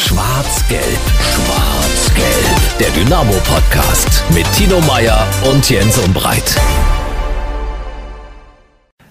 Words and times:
Schwarz-Gelb, 0.00 0.82
Schwarz-Gelb. 1.20 2.78
Der 2.80 2.88
Dynamo-Podcast 2.88 4.24
mit 4.34 4.50
Tino 4.54 4.80
Meyer 4.80 5.26
und 5.52 5.68
Jens 5.68 5.98
Umbreit. 5.98 6.58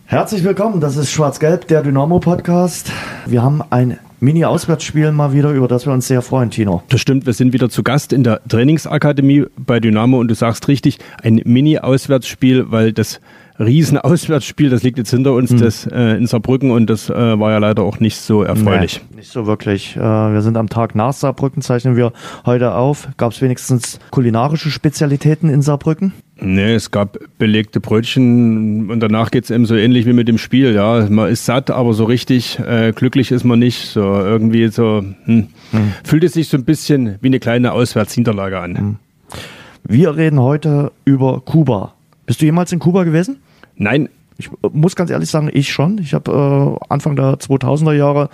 Herzlich 0.06 0.44
willkommen, 0.44 0.82
das 0.82 0.98
ist 0.98 1.12
Schwarz-Gelb, 1.12 1.68
der 1.68 1.84
Dynamo-Podcast. 1.84 2.92
Wir 3.28 3.44
haben 3.44 3.62
ein 3.70 4.00
Mini-Auswärtsspiel 4.20 5.12
mal 5.12 5.32
wieder, 5.32 5.52
über 5.52 5.68
das 5.68 5.86
wir 5.86 5.94
uns 5.94 6.08
sehr 6.08 6.24
freuen, 6.24 6.50
Tino. 6.50 6.82
Das 6.90 7.00
stimmt, 7.00 7.28
wir 7.28 7.34
sind 7.34 7.54
wieder 7.54 7.70
zu 7.70 7.84
Gast 7.84 8.12
in 8.12 8.24
der 8.24 8.42
Trainingsakademie 8.50 9.46
bei 9.58 9.80
Dynamo 9.80 10.20
und 10.20 10.28
du 10.28 10.34
sagst 10.34 10.68
richtig, 10.68 10.98
ein 11.22 11.40
Mini-Auswärtsspiel, 11.46 12.72
weil 12.72 12.94
das 12.94 13.22
Riesenauswärtsspiel, 13.60 14.70
das 14.70 14.84
liegt 14.84 14.98
jetzt 14.98 15.12
hinter 15.12 15.34
uns, 15.34 15.52
mhm. 15.52 15.58
das 15.58 15.86
äh, 15.86 16.18
in 16.18 16.28
Saarbrücken 16.28 16.72
und 16.72 16.90
das 16.90 17.10
äh, 17.10 17.14
war 17.40 17.52
ja 17.52 17.58
leider 17.58 17.84
auch 17.84 18.00
nicht 18.00 18.18
so 18.18 18.44
erfreulich. 18.44 19.02
Nee, 19.10 19.18
nicht 19.18 19.32
so 19.32 19.46
wirklich. 19.46 19.98
Äh, 19.98 20.00
wir 20.00 20.42
sind 20.42 20.56
am 20.56 20.70
Tag 20.70 20.96
nach 20.96 21.14
Saarbrücken, 21.14 21.62
zeichnen 21.62 21.98
wir 21.98 22.14
heute 22.46 22.74
auf. 22.74 23.10
Gab 23.18 23.34
es 23.34 23.42
wenigstens 23.42 24.00
kulinarische 24.12 24.72
Spezialitäten 24.72 25.50
in 25.50 25.62
Saarbrücken? 25.62 26.14
Nee, 26.42 26.74
es 26.74 26.92
gab 26.92 27.18
belegte 27.38 27.82
Brötchen 27.82 28.90
und 28.90 29.02
danach 29.02 29.30
geht's 29.30 29.50
eben 29.50 29.66
so 29.66 29.76
ähnlich 29.76 30.06
wie 30.06 30.14
mit 30.14 30.30
dem 30.30 30.38
Spiel. 30.38 30.74
Ja, 30.74 31.06
man 31.10 31.30
ist 31.30 31.46
satt, 31.46 31.70
aber 31.70 31.94
so 31.94 32.06
richtig 32.06 32.60
äh, 32.60 32.94
glücklich 32.94 33.32
ist 33.32 33.44
man 33.44 33.60
nicht. 33.60 33.90
So 33.90 34.02
irgendwie 34.02 34.70
so 34.70 35.04
hm. 35.26 35.48
Hm. 35.72 35.94
fühlt 36.06 36.24
es 36.24 36.34
sich 36.34 36.48
so 36.48 36.56
ein 36.56 36.64
bisschen 36.64 37.18
wie 37.22 37.28
eine 37.28 37.42
kleine 37.42 37.74
Auswärtsniederlage 37.74 38.58
an. 38.58 38.78
Hm. 38.78 38.96
Wir 39.84 40.16
reden 40.16 40.40
heute 40.40 40.94
über 41.04 41.42
Kuba. 41.42 41.94
Bist 42.26 42.42
du 42.42 42.46
jemals 42.46 42.72
in 42.72 42.80
Kuba 42.80 43.04
gewesen? 43.04 43.38
Nein, 43.80 44.10
ich 44.40 44.48
äh, 44.48 44.70
muss 44.72 44.96
ganz 44.96 45.12
ehrlich 45.12 45.30
sagen, 45.30 45.50
ich 45.54 45.72
schon. 45.72 46.00
Ich 46.00 46.14
habe 46.14 46.78
äh, 46.82 46.86
Anfang 46.92 47.16
der 47.16 47.36
2000er 47.36 47.94
Jahre 47.94 48.30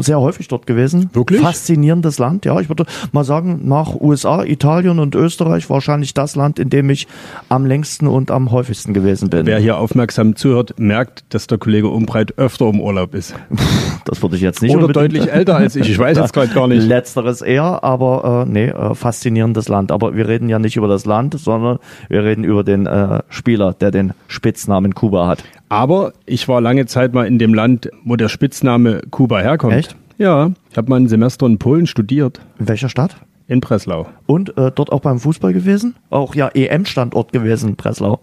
sehr 0.00 0.20
häufig 0.20 0.48
dort 0.48 0.66
gewesen. 0.66 1.10
Wirklich? 1.12 1.40
Faszinierendes 1.40 2.18
Land. 2.18 2.44
Ja, 2.44 2.58
ich 2.60 2.68
würde 2.68 2.84
mal 3.12 3.24
sagen, 3.24 3.60
nach 3.62 3.94
USA, 3.94 4.42
Italien 4.44 4.98
und 4.98 5.14
Österreich 5.14 5.70
wahrscheinlich 5.70 6.12
das 6.12 6.34
Land, 6.34 6.58
in 6.58 6.70
dem 6.70 6.90
ich 6.90 7.06
am 7.48 7.64
längsten 7.64 8.08
und 8.08 8.32
am 8.32 8.50
häufigsten 8.50 8.92
gewesen 8.92 9.30
bin. 9.30 9.46
Wer 9.46 9.60
hier 9.60 9.78
aufmerksam 9.78 10.34
zuhört, 10.34 10.74
merkt, 10.78 11.24
dass 11.28 11.46
der 11.46 11.58
Kollege 11.58 11.88
Umbreit 11.88 12.36
öfter 12.36 12.68
im 12.68 12.80
Urlaub 12.80 13.14
ist. 13.14 13.34
Das 14.06 14.20
würde 14.20 14.36
ich 14.36 14.42
jetzt 14.42 14.60
nicht 14.60 14.76
Oder 14.76 14.88
deutlich 14.88 15.32
älter 15.32 15.56
als 15.56 15.76
ich. 15.76 15.88
Ich 15.88 15.98
weiß 15.98 16.18
jetzt 16.18 16.34
gerade 16.34 16.52
gar 16.52 16.68
nicht. 16.68 16.86
Letzteres 16.86 17.40
eher, 17.40 17.82
aber 17.82 18.44
äh, 18.46 18.50
nee, 18.50 18.66
äh, 18.66 18.94
faszinierendes 18.94 19.68
Land. 19.68 19.90
Aber 19.90 20.14
wir 20.14 20.28
reden 20.28 20.50
ja 20.50 20.58
nicht 20.58 20.76
über 20.76 20.88
das 20.88 21.06
Land, 21.06 21.38
sondern 21.40 21.78
wir 22.10 22.22
reden 22.22 22.44
über 22.44 22.64
den 22.64 22.84
äh, 22.84 23.22
Spieler, 23.30 23.72
der 23.72 23.90
den 23.90 24.12
Spitznamen 24.28 24.94
Kuba 24.94 25.26
hat. 25.26 25.43
Aber 25.68 26.12
ich 26.26 26.48
war 26.48 26.60
lange 26.60 26.86
Zeit 26.86 27.14
mal 27.14 27.26
in 27.26 27.38
dem 27.38 27.54
Land, 27.54 27.90
wo 28.04 28.16
der 28.16 28.28
Spitzname 28.28 29.02
Kuba 29.10 29.40
herkommt. 29.40 29.74
Echt? 29.74 29.96
Ja, 30.18 30.52
ich 30.70 30.76
habe 30.76 30.90
mal 30.90 31.00
ein 31.00 31.08
Semester 31.08 31.46
in 31.46 31.58
Polen 31.58 31.86
studiert. 31.86 32.40
In 32.58 32.68
welcher 32.68 32.88
Stadt? 32.88 33.16
In 33.48 33.60
Breslau. 33.60 34.06
Und 34.26 34.56
äh, 34.56 34.70
dort 34.74 34.92
auch 34.92 35.00
beim 35.00 35.18
Fußball 35.18 35.52
gewesen? 35.52 35.96
Auch 36.10 36.34
ja 36.34 36.48
EM-Standort 36.48 37.32
gewesen, 37.32 37.76
Breslau. 37.76 38.20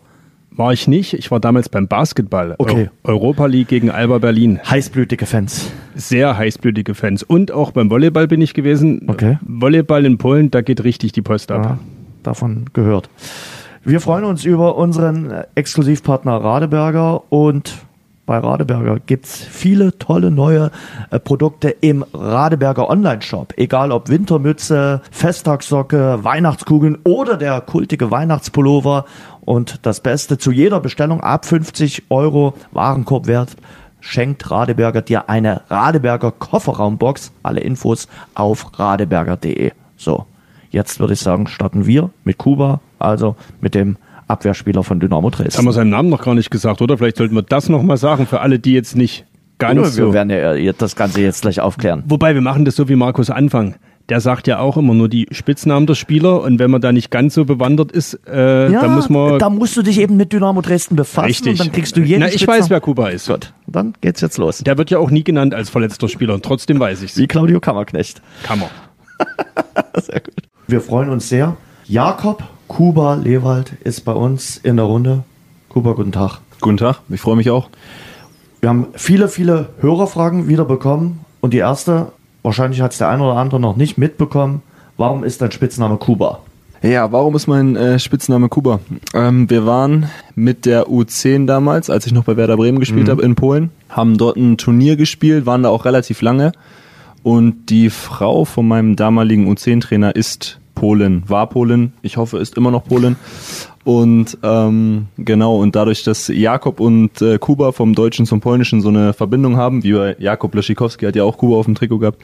War 0.54 0.74
ich 0.74 0.88
nicht. 0.88 1.14
Ich 1.14 1.32
war 1.32 1.40
damals 1.40 1.70
beim 1.70 1.88
Basketball. 1.88 2.56
Okay. 2.58 2.90
Europa 3.04 3.46
League 3.46 3.70
gegen 3.70 3.90
Alba 3.90 4.18
Berlin. 4.18 4.60
Heißblütige 4.70 5.26
Fans. 5.26 5.72
Sehr 5.96 6.38
heißblütige 6.38 6.94
Fans. 6.94 7.24
Und 7.24 7.52
auch 7.52 7.72
beim 7.72 7.90
Volleyball 7.90 8.28
bin 8.28 8.42
ich 8.42 8.54
gewesen. 8.54 9.08
Okay. 9.08 9.38
Volleyball 9.42 10.06
in 10.06 10.18
Polen, 10.18 10.52
da 10.52 10.62
geht 10.62 10.84
richtig 10.84 11.14
die 11.14 11.22
Post 11.22 11.52
ab. 11.52 11.64
Ja, 11.64 11.80
davon 12.24 12.66
gehört. 12.74 13.10
Wir 13.84 14.00
freuen 14.00 14.26
uns 14.26 14.46
über 14.46 14.76
unseren 14.76 15.34
Exklusivpartner 15.56 16.38
Radeberger 16.44 17.24
und 17.34 17.74
bei 18.28 18.38
Radeberger 18.38 19.00
gibt's 19.00 19.44
viele 19.44 19.98
tolle 19.98 20.30
neue 20.30 20.70
äh, 21.10 21.20
Produkte 21.20 21.70
im 21.70 22.06
Radeberger 22.14 22.92
Online-Shop. 22.92 23.56
Egal 23.58 23.92
ob 23.92 24.08
Wintermütze, 24.08 25.02
Festtagssocke, 25.09 26.24
Weihnachtskugeln 26.24 27.00
oder 27.06 27.38
der 27.38 27.59
kultige 27.59 28.12
Weihnachtspullover. 28.12 29.06
Und 29.42 29.80
das 29.82 30.02
Beste 30.02 30.38
zu 30.38 30.52
jeder 30.52 30.80
Bestellung 30.80 31.22
ab 31.22 31.48
50 31.48 32.03
Euro 32.12 32.53
Warenkorbwert 32.74 33.58
schenkt 34.00 34.52
Radeberger 34.52 35.02
dir 35.02 35.28
eine 35.28 35.63
Radeberger 35.72 36.31
Kofferraumbox. 36.31 37.31
Alle 37.42 37.62
Infos 37.62 38.08
auf 38.36 38.78
radeberger.de. 38.78 39.72
So, 39.98 40.28
jetzt 40.69 41.00
würde 41.00 41.13
ich 41.13 41.19
sagen, 41.19 41.48
starten 41.48 41.88
wir 41.88 42.12
mit 42.24 42.38
Kuba 42.38 42.80
also 43.03 43.35
mit 43.59 43.75
dem 43.75 43.97
Abwehrspieler 44.28 44.84
von 44.84 45.00
Dynamo 45.00 45.29
Dresden. 45.29 45.57
Haben 45.57 45.66
wir 45.66 45.73
seinen 45.73 45.89
Namen 45.89 46.09
noch 46.09 46.23
gar 46.23 46.35
nicht 46.35 46.50
gesagt, 46.50 46.81
oder? 46.81 46.97
Vielleicht 46.97 47.17
sollten 47.17 47.35
wir 47.35 47.41
das 47.41 47.69
nochmal 47.69 47.97
sagen 47.97 48.25
für 48.25 48.39
alle, 48.39 48.59
die 48.59 48.73
jetzt 48.73 48.95
nicht 48.95 49.25
ganz 49.59 49.79
ja, 49.79 49.85
so. 49.85 50.06
Wir 50.07 50.13
werden 50.13 50.29
ja 50.29 50.73
das 50.73 50.95
Ganze 50.95 51.22
jetzt 51.22 51.41
gleich 51.41 51.59
aufklären. 51.59 52.03
Wobei 52.07 52.34
wir 52.34 52.41
machen 52.41 52.66
das 52.66 52.75
so 52.75 52.89
wie 52.89 52.95
Markus 52.95 53.29
Anfang. 53.29 53.75
Der 54.09 54.19
sagt 54.19 54.47
ja 54.47 54.59
auch 54.59 54.78
immer 54.78 54.94
nur 54.94 55.07
die 55.07 55.28
Spitznamen 55.31 55.88
der 55.88 55.95
Spieler 55.95 56.41
und 56.41 56.59
wenn 56.59 56.72
man 56.72 56.81
da 56.81 56.91
nicht 56.91 57.12
ganz 57.12 57.35
so 57.35 57.45
bewandert 57.45 57.91
ist, 57.91 58.19
äh, 58.28 58.69
ja, 58.69 58.81
dann 58.81 58.95
muss 58.95 59.09
man. 59.09 59.39
Da 59.39 59.50
musst 59.50 59.78
du 59.78 59.83
dich 59.83 60.00
eben 60.00 60.18
mit 60.18 60.33
Dynamo 60.33 60.62
Dresden 60.62 60.95
befassen 60.95 61.28
Richtig. 61.28 61.51
und 61.51 61.59
dann 61.59 61.72
kriegst 61.72 61.95
du 61.95 62.01
jeden. 62.01 62.22
Na, 62.22 62.28
ich 62.28 62.45
weiß, 62.45 62.69
wer 62.69 62.81
Kuba 62.81 63.09
ist. 63.09 63.28
Gut, 63.28 63.53
dann 63.68 63.94
geht's 64.01 64.19
jetzt 64.19 64.38
los. 64.38 64.57
Der 64.57 64.78
wird 64.78 64.89
ja 64.89 64.97
auch 64.97 65.12
nie 65.12 65.23
genannt 65.23 65.53
als 65.53 65.69
verletzter 65.69 66.09
Spieler 66.09 66.33
und 66.33 66.44
trotzdem 66.44 66.79
weiß 66.79 67.03
ich's. 67.03 67.16
Wie 67.18 67.28
Claudio 67.28 67.62
Kammerknecht. 67.62 68.22
Kammer. 68.44 68.69
sehr 70.01 70.19
gut. 70.19 70.33
Wir 70.68 70.81
freuen 70.81 71.09
uns 71.09 71.29
sehr. 71.29 71.56
Jakob 71.91 72.41
Kuba 72.69 73.16
Lewald 73.16 73.74
ist 73.84 74.06
bei 74.06 74.13
uns 74.13 74.56
in 74.56 74.78
der 74.78 74.85
Runde. 74.85 75.25
Kuba, 75.68 75.91
guten 75.91 76.13
Tag. 76.13 76.40
Guten 76.62 76.78
Tag, 76.78 77.02
ich 77.09 77.19
freue 77.19 77.35
mich 77.35 77.50
auch. 77.50 77.68
Wir 78.62 78.69
haben 78.69 78.88
viele, 78.94 79.28
viele 79.28 79.68
Hörerfragen 79.81 80.47
wieder 80.47 80.63
bekommen. 80.63 81.25
Und 81.41 81.53
die 81.53 81.57
erste, 81.57 82.13
wahrscheinlich 82.44 82.80
hat 82.80 82.94
es 82.94 83.00
der 83.00 83.09
eine 83.09 83.24
oder 83.24 83.35
andere 83.35 83.59
noch 83.59 83.75
nicht 83.75 83.97
mitbekommen. 83.97 84.62
Warum 84.96 85.25
ist 85.25 85.41
dein 85.41 85.51
Spitzname 85.51 85.97
Kuba? 85.97 86.40
Ja, 86.81 87.12
warum 87.12 87.35
ist 87.35 87.47
mein 87.47 87.75
äh, 87.75 88.00
Spitzname 88.00 88.47
Kuba? 88.47 88.80
Ähm, 89.13 89.50
wir 89.50 89.66
waren 89.66 90.06
mit 90.34 90.66
der 90.66 90.88
U10 90.88 91.46
damals, 91.46 91.90
als 91.90 92.06
ich 92.06 92.13
noch 92.13 92.24
bei 92.24 92.38
Werder 92.38 92.56
Bremen 92.56 92.80
gespielt 92.80 93.07
mhm. 93.07 93.12
habe 93.12 93.22
in 93.24 93.35
Polen, 93.35 93.69
haben 93.90 94.18
dort 94.18 94.38
ein 94.38 94.56
Turnier 94.56 94.96
gespielt, 94.96 95.46
waren 95.46 95.63
da 95.63 95.69
auch 95.69 95.84
relativ 95.84 96.22
lange. 96.22 96.53
Und 97.22 97.69
die 97.69 97.90
Frau 97.90 98.46
von 98.46 98.66
meinem 98.66 98.96
damaligen 98.96 99.51
U10-Trainer 99.51 100.16
ist 100.16 100.61
Polen, 100.81 101.22
war 101.28 101.47
Polen, 101.47 101.94
ich 102.02 102.18
hoffe, 102.18 102.40
ist 102.40 102.58
immer 102.58 102.72
noch 102.72 102.84
Polen. 102.84 103.16
Und 103.84 104.36
ähm, 104.42 105.06
genau, 105.16 105.58
und 105.58 105.75
dadurch, 105.75 106.02
dass 106.02 106.28
Jakob 106.28 106.80
und 106.80 107.22
äh, 107.22 107.38
Kuba 107.38 107.72
vom 107.72 107.94
Deutschen 107.94 108.25
zum 108.25 108.42
Polnischen 108.42 108.81
so 108.81 108.90
eine 108.90 109.14
Verbindung 109.14 109.58
haben, 109.58 109.84
wie 109.84 109.94
bei 109.94 110.16
Jakob 110.18 110.56
Leschikowski 110.56 111.06
hat 111.06 111.16
ja 111.16 111.24
auch 111.24 111.38
Kuba 111.38 111.58
auf 111.58 111.66
dem 111.66 111.75
Trikot 111.75 112.00
gehabt, 112.00 112.24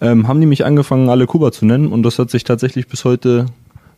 ähm, 0.00 0.26
haben 0.26 0.40
die 0.40 0.46
mich 0.46 0.64
angefangen, 0.64 1.10
alle 1.10 1.26
Kuba 1.26 1.52
zu 1.52 1.66
nennen. 1.66 1.92
Und 1.92 2.02
das 2.02 2.18
hat 2.18 2.30
sich 2.30 2.44
tatsächlich 2.44 2.88
bis 2.88 3.04
heute 3.04 3.44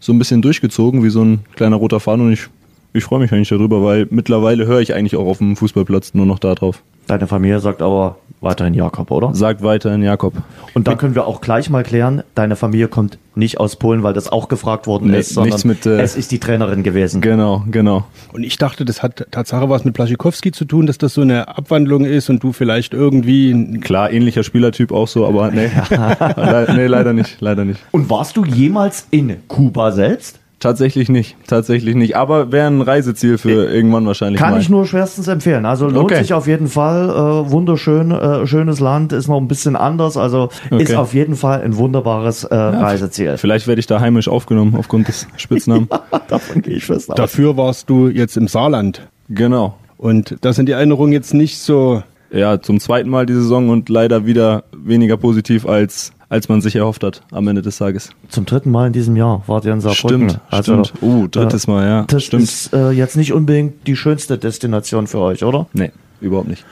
so 0.00 0.12
ein 0.12 0.18
bisschen 0.18 0.42
durchgezogen, 0.42 1.04
wie 1.04 1.10
so 1.10 1.22
ein 1.22 1.44
kleiner 1.54 1.76
roter 1.76 2.00
Faden. 2.00 2.26
Und 2.26 2.32
ich, 2.32 2.48
ich 2.92 3.04
freue 3.04 3.20
mich 3.20 3.32
eigentlich 3.32 3.50
darüber, 3.50 3.84
weil 3.84 4.08
mittlerweile 4.10 4.66
höre 4.66 4.80
ich 4.80 4.92
eigentlich 4.92 5.14
auch 5.14 5.26
auf 5.26 5.38
dem 5.38 5.54
Fußballplatz 5.54 6.14
nur 6.14 6.26
noch 6.26 6.40
da 6.40 6.56
drauf. 6.56 6.82
Deine 7.06 7.28
Familie 7.28 7.60
sagt 7.60 7.80
aber 7.80 8.16
weiterhin 8.40 8.74
Jakob, 8.74 9.10
oder? 9.10 9.34
Sagt 9.34 9.62
weiterhin 9.62 10.02
Jakob. 10.02 10.34
Und 10.74 10.88
da 10.88 10.94
können 10.94 11.14
wir 11.14 11.26
auch 11.26 11.40
gleich 11.40 11.68
mal 11.70 11.82
klären, 11.82 12.22
deine 12.34 12.56
Familie 12.56 12.88
kommt 12.88 13.18
nicht 13.34 13.60
aus 13.60 13.76
Polen, 13.76 14.02
weil 14.02 14.12
das 14.12 14.30
auch 14.30 14.48
gefragt 14.48 14.86
worden 14.86 15.10
Nee, 15.10 15.20
ist, 15.20 15.30
sondern 15.30 15.50
nichts 15.50 15.64
mit, 15.64 15.86
äh, 15.86 16.00
es 16.00 16.16
ist 16.16 16.32
die 16.32 16.38
Trainerin 16.38 16.82
gewesen. 16.82 17.20
Genau, 17.20 17.64
genau. 17.70 18.04
Und 18.32 18.42
ich 18.42 18.58
dachte, 18.58 18.84
das 18.84 19.02
hat 19.02 19.26
Tatsache 19.30 19.68
was 19.68 19.84
mit 19.84 19.94
Blaschikowski 19.94 20.52
zu 20.52 20.64
tun, 20.64 20.86
dass 20.86 20.98
das 20.98 21.14
so 21.14 21.20
eine 21.20 21.48
Abwandlung 21.48 22.04
ist 22.04 22.28
und 22.28 22.42
du 22.42 22.52
vielleicht 22.52 22.92
irgendwie. 22.92 23.78
Klar, 23.80 24.10
ähnlicher 24.10 24.42
Spielertyp 24.42 24.90
auch 24.92 25.08
so, 25.08 25.26
aber 25.26 25.50
nee. 25.52 25.70
Le 25.90 26.66
nee, 26.74 26.86
leider 26.86 27.12
nicht, 27.12 27.40
leider 27.40 27.64
nicht. 27.64 27.80
Und 27.92 28.10
warst 28.10 28.36
du 28.36 28.44
jemals 28.44 29.06
in 29.10 29.36
Kuba 29.48 29.92
selbst? 29.92 30.39
Tatsächlich 30.60 31.08
nicht, 31.08 31.36
tatsächlich 31.46 31.94
nicht. 31.94 32.16
Aber 32.16 32.52
wäre 32.52 32.66
ein 32.66 32.82
Reiseziel 32.82 33.38
für 33.38 33.72
irgendwann 33.72 34.06
wahrscheinlich 34.06 34.38
Kann 34.38 34.52
mal. 34.52 34.60
ich 34.60 34.68
nur 34.68 34.86
schwerstens 34.86 35.26
empfehlen. 35.26 35.64
Also 35.64 35.86
lohnt 35.88 36.12
Okay. 36.12 36.20
sich 36.20 36.34
auf 36.34 36.46
jeden 36.46 36.68
Fall. 36.68 37.08
Äh, 37.08 37.50
wunderschön, 37.50 38.10
äh, 38.10 38.46
schönes 38.46 38.78
Land, 38.78 39.12
ist 39.14 39.26
noch 39.26 39.38
ein 39.38 39.48
bisschen 39.48 39.74
anders. 39.74 40.18
Also 40.18 40.50
ist 40.70 40.90
Okay. 40.90 40.96
auf 40.96 41.14
jeden 41.14 41.34
Fall 41.34 41.62
ein 41.62 41.76
wunderbares 41.76 42.44
äh, 42.44 42.54
Reiseziel. 42.54 43.38
Vielleicht 43.38 43.66
werde 43.66 43.80
ich 43.80 43.86
da 43.86 44.00
heimisch 44.00 44.28
aufgenommen 44.28 44.76
aufgrund 44.78 45.08
des 45.08 45.26
Spitznamen. 45.36 45.88
Davon 46.28 46.60
gehe 46.60 46.76
ich 46.76 46.84
fest 46.84 47.08
aus. 47.10 47.16
Dafür 47.16 47.56
warst 47.56 47.88
du 47.88 48.08
jetzt 48.08 48.36
im 48.36 48.46
Saarland. 48.46 49.08
genau. 49.28 49.76
Und 49.96 50.36
da 50.40 50.54
sind 50.54 50.66
die 50.66 50.72
Erinnerungen 50.72 51.12
jetzt 51.12 51.34
nicht 51.34 51.58
so. 51.58 52.02
Ja, 52.32 52.60
zum 52.60 52.80
zweiten 52.80 53.10
Mal 53.10 53.26
die 53.26 53.34
Saison 53.34 53.70
und 53.70 53.88
leider 53.88 54.26
wieder 54.26 54.64
weniger 54.72 55.16
positiv 55.16 55.66
als 55.66 56.12
als 56.30 56.48
man 56.48 56.60
sich 56.60 56.76
erhofft 56.76 57.02
hat 57.02 57.22
am 57.32 57.48
Ende 57.48 57.60
des 57.60 57.78
Tages. 57.78 58.10
Zum 58.28 58.46
dritten 58.46 58.70
Mal 58.70 58.86
in 58.86 58.92
diesem 58.92 59.16
Jahr 59.16 59.42
wart 59.48 59.64
ihr 59.64 59.72
in 59.72 59.80
Saarbrücken. 59.80 60.30
Stimmt, 60.30 60.64
stimmt. 60.64 60.92
Uh, 61.02 61.26
drittes 61.26 61.66
Mal, 61.66 61.86
ja. 61.86 62.04
Das 62.04 62.22
stimmt. 62.22 62.44
ist 62.44 62.72
äh, 62.72 62.90
jetzt 62.90 63.16
nicht 63.16 63.32
unbedingt 63.32 63.86
die 63.88 63.96
schönste 63.96 64.38
Destination 64.38 65.08
für 65.08 65.18
euch, 65.18 65.42
oder? 65.42 65.66
Nee, 65.72 65.90
überhaupt 66.20 66.48
nicht. 66.48 66.64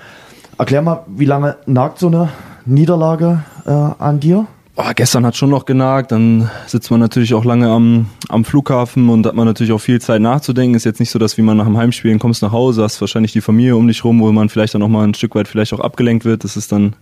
Erklär 0.56 0.80
mal, 0.80 1.04
wie 1.08 1.24
lange 1.24 1.56
nagt 1.66 1.98
so 1.98 2.06
eine 2.06 2.28
Niederlage 2.66 3.42
äh, 3.66 3.70
an 3.70 4.20
dir? 4.20 4.46
Oh, 4.80 4.92
gestern 4.94 5.26
hat 5.26 5.36
schon 5.36 5.50
noch 5.50 5.64
genagt, 5.64 6.12
dann 6.12 6.48
sitzt 6.68 6.92
man 6.92 7.00
natürlich 7.00 7.34
auch 7.34 7.44
lange 7.44 7.68
am, 7.68 8.06
am 8.28 8.44
Flughafen 8.44 9.08
und 9.08 9.26
hat 9.26 9.34
man 9.34 9.44
natürlich 9.44 9.72
auch 9.72 9.80
viel 9.80 10.00
Zeit 10.00 10.22
nachzudenken. 10.22 10.76
Ist 10.76 10.84
jetzt 10.84 11.00
nicht 11.00 11.10
so, 11.10 11.18
dass 11.18 11.36
wie 11.36 11.42
man 11.42 11.56
nach 11.56 11.64
dem 11.64 11.76
Heimspielen 11.76 12.20
kommst 12.20 12.42
nach 12.42 12.52
Hause, 12.52 12.84
hast 12.84 13.00
wahrscheinlich 13.00 13.32
die 13.32 13.40
Familie 13.40 13.74
um 13.74 13.88
dich 13.88 14.04
rum, 14.04 14.20
wo 14.20 14.30
man 14.30 14.48
vielleicht 14.48 14.74
dann 14.74 14.82
auch 14.84 14.88
mal 14.88 15.02
ein 15.02 15.14
Stück 15.14 15.34
weit 15.34 15.48
vielleicht 15.48 15.72
auch 15.72 15.80
abgelenkt 15.80 16.24
wird. 16.24 16.44
Das 16.44 16.56
ist 16.56 16.70
dann 16.70 16.94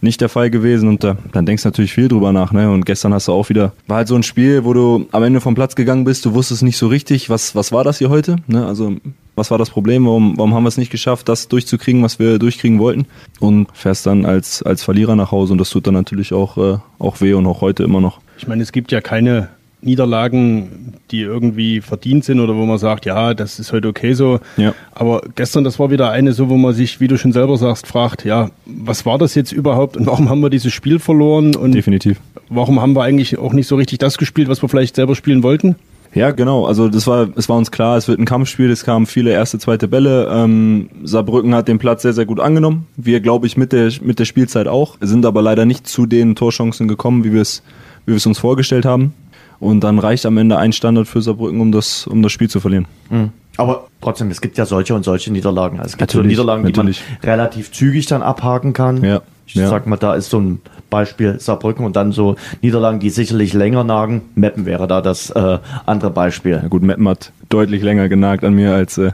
nicht 0.00 0.20
der 0.20 0.28
Fall 0.28 0.48
gewesen 0.48 0.88
und 0.88 1.02
da, 1.02 1.16
dann 1.32 1.44
denkst 1.44 1.64
du 1.64 1.70
natürlich 1.70 1.92
viel 1.92 2.06
drüber 2.06 2.32
nach. 2.32 2.52
Ne? 2.52 2.70
Und 2.70 2.86
gestern 2.86 3.12
hast 3.12 3.26
du 3.26 3.32
auch 3.32 3.48
wieder, 3.48 3.72
war 3.88 3.96
halt 3.96 4.06
so 4.06 4.14
ein 4.14 4.22
Spiel, 4.22 4.64
wo 4.64 4.72
du 4.72 5.08
am 5.10 5.24
Ende 5.24 5.40
vom 5.40 5.56
Platz 5.56 5.74
gegangen 5.74 6.04
bist, 6.04 6.24
du 6.24 6.34
wusstest 6.34 6.62
nicht 6.62 6.78
so 6.78 6.86
richtig, 6.86 7.28
was, 7.28 7.56
was 7.56 7.72
war 7.72 7.82
das 7.82 7.98
hier 7.98 8.10
heute? 8.10 8.36
Ne? 8.46 8.64
Also 8.64 8.94
was 9.38 9.50
war 9.50 9.58
das 9.58 9.70
Problem? 9.70 10.06
Warum, 10.06 10.36
warum 10.36 10.54
haben 10.54 10.64
wir 10.64 10.68
es 10.68 10.76
nicht 10.76 10.90
geschafft, 10.90 11.28
das 11.28 11.48
durchzukriegen, 11.48 12.02
was 12.02 12.18
wir 12.18 12.38
durchkriegen 12.38 12.78
wollten? 12.78 13.06
Und 13.40 13.68
fährst 13.72 14.06
dann 14.06 14.26
als, 14.26 14.62
als 14.62 14.82
Verlierer 14.82 15.16
nach 15.16 15.32
Hause 15.32 15.52
und 15.52 15.58
das 15.58 15.70
tut 15.70 15.86
dann 15.86 15.94
natürlich 15.94 16.32
auch, 16.32 16.58
äh, 16.58 16.78
auch 16.98 17.20
weh 17.20 17.32
und 17.32 17.46
auch 17.46 17.60
heute 17.60 17.84
immer 17.84 18.00
noch. 18.00 18.20
Ich 18.36 18.46
meine, 18.46 18.62
es 18.62 18.72
gibt 18.72 18.92
ja 18.92 19.00
keine 19.00 19.48
Niederlagen, 19.80 20.94
die 21.10 21.20
irgendwie 21.20 21.80
verdient 21.80 22.24
sind 22.24 22.40
oder 22.40 22.56
wo 22.56 22.66
man 22.66 22.78
sagt, 22.78 23.06
ja, 23.06 23.32
das 23.34 23.60
ist 23.60 23.72
heute 23.72 23.88
okay 23.88 24.12
so. 24.12 24.40
Ja. 24.56 24.74
Aber 24.92 25.22
gestern, 25.36 25.62
das 25.62 25.78
war 25.78 25.90
wieder 25.90 26.10
eine 26.10 26.32
so, 26.32 26.48
wo 26.48 26.56
man 26.56 26.74
sich, 26.74 27.00
wie 27.00 27.06
du 27.06 27.16
schon 27.16 27.32
selber 27.32 27.56
sagst, 27.56 27.86
fragt, 27.86 28.24
ja, 28.24 28.50
was 28.66 29.06
war 29.06 29.18
das 29.18 29.34
jetzt 29.36 29.52
überhaupt 29.52 29.96
und 29.96 30.06
warum 30.06 30.28
haben 30.28 30.40
wir 30.40 30.50
dieses 30.50 30.72
Spiel 30.72 30.98
verloren 30.98 31.54
und 31.54 31.72
Definitiv. 31.72 32.18
warum 32.48 32.80
haben 32.80 32.94
wir 32.96 33.02
eigentlich 33.04 33.38
auch 33.38 33.52
nicht 33.52 33.68
so 33.68 33.76
richtig 33.76 33.98
das 33.98 34.18
gespielt, 34.18 34.48
was 34.48 34.62
wir 34.62 34.68
vielleicht 34.68 34.96
selber 34.96 35.14
spielen 35.14 35.44
wollten? 35.44 35.76
Ja, 36.14 36.30
genau. 36.30 36.64
Also 36.64 36.88
das 36.88 37.06
war, 37.06 37.28
es 37.36 37.48
war 37.48 37.56
uns 37.56 37.70
klar, 37.70 37.96
es 37.96 38.08
wird 38.08 38.18
ein 38.18 38.24
Kampfspiel. 38.24 38.70
Es 38.70 38.84
kamen 38.84 39.06
viele 39.06 39.30
erste, 39.30 39.58
zweite 39.58 39.88
Bälle. 39.88 40.28
Ähm, 40.32 40.88
Saarbrücken 41.04 41.54
hat 41.54 41.68
den 41.68 41.78
Platz 41.78 42.02
sehr, 42.02 42.12
sehr 42.12 42.26
gut 42.26 42.40
angenommen. 42.40 42.86
Wir, 42.96 43.20
glaube 43.20 43.46
ich, 43.46 43.56
mit 43.56 43.72
der 43.72 43.92
mit 44.02 44.18
der 44.18 44.24
Spielzeit 44.24 44.68
auch. 44.68 44.96
Sind 45.00 45.26
aber 45.26 45.42
leider 45.42 45.64
nicht 45.64 45.86
zu 45.86 46.06
den 46.06 46.34
Torchancen 46.34 46.88
gekommen, 46.88 47.24
wie 47.24 47.32
wir 47.32 47.42
es 47.42 47.62
wie 48.06 48.12
wir 48.12 48.16
es 48.16 48.26
uns 48.26 48.38
vorgestellt 48.38 48.84
haben. 48.84 49.14
Und 49.60 49.80
dann 49.82 49.98
reicht 49.98 50.24
am 50.24 50.38
Ende 50.38 50.56
ein 50.56 50.72
Standard 50.72 51.08
für 51.08 51.20
Saarbrücken, 51.20 51.60
um 51.60 51.72
das 51.72 52.06
um 52.06 52.22
das 52.22 52.32
Spiel 52.32 52.48
zu 52.48 52.60
verlieren. 52.60 52.86
Mhm. 53.10 53.30
Aber 53.58 53.88
trotzdem, 54.00 54.30
es 54.30 54.40
gibt 54.40 54.56
ja 54.56 54.64
solche 54.64 54.94
und 54.94 55.04
solche 55.04 55.32
Niederlagen. 55.32 55.78
Also 55.78 55.90
es 55.90 55.96
gibt 55.96 56.12
so 56.12 56.18
Natürlich, 56.18 56.38
Niederlagen, 56.38 56.62
natürlich. 56.62 57.02
die 57.02 57.26
man 57.26 57.34
relativ 57.34 57.72
zügig 57.72 58.06
dann 58.06 58.22
abhaken 58.22 58.72
kann. 58.72 59.02
Ja, 59.02 59.20
Ich 59.46 59.56
ja. 59.56 59.68
sag 59.68 59.86
mal, 59.88 59.96
da 59.96 60.14
ist 60.14 60.30
so 60.30 60.38
ein 60.38 60.60
Beispiel 60.90 61.38
Saarbrücken 61.38 61.84
und 61.84 61.96
dann 61.96 62.12
so 62.12 62.36
Niederlagen, 62.62 63.00
die 63.00 63.10
sicherlich 63.10 63.52
länger 63.52 63.84
nagen. 63.84 64.22
Meppen 64.34 64.66
wäre 64.66 64.86
da 64.86 65.00
das 65.00 65.30
äh, 65.30 65.58
andere 65.86 66.10
Beispiel. 66.10 66.60
Ja, 66.62 66.68
gut, 66.68 66.82
Meppen 66.82 67.08
hat 67.08 67.32
deutlich 67.48 67.82
länger 67.82 68.08
genagt 68.08 68.44
an 68.44 68.54
mir, 68.54 68.74
als, 68.74 68.98
äh, 68.98 69.12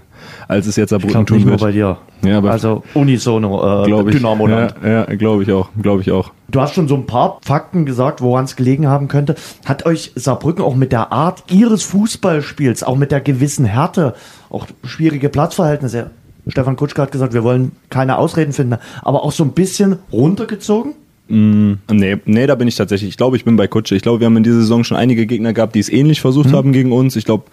als 0.48 0.66
es 0.66 0.76
jetzt 0.76 0.90
Saarbrücken 0.90 1.26
tun 1.26 1.36
nicht 1.36 1.46
nur 1.46 1.52
wird. 1.52 1.60
bei 1.60 1.72
dir. 1.72 1.98
Ja, 2.22 2.38
aber- 2.38 2.50
also 2.50 2.82
unisono 2.94 3.84
äh. 3.84 4.12
Dynamo-Land. 4.12 4.74
Ja, 4.82 4.88
ja 4.88 5.04
glaube 5.16 5.42
ich 5.42 5.52
auch. 5.52 5.68
Glaube 5.80 6.02
ich 6.02 6.10
auch. 6.10 6.32
Du 6.48 6.60
hast 6.60 6.74
schon 6.74 6.88
so 6.88 6.94
ein 6.94 7.06
paar 7.06 7.38
Fakten 7.44 7.84
gesagt, 7.86 8.20
woran 8.20 8.44
es 8.44 8.56
gelegen 8.56 8.86
haben 8.86 9.08
könnte. 9.08 9.34
Hat 9.64 9.86
euch 9.86 10.12
Saarbrücken 10.14 10.64
auch 10.64 10.74
mit 10.74 10.92
der 10.92 11.12
Art 11.12 11.44
ihres 11.50 11.82
Fußballspiels, 11.82 12.82
auch 12.82 12.96
mit 12.96 13.12
der 13.12 13.20
gewissen 13.20 13.64
Härte, 13.64 14.14
auch 14.50 14.66
schwierige 14.84 15.28
Platzverhältnisse, 15.28 16.10
Stefan 16.46 16.76
Kutschke 16.76 17.00
hat 17.02 17.12
gesagt, 17.12 17.32
wir 17.32 17.42
wollen 17.42 17.72
keine 17.90 18.18
Ausreden 18.18 18.52
finden, 18.52 18.76
aber 19.02 19.24
auch 19.24 19.32
so 19.32 19.44
ein 19.44 19.52
bisschen 19.52 19.98
runtergezogen? 20.12 20.94
Nee, 21.26 22.18
nee, 22.26 22.46
da 22.46 22.54
bin 22.54 22.68
ich 22.68 22.76
tatsächlich. 22.76 23.08
Ich 23.08 23.16
glaube, 23.16 23.36
ich 23.36 23.44
bin 23.44 23.56
bei 23.56 23.66
Kutsche. 23.66 23.96
Ich 23.96 24.02
glaube, 24.02 24.20
wir 24.20 24.26
haben 24.26 24.36
in 24.36 24.42
dieser 24.42 24.60
Saison 24.60 24.84
schon 24.84 24.96
einige 24.96 25.26
Gegner 25.26 25.52
gehabt, 25.52 25.74
die 25.74 25.80
es 25.80 25.88
ähnlich 25.88 26.20
versucht 26.20 26.52
haben 26.52 26.72
gegen 26.72 26.92
uns. 26.92 27.16
Ich 27.16 27.24
glaube, 27.24 27.44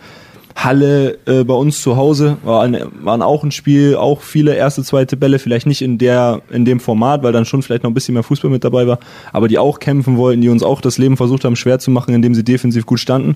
Halle 0.56 1.18
äh, 1.26 1.44
bei 1.44 1.54
uns 1.54 1.82
zu 1.82 1.96
Hause 1.96 2.38
war 2.44 2.64
ein, 2.64 2.78
waren 3.02 3.22
auch 3.22 3.44
ein 3.44 3.52
Spiel, 3.52 3.96
auch 3.96 4.22
viele 4.22 4.56
erste, 4.56 4.84
zweite 4.84 5.18
Bälle, 5.18 5.40
vielleicht 5.40 5.66
nicht 5.66 5.82
in 5.82 5.98
der 5.98 6.42
in 6.50 6.66
dem 6.66 6.80
Format, 6.80 7.24
weil 7.24 7.32
dann 7.32 7.46
schon 7.46 7.62
vielleicht 7.62 7.84
noch 7.84 7.90
ein 7.90 7.94
bisschen 7.94 8.14
mehr 8.14 8.24
Fußball 8.24 8.52
mit 8.52 8.64
dabei 8.64 8.88
war, 8.88 9.00
aber 9.32 9.48
die 9.48 9.58
auch 9.58 9.80
kämpfen 9.80 10.18
wollten, 10.18 10.42
die 10.42 10.50
uns 10.50 10.64
auch 10.64 10.82
das 10.82 10.98
Leben 10.98 11.18
versucht 11.18 11.46
haben 11.46 11.56
schwer 11.56 11.80
zu 11.80 11.92
machen, 11.92 12.14
indem 12.14 12.36
sie 12.36 12.44
defensiv 12.44 12.86
gut 12.86 13.00
standen. 13.00 13.36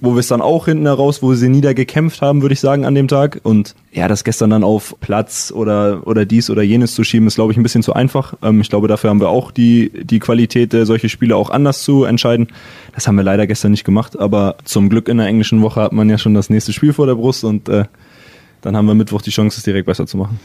Wo 0.00 0.12
wir 0.12 0.20
es 0.20 0.28
dann 0.28 0.42
auch 0.42 0.66
hinten 0.66 0.84
heraus, 0.84 1.22
wo 1.22 1.34
sie 1.34 1.48
niedergekämpft 1.48 2.20
haben, 2.20 2.42
würde 2.42 2.52
ich 2.52 2.60
sagen, 2.60 2.84
an 2.84 2.94
dem 2.94 3.08
Tag. 3.08 3.40
Und 3.42 3.74
ja, 3.92 4.08
das 4.08 4.24
gestern 4.24 4.50
dann 4.50 4.62
auf 4.62 4.94
Platz 5.00 5.52
oder, 5.54 6.06
oder 6.06 6.26
dies 6.26 6.50
oder 6.50 6.62
jenes 6.62 6.94
zu 6.94 7.02
schieben, 7.02 7.26
ist, 7.26 7.36
glaube 7.36 7.52
ich, 7.52 7.58
ein 7.58 7.62
bisschen 7.62 7.82
zu 7.82 7.94
einfach. 7.94 8.34
Ähm, 8.42 8.60
ich 8.60 8.68
glaube, 8.68 8.88
dafür 8.88 9.10
haben 9.10 9.20
wir 9.20 9.30
auch 9.30 9.50
die, 9.50 9.90
die 10.04 10.18
Qualität, 10.18 10.74
äh, 10.74 10.84
solche 10.84 11.08
Spiele 11.08 11.36
auch 11.36 11.50
anders 11.50 11.82
zu 11.82 12.04
entscheiden. 12.04 12.48
Das 12.94 13.08
haben 13.08 13.16
wir 13.16 13.24
leider 13.24 13.46
gestern 13.46 13.70
nicht 13.70 13.84
gemacht, 13.84 14.18
aber 14.18 14.56
zum 14.64 14.90
Glück 14.90 15.08
in 15.08 15.16
der 15.16 15.26
englischen 15.26 15.62
Woche 15.62 15.80
hat 15.80 15.92
man 15.92 16.10
ja 16.10 16.18
schon 16.18 16.34
das 16.34 16.50
nächste 16.50 16.72
Spiel 16.72 16.92
vor 16.92 17.06
der 17.06 17.14
Brust 17.14 17.44
und 17.44 17.68
äh, 17.68 17.84
dann 18.60 18.76
haben 18.76 18.86
wir 18.86 18.94
Mittwoch 18.94 19.22
die 19.22 19.30
Chance, 19.30 19.58
es 19.58 19.64
direkt 19.64 19.86
besser 19.86 20.06
zu 20.06 20.16
machen. 20.16 20.40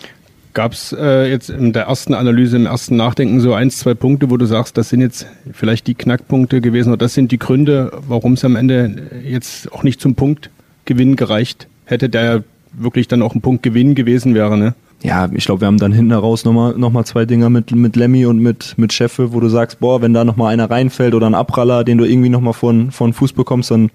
Gab 0.54 0.74
es 0.74 0.94
äh, 0.98 1.30
jetzt 1.30 1.50
in 1.50 1.72
der 1.72 1.84
ersten 1.84 2.14
Analyse, 2.14 2.58
im 2.58 2.66
ersten 2.66 2.98
Nachdenken 2.98 3.40
so 3.40 3.54
eins, 3.54 3.78
zwei 3.78 3.94
Punkte, 3.94 4.30
wo 4.30 4.38
du 4.38 4.46
sagst, 4.46 4.78
das 4.78 4.90
sind 4.90 5.00
jetzt 5.00 5.26
vielleicht 5.54 5.88
die 5.88 5.96
Knackpunkte 5.96 6.60
gewesen 6.60 6.90
oder 6.90 6.98
das 6.98 7.14
sind 7.14 7.32
die 7.32 7.40
Gründe, 7.40 7.92
warum 8.08 8.34
es 8.34 8.44
am 8.44 8.56
Ende 8.56 9.10
jetzt 9.26 9.72
auch 9.72 9.84
nicht 9.84 10.02
zum 10.02 10.16
Punktgewinn 10.16 11.16
gereicht 11.16 11.68
hätte, 11.86 12.10
der 12.10 12.24
ja 12.24 12.40
wirklich 12.74 13.08
dann 13.08 13.22
auch 13.22 13.34
ein 13.34 13.42
Punktgewinn 13.42 13.96
gewesen 13.96 14.36
wäre, 14.36 14.58
ne? 14.58 14.74
Ja, 15.04 15.30
ich 15.34 15.46
glaube, 15.46 15.62
wir 15.62 15.68
haben 15.68 15.80
dann 15.80 15.94
hinten 15.94 16.12
heraus 16.12 16.46
nochmal 16.46 16.78
noch 16.78 16.92
mal 16.92 17.06
zwei 17.06 17.26
Dinger 17.26 17.50
mit, 17.50 17.72
mit 17.72 17.96
Lemmy 17.96 18.26
und 18.26 18.38
mit, 18.38 18.76
mit 18.78 18.94
Scheffe, 18.94 19.34
wo 19.34 19.40
du 19.40 19.50
sagst, 19.50 19.80
boah, 19.80 20.02
wenn 20.02 20.14
da 20.14 20.24
nochmal 20.24 20.54
einer 20.54 20.70
reinfällt 20.70 21.16
oder 21.16 21.26
ein 21.26 21.34
Abpraller, 21.34 21.84
den 21.84 21.98
du 21.98 22.06
irgendwie 22.06 22.30
nochmal 22.30 22.54
von, 22.54 22.92
von 22.92 23.14
Fuß 23.14 23.34
bekommst, 23.34 23.72
dann, 23.72 23.90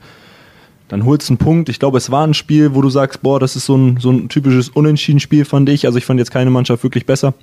dann 0.88 1.04
holst 1.04 1.28
du 1.28 1.32
einen 1.32 1.38
Punkt. 1.38 1.68
Ich 1.68 1.78
glaube, 1.78 1.98
es 1.98 2.10
war 2.10 2.26
ein 2.26 2.34
Spiel, 2.34 2.74
wo 2.74 2.82
du 2.82 2.90
sagst, 2.90 3.22
boah, 3.22 3.40
das 3.40 3.56
ist 3.56 3.66
so 3.66 3.76
ein, 3.76 3.98
so 3.98 4.10
ein 4.10 4.28
typisches 4.28 4.68
Unentschieden-Spiel, 4.68 5.44
fand 5.44 5.68
ich. 5.68 5.86
Also 5.86 5.98
ich 5.98 6.04
fand 6.04 6.18
jetzt 6.18 6.30
keine 6.30 6.50
Mannschaft 6.50 6.82
wirklich 6.82 7.06
besser. 7.06 7.34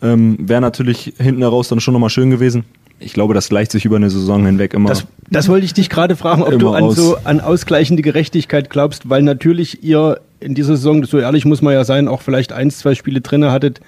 Ähm, 0.00 0.36
Wäre 0.40 0.60
natürlich 0.60 1.14
hinten 1.18 1.42
heraus 1.42 1.68
dann 1.68 1.80
schon 1.80 1.92
nochmal 1.92 2.10
schön 2.10 2.30
gewesen. 2.30 2.64
Ich 2.98 3.12
glaube, 3.12 3.34
das 3.34 3.48
gleicht 3.48 3.72
sich 3.72 3.84
über 3.84 3.96
eine 3.96 4.10
Saison 4.10 4.46
hinweg 4.46 4.74
immer. 4.74 4.88
Das, 4.88 5.06
das 5.30 5.48
wollte 5.48 5.64
ich 5.64 5.74
dich 5.74 5.90
gerade 5.90 6.16
fragen, 6.16 6.42
ob 6.42 6.58
du 6.58 6.70
an 6.70 6.84
aus. 6.84 6.96
so 6.96 7.16
an 7.24 7.40
ausgleichende 7.40 8.02
Gerechtigkeit 8.02 8.70
glaubst, 8.70 9.08
weil 9.08 9.22
natürlich 9.22 9.82
ihr 9.82 10.20
in 10.40 10.54
dieser 10.54 10.76
Saison, 10.76 11.04
so 11.04 11.18
ehrlich 11.18 11.44
muss 11.44 11.62
man 11.62 11.74
ja 11.74 11.84
sein, 11.84 12.08
auch 12.08 12.22
vielleicht 12.22 12.52
eins, 12.52 12.78
zwei 12.78 12.94
Spiele 12.94 13.20
drinne 13.20 13.50
hattet. 13.50 13.80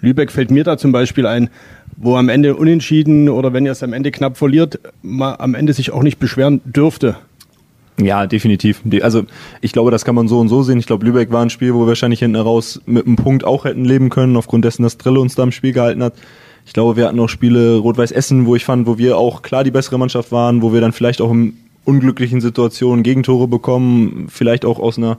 Lübeck 0.00 0.30
fällt 0.30 0.50
mir 0.50 0.64
da 0.64 0.78
zum 0.78 0.92
Beispiel 0.92 1.26
ein, 1.26 1.50
wo 1.96 2.16
am 2.16 2.28
Ende 2.28 2.56
unentschieden 2.56 3.28
oder 3.28 3.52
wenn 3.52 3.66
ihr 3.66 3.72
es 3.72 3.82
am 3.82 3.92
Ende 3.92 4.10
knapp 4.10 4.36
verliert, 4.36 4.78
man 5.02 5.36
am 5.38 5.54
Ende 5.54 5.72
sich 5.72 5.90
auch 5.90 6.02
nicht 6.02 6.18
beschweren 6.18 6.60
dürfte. 6.64 7.16
Ja, 7.98 8.26
definitiv. 8.26 8.82
Also 9.02 9.24
ich 9.60 9.72
glaube, 9.72 9.90
das 9.90 10.04
kann 10.04 10.14
man 10.14 10.26
so 10.26 10.38
und 10.38 10.48
so 10.48 10.62
sehen. 10.62 10.78
Ich 10.78 10.86
glaube, 10.86 11.04
Lübeck 11.04 11.30
war 11.30 11.42
ein 11.42 11.50
Spiel, 11.50 11.74
wo 11.74 11.80
wir 11.80 11.88
wahrscheinlich 11.88 12.20
hinten 12.20 12.36
raus 12.36 12.80
mit 12.86 13.06
einem 13.06 13.16
Punkt 13.16 13.44
auch 13.44 13.64
hätten 13.64 13.84
leben 13.84 14.08
können, 14.08 14.36
aufgrund 14.36 14.64
dessen, 14.64 14.82
dass 14.82 14.96
Drille 14.96 15.20
uns 15.20 15.34
da 15.34 15.42
im 15.42 15.52
Spiel 15.52 15.72
gehalten 15.72 16.02
hat. 16.02 16.14
Ich 16.66 16.72
glaube, 16.72 16.96
wir 16.96 17.06
hatten 17.06 17.20
auch 17.20 17.28
Spiele 17.28 17.78
Rot-Weiß 17.78 18.12
Essen, 18.12 18.46
wo 18.46 18.54
ich 18.56 18.64
fand, 18.64 18.86
wo 18.86 18.96
wir 18.96 19.18
auch 19.18 19.42
klar 19.42 19.64
die 19.64 19.70
bessere 19.70 19.98
Mannschaft 19.98 20.32
waren, 20.32 20.62
wo 20.62 20.72
wir 20.72 20.80
dann 20.80 20.92
vielleicht 20.92 21.20
auch 21.20 21.30
in 21.30 21.56
unglücklichen 21.84 22.40
Situationen 22.40 23.02
Gegentore 23.02 23.48
bekommen, 23.48 24.26
vielleicht 24.28 24.64
auch 24.64 24.78
aus 24.78 24.96
einer 24.96 25.18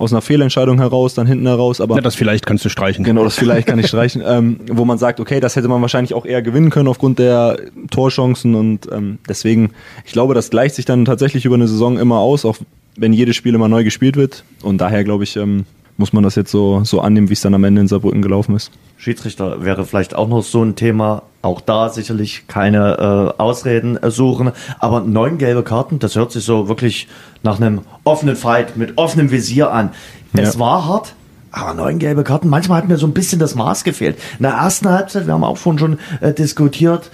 aus 0.00 0.14
einer 0.14 0.22
Fehlentscheidung 0.22 0.78
heraus, 0.78 1.12
dann 1.12 1.26
hinten 1.26 1.46
heraus, 1.46 1.78
aber 1.78 1.96
Ja, 1.96 2.00
das 2.00 2.14
vielleicht 2.14 2.46
kannst 2.46 2.64
du 2.64 2.70
streichen. 2.70 3.04
Genau, 3.04 3.22
das 3.22 3.36
vielleicht 3.36 3.66
kann 3.66 3.78
ich 3.78 3.86
streichen, 3.86 4.22
ähm, 4.26 4.58
wo 4.70 4.86
man 4.86 4.96
sagt, 4.96 5.20
okay, 5.20 5.40
das 5.40 5.56
hätte 5.56 5.68
man 5.68 5.82
wahrscheinlich 5.82 6.14
auch 6.14 6.24
eher 6.24 6.40
gewinnen 6.40 6.70
können 6.70 6.88
aufgrund 6.88 7.18
der 7.18 7.58
Torchancen 7.90 8.54
und 8.54 8.88
ähm, 8.90 9.18
deswegen, 9.28 9.72
ich 10.06 10.12
glaube, 10.12 10.32
das 10.32 10.48
gleicht 10.48 10.74
sich 10.74 10.86
dann 10.86 11.04
tatsächlich 11.04 11.44
über 11.44 11.56
eine 11.56 11.68
Saison 11.68 11.98
immer 11.98 12.18
aus, 12.18 12.46
auch 12.46 12.56
wenn 12.96 13.12
jedes 13.12 13.36
Spiel 13.36 13.54
immer 13.54 13.68
neu 13.68 13.84
gespielt 13.84 14.16
wird 14.16 14.42
und 14.62 14.78
daher 14.78 15.04
glaube 15.04 15.24
ich, 15.24 15.36
ähm, 15.36 15.66
muss 16.00 16.12
man 16.12 16.24
das 16.24 16.34
jetzt 16.34 16.50
so, 16.50 16.82
so 16.82 17.00
annehmen, 17.00 17.28
wie 17.28 17.34
es 17.34 17.42
dann 17.42 17.54
am 17.54 17.62
Ende 17.62 17.82
in 17.82 17.86
Saarbrücken 17.88 18.22
gelaufen 18.22 18.56
ist. 18.56 18.72
Schiedsrichter 18.96 19.64
wäre 19.64 19.84
vielleicht 19.84 20.16
auch 20.16 20.26
noch 20.28 20.42
so 20.42 20.64
ein 20.64 20.74
Thema. 20.74 21.22
Auch 21.42 21.60
da 21.60 21.88
sicherlich 21.90 22.46
keine 22.48 23.34
äh, 23.38 23.40
Ausreden 23.40 23.98
suchen. 24.10 24.50
Aber 24.78 25.00
neun 25.00 25.38
gelbe 25.38 25.62
Karten, 25.62 25.98
das 26.00 26.16
hört 26.16 26.32
sich 26.32 26.42
so 26.44 26.68
wirklich 26.68 27.06
nach 27.42 27.60
einem 27.60 27.82
offenen 28.04 28.34
Fight 28.34 28.76
mit 28.76 28.98
offenem 28.98 29.30
Visier 29.30 29.70
an. 29.70 29.90
Es 30.32 30.54
Ja. 30.54 30.60
war 30.60 30.86
hart, 30.88 31.14
aber 31.52 31.74
neun 31.74 31.98
gelbe 31.98 32.24
Karten. 32.24 32.48
Manchmal 32.48 32.78
hat 32.78 32.88
mir 32.88 32.96
so 32.96 33.06
ein 33.06 33.12
bisschen 33.14 33.38
das 33.38 33.54
Maß 33.54 33.84
gefehlt. 33.84 34.18
In 34.38 34.42
der 34.44 34.52
ersten 34.52 34.88
Halbzeit, 34.88 35.26
wir 35.26 35.34
haben 35.34 35.44
auch 35.44 35.56
vorhin 35.56 35.78
schon 35.78 35.98
äh, 36.20 36.32
diskutiert, 36.32 37.10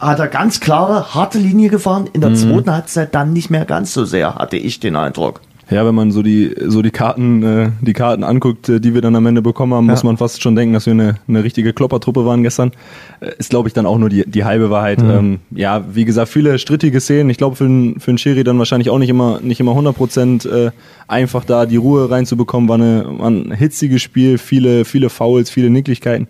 hat 0.00 0.18
er 0.18 0.28
ganz 0.28 0.58
klare, 0.60 1.14
harte 1.14 1.38
Linie 1.38 1.70
gefahren. 1.70 2.08
In 2.12 2.20
der 2.20 2.30
Mhm. 2.30 2.36
zweiten 2.36 2.72
Halbzeit 2.72 3.14
dann 3.14 3.32
nicht 3.32 3.50
mehr 3.50 3.64
ganz 3.64 3.92
so 3.92 4.04
sehr, 4.04 4.34
hatte 4.36 4.56
ich 4.56 4.80
den 4.80 4.96
Eindruck. 4.96 5.40
Ja, 5.72 5.86
wenn 5.86 5.94
man 5.94 6.12
so 6.12 6.22
die 6.22 6.54
so 6.66 6.82
die 6.82 6.90
Karten 6.90 7.42
äh, 7.42 7.70
die 7.80 7.92
Karten 7.94 8.24
anguckt, 8.24 8.68
äh, 8.68 8.80
die 8.80 8.94
wir 8.94 9.00
dann 9.00 9.16
am 9.16 9.26
Ende 9.26 9.42
bekommen 9.42 9.74
haben, 9.74 9.86
muss 9.86 10.04
man 10.04 10.16
fast 10.16 10.42
schon 10.42 10.54
denken, 10.54 10.74
dass 10.74 10.86
wir 10.86 10.92
eine, 10.92 11.16
eine 11.26 11.42
richtige 11.42 11.72
Kloppertruppe 11.72 12.26
waren 12.26 12.42
gestern. 12.42 12.72
Äh, 13.20 13.32
ist 13.38 13.50
glaube 13.50 13.68
ich 13.68 13.74
dann 13.74 13.86
auch 13.86 13.98
nur 13.98 14.08
die 14.08 14.24
die 14.26 14.44
halbe 14.44 14.70
Wahrheit. 14.70 15.00
Ähm, 15.02 15.40
ja, 15.50 15.84
wie 15.92 16.04
gesagt, 16.04 16.28
viele 16.28 16.58
strittige 16.58 17.00
Szenen. 17.00 17.30
Ich 17.30 17.38
glaube 17.38 17.56
für 17.56 17.64
einen 17.64 18.00
für 18.00 18.16
Schiri 18.18 18.44
dann 18.44 18.58
wahrscheinlich 18.58 18.90
auch 18.90 18.98
nicht 18.98 19.08
immer 19.08 19.40
nicht 19.40 19.60
immer 19.60 19.72
100 19.72 19.96
Prozent 19.96 20.44
äh, 20.44 20.70
einfach 21.08 21.44
da 21.44 21.66
die 21.66 21.76
Ruhe 21.76 22.10
reinzubekommen. 22.10 22.68
War, 22.68 22.76
eine, 22.76 23.06
war 23.18 23.30
ein 23.30 23.52
hitziges 23.52 24.02
Spiel, 24.02 24.38
viele 24.38 24.84
viele 24.84 25.08
Fouls, 25.08 25.50
viele 25.50 25.70
Nicklichkeiten. 25.70 26.28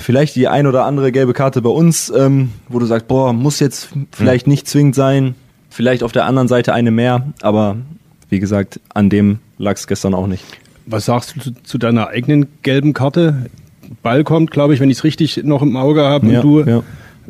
Vielleicht 0.00 0.36
die 0.36 0.48
ein 0.48 0.66
oder 0.66 0.84
andere 0.84 1.12
gelbe 1.12 1.32
Karte 1.32 1.62
bei 1.62 1.70
uns, 1.70 2.12
ähm, 2.14 2.50
wo 2.68 2.78
du 2.78 2.86
sagst, 2.86 3.08
boah, 3.08 3.32
muss 3.32 3.58
jetzt 3.60 3.88
vielleicht 4.10 4.46
nicht 4.46 4.68
zwingend 4.68 4.94
sein. 4.94 5.34
Vielleicht 5.70 6.02
auf 6.02 6.12
der 6.12 6.26
anderen 6.26 6.48
Seite 6.48 6.74
eine 6.74 6.90
mehr, 6.90 7.32
aber 7.40 7.76
wie 8.32 8.40
gesagt, 8.40 8.80
an 8.94 9.10
dem 9.10 9.40
lag 9.58 9.76
es 9.76 9.86
gestern 9.86 10.14
auch 10.14 10.26
nicht. 10.26 10.42
Was 10.86 11.04
sagst 11.04 11.36
du 11.36 11.40
zu, 11.40 11.50
zu 11.62 11.78
deiner 11.78 12.08
eigenen 12.08 12.46
gelben 12.62 12.94
Karte? 12.94 13.50
Ball 14.02 14.24
kommt, 14.24 14.50
glaube 14.50 14.72
ich, 14.72 14.80
wenn 14.80 14.88
ich 14.88 14.96
es 14.96 15.04
richtig 15.04 15.44
noch 15.44 15.60
im 15.60 15.76
Auge 15.76 16.02
habe 16.02 16.26
und 16.26 16.32
Ja, 16.32 16.40
du 16.40 16.60
ja. 16.62 16.82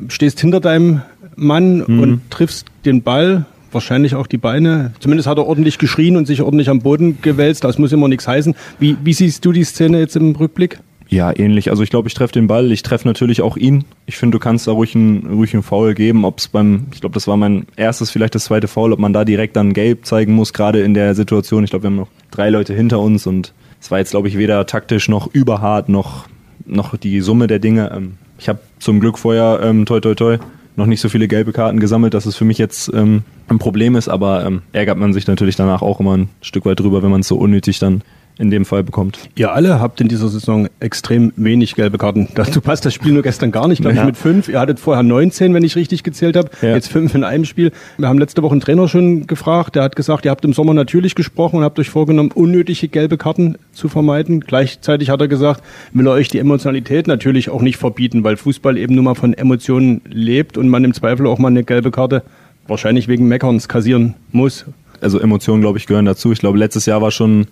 stehst 0.06 0.38
hinter 0.40 0.60
deinem 0.60 1.02
Mann 1.34 1.82
und 1.82 2.20
triffst 2.30 2.66
den 2.84 3.02
Ball, 3.02 3.46
wahrscheinlich 3.72 4.14
auch 4.14 4.28
die 4.28 4.38
Beine. 4.38 4.92
Zumindest 5.00 5.26
hat 5.28 5.38
er 5.38 5.46
ordentlich 5.46 5.78
geschrien 5.78 6.16
und 6.16 6.26
sich 6.26 6.40
ordentlich 6.40 6.70
am 6.70 6.78
Boden 6.78 7.18
gewälzt. 7.20 7.64
Das 7.64 7.78
muss 7.78 7.90
immer 7.90 8.06
nichts 8.06 8.28
heißen. 8.28 8.54
Wie, 8.78 8.96
wie 9.02 9.12
siehst 9.12 9.44
du 9.44 9.50
die 9.50 9.64
Szene 9.64 9.98
jetzt 9.98 10.14
im 10.14 10.36
Rückblick? 10.36 10.78
Ja, 11.12 11.30
ähnlich. 11.30 11.68
Also 11.68 11.82
ich 11.82 11.90
glaube, 11.90 12.08
ich 12.08 12.14
treffe 12.14 12.32
den 12.32 12.46
Ball, 12.46 12.72
ich 12.72 12.82
treffe 12.82 13.06
natürlich 13.06 13.42
auch 13.42 13.58
ihn. 13.58 13.84
Ich 14.06 14.16
finde, 14.16 14.34
du 14.34 14.38
kannst 14.38 14.66
da 14.66 14.72
ruhig 14.72 14.94
einen, 14.94 15.26
ruhig 15.26 15.52
einen 15.52 15.62
Foul 15.62 15.92
geben, 15.92 16.24
ob 16.24 16.38
es 16.38 16.48
beim, 16.48 16.86
ich 16.94 17.00
glaube, 17.02 17.12
das 17.12 17.28
war 17.28 17.36
mein 17.36 17.66
erstes, 17.76 18.10
vielleicht 18.10 18.34
das 18.34 18.44
zweite 18.44 18.66
Foul, 18.66 18.94
ob 18.94 18.98
man 18.98 19.12
da 19.12 19.26
direkt 19.26 19.56
dann 19.56 19.74
gelb 19.74 20.06
zeigen 20.06 20.32
muss, 20.32 20.54
gerade 20.54 20.80
in 20.80 20.94
der 20.94 21.14
Situation. 21.14 21.64
Ich 21.64 21.70
glaube, 21.70 21.82
wir 21.82 21.90
haben 21.90 21.96
noch 21.96 22.08
drei 22.30 22.48
Leute 22.48 22.72
hinter 22.72 22.98
uns 22.98 23.26
und 23.26 23.52
es 23.78 23.90
war 23.90 23.98
jetzt, 23.98 24.12
glaube 24.12 24.28
ich, 24.28 24.38
weder 24.38 24.64
taktisch 24.64 25.10
noch 25.10 25.26
überhart 25.34 25.90
noch, 25.90 26.28
noch 26.64 26.96
die 26.96 27.20
Summe 27.20 27.46
der 27.46 27.58
Dinge. 27.58 27.92
Ähm, 27.94 28.14
ich 28.38 28.48
habe 28.48 28.60
zum 28.78 28.98
Glück 28.98 29.18
vorher, 29.18 29.60
ähm, 29.62 29.84
toi 29.84 30.00
toi 30.00 30.14
toi, 30.14 30.38
noch 30.76 30.86
nicht 30.86 31.02
so 31.02 31.10
viele 31.10 31.28
gelbe 31.28 31.52
Karten 31.52 31.78
gesammelt, 31.78 32.14
dass 32.14 32.24
es 32.24 32.36
für 32.36 32.46
mich 32.46 32.56
jetzt 32.56 32.90
ähm, 32.94 33.24
ein 33.48 33.58
Problem 33.58 33.96
ist, 33.96 34.08
aber 34.08 34.46
ähm, 34.46 34.62
ärgert 34.72 34.96
man 34.96 35.12
sich 35.12 35.26
natürlich 35.26 35.56
danach 35.56 35.82
auch 35.82 36.00
immer 36.00 36.16
ein 36.16 36.30
Stück 36.40 36.64
weit 36.64 36.80
drüber, 36.80 37.02
wenn 37.02 37.10
man 37.10 37.20
es 37.20 37.28
so 37.28 37.36
unnötig 37.36 37.80
dann 37.80 38.00
in 38.38 38.50
dem 38.50 38.64
Fall 38.64 38.82
bekommt. 38.82 39.18
Ihr 39.36 39.52
alle 39.52 39.80
habt 39.80 40.00
in 40.00 40.08
dieser 40.08 40.28
Saison 40.28 40.68
extrem 40.80 41.32
wenig 41.36 41.74
gelbe 41.74 41.98
Karten. 41.98 42.28
Dazu 42.34 42.60
passt 42.60 42.84
das 42.84 42.94
Spiel 42.94 43.12
nur 43.12 43.22
gestern 43.22 43.52
gar 43.52 43.68
nicht, 43.68 43.82
glaube 43.82 43.96
ja. 43.96 44.02
ich, 44.02 44.06
mit 44.06 44.16
fünf. 44.16 44.48
Ihr 44.48 44.58
hattet 44.58 44.80
vorher 44.80 45.02
19, 45.02 45.52
wenn 45.54 45.62
ich 45.64 45.76
richtig 45.76 46.02
gezählt 46.02 46.36
habe. 46.36 46.50
Ja. 46.62 46.74
Jetzt 46.74 46.88
fünf 46.88 47.14
in 47.14 47.24
einem 47.24 47.44
Spiel. 47.44 47.72
Wir 47.98 48.08
haben 48.08 48.18
letzte 48.18 48.42
Woche 48.42 48.52
einen 48.52 48.60
Trainer 48.60 48.88
schon 48.88 49.26
gefragt. 49.26 49.76
Der 49.76 49.82
hat 49.82 49.96
gesagt, 49.96 50.24
ihr 50.24 50.30
habt 50.30 50.44
im 50.44 50.52
Sommer 50.52 50.74
natürlich 50.74 51.14
gesprochen 51.14 51.56
und 51.56 51.64
habt 51.64 51.78
euch 51.78 51.90
vorgenommen, 51.90 52.32
unnötige 52.32 52.88
gelbe 52.88 53.18
Karten 53.18 53.56
zu 53.72 53.88
vermeiden. 53.88 54.40
Gleichzeitig 54.40 55.10
hat 55.10 55.20
er 55.20 55.28
gesagt, 55.28 55.62
will 55.92 56.06
er 56.06 56.12
euch 56.12 56.28
die 56.28 56.38
Emotionalität 56.38 57.06
natürlich 57.06 57.50
auch 57.50 57.62
nicht 57.62 57.76
verbieten, 57.76 58.24
weil 58.24 58.36
Fußball 58.36 58.78
eben 58.78 58.94
nur 58.94 59.04
mal 59.04 59.14
von 59.14 59.34
Emotionen 59.34 60.00
lebt 60.08 60.56
und 60.56 60.68
man 60.68 60.84
im 60.84 60.94
Zweifel 60.94 61.26
auch 61.26 61.38
mal 61.38 61.48
eine 61.48 61.64
gelbe 61.64 61.90
Karte 61.90 62.22
wahrscheinlich 62.66 63.08
wegen 63.08 63.28
Meckerns 63.28 63.68
kassieren 63.68 64.14
muss. 64.30 64.64
Also 65.00 65.18
Emotionen, 65.18 65.62
glaube 65.62 65.78
ich, 65.78 65.86
gehören 65.86 66.04
dazu. 66.04 66.32
Ich 66.32 66.38
glaube, 66.38 66.58
letztes 66.58 66.86
Jahr 66.86 67.02
war 67.02 67.10
schon 67.10 67.48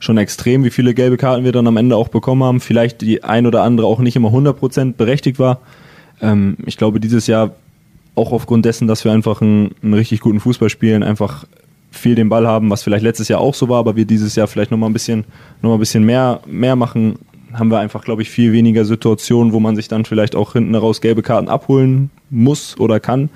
schon 0.00 0.18
extrem, 0.18 0.64
wie 0.64 0.70
viele 0.70 0.94
gelbe 0.94 1.16
Karten 1.16 1.44
wir 1.44 1.52
dann 1.52 1.66
am 1.66 1.76
Ende 1.76 1.96
auch 1.96 2.08
bekommen 2.08 2.42
haben. 2.42 2.60
Vielleicht 2.60 3.02
die 3.02 3.22
ein 3.22 3.46
oder 3.46 3.62
andere 3.62 3.86
auch 3.86 4.00
nicht 4.00 4.16
immer 4.16 4.30
100% 4.30 4.94
berechtigt 4.94 5.38
war. 5.38 5.60
Ähm, 6.20 6.56
ich 6.66 6.76
glaube, 6.76 6.98
dieses 6.98 7.28
Jahr 7.28 7.52
auch 8.16 8.32
aufgrund 8.32 8.64
dessen, 8.64 8.88
dass 8.88 9.04
wir 9.04 9.12
einfach 9.12 9.40
einen, 9.40 9.74
einen 9.82 9.94
richtig 9.94 10.20
guten 10.20 10.40
Fußball 10.40 10.70
spielen, 10.70 11.02
einfach 11.02 11.44
viel 11.90 12.14
den 12.14 12.28
Ball 12.28 12.46
haben, 12.46 12.70
was 12.70 12.82
vielleicht 12.82 13.04
letztes 13.04 13.28
Jahr 13.28 13.40
auch 13.40 13.54
so 13.54 13.68
war, 13.68 13.78
aber 13.78 13.96
wir 13.96 14.04
dieses 14.04 14.36
Jahr 14.36 14.46
vielleicht 14.46 14.70
nochmal 14.70 14.90
ein 14.90 14.92
bisschen, 14.94 15.24
noch 15.60 15.70
mal 15.70 15.76
ein 15.76 15.80
bisschen 15.80 16.04
mehr, 16.04 16.40
mehr 16.46 16.76
machen, 16.76 17.18
haben 17.52 17.70
wir 17.70 17.78
einfach, 17.78 18.04
glaube 18.04 18.22
ich, 18.22 18.30
viel 18.30 18.52
weniger 18.52 18.84
Situationen, 18.84 19.52
wo 19.52 19.60
man 19.60 19.76
sich 19.76 19.88
dann 19.88 20.04
vielleicht 20.04 20.36
auch 20.36 20.52
hinten 20.52 20.74
raus 20.74 21.00
gelbe 21.00 21.22
Karten 21.22 21.48
abholen 21.48 22.10
muss 22.30 22.78
oder 22.78 23.00
kann. 23.00 23.28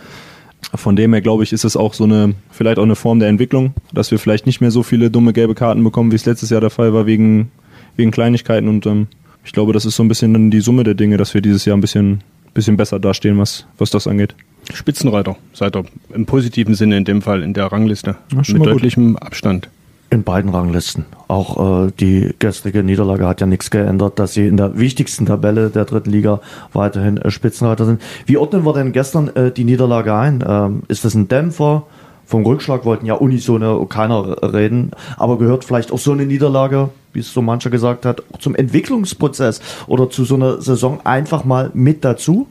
Von 0.74 0.96
dem 0.96 1.12
her, 1.12 1.22
glaube 1.22 1.42
ich, 1.44 1.52
ist 1.52 1.64
es 1.64 1.76
auch 1.76 1.94
so 1.94 2.04
eine, 2.04 2.34
vielleicht 2.50 2.78
auch 2.78 2.84
eine 2.84 2.96
Form 2.96 3.20
der 3.20 3.28
Entwicklung, 3.28 3.74
dass 3.92 4.10
wir 4.10 4.18
vielleicht 4.18 4.46
nicht 4.46 4.60
mehr 4.60 4.70
so 4.70 4.82
viele 4.82 5.10
dumme 5.10 5.32
gelbe 5.32 5.54
Karten 5.54 5.82
bekommen, 5.84 6.10
wie 6.10 6.16
es 6.16 6.26
letztes 6.26 6.50
Jahr 6.50 6.60
der 6.60 6.70
Fall 6.70 6.92
war, 6.92 7.06
wegen, 7.06 7.50
wegen 7.96 8.10
Kleinigkeiten. 8.10 8.68
Und 8.68 8.86
ähm, 8.86 9.06
ich 9.44 9.52
glaube, 9.52 9.72
das 9.72 9.84
ist 9.84 9.96
so 9.96 10.02
ein 10.02 10.08
bisschen 10.08 10.32
dann 10.32 10.50
die 10.50 10.60
Summe 10.60 10.84
der 10.84 10.94
Dinge, 10.94 11.16
dass 11.16 11.34
wir 11.34 11.40
dieses 11.40 11.64
Jahr 11.64 11.76
ein 11.76 11.80
bisschen, 11.80 12.22
bisschen 12.54 12.76
besser 12.76 12.98
dastehen, 12.98 13.38
was, 13.38 13.66
was 13.78 13.90
das 13.90 14.06
angeht. 14.06 14.34
Spitzenreiter 14.72 15.36
seid 15.52 15.76
ihr 15.76 15.84
im 16.14 16.26
positiven 16.26 16.74
Sinne 16.74 16.96
in 16.96 17.04
dem 17.04 17.20
Fall 17.20 17.42
in 17.42 17.52
der 17.52 17.66
Rangliste. 17.66 18.16
mit 18.30 18.64
deutlichem 18.64 19.16
Abstand. 19.16 19.68
In 20.10 20.22
beiden 20.22 20.50
Ranglisten. 20.50 21.06
Auch 21.26 21.86
äh, 21.86 21.92
die 21.98 22.34
gestrige 22.38 22.84
Niederlage 22.84 23.26
hat 23.26 23.40
ja 23.40 23.46
nichts 23.46 23.70
geändert, 23.70 24.18
dass 24.18 24.34
sie 24.34 24.46
in 24.46 24.56
der 24.56 24.78
wichtigsten 24.78 25.26
Tabelle 25.26 25.70
der 25.70 25.84
dritten 25.86 26.10
Liga 26.10 26.40
weiterhin 26.72 27.16
äh, 27.16 27.30
Spitzenreiter 27.30 27.84
sind. 27.84 28.00
Wie 28.26 28.36
ordnen 28.36 28.64
wir 28.64 28.72
denn 28.74 28.92
gestern 28.92 29.28
äh, 29.34 29.50
die 29.50 29.64
Niederlage 29.64 30.14
ein? 30.14 30.44
Ähm, 30.46 30.82
ist 30.88 31.04
das 31.04 31.14
ein 31.14 31.28
Dämpfer? 31.28 31.84
Vom 32.26 32.44
Rückschlag 32.44 32.84
wollten 32.84 33.06
ja 33.06 33.14
unisono 33.14 33.84
keiner 33.86 34.42
reden, 34.42 34.92
aber 35.16 35.36
gehört 35.36 35.64
vielleicht 35.64 35.92
auch 35.92 35.98
so 35.98 36.12
eine 36.12 36.24
Niederlage, 36.24 36.88
wie 37.12 37.20
es 37.20 37.32
so 37.32 37.42
mancher 37.42 37.70
gesagt 37.70 38.06
hat, 38.06 38.22
zum 38.38 38.54
Entwicklungsprozess 38.54 39.60
oder 39.86 40.08
zu 40.08 40.24
so 40.24 40.36
einer 40.36 40.62
Saison 40.62 41.00
einfach 41.04 41.44
mal 41.44 41.70
mit 41.74 42.04
dazu? 42.04 42.46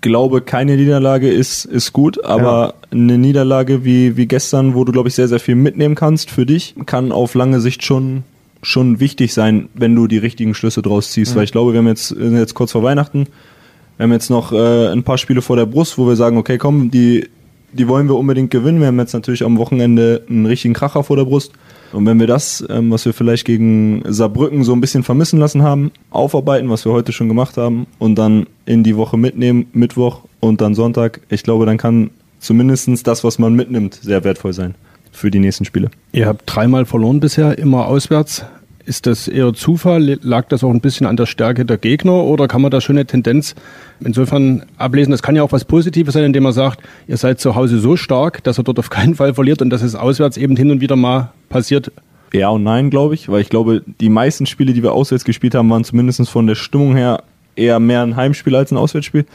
Glaube, 0.00 0.40
keine 0.40 0.76
Niederlage 0.76 1.30
ist, 1.30 1.64
ist 1.64 1.92
gut, 1.92 2.24
aber 2.24 2.74
ja. 2.74 2.74
eine 2.90 3.18
Niederlage 3.18 3.84
wie, 3.84 4.16
wie 4.16 4.26
gestern, 4.26 4.74
wo 4.74 4.84
du, 4.84 4.92
glaube 4.92 5.08
ich, 5.08 5.14
sehr, 5.14 5.28
sehr 5.28 5.40
viel 5.40 5.54
mitnehmen 5.54 5.94
kannst 5.94 6.30
für 6.30 6.46
dich, 6.46 6.74
kann 6.86 7.12
auf 7.12 7.34
lange 7.34 7.60
Sicht 7.60 7.84
schon, 7.84 8.24
schon 8.62 9.00
wichtig 9.00 9.34
sein, 9.34 9.68
wenn 9.74 9.94
du 9.94 10.06
die 10.06 10.18
richtigen 10.18 10.54
Schlüsse 10.54 10.82
draus 10.82 11.10
ziehst. 11.10 11.32
Mhm. 11.32 11.38
Weil 11.38 11.44
ich 11.44 11.52
glaube, 11.52 11.72
wir 11.72 11.78
haben 11.78 11.88
jetzt, 11.88 12.08
sind 12.08 12.36
jetzt 12.36 12.54
kurz 12.54 12.72
vor 12.72 12.82
Weihnachten, 12.82 13.26
wir 13.96 14.04
haben 14.04 14.12
jetzt 14.12 14.30
noch 14.30 14.52
äh, 14.52 14.92
ein 14.92 15.02
paar 15.02 15.18
Spiele 15.18 15.42
vor 15.42 15.56
der 15.56 15.66
Brust, 15.66 15.98
wo 15.98 16.06
wir 16.06 16.14
sagen, 16.14 16.38
okay, 16.38 16.56
komm, 16.56 16.90
die, 16.90 17.28
die 17.72 17.88
wollen 17.88 18.08
wir 18.08 18.14
unbedingt 18.14 18.52
gewinnen. 18.52 18.78
Wir 18.78 18.86
haben 18.86 18.98
jetzt 19.00 19.12
natürlich 19.12 19.44
am 19.44 19.58
Wochenende 19.58 20.22
einen 20.28 20.46
richtigen 20.46 20.74
Kracher 20.74 21.02
vor 21.02 21.16
der 21.16 21.24
Brust. 21.24 21.52
Und 21.92 22.06
wenn 22.06 22.20
wir 22.20 22.26
das, 22.26 22.64
ähm, 22.68 22.90
was 22.90 23.04
wir 23.04 23.14
vielleicht 23.14 23.44
gegen 23.44 24.02
Saarbrücken 24.06 24.64
so 24.64 24.72
ein 24.72 24.80
bisschen 24.80 25.02
vermissen 25.02 25.38
lassen 25.38 25.62
haben, 25.62 25.90
aufarbeiten, 26.10 26.68
was 26.68 26.84
wir 26.84 26.92
heute 26.92 27.12
schon 27.12 27.28
gemacht 27.28 27.56
haben, 27.56 27.86
und 27.98 28.16
dann 28.16 28.46
in 28.66 28.84
die 28.84 28.96
Woche 28.96 29.16
mitnehmen, 29.16 29.66
Mittwoch 29.72 30.22
und 30.40 30.60
dann 30.60 30.74
Sonntag, 30.74 31.20
ich 31.28 31.42
glaube, 31.42 31.66
dann 31.66 31.78
kann 31.78 32.10
zumindest 32.40 33.06
das, 33.06 33.24
was 33.24 33.38
man 33.38 33.54
mitnimmt, 33.54 33.94
sehr 33.94 34.24
wertvoll 34.24 34.52
sein 34.52 34.74
für 35.12 35.30
die 35.30 35.40
nächsten 35.40 35.64
Spiele. 35.64 35.90
Ihr 36.12 36.26
habt 36.26 36.42
dreimal 36.46 36.84
verloren 36.86 37.20
bisher, 37.20 37.58
immer 37.58 37.86
auswärts. 37.86 38.44
Ist 38.88 39.06
das 39.06 39.28
eher 39.28 39.52
Zufall? 39.52 40.18
Lag 40.22 40.48
das 40.48 40.64
auch 40.64 40.70
ein 40.70 40.80
bisschen 40.80 41.04
an 41.04 41.18
der 41.18 41.26
Stärke 41.26 41.66
der 41.66 41.76
Gegner 41.76 42.24
oder 42.24 42.48
kann 42.48 42.62
man 42.62 42.70
da 42.70 42.80
schon 42.80 42.96
eine 42.96 43.04
Tendenz 43.04 43.54
insofern 44.00 44.62
ablesen? 44.78 45.10
Das 45.10 45.20
kann 45.20 45.36
ja 45.36 45.42
auch 45.42 45.52
was 45.52 45.66
Positives 45.66 46.14
sein, 46.14 46.24
indem 46.24 46.44
man 46.44 46.54
sagt, 46.54 46.80
ihr 47.06 47.18
seid 47.18 47.38
zu 47.38 47.54
Hause 47.54 47.80
so 47.80 47.96
stark, 47.96 48.42
dass 48.44 48.58
ihr 48.58 48.62
dort 48.62 48.78
auf 48.78 48.88
keinen 48.88 49.14
Fall 49.14 49.34
verliert 49.34 49.60
und 49.60 49.68
dass 49.68 49.82
es 49.82 49.94
auswärts 49.94 50.38
eben 50.38 50.56
hin 50.56 50.70
und 50.70 50.80
wieder 50.80 50.96
mal 50.96 51.32
passiert. 51.50 51.92
Ja 52.32 52.48
und 52.48 52.62
nein, 52.62 52.88
glaube 52.88 53.14
ich, 53.14 53.28
weil 53.28 53.42
ich 53.42 53.50
glaube, 53.50 53.82
die 54.00 54.08
meisten 54.08 54.46
Spiele, 54.46 54.72
die 54.72 54.82
wir 54.82 54.94
auswärts 54.94 55.24
gespielt 55.24 55.54
haben, 55.54 55.68
waren 55.68 55.84
zumindest 55.84 56.26
von 56.30 56.46
der 56.46 56.54
Stimmung 56.54 56.96
her 56.96 57.24
eher 57.56 57.80
mehr 57.80 58.00
ein 58.00 58.16
Heimspiel 58.16 58.56
als 58.56 58.70
ein 58.70 58.78
Auswärtsspiel. 58.78 59.26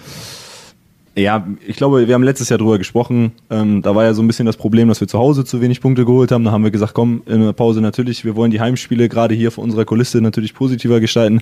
Ja, 1.16 1.48
ich 1.68 1.76
glaube, 1.76 2.08
wir 2.08 2.16
haben 2.16 2.24
letztes 2.24 2.50
Jahr 2.50 2.58
drüber 2.58 2.80
gesprochen. 2.80 3.34
Ähm, 3.52 3.84
da 3.84 3.94
war 3.94 4.04
ja 4.04 4.16
so 4.16 4.24
ein 4.24 4.28
bisschen 4.28 4.48
das 4.48 4.58
Problem, 4.58 4.88
dass 4.88 5.00
wir 5.00 5.08
zu 5.08 5.20
Hause 5.20 5.46
zu 5.46 5.62
wenig 5.62 5.80
Punkte 5.80 6.06
geholt 6.06 6.32
haben. 6.32 6.44
Da 6.44 6.52
haben 6.52 6.64
wir 6.64 6.72
gesagt, 6.72 6.96
komm, 6.96 7.22
in 7.28 7.42
der 7.42 7.54
Pause 7.54 7.82
natürlich, 7.82 8.26
wir 8.26 8.36
wollen 8.36 8.50
die 8.50 8.60
Heimspiele 8.60 9.10
gerade 9.10 9.36
hier 9.36 9.52
vor 9.52 9.64
unserer 9.64 9.86
Kulisse 9.86 10.22
natürlich 10.22 10.56
positiver 10.56 11.00
gestalten. 11.00 11.42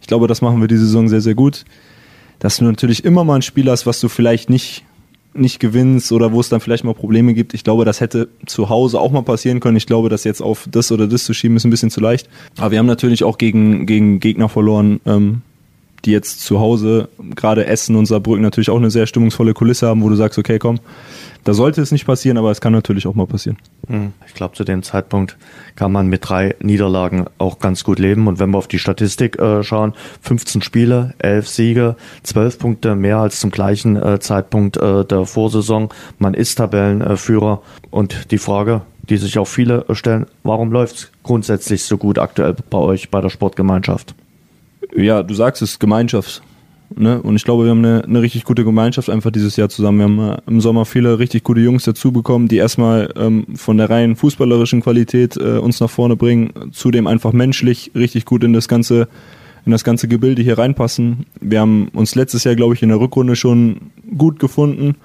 Ich 0.00 0.06
glaube, 0.06 0.26
das 0.26 0.40
machen 0.40 0.60
wir 0.62 0.68
diese 0.68 0.86
Saison 0.86 1.08
sehr, 1.08 1.20
sehr 1.20 1.34
gut. 1.34 1.66
Dass 2.38 2.56
du 2.56 2.64
natürlich 2.64 3.04
immer 3.04 3.22
mal 3.22 3.36
ein 3.36 3.42
Spiel 3.42 3.70
hast, 3.70 3.84
was 3.84 4.00
du 4.00 4.08
vielleicht 4.08 4.48
nicht, 4.48 4.84
nicht 5.34 5.60
gewinnst 5.60 6.12
oder 6.12 6.32
wo 6.32 6.40
es 6.40 6.48
dann 6.48 6.60
vielleicht 6.60 6.84
mal 6.84 6.94
Probleme 6.94 7.34
gibt. 7.34 7.52
Ich 7.52 7.62
glaube, 7.62 7.84
das 7.84 8.00
hätte 8.00 8.28
zu 8.46 8.70
Hause 8.70 8.98
auch 8.98 9.12
mal 9.12 9.20
passieren 9.20 9.60
können. 9.60 9.76
Ich 9.76 9.86
glaube, 9.86 10.08
das 10.08 10.24
jetzt 10.24 10.40
auf 10.40 10.66
das 10.70 10.90
oder 10.92 11.06
das 11.06 11.24
zu 11.24 11.34
schieben, 11.34 11.58
ist 11.58 11.66
ein 11.66 11.70
bisschen 11.70 11.90
zu 11.90 12.00
leicht. 12.00 12.30
Aber 12.56 12.70
wir 12.70 12.78
haben 12.78 12.86
natürlich 12.86 13.22
auch 13.22 13.36
gegen, 13.36 13.84
gegen 13.84 14.18
Gegner 14.18 14.48
verloren, 14.48 15.00
ähm, 15.04 15.42
die 16.04 16.12
jetzt 16.12 16.40
zu 16.40 16.60
Hause, 16.60 17.08
gerade 17.34 17.66
Essen 17.66 17.96
und 17.96 18.06
Saarbrücken, 18.06 18.42
natürlich 18.42 18.70
auch 18.70 18.76
eine 18.76 18.90
sehr 18.90 19.06
stimmungsvolle 19.06 19.54
Kulisse 19.54 19.88
haben, 19.88 20.02
wo 20.02 20.08
du 20.08 20.16
sagst, 20.16 20.38
okay, 20.38 20.58
komm, 20.58 20.80
da 21.44 21.54
sollte 21.54 21.80
es 21.80 21.90
nicht 21.90 22.06
passieren, 22.06 22.36
aber 22.36 22.50
es 22.50 22.60
kann 22.60 22.72
natürlich 22.72 23.06
auch 23.06 23.14
mal 23.14 23.26
passieren. 23.26 23.56
Hm, 23.86 24.12
ich 24.26 24.34
glaube, 24.34 24.54
zu 24.54 24.64
dem 24.64 24.82
Zeitpunkt 24.82 25.36
kann 25.74 25.90
man 25.90 26.06
mit 26.06 26.28
drei 26.28 26.54
Niederlagen 26.60 27.26
auch 27.38 27.58
ganz 27.58 27.82
gut 27.82 27.98
leben. 27.98 28.26
Und 28.26 28.38
wenn 28.38 28.50
wir 28.50 28.58
auf 28.58 28.68
die 28.68 28.78
Statistik 28.78 29.38
äh, 29.38 29.62
schauen, 29.62 29.94
15 30.20 30.62
Spiele, 30.62 31.14
11 31.18 31.48
Siege, 31.48 31.96
12 32.24 32.58
Punkte 32.58 32.94
mehr 32.94 33.18
als 33.18 33.40
zum 33.40 33.50
gleichen 33.50 33.96
äh, 33.96 34.20
Zeitpunkt 34.20 34.76
äh, 34.76 35.04
der 35.04 35.24
Vorsaison. 35.24 35.88
Man 36.18 36.34
ist 36.34 36.56
Tabellenführer. 36.56 37.62
und 37.90 38.30
die 38.30 38.38
Frage, 38.38 38.82
die 39.08 39.16
sich 39.16 39.38
auch 39.38 39.46
viele 39.46 39.86
stellen, 39.92 40.26
warum 40.42 40.70
läuft 40.72 40.96
es 40.96 41.12
grundsätzlich 41.22 41.84
so 41.84 41.96
gut 41.96 42.18
aktuell 42.18 42.54
bei 42.68 42.78
euch, 42.78 43.10
bei 43.10 43.20
der 43.20 43.30
Sportgemeinschaft? 43.30 44.14
Ja, 44.94 45.22
du 45.22 45.34
sagst 45.34 45.62
es, 45.62 45.78
Gemeinschaft. 45.78 46.42
Ne? 46.96 47.22
Und 47.22 47.36
ich 47.36 47.44
glaube, 47.44 47.64
wir 47.64 47.70
haben 47.70 47.84
eine, 47.84 48.04
eine 48.04 48.20
richtig 48.20 48.44
gute 48.44 48.64
Gemeinschaft 48.64 49.10
einfach 49.10 49.30
dieses 49.30 49.56
Jahr 49.56 49.68
zusammen. 49.68 49.98
Wir 49.98 50.04
haben 50.04 50.38
äh, 50.38 50.50
im 50.50 50.60
Sommer 50.60 50.84
viele 50.84 51.18
richtig 51.18 51.44
gute 51.44 51.60
Jungs 51.60 51.84
dazu 51.84 52.10
bekommen, 52.10 52.48
die 52.48 52.56
erstmal 52.56 53.12
ähm, 53.16 53.46
von 53.54 53.76
der 53.76 53.90
rein 53.90 54.16
fußballerischen 54.16 54.82
Qualität 54.82 55.36
äh, 55.36 55.58
uns 55.58 55.78
nach 55.80 55.90
vorne 55.90 56.16
bringen, 56.16 56.52
zudem 56.72 57.06
einfach 57.06 57.32
menschlich 57.32 57.92
richtig 57.94 58.24
gut 58.24 58.42
in 58.42 58.52
das 58.52 58.68
ganze 58.68 59.08
in 59.66 59.72
das 59.72 59.84
ganze 59.84 60.08
Gebilde 60.08 60.40
hier 60.40 60.56
reinpassen. 60.56 61.26
Wir 61.38 61.60
haben 61.60 61.88
uns 61.88 62.14
letztes 62.14 62.44
Jahr, 62.44 62.54
glaube 62.54 62.74
ich, 62.74 62.82
in 62.82 62.88
der 62.88 62.98
Rückrunde 62.98 63.36
schon 63.36 63.92
gut 64.16 64.38
gefunden 64.38 64.96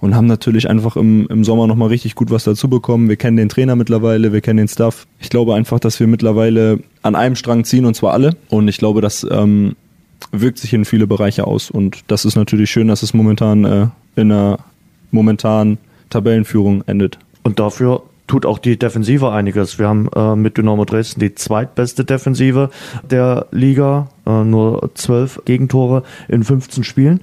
und 0.00 0.14
haben 0.14 0.26
natürlich 0.26 0.68
einfach 0.68 0.96
im, 0.96 1.26
im 1.28 1.44
Sommer 1.44 1.66
nochmal 1.66 1.88
richtig 1.88 2.14
gut 2.14 2.30
was 2.30 2.44
dazu 2.44 2.68
bekommen. 2.68 3.08
Wir 3.08 3.16
kennen 3.16 3.36
den 3.36 3.48
Trainer 3.48 3.76
mittlerweile, 3.76 4.32
wir 4.32 4.40
kennen 4.40 4.58
den 4.58 4.68
Staff. 4.68 5.06
Ich 5.20 5.30
glaube 5.30 5.54
einfach, 5.54 5.80
dass 5.80 5.98
wir 6.00 6.06
mittlerweile 6.06 6.80
an 7.02 7.14
einem 7.14 7.36
Strang 7.36 7.64
ziehen 7.64 7.84
und 7.84 7.94
zwar 7.94 8.12
alle. 8.12 8.36
Und 8.48 8.68
ich 8.68 8.78
glaube, 8.78 9.00
das 9.00 9.26
ähm, 9.30 9.76
wirkt 10.32 10.58
sich 10.58 10.72
in 10.72 10.84
viele 10.84 11.06
Bereiche 11.06 11.46
aus. 11.46 11.70
Und 11.70 12.00
das 12.08 12.24
ist 12.24 12.36
natürlich 12.36 12.70
schön, 12.70 12.88
dass 12.88 13.02
es 13.02 13.14
momentan 13.14 13.64
äh, 13.64 13.86
in 14.16 14.30
einer 14.32 14.58
momentanen 15.10 15.78
Tabellenführung 16.10 16.84
endet. 16.86 17.18
Und 17.42 17.58
dafür 17.58 18.02
tut 18.26 18.46
auch 18.46 18.58
die 18.58 18.78
Defensive 18.78 19.30
einiges. 19.30 19.78
Wir 19.78 19.88
haben 19.88 20.08
äh, 20.14 20.34
mit 20.36 20.56
Dynamo 20.56 20.84
Dresden 20.84 21.20
die 21.20 21.34
zweitbeste 21.34 22.04
Defensive 22.04 22.70
der 23.02 23.46
Liga, 23.50 24.08
äh, 24.26 24.44
nur 24.44 24.90
zwölf 24.94 25.42
Gegentore 25.44 26.02
in 26.28 26.42
15 26.42 26.84
Spielen. 26.84 27.20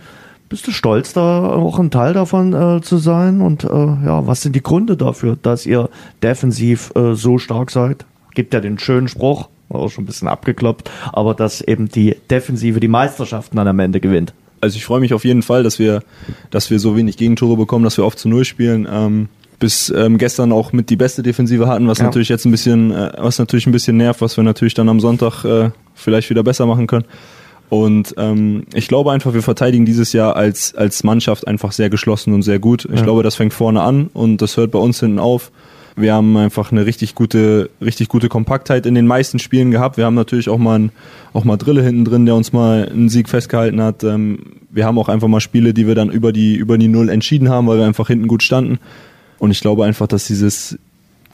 Bist 0.51 0.67
du 0.67 0.72
stolz, 0.72 1.13
da 1.13 1.46
auch 1.46 1.79
ein 1.79 1.91
Teil 1.91 2.12
davon 2.12 2.53
äh, 2.53 2.81
zu 2.81 2.98
sein? 2.98 3.39
Und 3.39 3.63
äh, 3.63 3.67
ja, 3.70 4.27
was 4.27 4.41
sind 4.41 4.53
die 4.53 4.62
Gründe 4.62 4.98
dafür, 4.98 5.38
dass 5.41 5.65
ihr 5.65 5.89
defensiv 6.22 6.91
äh, 6.93 7.13
so 7.13 7.38
stark 7.38 7.72
seid? 7.72 8.05
Gibt 8.36 8.53
ja 8.53 8.60
den 8.60 8.77
schönen 8.77 9.08
Spruch, 9.08 9.48
auch 9.70 9.88
schon 9.89 10.03
ein 10.03 10.08
bisschen 10.08 10.27
abgekloppt, 10.27 10.91
aber 11.13 11.36
dass 11.36 11.62
eben 11.62 11.88
die 11.88 12.17
Defensive 12.29 12.81
die 12.81 12.89
Meisterschaften 12.89 13.55
dann 13.55 13.67
am 13.70 13.79
Ende 13.79 14.01
gewinnt. 14.01 14.34
Also 14.60 14.75
ich 14.75 14.84
freue 14.84 15.00
mich 15.00 15.13
auf 15.13 15.24
jeden 15.24 15.41
Fall, 15.41 15.63
dass 15.63 15.79
wir, 15.79 16.03
dass 16.50 16.70
wir 16.70 16.79
so 16.79 16.98
wenig 16.98 17.15
Gegentore 17.15 17.55
bekommen, 17.55 17.86
dass 17.86 17.96
wir 17.98 18.03
oft 18.03 18.20
zu 18.20 18.27
Null 18.27 18.43
spielen. 18.43 18.86
Ähm, 18.91 19.29
bis 19.58 19.89
ähm, 19.96 20.17
gestern 20.17 20.51
auch 20.51 20.74
mit 20.74 20.89
die 20.89 20.98
beste 20.98 21.24
Defensive 21.24 21.67
hatten, 21.67 21.88
was 21.88 22.00
Ja. 22.00 22.05
natürlich 22.05 22.27
jetzt 22.27 22.43
ein 22.43 22.51
bisschen, 22.51 22.91
äh, 22.91 23.13
was 23.20 23.39
natürlich 23.39 23.67
ein 23.67 23.72
bisschen 23.72 23.96
nervt, 23.96 24.20
was 24.20 24.36
wir 24.36 24.43
natürlich 24.43 24.74
dann 24.74 24.89
am 24.89 25.00
Sonntag 25.00 25.46
äh, 25.46 25.70
vielleicht 25.93 26.29
wieder 26.29 26.43
besser 26.43 26.65
machen 26.65 26.88
können. 26.88 27.05
Und 27.71 28.15
ähm, 28.17 28.63
ich 28.73 28.89
glaube 28.89 29.13
einfach, 29.13 29.33
wir 29.33 29.41
verteidigen 29.41 29.85
dieses 29.85 30.11
Jahr 30.11 30.35
als, 30.35 30.75
als 30.75 31.05
Mannschaft 31.05 31.47
einfach 31.47 31.71
sehr 31.71 31.89
geschlossen 31.89 32.33
und 32.33 32.41
sehr 32.41 32.59
gut. 32.59 32.83
Ich 32.91 32.97
Ja. 32.99 33.03
glaube, 33.03 33.23
das 33.23 33.35
fängt 33.35 33.53
vorne 33.53 33.81
an 33.81 34.09
und 34.13 34.41
das 34.41 34.57
hört 34.57 34.71
bei 34.71 34.79
uns 34.79 34.99
hinten 34.99 35.19
auf. 35.19 35.51
Wir 35.95 36.13
haben 36.13 36.35
einfach 36.35 36.73
eine 36.73 36.85
richtig 36.85 37.15
gute, 37.15 37.69
richtig 37.81 38.09
gute 38.09 38.27
Kompaktheit 38.27 38.85
in 38.85 38.93
den 38.93 39.07
meisten 39.07 39.39
Spielen 39.39 39.71
gehabt. 39.71 39.95
Wir 39.95 40.03
haben 40.05 40.15
natürlich 40.15 40.49
auch 40.49 40.57
mal, 40.57 40.79
ein, 40.79 40.91
auch 41.31 41.45
mal 41.45 41.55
Drille 41.55 41.81
hinten 41.81 42.03
drin, 42.03 42.25
der 42.25 42.35
uns 42.35 42.51
mal 42.51 42.89
einen 42.89 43.07
Sieg 43.07 43.29
festgehalten 43.29 43.81
hat. 43.81 44.03
Ähm, 44.03 44.39
wir 44.69 44.85
haben 44.85 44.99
auch 44.99 45.07
einfach 45.07 45.29
mal 45.29 45.39
Spiele, 45.39 45.73
die 45.73 45.87
wir 45.87 45.95
dann 45.95 46.09
über 46.09 46.33
die, 46.33 46.55
über 46.57 46.77
die 46.77 46.89
Null 46.89 47.07
entschieden 47.07 47.47
haben, 47.47 47.67
weil 47.67 47.77
wir 47.77 47.85
einfach 47.85 48.07
hinten 48.07 48.27
gut 48.27 48.43
standen. 48.43 48.79
Und 49.39 49.51
ich 49.51 49.61
glaube 49.61 49.85
einfach, 49.85 50.07
dass 50.07 50.27
dieses 50.27 50.77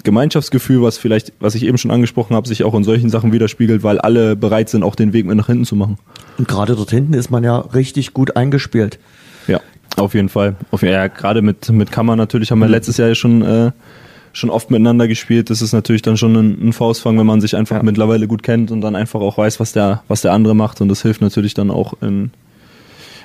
Gemeinschaftsgefühl, 0.03 0.81
was 0.81 0.97
vielleicht, 0.97 1.33
was 1.39 1.55
ich 1.55 1.63
eben 1.63 1.77
schon 1.77 1.91
angesprochen 1.91 2.35
habe, 2.35 2.47
sich 2.47 2.63
auch 2.63 2.73
in 2.75 2.83
solchen 2.83 3.09
Sachen 3.09 3.31
widerspiegelt, 3.31 3.83
weil 3.83 3.99
alle 3.99 4.35
bereit 4.35 4.69
sind, 4.69 4.83
auch 4.83 4.95
den 4.95 5.13
Weg 5.13 5.25
mit 5.25 5.35
nach 5.37 5.47
hinten 5.47 5.65
zu 5.65 5.75
machen. 5.75 5.97
Und 6.37 6.47
gerade 6.47 6.75
dort 6.75 6.91
hinten 6.91 7.13
ist 7.13 7.29
man 7.29 7.43
ja 7.43 7.57
richtig 7.57 8.13
gut 8.13 8.35
eingespielt. 8.35 8.99
Ja, 9.47 9.59
auf 9.95 10.13
jeden 10.13 10.29
Fall. 10.29 10.55
Auf, 10.71 10.81
ja, 10.83 11.07
gerade 11.07 11.41
mit, 11.41 11.69
mit 11.69 11.91
Kammer 11.91 12.15
natürlich 12.15 12.51
haben 12.51 12.59
wir 12.59 12.67
letztes 12.67 12.97
Jahr 12.97 13.13
schon, 13.15 13.41
äh, 13.41 13.71
schon 14.33 14.49
oft 14.49 14.69
miteinander 14.71 15.07
gespielt. 15.07 15.49
Das 15.49 15.61
ist 15.61 15.73
natürlich 15.73 16.01
dann 16.03 16.17
schon 16.17 16.35
ein, 16.35 16.69
ein 16.69 16.73
Faustfang, 16.73 17.17
wenn 17.17 17.25
man 17.25 17.41
sich 17.41 17.55
einfach 17.55 17.77
Ja. 17.77 17.83
mittlerweile 17.83 18.27
gut 18.27 18.43
kennt 18.43 18.71
und 18.71 18.81
dann 18.81 18.95
einfach 18.95 19.19
auch 19.19 19.37
weiß, 19.37 19.59
was 19.59 19.73
der, 19.73 20.03
was 20.07 20.21
der 20.21 20.31
andere 20.33 20.55
macht. 20.55 20.79
Und 20.81 20.89
das 20.89 21.01
hilft 21.01 21.21
natürlich 21.21 21.53
dann 21.53 21.71
auch 21.71 21.93
in, 22.01 22.31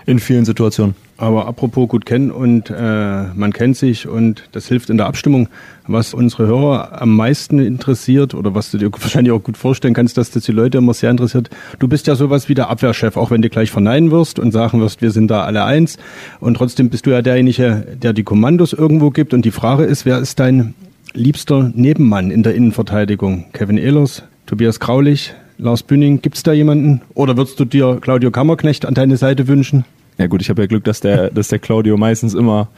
in 0.07 0.19
vielen 0.19 0.45
Situationen. 0.45 0.95
Aber 1.23 1.47
apropos 1.47 1.89
gut 1.89 2.05
kennen 2.05 2.33
und 2.33 2.69
äh, 2.69 3.23
man 3.33 3.53
kennt 3.53 3.77
sich 3.77 4.09
und 4.09 4.43
das 4.51 4.67
hilft 4.67 4.91
in 4.91 4.97
der 4.97 5.07
Abstimmung. 5.07 5.49
Was 5.87 6.15
unsere 6.15 6.49
Hörer 6.49 7.01
am 7.01 7.15
meisten 7.15 7.61
interessiert 7.61 8.35
oder 8.35 8.57
was 8.57 8.73
du 8.73 8.79
dir 8.79 8.91
wahrscheinlich 9.01 9.31
auch 9.31 9.41
gut 9.41 9.57
vorstellen 9.57 9.95
kannst, 9.95 10.19
dass 10.19 10.33
das 10.33 10.43
die 10.43 10.51
Leute 10.51 10.79
immer 10.79 10.95
sehr 10.95 11.13
interessiert. 11.13 11.49
Du 11.79 11.87
bist 11.87 12.09
ja 12.09 12.17
sowas 12.17 12.49
wie 12.49 12.55
der 12.55 12.71
Abwehrchef, 12.71 13.17
auch 13.17 13.31
wenn 13.31 13.41
du 13.41 13.49
gleich 13.51 13.71
verneinen 13.71 14.11
wirst 14.11 14.41
und 14.41 14.51
sagen 14.51 14.81
wirst, 14.81 15.01
wir 15.01 15.13
sind 15.13 15.31
da 15.31 15.45
alle 15.45 15.63
eins. 15.63 15.97
Und 16.41 16.55
trotzdem 16.55 16.91
bist 16.91 17.07
du 17.07 17.11
ja 17.11 17.23
derjenige, 17.23 17.87
der 18.03 18.15
die 18.15 18.25
Kommandos 18.25 18.73
irgendwo 18.73 19.11
gibt. 19.11 19.33
Und 19.33 19.45
die 19.45 19.53
Frage 19.53 19.85
ist, 19.85 20.05
wer 20.05 20.19
ist 20.19 20.41
dein 20.41 20.75
liebster 21.13 21.71
Nebenmann 21.73 22.33
in 22.33 22.43
der 22.43 22.57
Innenverteidigung? 22.57 23.45
Kevin 23.53 23.79
Ehlers, 23.79 24.25
Tobias 24.47 24.81
Graulich, 24.81 25.35
Lars 25.57 25.85
Bühning, 25.85 26.21
gibt's 26.21 26.43
da 26.43 26.53
jemanden? 26.53 27.01
Oder 27.15 27.37
würdest 27.37 27.61
du 27.61 27.65
dir 27.65 27.99
Claudio 28.01 28.33
Kammerknecht 28.33 28.85
an 28.85 28.95
deine 28.95 29.17
Seite 29.17 29.47
wünschen? 29.47 29.85
Ja 30.19 30.27
gut, 30.27 30.43
ich 30.43 30.51
habe 30.51 30.63
ja 30.63 30.67
Glück, 30.67 30.85
dass 30.85 31.01
der, 31.01 31.31
dass 31.31 31.49
der 31.49 31.59
Claudio 31.59 31.97
meistens 31.97 32.35
immer 32.35 32.69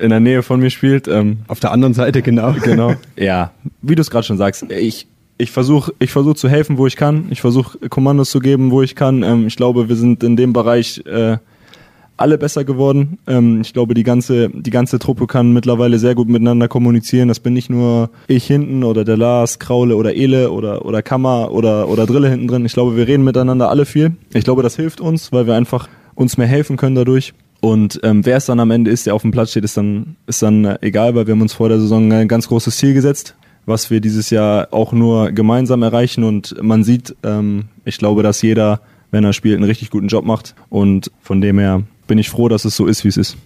in 0.00 0.10
der 0.10 0.20
Nähe 0.20 0.42
von 0.42 0.60
mir 0.60 0.70
spielt. 0.70 1.08
Ähm, 1.08 1.38
Auf 1.48 1.60
der 1.60 1.72
anderen 1.72 1.94
Seite, 1.94 2.22
genau. 2.22 2.52
genau. 2.62 2.94
Ja, 3.16 3.52
wie 3.82 3.94
du 3.94 4.02
es 4.02 4.10
gerade 4.10 4.26
schon 4.26 4.36
sagst, 4.36 4.70
ich, 4.70 5.06
ich 5.38 5.50
versuche 5.50 5.92
ich 5.98 6.10
versuch 6.10 6.34
zu 6.34 6.48
helfen, 6.48 6.78
wo 6.78 6.86
ich 6.86 6.96
kann. 6.96 7.26
Ich 7.30 7.40
versuche 7.40 7.78
Kommandos 7.88 8.30
zu 8.30 8.40
geben, 8.40 8.70
wo 8.70 8.82
ich 8.82 8.94
kann. 8.94 9.22
Ähm, 9.22 9.46
ich 9.46 9.56
glaube, 9.56 9.88
wir 9.88 9.96
sind 9.96 10.22
in 10.22 10.36
dem 10.36 10.52
Bereich 10.52 11.02
äh, 11.06 11.38
alle 12.16 12.38
besser 12.38 12.64
geworden. 12.64 13.18
Ähm, 13.26 13.60
ich 13.60 13.72
glaube, 13.72 13.94
die 13.94 14.02
ganze, 14.02 14.48
die 14.50 14.70
ganze 14.70 14.98
Truppe 14.98 15.26
kann 15.26 15.52
mittlerweile 15.52 15.98
sehr 15.98 16.14
gut 16.14 16.28
miteinander 16.28 16.68
kommunizieren. 16.68 17.28
Das 17.28 17.40
bin 17.40 17.52
nicht 17.52 17.70
nur 17.70 18.10
ich 18.26 18.46
hinten 18.46 18.84
oder 18.84 19.04
der 19.04 19.16
Lars, 19.16 19.58
Kraule 19.58 19.96
oder 19.96 20.14
Ele 20.14 20.50
oder, 20.50 20.84
oder 20.84 21.02
Kammer 21.02 21.52
oder, 21.52 21.88
oder 21.88 22.06
Drille 22.06 22.30
hinten 22.30 22.48
drin. 22.48 22.64
Ich 22.64 22.72
glaube, 22.72 22.96
wir 22.96 23.06
reden 23.06 23.24
miteinander 23.24 23.68
alle 23.70 23.84
viel. 23.84 24.12
Ich 24.32 24.44
glaube, 24.44 24.62
das 24.62 24.76
hilft 24.76 25.00
uns, 25.00 25.32
weil 25.32 25.46
wir 25.46 25.54
einfach 25.54 25.88
uns 26.16 26.36
mehr 26.36 26.48
helfen 26.48 26.76
können 26.76 26.96
dadurch. 26.96 27.32
Und 27.60 28.00
ähm, 28.02 28.26
wer 28.26 28.36
es 28.36 28.46
dann 28.46 28.60
am 28.60 28.70
Ende 28.70 28.90
ist, 28.90 29.06
der 29.06 29.14
auf 29.14 29.22
dem 29.22 29.30
Platz 29.30 29.50
steht, 29.50 29.64
ist 29.64 29.76
dann, 29.76 30.16
ist 30.26 30.42
dann 30.42 30.64
äh, 30.64 30.78
egal, 30.80 31.14
weil 31.14 31.26
wir 31.26 31.32
haben 31.32 31.40
uns 31.40 31.52
vor 31.54 31.68
der 31.68 31.80
Saison 31.80 32.12
ein 32.12 32.28
ganz 32.28 32.48
großes 32.48 32.76
Ziel 32.76 32.92
gesetzt, 32.94 33.34
was 33.64 33.90
wir 33.90 34.00
dieses 34.00 34.30
Jahr 34.30 34.68
auch 34.72 34.92
nur 34.92 35.32
gemeinsam 35.32 35.82
erreichen. 35.82 36.24
Und 36.24 36.60
man 36.62 36.84
sieht, 36.84 37.14
ähm, 37.22 37.66
ich 37.84 37.98
glaube, 37.98 38.22
dass 38.22 38.42
jeder, 38.42 38.80
wenn 39.10 39.24
er 39.24 39.32
spielt, 39.32 39.56
einen 39.56 39.64
richtig 39.64 39.90
guten 39.90 40.08
Job 40.08 40.24
macht. 40.24 40.54
Und 40.68 41.10
von 41.22 41.40
dem 41.40 41.58
her 41.58 41.82
bin 42.06 42.18
ich 42.18 42.30
froh, 42.30 42.48
dass 42.48 42.64
es 42.64 42.76
so 42.76 42.86
ist, 42.86 43.04
wie 43.04 43.08
es 43.08 43.16
ist. 43.16 43.36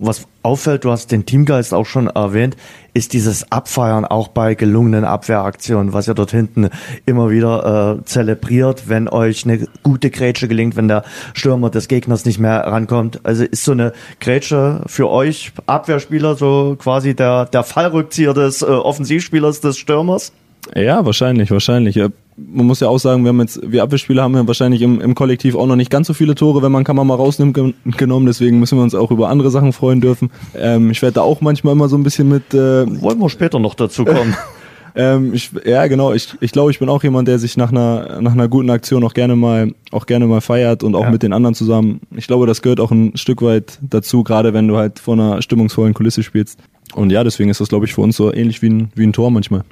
Was 0.00 0.28
auffällt, 0.42 0.84
du 0.84 0.92
hast 0.92 1.10
den 1.10 1.26
Teamgeist 1.26 1.74
auch 1.74 1.84
schon 1.84 2.06
erwähnt, 2.06 2.56
ist 2.94 3.12
dieses 3.14 3.50
Abfeiern 3.50 4.04
auch 4.04 4.28
bei 4.28 4.54
gelungenen 4.54 5.04
Abwehraktionen, 5.04 5.92
was 5.92 6.06
ihr 6.06 6.14
dort 6.14 6.30
hinten 6.30 6.70
immer 7.04 7.30
wieder 7.30 7.98
äh, 7.98 8.04
zelebriert, 8.04 8.88
wenn 8.88 9.08
euch 9.08 9.44
eine 9.44 9.66
gute 9.82 10.10
Grätsche 10.10 10.46
gelingt, 10.46 10.76
wenn 10.76 10.86
der 10.86 11.02
Stürmer 11.34 11.70
des 11.70 11.88
Gegners 11.88 12.24
nicht 12.24 12.38
mehr 12.38 12.60
rankommt. 12.60 13.20
Also 13.24 13.42
ist 13.44 13.64
so 13.64 13.72
eine 13.72 13.92
Grätsche 14.20 14.82
für 14.86 15.10
euch 15.10 15.52
Abwehrspieler 15.66 16.36
so 16.36 16.76
quasi 16.78 17.16
der, 17.16 17.46
der 17.46 17.64
Fallrückzieher 17.64 18.34
des 18.34 18.62
äh, 18.62 18.66
Offensivspielers 18.66 19.60
des 19.60 19.78
Stürmers? 19.78 20.32
Ja, 20.76 21.04
wahrscheinlich, 21.04 21.50
wahrscheinlich. 21.50 22.00
Man 22.46 22.66
muss 22.66 22.80
ja 22.80 22.88
auch 22.88 22.98
sagen, 22.98 23.24
wir 23.24 23.30
haben 23.30 23.40
jetzt, 23.40 23.60
wir 23.64 23.82
Abwehrspieler 23.82 24.22
haben 24.22 24.34
ja 24.34 24.46
wahrscheinlich 24.46 24.80
im, 24.82 25.00
im 25.00 25.14
Kollektiv 25.14 25.56
auch 25.56 25.66
noch 25.66 25.76
nicht 25.76 25.90
ganz 25.90 26.06
so 26.06 26.14
viele 26.14 26.34
Tore, 26.34 26.62
wenn 26.62 26.70
man 26.70 26.84
Kammer 26.84 27.02
mal 27.04 27.14
rausnimmt, 27.16 27.54
gen- 27.54 27.74
genommen. 27.96 28.26
Deswegen 28.26 28.60
müssen 28.60 28.78
wir 28.78 28.82
uns 28.82 28.94
auch 28.94 29.10
über 29.10 29.28
andere 29.28 29.50
Sachen 29.50 29.72
freuen 29.72 30.00
dürfen. 30.00 30.30
Ähm, 30.56 30.90
ich 30.90 31.02
werde 31.02 31.14
da 31.14 31.20
auch 31.22 31.40
manchmal 31.40 31.72
immer 31.72 31.88
so 31.88 31.96
ein 31.96 32.04
bisschen 32.04 32.28
mit, 32.28 32.54
äh, 32.54 32.86
Wollen 33.02 33.18
wir 33.18 33.28
später 33.28 33.58
noch 33.58 33.74
dazu 33.74 34.04
kommen. 34.04 34.36
ähm, 34.94 35.34
ich, 35.34 35.50
ja 35.64 35.86
genau, 35.88 36.12
ich, 36.12 36.34
ich 36.40 36.52
glaube, 36.52 36.70
ich 36.70 36.78
bin 36.78 36.88
auch 36.88 37.02
jemand, 37.02 37.26
der 37.28 37.38
sich 37.38 37.56
nach 37.56 37.70
einer, 37.72 38.20
nach 38.20 38.32
einer 38.32 38.48
guten 38.48 38.70
Aktion 38.70 39.02
auch 39.04 39.14
gerne 39.14 39.34
mal, 39.36 39.72
auch 39.90 40.06
gerne 40.06 40.26
mal 40.26 40.40
feiert 40.40 40.82
und 40.84 40.94
auch 40.94 41.04
Ja. 41.04 41.10
mit 41.10 41.22
den 41.22 41.32
anderen 41.32 41.54
zusammen. 41.54 42.00
Ich 42.16 42.26
glaube, 42.28 42.46
das 42.46 42.62
gehört 42.62 42.80
auch 42.80 42.90
ein 42.92 43.16
Stück 43.16 43.42
weit 43.42 43.78
dazu, 43.82 44.22
gerade 44.22 44.54
wenn 44.54 44.68
du 44.68 44.76
halt 44.76 44.98
vor 45.00 45.14
einer 45.14 45.42
stimmungsvollen 45.42 45.94
Kulisse 45.94 46.22
spielst. 46.22 46.58
Und 46.94 47.10
ja, 47.10 47.22
deswegen 47.24 47.50
ist 47.50 47.60
das, 47.60 47.68
glaube 47.68 47.84
ich, 47.86 47.94
für 47.94 48.00
uns 48.00 48.16
so 48.16 48.32
ähnlich 48.32 48.62
wie 48.62 48.70
ein, 48.70 48.90
wie 48.94 49.04
ein 49.04 49.12
Tor 49.12 49.30
manchmal. 49.30 49.62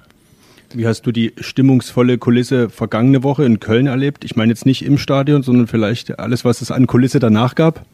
Wie 0.76 0.86
hast 0.86 1.06
du 1.06 1.10
die 1.10 1.32
stimmungsvolle 1.40 2.18
Kulisse 2.18 2.68
vergangene 2.68 3.22
Woche 3.22 3.46
in 3.46 3.60
Köln 3.60 3.86
erlebt? 3.86 4.26
Ich 4.26 4.36
meine 4.36 4.52
jetzt 4.52 4.66
nicht 4.66 4.84
im 4.84 4.98
Stadion, 4.98 5.42
sondern 5.42 5.68
vielleicht 5.68 6.18
alles, 6.18 6.44
was 6.44 6.60
es 6.60 6.70
an 6.70 6.86
Kulisse 6.86 7.18
danach 7.18 7.54
gab. 7.54 7.86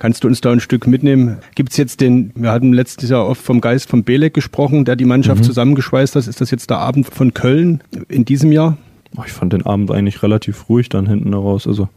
Kannst 0.00 0.24
du 0.24 0.28
uns 0.28 0.40
da 0.40 0.50
ein 0.50 0.58
Stück 0.58 0.88
mitnehmen? 0.88 1.36
Gibt 1.54 1.70
es 1.70 1.76
jetzt 1.76 2.00
den, 2.00 2.32
wir 2.34 2.50
hatten 2.50 2.72
letztes 2.72 3.08
Jahr 3.08 3.24
oft 3.24 3.40
vom 3.40 3.60
Geist 3.60 3.88
von 3.88 4.02
Belek 4.02 4.34
gesprochen, 4.34 4.84
der 4.84 4.96
die 4.96 5.04
Mannschaft 5.04 5.44
zusammengeschweißt 5.44 6.16
hat. 6.16 6.26
Ist 6.26 6.40
das 6.40 6.50
jetzt 6.50 6.70
der 6.70 6.78
Abend 6.78 7.06
von 7.06 7.34
Köln 7.34 7.84
in 8.08 8.24
diesem 8.24 8.50
Jahr? 8.50 8.76
Ich 9.24 9.32
fand 9.32 9.52
den 9.52 9.64
Abend 9.64 9.92
eigentlich 9.92 10.20
relativ 10.20 10.68
ruhig 10.68 10.88
dann 10.88 11.06
hinten 11.06 11.32
raus. 11.34 11.68
Also 11.68 11.88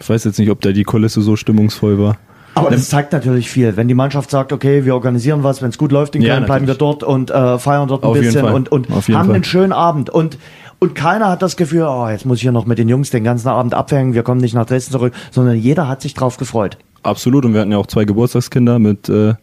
ich 0.00 0.08
weiß 0.08 0.24
jetzt 0.24 0.38
nicht, 0.38 0.50
ob 0.50 0.62
da 0.62 0.72
die 0.72 0.84
Kulisse 0.84 1.20
so 1.20 1.36
stimmungsvoll 1.36 1.98
war. 1.98 2.16
Aber 2.58 2.70
das 2.70 2.88
zeigt 2.88 3.12
natürlich 3.12 3.48
viel. 3.50 3.76
Wenn 3.76 3.88
die 3.88 3.94
Mannschaft 3.94 4.30
sagt, 4.30 4.52
okay, 4.52 4.84
wir 4.84 4.94
organisieren 4.94 5.42
was, 5.42 5.62
wenn 5.62 5.70
es 5.70 5.78
gut 5.78 5.92
läuft 5.92 6.14
in 6.16 6.22
Ja, 6.22 6.34
Köln, 6.34 6.46
bleiben 6.46 6.66
wir 6.66 6.74
dort 6.74 7.02
und 7.02 7.30
äh, 7.30 7.58
feiern 7.58 7.88
dort 7.88 8.02
ein 8.04 8.08
Auf 8.10 8.18
bisschen 8.18 8.44
und, 8.44 8.70
und 8.70 8.88
haben 8.90 9.02
Fall. 9.02 9.34
einen 9.34 9.44
schönen 9.44 9.72
Abend. 9.72 10.10
Und, 10.10 10.38
und 10.78 10.94
keiner 10.94 11.28
hat 11.28 11.42
das 11.42 11.56
Gefühl, 11.56 11.82
oh, 11.88 12.08
jetzt 12.08 12.26
muss 12.26 12.38
ich 12.38 12.42
hier 12.42 12.52
noch 12.52 12.66
mit 12.66 12.78
den 12.78 12.88
Jungs 12.88 13.10
den 13.10 13.24
ganzen 13.24 13.48
Abend 13.48 13.74
abhängen, 13.74 14.14
wir 14.14 14.22
kommen 14.22 14.40
nicht 14.40 14.54
nach 14.54 14.66
Dresden 14.66 14.92
zurück, 14.92 15.12
sondern 15.30 15.56
jeder 15.56 15.88
hat 15.88 16.02
sich 16.02 16.14
drauf 16.14 16.36
gefreut. 16.36 16.78
Absolut. 17.02 17.44
Und 17.44 17.54
wir 17.54 17.60
hatten 17.60 17.72
ja 17.72 17.78
auch 17.78 17.86
zwei 17.86 18.04
Geburtstagskinder 18.04 18.78
mit, 18.78 19.08
äh, 19.08 19.34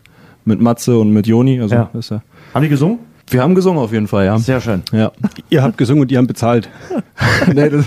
mit 0.43 0.61
Matze 0.61 0.97
und 0.97 1.11
mit 1.11 1.27
Joni. 1.27 1.61
Also 1.61 1.75
Ja. 1.75 1.89
ist 1.93 2.11
ja. 2.11 2.21
Haben 2.53 2.63
die 2.63 2.69
gesungen? 2.69 2.99
Wir 3.27 3.41
haben 3.41 3.55
gesungen 3.55 3.79
auf 3.79 3.91
jeden 3.91 4.07
Fall, 4.07 4.25
ja. 4.25 4.37
Sehr 4.37 4.61
schön. 4.61 4.83
Ja. 4.91 5.11
Ihr 5.49 5.63
habt 5.63 5.77
gesungen 5.77 6.01
und 6.03 6.11
die 6.11 6.17
haben 6.17 6.27
bezahlt. 6.27 6.69
nee, 7.53 7.69
das, 7.69 7.85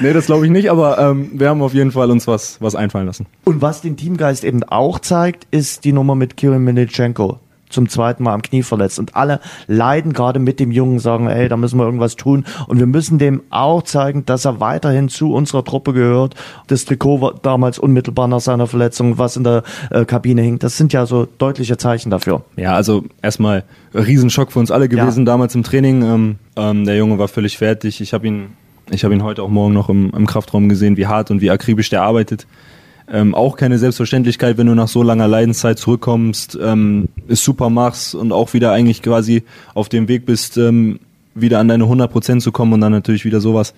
nee, 0.00 0.12
das 0.12 0.26
glaube 0.26 0.44
ich 0.44 0.50
nicht, 0.50 0.70
aber 0.70 0.98
ähm, 0.98 1.30
wir 1.34 1.48
haben 1.48 1.62
auf 1.62 1.72
jeden 1.72 1.92
Fall 1.92 2.10
uns 2.10 2.26
was, 2.26 2.60
was 2.60 2.74
einfallen 2.74 3.06
lassen. 3.06 3.26
Und 3.44 3.62
was 3.62 3.80
den 3.80 3.96
Teamgeist 3.96 4.42
eben 4.44 4.64
auch 4.64 4.98
zeigt, 4.98 5.46
ist 5.50 5.84
die 5.84 5.92
Nummer 5.92 6.14
mit 6.14 6.36
Kirill 6.36 6.58
Militschenko. 6.58 7.38
Zum 7.72 7.88
zweiten 7.88 8.22
Mal 8.22 8.34
am 8.34 8.42
Knie 8.42 8.62
verletzt. 8.62 8.98
Und 8.98 9.16
alle 9.16 9.40
leiden 9.66 10.12
gerade 10.12 10.38
mit 10.38 10.60
dem 10.60 10.70
Jungen, 10.70 10.98
sagen, 10.98 11.26
ey, 11.28 11.48
da 11.48 11.56
müssen 11.56 11.78
wir 11.78 11.84
irgendwas 11.84 12.16
tun. 12.16 12.44
Und 12.68 12.78
wir 12.78 12.86
müssen 12.86 13.18
dem 13.18 13.42
auch 13.50 13.82
zeigen, 13.82 14.24
dass 14.26 14.44
er 14.44 14.60
weiterhin 14.60 15.08
zu 15.08 15.32
unserer 15.32 15.64
Truppe 15.64 15.92
gehört. 15.92 16.34
Das 16.68 16.84
Trikot 16.84 17.20
war 17.20 17.34
damals 17.42 17.78
unmittelbar 17.78 18.28
nach 18.28 18.40
seiner 18.40 18.66
Verletzung, 18.66 19.18
was 19.18 19.36
in 19.36 19.44
der 19.44 19.62
äh, 19.90 20.04
Kabine 20.04 20.42
hing. 20.42 20.58
Das 20.58 20.76
sind 20.76 20.92
ja 20.92 21.06
so 21.06 21.26
deutliche 21.38 21.76
Zeichen 21.78 22.10
dafür. 22.10 22.42
Ja, 22.56 22.74
also 22.74 23.04
erstmal 23.22 23.64
Riesenschock 23.94 24.52
für 24.52 24.58
uns 24.58 24.70
alle 24.70 24.88
gewesen 24.88 25.20
Ja. 25.20 25.32
damals 25.32 25.54
im 25.54 25.62
Training. 25.62 26.02
Ähm, 26.02 26.36
ähm, 26.56 26.84
der 26.84 26.96
Junge 26.96 27.18
war 27.18 27.28
völlig 27.28 27.58
fertig. 27.58 28.00
Ich 28.00 28.12
habe 28.14 28.26
ihn, 28.26 28.48
ich 28.90 29.04
habe 29.04 29.14
ihn 29.14 29.22
heute 29.22 29.42
auch 29.42 29.48
morgen 29.48 29.72
noch 29.74 29.88
im, 29.88 30.10
im 30.14 30.26
Kraftraum 30.26 30.68
gesehen, 30.68 30.96
wie 30.96 31.06
hart 31.06 31.30
und 31.30 31.40
wie 31.40 31.50
akribisch 31.50 31.90
der 31.90 32.02
arbeitet. 32.02 32.46
Ähm, 33.12 33.34
auch 33.34 33.56
keine 33.56 33.76
Selbstverständlichkeit, 33.76 34.56
wenn 34.56 34.66
du 34.66 34.74
nach 34.74 34.88
so 34.88 35.02
langer 35.02 35.28
Leidenszeit 35.28 35.78
zurückkommst, 35.78 36.58
ähm, 36.60 37.08
es 37.28 37.44
super 37.44 37.68
machst 37.68 38.14
und 38.14 38.32
auch 38.32 38.54
wieder 38.54 38.72
eigentlich 38.72 39.02
quasi 39.02 39.42
auf 39.74 39.90
dem 39.90 40.08
Weg 40.08 40.24
bist, 40.24 40.56
ähm, 40.56 40.98
wieder 41.34 41.58
an 41.58 41.68
deine 41.68 41.84
100% 41.84 42.40
zu 42.40 42.52
kommen 42.52 42.72
und 42.72 42.80
dann 42.80 42.92
natürlich 42.92 43.26
wieder 43.26 43.42
sowas. 43.42 43.74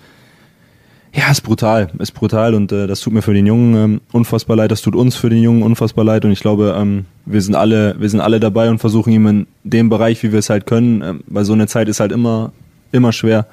Ja, 1.12 1.32
ist 1.32 1.40
brutal, 1.40 1.90
ist 1.98 2.12
brutal 2.12 2.54
und 2.54 2.70
äh, 2.70 2.86
das 2.86 3.00
tut 3.00 3.12
mir 3.12 3.22
für 3.22 3.34
den 3.34 3.46
Jungen 3.46 3.74
ähm, 3.74 4.00
unfassbar 4.12 4.56
leid, 4.56 4.70
das 4.70 4.82
tut 4.82 4.94
uns 4.94 5.16
für 5.16 5.30
den 5.30 5.42
Jungen 5.42 5.64
unfassbar 5.64 6.04
leid 6.04 6.24
und 6.24 6.30
ich 6.30 6.40
glaube, 6.40 6.76
ähm, 6.78 7.04
wir 7.26 7.42
sind 7.42 7.56
alle, 7.56 7.96
wir 7.98 8.08
sind 8.08 8.20
alle 8.20 8.38
dabei 8.38 8.70
und 8.70 8.78
versuchen 8.78 9.12
ihm 9.12 9.26
in 9.26 9.46
dem 9.64 9.88
Bereich, 9.88 10.22
wie 10.22 10.30
wir 10.30 10.38
es 10.38 10.48
halt 10.48 10.66
können, 10.66 11.02
ähm, 11.02 11.24
weil 11.26 11.44
so 11.44 11.54
eine 11.54 11.66
Zeit 11.66 11.88
ist 11.88 11.98
halt 11.98 12.12
immer, 12.12 12.52
immer 12.92 13.12
schwer, 13.12 13.46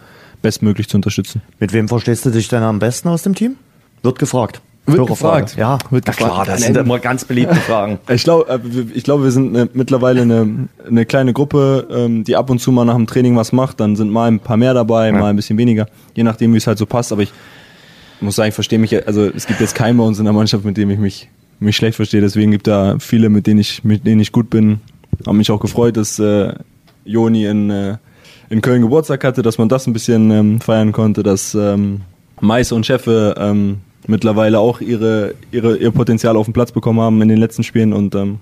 bestmöglich 0.44 0.90
zu 0.90 0.98
unterstützen. 0.98 1.42
Mit 1.60 1.74
wem 1.74 1.88
verstehst 1.88 2.24
du 2.26 2.30
dich 2.30 2.48
denn 2.48 2.62
am 2.62 2.78
besten 2.78 3.10
aus 3.10 3.24
dem 3.24 3.34
Team? 3.34 3.56
Wird 4.04 4.20
gefragt. 4.20 4.62
Wird 4.86 5.08
gefragt. 5.08 5.56
Ja, 5.58 5.78
Wird 5.92 6.06
na 6.08 6.14
klar, 6.14 6.30
gefragt. 6.30 6.50
das 6.50 6.62
sind 6.62 6.76
immer 6.76 7.00
ganz 7.00 7.26
beliebte 7.26 7.56
Fragen. 7.56 8.00
Ich 8.10 8.24
glaube, 8.24 8.60
ich 8.94 9.04
glaube, 9.04 9.24
wir 9.24 9.32
sind 9.32 9.56
eine, 9.56 9.70
mittlerweile 9.74 10.22
eine, 10.22 10.68
eine 10.88 11.06
kleine 11.06 11.34
Gruppe, 11.34 11.88
ähm, 11.92 12.24
die 12.24 12.36
ab 12.36 12.50
und 12.50 12.60
zu 12.60 12.72
mal 12.72 12.86
nach 12.86 12.96
dem 12.96 13.08
Training 13.08 13.36
was 13.36 13.52
macht. 13.52 13.80
Dann 13.80 13.96
sind 13.96 14.10
mal 14.10 14.28
ein 14.30 14.40
paar 14.40 14.58
mehr 14.58 14.74
dabei, 14.74 15.12
mal 15.12 15.30
ein 15.30 15.36
bisschen 15.36 15.58
weniger, 15.58 15.88
je 16.16 16.24
nachdem, 16.24 16.54
wie 16.54 16.58
es 16.58 16.68
halt 16.68 16.78
so 16.78 16.86
passt. 16.86 17.12
Aber 17.12 17.22
ich 17.22 17.32
muss 18.22 18.36
sagen, 18.36 18.50
ich 18.50 18.56
verstehe 18.56 18.80
mich. 18.80 19.08
Also 19.08 19.26
es 19.26 19.46
gibt 19.46 19.60
jetzt 19.60 19.76
keinen 19.76 19.98
bei 19.98 20.04
uns 20.04 20.20
in 20.20 20.26
der 20.26 20.34
Mannschaft, 20.34 20.66
mit 20.66 20.78
dem 20.78 20.90
ich 20.90 21.00
mich 21.00 21.30
mich 21.60 21.76
schlecht 21.76 21.96
verstehe. 21.96 22.22
Deswegen 22.22 22.52
gibt 22.52 22.68
da 22.68 22.98
viele, 23.00 23.30
mit 23.30 23.48
denen 23.48 23.60
ich 23.60 23.84
mit 23.84 24.06
denen 24.06 24.20
ich 24.20 24.32
gut 24.32 24.50
bin. 24.50 24.82
Habe 25.26 25.38
mich 25.38 25.52
auch 25.52 25.60
gefreut, 25.60 25.96
dass 25.96 26.18
äh, 26.20 26.54
Joni 27.06 27.46
in 27.46 27.70
äh, 27.70 27.98
in 28.50 28.62
Köln 28.62 28.82
Geburtstag 28.82 29.24
hatte, 29.24 29.44
dass 29.44 29.58
man 29.58 29.70
das 29.70 29.88
ein 29.88 29.94
bisschen 29.94 30.30
ähm, 30.32 30.60
feiern 30.60 30.92
konnte, 30.92 31.24
dass 31.24 31.56
ähm, 31.56 32.02
Mais 32.42 32.72
und 32.72 32.86
Chefe 32.86 33.36
ähm, 33.38 33.78
mittlerweile 34.08 34.60
auch 34.60 34.82
ihre, 34.82 35.36
ihre, 35.52 35.78
ihr 35.78 35.92
Potenzial 35.92 36.36
auf 36.36 36.48
den 36.48 36.54
Platz 36.54 36.72
bekommen 36.72 37.00
haben 37.00 37.22
in 37.22 37.28
den 37.28 37.38
letzten 37.38 37.64
Spielen 37.64 37.94
und 37.94 38.16
ähm, 38.16 38.40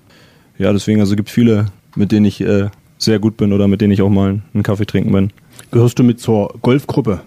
ja, 0.58 0.72
deswegen, 0.72 1.00
also 1.00 1.16
gibt 1.16 1.30
viele, 1.30 1.66
mit 1.96 2.12
denen 2.12 2.26
ich 2.26 2.40
äh, 2.40 2.68
sehr 2.98 3.18
gut 3.18 3.36
bin 3.36 3.52
oder 3.52 3.66
mit 3.66 3.80
denen 3.80 3.92
ich 3.92 4.02
auch 4.02 4.10
mal 4.10 4.42
einen 4.52 4.62
Kaffee 4.62 4.86
trinken 4.86 5.12
bin. 5.12 5.32
Gehörst 5.70 5.98
du 5.98 6.02
mit 6.02 6.20
zur 6.20 6.54
Golfgruppe? 6.62 7.20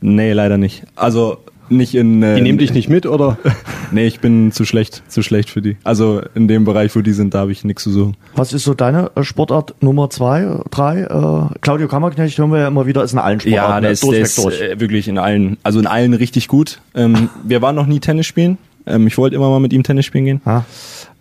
Nee, 0.00 0.32
leider 0.32 0.58
nicht. 0.58 0.82
Also 0.96 1.38
nicht 1.68 1.94
in. 1.94 2.22
Äh, 2.22 2.36
Die 2.36 2.42
nehmen 2.42 2.58
dich 2.58 2.72
nicht 2.74 2.88
mit, 2.88 3.06
oder? 3.06 3.36
Nee, 3.90 4.06
ich 4.06 4.18
bin 4.18 4.50
zu 4.50 4.64
schlecht, 4.64 5.02
zu 5.06 5.22
schlecht 5.22 5.50
für 5.50 5.62
die. 5.62 5.76
Also 5.84 6.20
in 6.34 6.48
dem 6.48 6.64
Bereich, 6.64 6.96
wo 6.96 7.00
die 7.00 7.12
sind, 7.12 7.32
da 7.32 7.40
habe 7.40 7.52
ich 7.52 7.62
nichts 7.64 7.84
zu 7.84 7.92
suchen. 7.92 8.16
Was 8.34 8.52
ist 8.52 8.64
so 8.64 8.74
deine 8.74 9.12
äh, 9.14 9.22
Sportart 9.22 9.74
Nummer 9.82 10.10
zwei, 10.10 10.40
äh, 10.42 10.58
drei? 10.70 11.02
Äh, 11.02 11.58
Claudio 11.60 11.86
Kammerknecht 11.86 12.36
hören 12.38 12.50
wir 12.50 12.58
ja 12.60 12.68
immer 12.68 12.86
wieder, 12.86 13.04
ist 13.04 13.12
in 13.12 13.20
allen 13.20 13.38
Sportarten 13.38 13.72
der 13.72 13.80
ne? 13.82 13.92
ist, 13.92 14.02
der 14.02 14.08
durchweg 14.10 14.24
ist 14.26 14.38
durch. 14.44 14.60
äh, 14.60 14.80
wirklich 14.80 15.06
in 15.06 15.18
allen, 15.18 15.58
also 15.62 15.78
in 15.78 15.86
allen 15.86 16.12
richtig 16.14 16.48
gut. 16.48 16.80
Ähm, 16.96 17.28
wir 17.44 17.62
waren 17.62 17.76
noch 17.76 17.86
nie 17.86 18.00
Tennis 18.00 18.26
spielen. 18.26 18.58
Ähm, 18.86 19.06
ich 19.06 19.16
wollte 19.16 19.36
immer 19.36 19.48
mal 19.48 19.60
mit 19.60 19.72
ihm 19.72 19.84
Tennis 19.84 20.06
spielen 20.06 20.24
gehen. 20.24 20.40
Ha? 20.44 20.64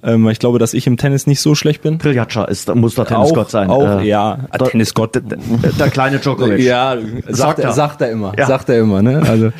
Ähm, 0.01 0.25
weil 0.25 0.31
ich 0.31 0.39
glaube, 0.39 0.57
dass 0.57 0.73
ich 0.73 0.87
im 0.87 0.97
Tennis 0.97 1.27
nicht 1.27 1.41
so 1.41 1.53
schlecht 1.53 1.83
bin. 1.83 1.99
Triljatscha 1.99 2.45
ist, 2.45 2.73
muss 2.73 2.95
der 2.95 3.05
Tennisgott 3.05 3.51
sein. 3.51 3.69
Auch, 3.69 3.99
Äh, 4.01 4.07
ja. 4.07 4.39
der- 4.59 4.67
Tennisgott. 4.67 5.13
Der, 5.15 5.21
der 5.21 5.89
kleine 5.89 6.17
Djokovic. 6.19 6.59
Ja, 6.63 6.97
Sagt 7.27 7.37
sagt, 7.37 7.59
er. 7.59 7.65
er, 7.65 7.73
sagt 7.73 8.01
er 8.01 8.09
immer. 8.11 8.33
Ja. 8.37 8.47
Sagt 8.47 8.67
er 8.69 8.79
immer, 8.79 9.01
ne? 9.03 9.21
Also 9.29 9.51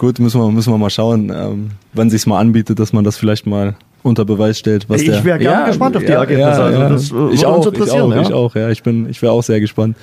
gut, 0.00 0.18
müssen 0.18 0.40
wir, 0.40 0.50
müssen 0.50 0.72
wir 0.72 0.78
mal 0.78 0.88
schauen, 0.88 1.30
ähm, 1.30 1.70
wann 1.92 2.08
sich's 2.08 2.26
mal 2.26 2.40
anbietet, 2.40 2.78
dass 2.78 2.92
man 2.94 3.04
das 3.04 3.18
vielleicht 3.18 3.46
mal 3.46 3.74
unter 4.02 4.24
Beweis 4.24 4.58
stellt. 4.58 4.88
Was 4.88 5.02
Ich 5.02 5.08
der, 5.10 5.22
wär 5.24 5.36
gerne 5.38 5.66
gespannt 5.66 5.94
auf 5.94 6.02
die 6.02 6.10
Ergebnisse. 6.12 6.62
Also 6.62 6.80
das, 6.88 7.10
äh, 7.12 7.14
ich 7.34 7.44
uns 7.44 7.44
auch, 7.44 7.60
ich 7.60 7.66
interessieren, 7.66 8.10
auch, 8.12 8.14
ja. 8.16 8.22
ich 8.22 8.32
auch, 8.32 8.54
ja. 8.54 8.70
Ich 8.70 8.82
bin, 8.82 9.10
ich 9.10 9.20
wäre 9.20 9.32
auch 9.32 9.42
sehr 9.42 9.60
gespannt. 9.60 9.94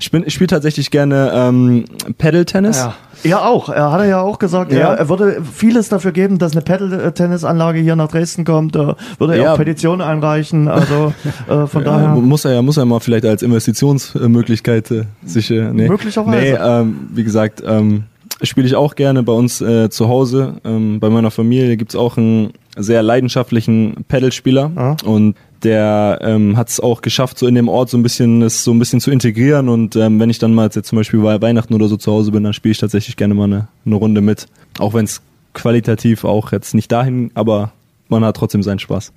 Ich 0.00 0.10
bin, 0.10 0.24
ich 0.26 0.32
spiele 0.32 0.48
tatsächlich 0.48 0.90
gerne 0.90 1.30
ähm, 1.34 1.84
Paddle-Tennis. 2.16 2.78
Ja. 2.78 2.94
Er 3.24 3.46
auch. 3.46 3.68
Er 3.68 3.92
hat 3.92 4.08
ja 4.08 4.22
auch 4.22 4.38
gesagt, 4.38 4.72
Ja. 4.72 4.94
er, 4.94 5.08
würde 5.10 5.42
vieles 5.52 5.90
dafür 5.90 6.12
geben, 6.12 6.38
dass 6.38 6.52
eine 6.52 6.62
Paddle-Tennisanlage 6.62 7.78
hier 7.80 7.94
nach 7.94 8.08
Dresden 8.08 8.46
kommt. 8.46 8.74
Da 8.74 8.96
würde 9.18 9.34
er 9.36 9.42
Ja. 9.42 9.52
auch 9.52 9.58
Petitionen 9.58 10.00
einreichen. 10.00 10.66
Also 10.68 11.12
äh, 11.46 11.66
von 11.66 11.84
Ja, 11.84 11.98
daher. 11.98 12.08
muss 12.08 12.46
er 12.46 12.54
ja, 12.54 12.62
muss 12.62 12.78
er 12.78 12.86
mal 12.86 13.00
vielleicht 13.00 13.26
als 13.26 13.42
Investitionsmöglichkeit 13.42 14.90
äh, 14.90 15.04
sich, 15.26 15.50
äh, 15.50 15.70
nee. 15.74 15.88
Möglicherweise. 15.88 16.38
Nee, 16.40 16.52
ähm, 16.58 17.08
wie 17.12 17.22
gesagt, 17.22 17.62
ähm, 17.66 18.04
spiele 18.42 18.66
ich 18.66 18.74
auch 18.74 18.94
gerne 18.94 19.22
bei 19.22 19.32
uns 19.32 19.60
äh, 19.60 19.90
zu 19.90 20.08
Hause. 20.08 20.60
Ähm, 20.64 21.00
bei 21.00 21.10
meiner 21.10 21.30
Familie 21.30 21.76
gibt's 21.76 21.94
auch 21.96 22.16
einen 22.16 22.52
sehr 22.76 23.02
leidenschaftlichen 23.02 24.04
Pedalspieler 24.08 24.70
Ah. 24.76 24.96
und 25.04 25.36
der 25.62 26.18
ähm, 26.22 26.56
hat 26.56 26.68
es 26.70 26.80
auch 26.80 27.02
geschafft, 27.02 27.38
so 27.38 27.46
in 27.46 27.54
dem 27.54 27.68
Ort 27.68 27.88
so 27.90 27.96
ein 27.96 28.02
bisschen 28.02 28.42
es 28.42 28.64
so 28.64 28.72
ein 28.72 28.78
bisschen 28.80 29.00
zu 29.00 29.10
integrieren. 29.12 29.68
Und 29.68 29.94
ähm, 29.94 30.18
wenn 30.18 30.28
ich 30.30 30.38
dann 30.38 30.54
mal 30.54 30.68
jetzt 30.72 30.88
zum 30.88 30.96
Beispiel 30.96 31.20
bei 31.20 31.40
Weihnachten 31.40 31.74
oder 31.74 31.86
so 31.86 31.96
zu 31.96 32.10
Hause 32.10 32.32
bin, 32.32 32.42
dann 32.42 32.52
spiele 32.52 32.72
ich 32.72 32.78
tatsächlich 32.78 33.16
gerne 33.16 33.34
mal 33.34 33.44
eine, 33.44 33.68
eine 33.86 33.94
Runde 33.94 34.20
mit. 34.22 34.46
Auch 34.78 34.94
wenn 34.94 35.04
es 35.04 35.20
qualitativ 35.54 36.24
auch 36.24 36.50
jetzt 36.50 36.74
nicht 36.74 36.90
dahin, 36.90 37.30
aber 37.34 37.72
man 38.08 38.24
hat 38.24 38.36
trotzdem 38.36 38.62
seinen 38.62 38.80
Spaß. 38.80 39.12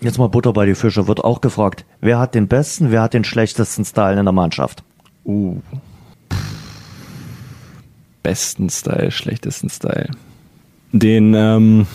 Jetzt 0.00 0.18
mal 0.18 0.28
Butter 0.28 0.52
bei 0.52 0.66
die 0.66 0.74
Fische. 0.74 1.06
Wird 1.06 1.22
auch 1.22 1.40
gefragt, 1.40 1.84
wer 2.00 2.18
hat 2.18 2.34
den 2.34 2.48
besten, 2.48 2.90
wer 2.90 3.02
hat 3.02 3.14
den 3.14 3.24
schlechtesten 3.24 3.84
Style 3.84 4.18
in 4.18 4.24
der 4.24 4.32
Mannschaft? 4.32 4.82
Uh. 5.24 5.58
Besten 8.24 8.68
Style, 8.70 9.12
schlechtesten 9.12 9.68
Style. 9.70 10.08
Den, 10.90 11.34
ähm, 11.34 11.86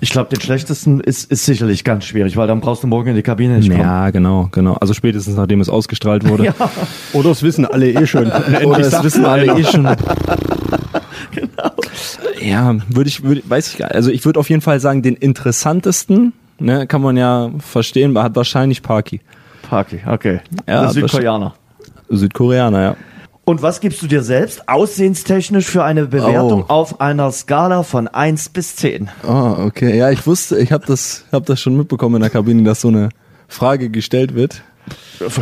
Ich 0.00 0.10
glaube, 0.10 0.28
den 0.28 0.40
schlechtesten 0.42 1.00
ist, 1.00 1.30
ist 1.30 1.46
sicherlich 1.46 1.84
ganz 1.84 2.04
schwierig, 2.04 2.36
weil 2.36 2.46
dann 2.46 2.60
brauchst 2.60 2.82
du 2.82 2.86
morgen 2.86 3.08
in 3.10 3.16
die 3.16 3.22
Kabine 3.22 3.56
nicht 3.56 3.70
kommen. 3.70 3.80
ja, 3.80 4.10
genau, 4.10 4.48
genau. 4.52 4.74
Also 4.74 4.92
spätestens 4.92 5.36
nachdem 5.36 5.60
es 5.62 5.70
ausgestrahlt 5.70 6.28
wurde. 6.28 6.44
Ja, 6.46 6.54
Oder 7.14 7.30
das 7.30 7.42
wissen 7.42 7.64
alle 7.64 7.90
eh 7.90 8.06
schon. 8.06 8.30
Oder 8.64 8.84
sagt 8.84 9.04
wissen 9.04 9.24
alle 9.24 9.46
eh 9.58 9.64
schon. 9.64 9.88
Ja, 12.40 12.76
würde 12.88 13.08
ich, 13.08 13.22
würde, 13.22 13.42
weiß 13.44 13.72
ich 13.72 13.78
gar 13.78 13.86
nicht. 13.86 13.96
Also 13.96 14.10
ich 14.10 14.24
würde 14.24 14.38
auf 14.38 14.48
jeden 14.50 14.60
Fall 14.62 14.78
sagen, 14.80 15.02
den 15.02 15.16
interessantesten, 15.16 16.32
ne, 16.58 16.86
kann 16.86 17.02
man 17.02 17.16
ja 17.16 17.50
verstehen, 17.58 18.16
hat 18.18 18.36
wahrscheinlich 18.36 18.82
Parky. 18.82 19.20
Parky, 19.68 20.00
okay. 20.06 20.40
Ja, 20.68 20.88
Südkoreaner. 20.90 21.54
Südkoreaner, 22.08 22.82
ja. 22.82 22.96
Und 23.48 23.62
was 23.62 23.78
gibst 23.80 24.02
du 24.02 24.08
dir 24.08 24.22
selbst 24.24 24.68
aussehenstechnisch 24.68 25.66
für 25.66 25.84
eine 25.84 26.06
Bewertung 26.06 26.62
Oh. 26.64 26.72
auf 26.72 27.00
einer 27.00 27.30
Skala 27.30 27.84
von 27.84 28.08
1 28.08 28.48
bis 28.48 28.74
10? 28.74 29.08
Oh, 29.26 29.54
okay. 29.66 29.96
Ja, 29.96 30.10
ich 30.10 30.26
wusste, 30.26 30.58
ich 30.58 30.72
habe 30.72 30.84
das, 30.84 31.24
hab 31.30 31.46
das 31.46 31.60
schon 31.60 31.76
mitbekommen 31.76 32.16
in 32.16 32.22
der 32.22 32.30
Kabine, 32.30 32.64
dass 32.64 32.80
so 32.80 32.88
eine 32.88 33.10
Frage 33.46 33.88
gestellt 33.88 34.34
wird. 34.34 34.62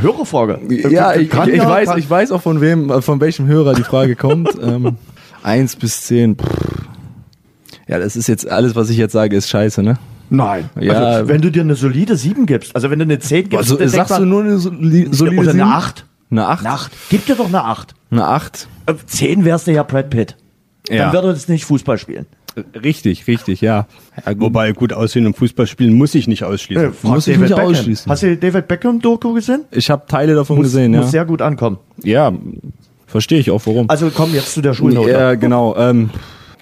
Hörerfrage. 0.03 0.61
Ja, 0.91 1.15
ich, 1.15 1.29
ich, 1.29 1.33
ja, 1.33 1.69
weiß, 1.69 1.89
kann- 1.89 1.99
ich 1.99 2.09
weiß 2.11 2.31
auch 2.33 2.43
von 2.43 2.61
wem, 2.61 3.03
von 3.03 3.21
welchem 3.21 3.47
Hörer 3.47 3.73
die 3.75 3.83
Frage 3.85 4.17
kommt. 4.17 4.51
ähm, 4.63 4.97
eins 5.43 5.75
bis 5.75 6.03
zehn. 6.03 6.37
Pff. 6.37 6.47
Ja, 7.89 7.99
das 7.99 8.17
ist 8.17 8.27
jetzt 8.29 8.47
alles, 8.47 8.77
was 8.77 8.91
ich 8.91 8.99
jetzt 8.99 9.13
sage, 9.13 9.35
ist 9.35 9.49
scheiße, 9.49 9.83
ne? 9.83 9.99
Nein. 10.29 10.69
Ja. 10.79 10.93
Also, 10.93 11.29
wenn 11.29 11.41
du 11.41 11.51
dir 11.51 11.63
eine 11.63 11.75
solide 11.75 12.17
7 12.17 12.45
gibst, 12.45 12.75
also 12.77 12.91
wenn 12.91 12.99
du 12.99 13.05
eine 13.05 13.19
10 13.19 13.49
gibst, 13.49 13.71
Also 13.71 13.87
sagst 13.89 14.19
du 14.19 14.25
nur 14.27 14.43
eine 14.43 14.57
soli- 14.59 15.09
solide 15.15 15.41
oder 15.41 15.51
eine 15.51 15.65
Sieben? 15.65 15.73
8? 15.73 16.07
Eine 16.35 16.49
acht? 16.49 16.65
Eine 16.67 16.75
8. 16.75 16.93
Gib 17.11 17.27
dir 17.27 17.37
doch 17.37 17.47
eine 17.47 17.63
8. 17.65 17.95
Eine 18.11 18.27
acht? 18.27 18.69
Äh, 18.87 18.95
10 19.07 19.45
wärst 19.45 19.67
du 19.69 19.73
ja 19.73 19.85
Brad 19.85 20.11
Pitt. 20.11 20.37
Ja. 20.89 21.05
Dann 21.05 21.13
würde 21.13 21.29
das 21.33 21.49
nicht 21.49 21.65
Fußball 21.65 21.97
spielen. 21.97 22.27
Richtig, 22.83 23.27
richtig, 23.27 23.61
ja. 23.61 23.87
ja 24.25 24.33
gut. 24.33 24.43
Wobei 24.43 24.73
gut 24.73 24.93
aussehen 24.93 25.27
und 25.27 25.37
Fußball 25.37 25.67
spielen 25.67 25.95
muss 25.95 26.15
ich 26.15 26.29
nicht 26.29 26.45
ausschließen. 26.45 26.87
Äh, 26.87 26.93
Muss 27.03 27.27
ich 27.27 27.39
nicht 27.39 27.51
Beckham. 27.51 27.67
ausschließen. 27.71 28.11
Hast 28.11 28.23
du 28.23 28.37
David 28.37 28.69
Beckham 28.69 29.01
Doku 29.01 29.33
gesehen? 29.33 29.65
Ich 29.71 29.91
habe 29.91 30.07
Teile 30.07 30.35
davon 30.35 30.57
Muss, 30.57 30.67
gesehen, 30.67 30.93
muss 30.93 31.07
ja. 31.07 31.11
sehr 31.11 31.25
gut 31.25 31.41
ankommen. 31.43 31.79
Ja, 32.03 32.33
verstehe 33.07 33.39
ich 33.41 33.51
auch, 33.51 33.63
warum. 33.67 33.89
Also 33.91 34.11
komm 34.15 34.35
jetzt 34.35 34.55
zu 34.55 34.61
der 34.61 34.75
Schulnote. 34.75 35.11
ja, 35.11 35.35
genau. 35.35 35.77
Ähm, 35.77 36.11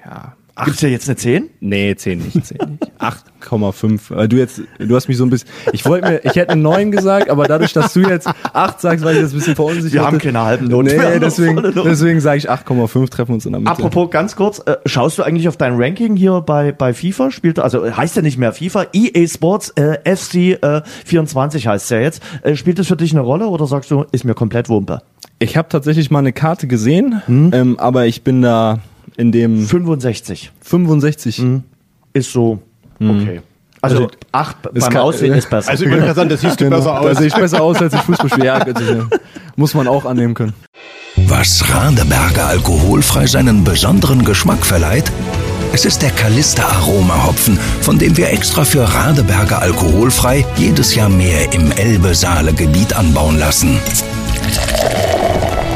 ja, 0.05 0.35
Gibt's 0.65 0.81
dir 0.81 0.91
jetzt 0.91 1.09
eine 1.09 1.17
10? 1.17 1.49
Nee, 1.61 1.95
10 1.97 2.19
nicht, 2.19 2.45
10 2.47 2.59
nicht. 2.81 2.93
8,5. 3.01 4.15
Äh, 4.15 4.29
Du 4.29 4.37
jetzt, 4.37 4.61
du 4.79 4.95
hast 4.95 5.09
mich 5.09 5.17
so 5.17 5.25
ein 5.25 5.31
bisschen, 5.31 5.49
ich 5.73 5.85
wollte 5.87 6.09
mir, 6.09 6.25
ich 6.25 6.37
hätte 6.37 6.51
eine 6.53 6.61
9 6.63 6.91
gesagt, 6.93 7.31
aber 7.31 7.47
dadurch, 7.47 7.73
dass 7.73 7.93
du 7.95 8.01
jetzt 8.01 8.29
8 8.53 8.81
sagst, 8.81 9.05
war 9.05 9.13
ich 9.13 9.19
jetzt 9.19 9.33
ein 9.33 9.39
bisschen 9.39 9.57
verunsichert. 9.57 9.93
Wir 9.93 10.05
haben 10.05 10.19
keine 10.19 10.43
halben 10.43 10.67
Noten. 10.69 10.89
Nee, 10.89 11.19
deswegen, 11.19 11.63
deswegen 11.75 12.21
sage 12.21 12.39
ich 12.39 12.51
8,5, 12.51 13.09
treffen 13.11 13.31
wir 13.31 13.35
uns 13.35 13.47
in 13.47 13.53
der 13.53 13.61
Mitte. 13.61 13.73
Apropos 13.73 14.11
ganz 14.11 14.37
kurz, 14.37 14.59
äh, 14.67 14.77
schaust 14.87 15.19
du 15.19 15.23
eigentlich 15.23 15.49
auf 15.49 15.57
dein 15.57 15.75
Ranking 15.81 16.17
hier 16.17 16.41
bei, 16.43 16.73
bei 16.73 16.93
FIFA? 16.93 17.31
Spielt, 17.31 17.59
also 17.59 17.85
äh, 17.85 17.93
heißt 17.93 18.17
ja 18.17 18.23
nicht 18.23 18.37
mehr 18.39 18.53
FIFA, 18.53 18.87
EA 18.93 19.27
Sports 19.27 19.71
äh, 19.77 19.99
FC 20.17 20.63
äh, 20.63 20.83
24 21.07 21.67
heißt 21.67 21.91
ja 21.91 22.01
jetzt. 22.01 22.23
Äh, 22.43 22.57
spielt 22.57 22.79
das 22.79 22.87
für 22.89 22.97
dich 22.97 23.13
eine 23.13 23.21
Rolle 23.23 23.47
oder 23.47 23.67
sagst 23.67 23.91
du, 23.91 24.05
ist 24.13 24.25
mir 24.25 24.35
komplett 24.35 24.69
Wumpe? 24.69 25.01
Ich 25.39 25.57
habe 25.57 25.69
tatsächlich 25.69 26.11
mal 26.11 26.21
eine 26.21 26.33
Karte 26.33 26.67
gesehen, 26.67 27.23
Hm? 27.27 27.51
ähm, 27.53 27.79
aber 27.81 28.07
ich 28.07 28.23
bin 28.23 28.43
da 28.43 28.79
in 29.17 29.33
dem 29.33 29.67
65 29.67 30.51
65. 30.63 31.43
ist 32.13 32.33
so 32.33 32.61
okay. 33.01 33.41
Also 33.85 33.97
Also, 33.97 34.11
8 34.31 34.57
es 34.75 34.85
beim 34.85 34.93
kann- 34.93 35.03
Aussehen 35.03 35.35
ist 35.35 35.51
besser. 35.51 35.71
Also 35.71 35.85
ich 35.85 35.91
würde 35.91 36.15
sagen, 36.15 36.29
das 36.29 36.41
siehst 36.41 36.61
du 36.61 36.71
besser 36.71 36.85
Da 36.85 36.99
aus. 36.99 37.19
sehe 37.19 37.27
ich 37.27 37.35
besser 37.35 37.61
aus, 37.63 37.83
als 37.83 37.93
ich 37.95 38.01
Fußball 38.01 38.29
spiele. 38.31 38.47
Ja, 38.47 38.65
muss 39.57 39.75
man 39.75 39.89
auch 39.89 40.05
annehmen 40.05 40.35
können. 40.35 40.53
Was 41.17 41.65
Radeberger 41.69 42.47
alkoholfrei 42.47 43.27
seinen 43.27 43.65
besonderen 43.65 44.25
Geschmack 44.25 44.65
verleiht? 44.65 45.11
Es 45.73 45.85
ist 45.85 46.01
der 46.03 46.11
Kalister 46.11 46.65
Aroma 46.71 47.27
Hopfen, 47.27 47.59
von 47.81 47.99
dem 47.99 48.17
wir 48.17 48.31
extra 48.31 48.65
für 48.65 48.83
Radeberger 48.83 49.61
alkoholfrei 49.63 50.45
jedes 50.57 50.95
Jahr 50.95 51.09
mehr 51.09 51.53
im 51.53 51.73
Elbe-Saale-Gebiet 51.73 52.95
anbauen 52.95 53.39
lassen. 53.39 53.79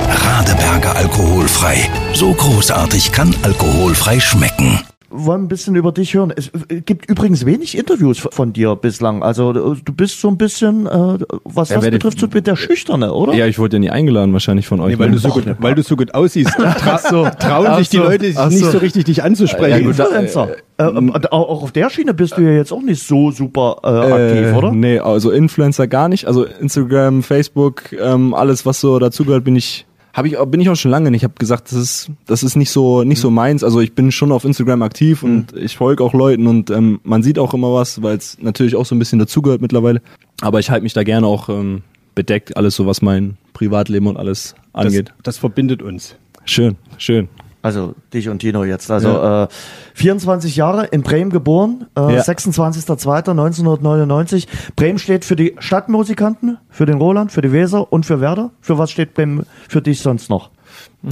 Radeberger 0.08 0.96
alkoholfrei. 0.96 1.88
So 2.16 2.32
großartig 2.32 3.12
kann 3.12 3.34
alkoholfrei 3.42 4.18
schmecken. 4.20 4.80
wollen 5.10 5.42
ein 5.42 5.48
bisschen 5.48 5.74
über 5.76 5.92
dich 5.92 6.14
hören. 6.14 6.32
Es 6.34 6.50
äh, 6.70 6.80
gibt 6.80 7.10
übrigens 7.10 7.44
wenig 7.44 7.76
Interviews 7.76 8.18
von 8.18 8.54
dir 8.54 8.74
bislang. 8.74 9.22
Also 9.22 9.50
äh, 9.50 9.76
du 9.84 9.92
bist 9.92 10.22
so 10.22 10.28
ein 10.28 10.38
bisschen, 10.38 10.86
äh, 10.86 11.18
was 11.44 11.68
Ja, 11.68 11.76
das 11.76 11.90
betrifft, 11.90 12.18
so 12.18 12.26
mit 12.32 12.46
der 12.46 12.56
Schüchterne, 12.56 13.12
oder? 13.12 13.34
Ja, 13.34 13.44
ich 13.46 13.58
wurde 13.58 13.76
ja 13.76 13.80
nie 13.80 13.90
eingeladen 13.90 14.32
wahrscheinlich 14.32 14.66
von 14.66 14.80
euch. 14.80 14.94
Nee, 14.94 14.98
weil, 14.98 15.08
ne? 15.10 15.16
du 15.16 15.20
so 15.20 15.28
gut, 15.28 15.44
weil 15.58 15.74
du 15.74 15.82
so 15.82 15.94
gut 15.94 16.14
aussiehst, 16.14 16.52
tra 16.56 16.96
so. 16.96 17.28
trauen 17.38 17.66
Ach 17.68 17.78
sich 17.78 17.90
die 17.90 17.98
so. 17.98 18.04
Leute 18.04 18.32
Ach 18.34 18.48
nicht 18.48 18.64
so. 18.64 18.70
so 18.70 18.78
richtig 18.78 19.04
dich 19.04 19.22
anzusprechen. 19.22 19.92
Ja, 19.94 20.06
Influencer. 20.06 20.56
Äh, 20.78 20.84
äh, 20.84 21.12
auch 21.30 21.48
auch 21.50 21.62
auf 21.64 21.72
der 21.72 21.90
Schiene 21.90 22.14
bist 22.14 22.38
du 22.38 22.40
ja 22.40 22.52
jetzt 22.52 22.72
auch 22.72 22.82
nicht 22.82 23.06
so 23.06 23.30
super 23.30 23.76
äh, 23.84 23.88
aktiv, 23.88 24.46
Äh, 24.46 24.52
oder? 24.54 24.72
Nee, 24.72 24.98
also 25.00 25.30
Influencer 25.30 25.86
gar 25.86 26.08
nicht. 26.08 26.26
Also 26.26 26.44
Instagram, 26.44 27.22
Facebook, 27.22 27.92
ähm, 27.92 28.32
alles 28.32 28.64
was 28.64 28.80
so 28.80 28.98
dazugehört, 28.98 29.44
bin 29.44 29.56
ich 29.56 29.85
Hab 30.16 30.24
ich, 30.24 30.34
bin 30.46 30.62
ich 30.62 30.70
auch 30.70 30.76
schon 30.76 30.90
lange 30.90 31.10
nicht. 31.10 31.20
Ich 31.20 31.24
habe 31.24 31.34
gesagt, 31.38 31.66
das 31.70 31.78
ist, 31.78 32.10
das 32.24 32.42
ist 32.42 32.56
nicht 32.56 32.70
so, 32.70 33.04
nicht 33.04 33.20
so 33.20 33.30
meins. 33.30 33.62
Also 33.62 33.80
ich 33.82 33.94
bin 33.94 34.10
schon 34.10 34.32
auf 34.32 34.46
Instagram 34.46 34.80
aktiv 34.80 35.22
und 35.22 35.54
ich 35.54 35.76
folge 35.76 36.02
auch 36.02 36.14
Leuten 36.14 36.46
und 36.46 36.70
ähm, 36.70 37.00
man 37.04 37.22
sieht 37.22 37.38
auch 37.38 37.52
immer 37.52 37.74
was, 37.74 38.02
weil 38.02 38.16
es 38.16 38.38
natürlich 38.40 38.76
auch 38.76 38.86
so 38.86 38.94
ein 38.94 38.98
bisschen 38.98 39.18
dazugehört 39.18 39.60
mittlerweile. 39.60 40.00
Aber 40.40 40.58
ich 40.58 40.70
halte 40.70 40.84
mich 40.84 40.94
da 40.94 41.02
gerne 41.02 41.26
auch 41.26 41.50
ähm, 41.50 41.82
bedeckt, 42.14 42.56
alles 42.56 42.76
so, 42.76 42.86
was 42.86 43.02
mein 43.02 43.36
Privatleben 43.52 44.06
und 44.06 44.16
alles 44.16 44.54
Das, 44.72 44.86
angeht. 44.86 45.12
das 45.22 45.36
verbindet 45.36 45.82
uns. 45.82 46.16
Schön, 46.46 46.76
schön. 46.96 47.28
Also 47.66 47.94
dich 48.14 48.28
und 48.28 48.38
Tino 48.38 48.62
jetzt. 48.62 48.92
Also 48.92 49.08
äh, 49.20 49.48
24 49.94 50.54
Jahre 50.54 50.84
in 50.86 51.02
Bremen 51.02 51.30
geboren, 51.30 51.86
äh, 51.96 52.14
Ja. 52.14 52.22
26.02.1999. 52.22 54.46
Bremen 54.76 54.98
steht 55.00 55.24
für 55.24 55.34
die 55.36 55.56
Stadtmusikanten, 55.58 56.58
für 56.70 56.86
den 56.86 56.98
Roland, 56.98 57.32
für 57.32 57.42
die 57.42 57.50
Weser 57.50 57.92
und 57.92 58.06
für 58.06 58.20
Werder. 58.20 58.52
Für 58.60 58.78
was 58.78 58.92
steht 58.92 59.14
Bremen 59.14 59.44
für 59.68 59.82
dich 59.82 59.98
sonst 60.00 60.30
noch? 60.30 60.50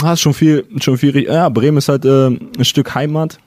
Hast 0.02 0.20
schon 0.20 0.34
viel, 0.34 0.64
schon 0.80 0.96
viel. 0.98 1.24
Ja, 1.24 1.48
Bremen 1.48 1.78
ist 1.78 1.88
halt 1.88 2.04
äh, 2.04 2.28
ein 2.28 2.64
Stück 2.64 2.94
Heimat. 2.94 3.38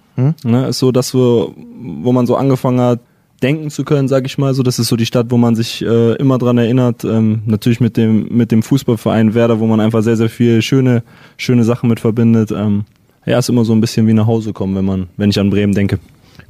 Ne, 0.44 0.68
ist 0.68 0.80
so, 0.80 0.92
dass 0.92 1.14
wir, 1.14 1.50
wo 1.80 2.12
man 2.12 2.26
so 2.26 2.36
angefangen 2.36 2.82
hat, 2.82 3.00
denken 3.44 3.70
zu 3.70 3.84
können, 3.84 4.08
sag 4.08 4.26
ich 4.26 4.40
mal. 4.40 4.56
So, 4.56 4.64
das 4.64 4.80
ist 4.80 4.88
so 4.88 4.96
die 4.96 5.06
Stadt, 5.06 5.28
wo 5.30 5.38
man 5.38 5.54
sich 5.56 5.84
äh, 5.86 6.14
immer 6.16 6.40
dran 6.40 6.58
erinnert. 6.58 7.04
Ähm, 7.04 7.44
natürlich 7.46 7.80
mit 7.80 7.98
dem 7.98 8.28
mit 8.36 8.52
dem 8.52 8.64
Fußballverein 8.64 9.36
Werder, 9.36 9.60
wo 9.60 9.68
man 9.68 9.80
einfach 9.80 10.02
sehr 10.02 10.18
sehr 10.18 10.30
viel 10.30 10.64
schöne 10.64 11.04
schöne 11.38 11.64
Sachen 11.64 11.88
mit 11.88 12.00
verbindet. 12.00 12.50
Ähm, 12.52 12.86
ja, 13.28 13.38
ist 13.38 13.50
immer 13.50 13.64
so 13.66 13.74
ein 13.74 13.82
bisschen 13.82 14.08
wie 14.08 14.14
nach 14.14 14.26
Hause 14.28 14.54
kommen, 14.54 14.76
wenn 14.76 14.86
man, 14.86 15.08
wenn 15.18 15.30
ich 15.30 15.40
an 15.40 15.50
Bremen 15.52 15.74
denke. 15.74 16.00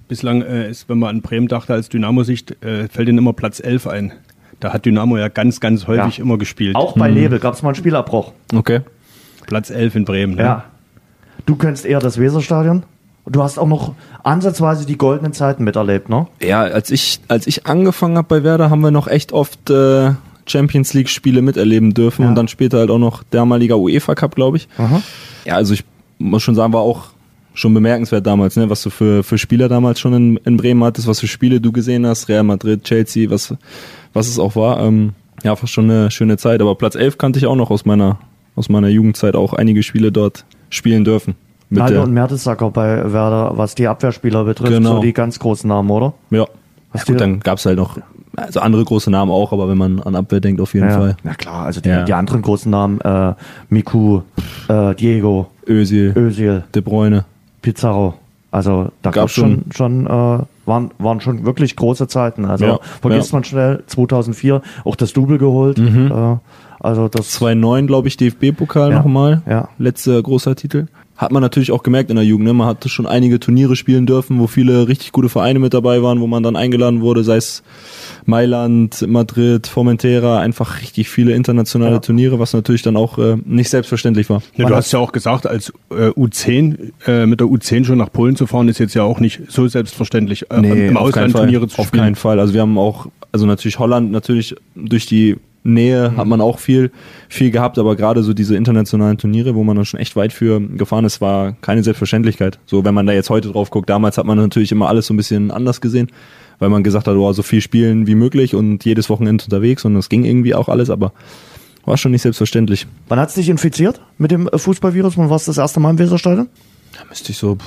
Bislang 0.07 0.41
äh, 0.41 0.69
ist, 0.69 0.87
wenn 0.87 0.99
man 0.99 1.09
an 1.17 1.21
Bremen 1.21 1.47
dachte 1.49 1.73
als 1.73 1.89
Dynamo-Sicht, 1.89 2.63
äh, 2.63 2.87
fällt 2.87 3.09
ihnen 3.09 3.17
immer 3.17 3.33
Platz 3.33 3.59
11 3.59 3.87
ein. 3.87 4.13
Da 4.61 4.71
hat 4.73 4.85
Dynamo 4.85 5.17
ja 5.17 5.27
ganz, 5.27 5.59
ganz 5.59 5.85
häufig 5.87 6.17
Ja. 6.17 6.23
immer 6.23 6.37
gespielt. 6.37 6.75
Auch 6.75 6.93
bei 6.97 7.11
Nebel 7.11 7.39
gab 7.39 7.53
es 7.53 7.61
mal 7.61 7.69
einen 7.69 7.75
Spielabbruch. 7.75 8.31
Okay. 8.55 8.79
Platz 9.45 9.69
11 9.69 9.95
in 9.95 10.05
Bremen. 10.05 10.35
Ne? 10.35 10.41
Ja. 10.41 10.63
Du 11.45 11.55
kennst 11.55 11.85
eher 11.85 11.99
das 11.99 12.17
Weserstadion. 12.19 12.83
Du 13.29 13.43
hast 13.43 13.57
auch 13.59 13.67
noch 13.67 13.93
ansatzweise 14.23 14.85
die 14.85 14.97
goldenen 14.97 15.33
Zeiten 15.33 15.63
miterlebt, 15.65 16.07
ne? 16.09 16.27
Ja, 16.41 16.61
als 16.61 16.89
ich, 16.91 17.19
als 17.27 17.45
ich 17.45 17.65
angefangen 17.67 18.15
habe 18.17 18.27
bei 18.29 18.43
Werder, 18.43 18.69
haben 18.69 18.79
wir 18.81 18.91
noch 18.91 19.07
echt 19.07 19.33
oft 19.33 19.69
äh, 19.69 20.11
Champions 20.45 20.93
League 20.93 21.09
Spiele 21.09 21.41
miterleben 21.41 21.93
dürfen 21.93 22.23
Ja. 22.23 22.29
und 22.29 22.35
dann 22.35 22.47
später 22.47 22.77
halt 22.79 22.89
auch 22.89 22.97
noch 22.99 23.23
damaliger 23.29 23.77
UEFA 23.77 24.15
Cup, 24.15 24.35
glaube 24.35 24.57
ich. 24.57 24.69
Aha. 24.77 25.01
Ja, 25.45 25.55
also 25.55 25.73
ich 25.73 25.83
muss 26.19 26.43
schon 26.43 26.55
sagen, 26.55 26.73
war 26.73 26.81
auch 26.81 27.05
schon 27.53 27.73
bemerkenswert 27.73 28.25
damals, 28.27 28.55
ne, 28.55 28.69
was 28.69 28.83
du 28.83 28.89
für, 28.89 29.23
für 29.23 29.37
Spieler 29.37 29.67
damals 29.67 29.99
schon 29.99 30.13
in, 30.13 30.37
in 30.37 30.57
Bremen 30.57 30.83
hattest, 30.83 31.07
was 31.07 31.19
für 31.19 31.27
Spiele 31.27 31.59
du 31.59 31.71
gesehen 31.71 32.05
hast, 32.05 32.29
Real 32.29 32.43
Madrid, 32.43 32.83
Chelsea, 32.83 33.29
was, 33.29 33.53
was 34.13 34.27
es 34.27 34.37
auch 34.37 34.55
war. 34.55 34.79
Ähm, 34.79 35.13
ja, 35.43 35.55
fast 35.55 35.73
schon 35.73 35.89
eine 35.89 36.11
schöne 36.11 36.37
Zeit. 36.37 36.61
Aber 36.61 36.75
Platz 36.75 36.95
11 36.95 37.17
kannte 37.17 37.39
ich 37.39 37.45
auch 37.47 37.55
noch 37.55 37.71
aus 37.71 37.85
meiner, 37.85 38.19
aus 38.55 38.69
meiner 38.69 38.87
Jugendzeit 38.89 39.35
auch 39.35 39.53
einige 39.53 39.81
Spiele 39.83 40.11
dort 40.11 40.45
spielen 40.69 41.03
dürfen. 41.03 41.35
Mit 41.69 41.79
Naldo 41.79 42.03
und 42.03 42.13
Mertesacker 42.13 42.69
bei 42.69 43.11
Werder, 43.11 43.53
was 43.57 43.75
die 43.75 43.87
Abwehrspieler 43.87 44.43
betrifft, 44.45 44.71
Genau. 44.71 44.95
so 44.97 45.01
die 45.01 45.11
ganz 45.13 45.37
großen 45.39 45.67
Namen, 45.67 45.89
oder? 45.89 46.13
ja. 46.29 46.45
Was 46.93 47.01
ja 47.05 47.13
gut, 47.13 47.21
dann 47.21 47.39
gab's 47.41 47.65
halt 47.65 47.77
noch 47.77 47.97
also 48.37 48.61
andere 48.61 48.85
große 48.85 49.11
Namen 49.11 49.29
auch, 49.31 49.51
aber 49.51 49.67
wenn 49.67 49.77
man 49.77 49.99
an 49.99 50.15
Abwehr 50.15 50.39
denkt, 50.39 50.61
auf 50.61 50.73
jeden 50.73 50.87
ja. 50.87 50.97
Fall. 50.97 51.17
Ja 51.23 51.33
klar, 51.33 51.65
also 51.65 51.81
die, 51.81 51.89
Ja. 51.89 52.03
die 52.03 52.13
anderen 52.13 52.41
großen 52.41 52.71
Namen, 52.71 53.01
äh, 53.01 53.33
Miku, 53.67 54.21
äh, 54.69 54.95
Diego, 54.95 55.47
Özil, 55.67 56.13
Özil, 56.15 56.63
De 56.73 56.81
Bruyne. 56.81 57.25
Pizarro. 57.61 58.15
Also 58.51 58.85
da 59.01 59.09
Gab 59.11 59.13
gab's 59.23 59.33
schon, 59.33 59.65
schon 59.75 60.07
äh, 60.07 60.09
waren, 60.09 60.91
waren 60.99 61.19
schon 61.21 61.45
wirklich 61.45 61.75
große 61.75 62.07
Zeiten. 62.07 62.45
Also 62.45 62.65
Ja, 62.65 62.79
vergisst 63.01 63.31
ja. 63.31 63.35
man 63.35 63.43
schnell, 63.43 63.83
2004 63.87 64.61
auch 64.85 64.95
das 64.95 65.13
Double 65.13 65.37
geholt. 65.37 65.77
Äh, 65.79 66.35
also 66.79 67.07
das 67.09 67.39
2-9, 67.41 67.87
glaube 67.87 68.07
ich, 68.07 68.17
DFB-Pokal 68.17 68.91
Ja. 68.91 68.97
nochmal. 68.99 69.41
Ja. 69.49 69.67
Letzter 69.77 70.21
großer 70.21 70.55
Titel. 70.55 70.85
Hat 71.17 71.31
man 71.31 71.41
natürlich 71.41 71.71
auch 71.71 71.81
gemerkt 71.81 72.11
in 72.11 72.15
der 72.15 72.25
Jugend. 72.25 72.45
Ne? 72.47 72.53
Man 72.53 72.67
hatte 72.67 72.89
schon 72.89 73.07
einige 73.07 73.39
Turniere 73.39 73.75
spielen 73.75 74.05
dürfen, 74.05 74.39
wo 74.39 74.45
viele 74.45 74.87
richtig 74.87 75.11
gute 75.11 75.29
Vereine 75.29 75.57
mit 75.57 75.73
dabei 75.73 76.03
waren, 76.03 76.21
wo 76.21 76.27
man 76.27 76.43
dann 76.43 76.55
eingeladen 76.55 77.01
wurde, 77.01 77.23
sei 77.23 77.37
es 77.37 77.63
Mailand, 78.25 79.05
Madrid, 79.07 79.67
Formentera, 79.67 80.39
einfach 80.39 80.81
richtig 80.81 81.09
viele 81.09 81.33
internationale 81.33 81.93
Ja. 81.93 81.99
Turniere, 81.99 82.39
was 82.39 82.53
natürlich 82.53 82.81
dann 82.81 82.97
auch 82.97 83.17
äh, 83.17 83.37
nicht 83.45 83.69
selbstverständlich 83.69 84.29
war. 84.29 84.41
Ja, 84.55 84.67
du 84.67 84.75
hast 84.75 84.91
ja 84.91 84.99
auch 84.99 85.11
gesagt, 85.11 85.47
als 85.47 85.73
äh, 85.89 86.09
U10 86.09 86.91
äh, 87.07 87.25
mit 87.25 87.39
der 87.39 87.47
U10 87.47 87.85
schon 87.85 87.97
nach 87.97 88.11
Polen 88.11 88.35
zu 88.35 88.45
fahren, 88.47 88.67
ist 88.69 88.79
jetzt 88.79 88.93
ja 88.93 89.03
auch 89.03 89.19
nicht 89.19 89.41
so 89.47 89.67
selbstverständlich, 89.67 90.51
äh, 90.51 90.55
im 90.55 90.97
auf 90.97 91.11
keinen 91.11 91.27
Ausland. 91.27 91.31
Turniere 91.33 91.67
zu 91.67 91.79
Auf 91.79 91.87
spielen. 91.87 92.03
keinen 92.03 92.15
Fall. 92.15 92.39
Also 92.39 92.53
wir 92.53 92.61
haben 92.61 92.77
auch, 92.77 93.07
also 93.31 93.45
natürlich 93.45 93.79
Holland, 93.79 94.11
natürlich 94.11 94.55
durch 94.75 95.05
die 95.05 95.37
Nähe 95.73 96.09
Mhm. 96.11 96.17
hat 96.17 96.27
man 96.27 96.41
auch 96.41 96.59
viel, 96.59 96.91
viel 97.29 97.51
gehabt, 97.51 97.77
aber 97.77 97.95
gerade 97.95 98.23
so 98.23 98.33
diese 98.33 98.55
internationalen 98.55 99.17
Turniere, 99.17 99.55
wo 99.55 99.63
man 99.63 99.75
dann 99.75 99.85
schon 99.85 99.99
echt 99.99 100.15
weit 100.15 100.33
für 100.33 100.59
gefahren 100.59 101.05
ist, 101.05 101.21
war 101.21 101.53
keine 101.61 101.83
Selbstverständlichkeit. 101.83 102.59
So, 102.65 102.83
wenn 102.85 102.93
man 102.93 103.05
da 103.05 103.13
jetzt 103.13 103.29
heute 103.29 103.51
drauf 103.51 103.69
guckt, 103.69 103.89
damals 103.89 104.17
hat 104.17 104.25
man 104.25 104.37
natürlich 104.37 104.71
immer 104.71 104.87
alles 104.87 105.07
so 105.07 105.13
ein 105.13 105.17
bisschen 105.17 105.51
anders 105.51 105.81
gesehen, 105.81 106.07
weil 106.59 106.69
man 106.69 106.83
gesagt 106.83 107.07
hat, 107.07 107.15
oh, 107.15 107.31
so 107.33 107.43
viel 107.43 107.61
spielen 107.61 108.07
wie 108.07 108.15
möglich 108.15 108.55
und 108.55 108.83
jedes 108.85 109.09
Wochenende 109.09 109.43
unterwegs 109.43 109.85
und 109.85 109.93
das 109.95 110.09
ging 110.09 110.25
irgendwie 110.25 110.55
auch 110.55 110.69
alles, 110.69 110.89
aber 110.89 111.13
war 111.85 111.95
schon 111.97 112.11
nicht 112.11 112.21
selbstverständlich. 112.21 112.85
Wann 113.07 113.19
hat's 113.19 113.35
dich 113.35 113.47
infiziert 113.47 114.01
mit 114.17 114.31
dem 114.31 114.47
äh, 114.49 114.57
Fußballvirus? 114.57 115.17
Wann 115.17 115.29
warst 115.29 115.47
du 115.47 115.51
das 115.51 115.57
erste 115.57 115.79
Mal 115.79 115.91
im 115.91 115.99
Weserstadion? 115.99 116.47
Da 116.97 116.99
müsste 117.07 117.31
ich 117.31 117.37
so 117.37 117.57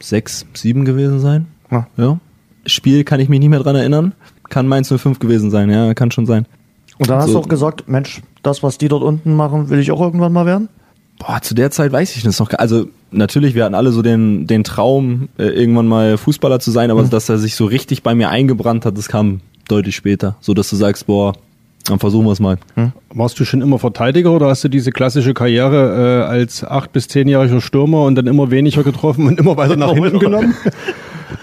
sechs, 0.00 0.44
sieben 0.54 0.84
gewesen 0.84 1.20
sein. 1.20 1.46
Ja. 1.70 1.86
Ja. 1.96 2.18
Spiel 2.66 3.02
kann 3.04 3.18
ich 3.20 3.28
mich 3.28 3.40
nicht 3.40 3.48
mehr 3.48 3.60
dran 3.60 3.76
erinnern. 3.76 4.12
Kann 4.50 4.68
Mainz 4.68 4.88
05 4.94 5.18
gewesen 5.20 5.50
sein, 5.50 5.70
ja, 5.70 5.94
kann 5.94 6.10
schon 6.10 6.26
sein. 6.26 6.46
Und 7.02 7.10
dann 7.10 7.18
hast 7.18 7.26
So. 7.28 7.34
du 7.34 7.38
auch 7.40 7.48
gesagt, 7.48 7.88
Mensch, 7.88 8.22
das, 8.42 8.62
was 8.62 8.78
die 8.78 8.88
dort 8.88 9.02
unten 9.02 9.34
machen, 9.34 9.68
will 9.70 9.78
ich 9.78 9.90
auch 9.92 10.00
irgendwann 10.00 10.32
mal 10.32 10.46
werden? 10.46 10.68
Boah, 11.18 11.40
zu 11.42 11.54
der 11.54 11.70
Zeit 11.70 11.92
weiß 11.92 12.16
ich 12.16 12.22
das 12.22 12.38
noch 12.40 12.48
gar 12.48 12.60
Also 12.60 12.86
natürlich, 13.10 13.54
wir 13.54 13.64
hatten 13.64 13.74
alle 13.74 13.92
so 13.92 14.02
den, 14.02 14.46
den 14.46 14.64
Traum, 14.64 15.28
äh, 15.38 15.44
irgendwann 15.44 15.86
mal 15.86 16.16
Fußballer 16.16 16.58
zu 16.60 16.70
sein, 16.70 16.90
aber 16.90 17.02
dass 17.04 17.28
er 17.28 17.38
sich 17.38 17.54
so 17.54 17.64
richtig 17.66 18.02
bei 18.02 18.14
mir 18.14 18.30
eingebrannt 18.30 18.86
hat, 18.86 18.96
das 18.96 19.08
kam 19.08 19.40
deutlich 19.68 19.94
später. 19.94 20.36
So 20.40 20.54
dass 20.54 20.70
du 20.70 20.76
sagst, 20.76 21.06
boah, 21.06 21.34
dann 21.86 21.98
versuchen 21.98 22.24
wir 22.26 22.32
es 22.32 22.40
mal. 22.40 22.58
Warst 23.12 23.38
du 23.40 23.44
schon 23.44 23.60
immer 23.60 23.78
Verteidiger 23.78 24.30
oder 24.32 24.48
hast 24.48 24.62
du 24.64 24.68
diese 24.68 24.90
klassische 24.92 25.34
Karriere 25.34 26.22
äh, 26.24 26.30
als 26.30 26.64
acht 26.64 26.92
bis 26.92 27.08
zehnjähriger 27.08 27.60
Stürmer 27.60 28.04
und 28.04 28.14
dann 28.14 28.26
immer 28.28 28.50
weniger 28.50 28.82
getroffen 28.84 29.26
und 29.26 29.38
immer 29.38 29.56
weiter 29.56 29.76
nach 29.76 29.92
hinten 29.94 30.18
genommen? 30.18 30.54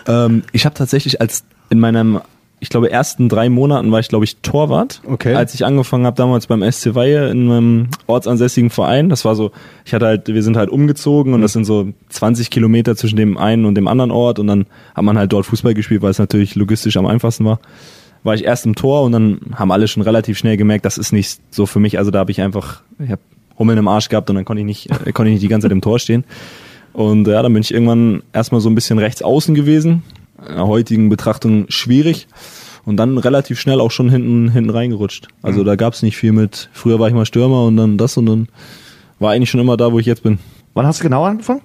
Ähm, 0.08 0.44
ich 0.52 0.66
habe 0.66 0.76
tatsächlich 0.76 1.20
als 1.20 1.44
in 1.70 1.80
meinem, 1.80 2.20
ich 2.60 2.70
glaube, 2.70 2.92
ersten 2.92 3.30
drei 3.30 3.50
Monaten 3.50 3.92
war 3.92 4.00
ich, 4.00 4.10
glaube 4.10 4.26
ich, 4.26 4.38
Torwart. 4.38 5.02
Okay. 5.06 5.34
Als 5.34 5.54
ich 5.54 5.66
angefangen 5.66 6.06
habe 6.06 6.18
damals 6.18 6.48
beim 6.48 6.70
SC 6.70 6.94
Weihe 6.94 7.30
in 7.30 7.48
meinem 7.48 7.88
ortsansässigen 8.08 8.70
Verein. 8.70 9.10
Das 9.10 9.24
war 9.24 9.36
so, 9.36 9.52
ich 9.86 9.94
hatte 9.94 10.06
halt, 10.06 10.28
wir 10.28 10.44
sind 10.44 10.58
halt 10.58 10.70
umgezogen 10.70 11.34
und 11.34 11.42
das 11.42 11.54
sind 11.54 11.66
so 11.66 11.90
20 12.10 12.50
Kilometer 12.50 12.96
zwischen 12.96 13.16
dem 13.16 13.38
einen 13.38 13.66
und 13.66 13.76
dem 13.76 13.88
anderen 13.88 14.12
Ort 14.12 14.40
und 14.40 14.48
dann 14.48 14.66
hat 14.94 15.04
man 15.04 15.18
halt 15.18 15.32
dort 15.32 15.46
Fußball 15.46 15.74
gespielt, 15.74 16.02
weil 16.02 16.12
es 16.12 16.20
natürlich 16.20 16.56
logistisch 16.56 16.98
am 16.98 17.06
einfachsten 17.06 17.46
war. 17.46 17.60
War 18.24 18.36
ich 18.36 18.44
erst 18.44 18.66
im 18.66 18.76
Tor 18.76 19.04
und 19.04 19.14
dann 19.14 19.40
haben 19.56 19.72
alle 19.72 19.88
schon 19.88 20.04
relativ 20.04 20.38
schnell 20.38 20.58
gemerkt, 20.58 20.84
das 20.84 20.98
ist 20.98 21.14
nicht 21.14 21.40
so 21.52 21.66
für 21.66 21.80
mich. 21.80 21.98
Also 21.98 22.12
da 22.12 22.20
habe 22.20 22.32
ich 22.32 22.42
einfach, 22.42 22.82
ich 23.00 23.10
habe 23.10 23.22
Hummeln 23.58 23.78
im 23.78 23.88
Arsch 23.88 24.10
gehabt 24.10 24.30
und 24.30 24.36
dann 24.36 24.46
konnte 24.46 24.60
ich 24.62 24.66
nicht, 24.66 24.90
äh, 25.06 25.12
konnte 25.14 25.30
ich 25.30 25.36
nicht 25.36 25.44
die 25.44 25.48
ganze 25.48 25.66
Zeit 25.66 25.72
im 25.72 25.82
Tor 25.82 26.00
stehen. 26.00 26.26
Und 26.92 27.28
ja, 27.28 27.42
dann 27.42 27.54
bin 27.54 27.62
ich 27.62 27.74
irgendwann 27.74 28.24
erstmal 28.34 28.62
so 28.62 28.70
ein 28.70 28.76
bisschen 28.76 29.00
rechts 29.00 29.22
außen 29.22 29.56
gewesen. 29.56 30.04
In 30.48 30.56
der 30.56 30.68
heutigen 30.68 31.10
Betrachtung 31.10 31.66
schwierig. 31.70 32.28
Und 32.86 32.98
dann 32.98 33.18
relativ 33.18 33.60
schnell 33.60 33.82
auch 33.82 33.92
schon 33.92 34.10
hinten, 34.10 34.50
hinten 34.50 34.70
reingerutscht. 34.70 35.28
Also 35.44 35.64
da 35.64 35.76
gab 35.76 35.94
es 35.94 36.02
nicht 36.02 36.18
viel 36.18 36.32
mit, 36.32 36.70
früher 36.74 37.00
war 37.00 37.08
ich 37.08 37.14
mal 37.14 37.26
Stürmer 37.26 37.66
und 37.66 37.78
dann 37.78 37.98
das 37.98 38.18
und 38.18 38.26
dann 38.26 38.48
war 39.20 39.32
eigentlich 39.32 39.50
schon 39.50 39.60
immer 39.60 39.78
da, 39.78 39.92
wo 39.92 40.00
ich 40.00 40.06
jetzt 40.06 40.24
bin. 40.24 40.40
Wann 40.74 40.86
hast 40.88 41.00
du 41.00 41.04
genau 41.04 41.24
angefangen? 41.26 41.62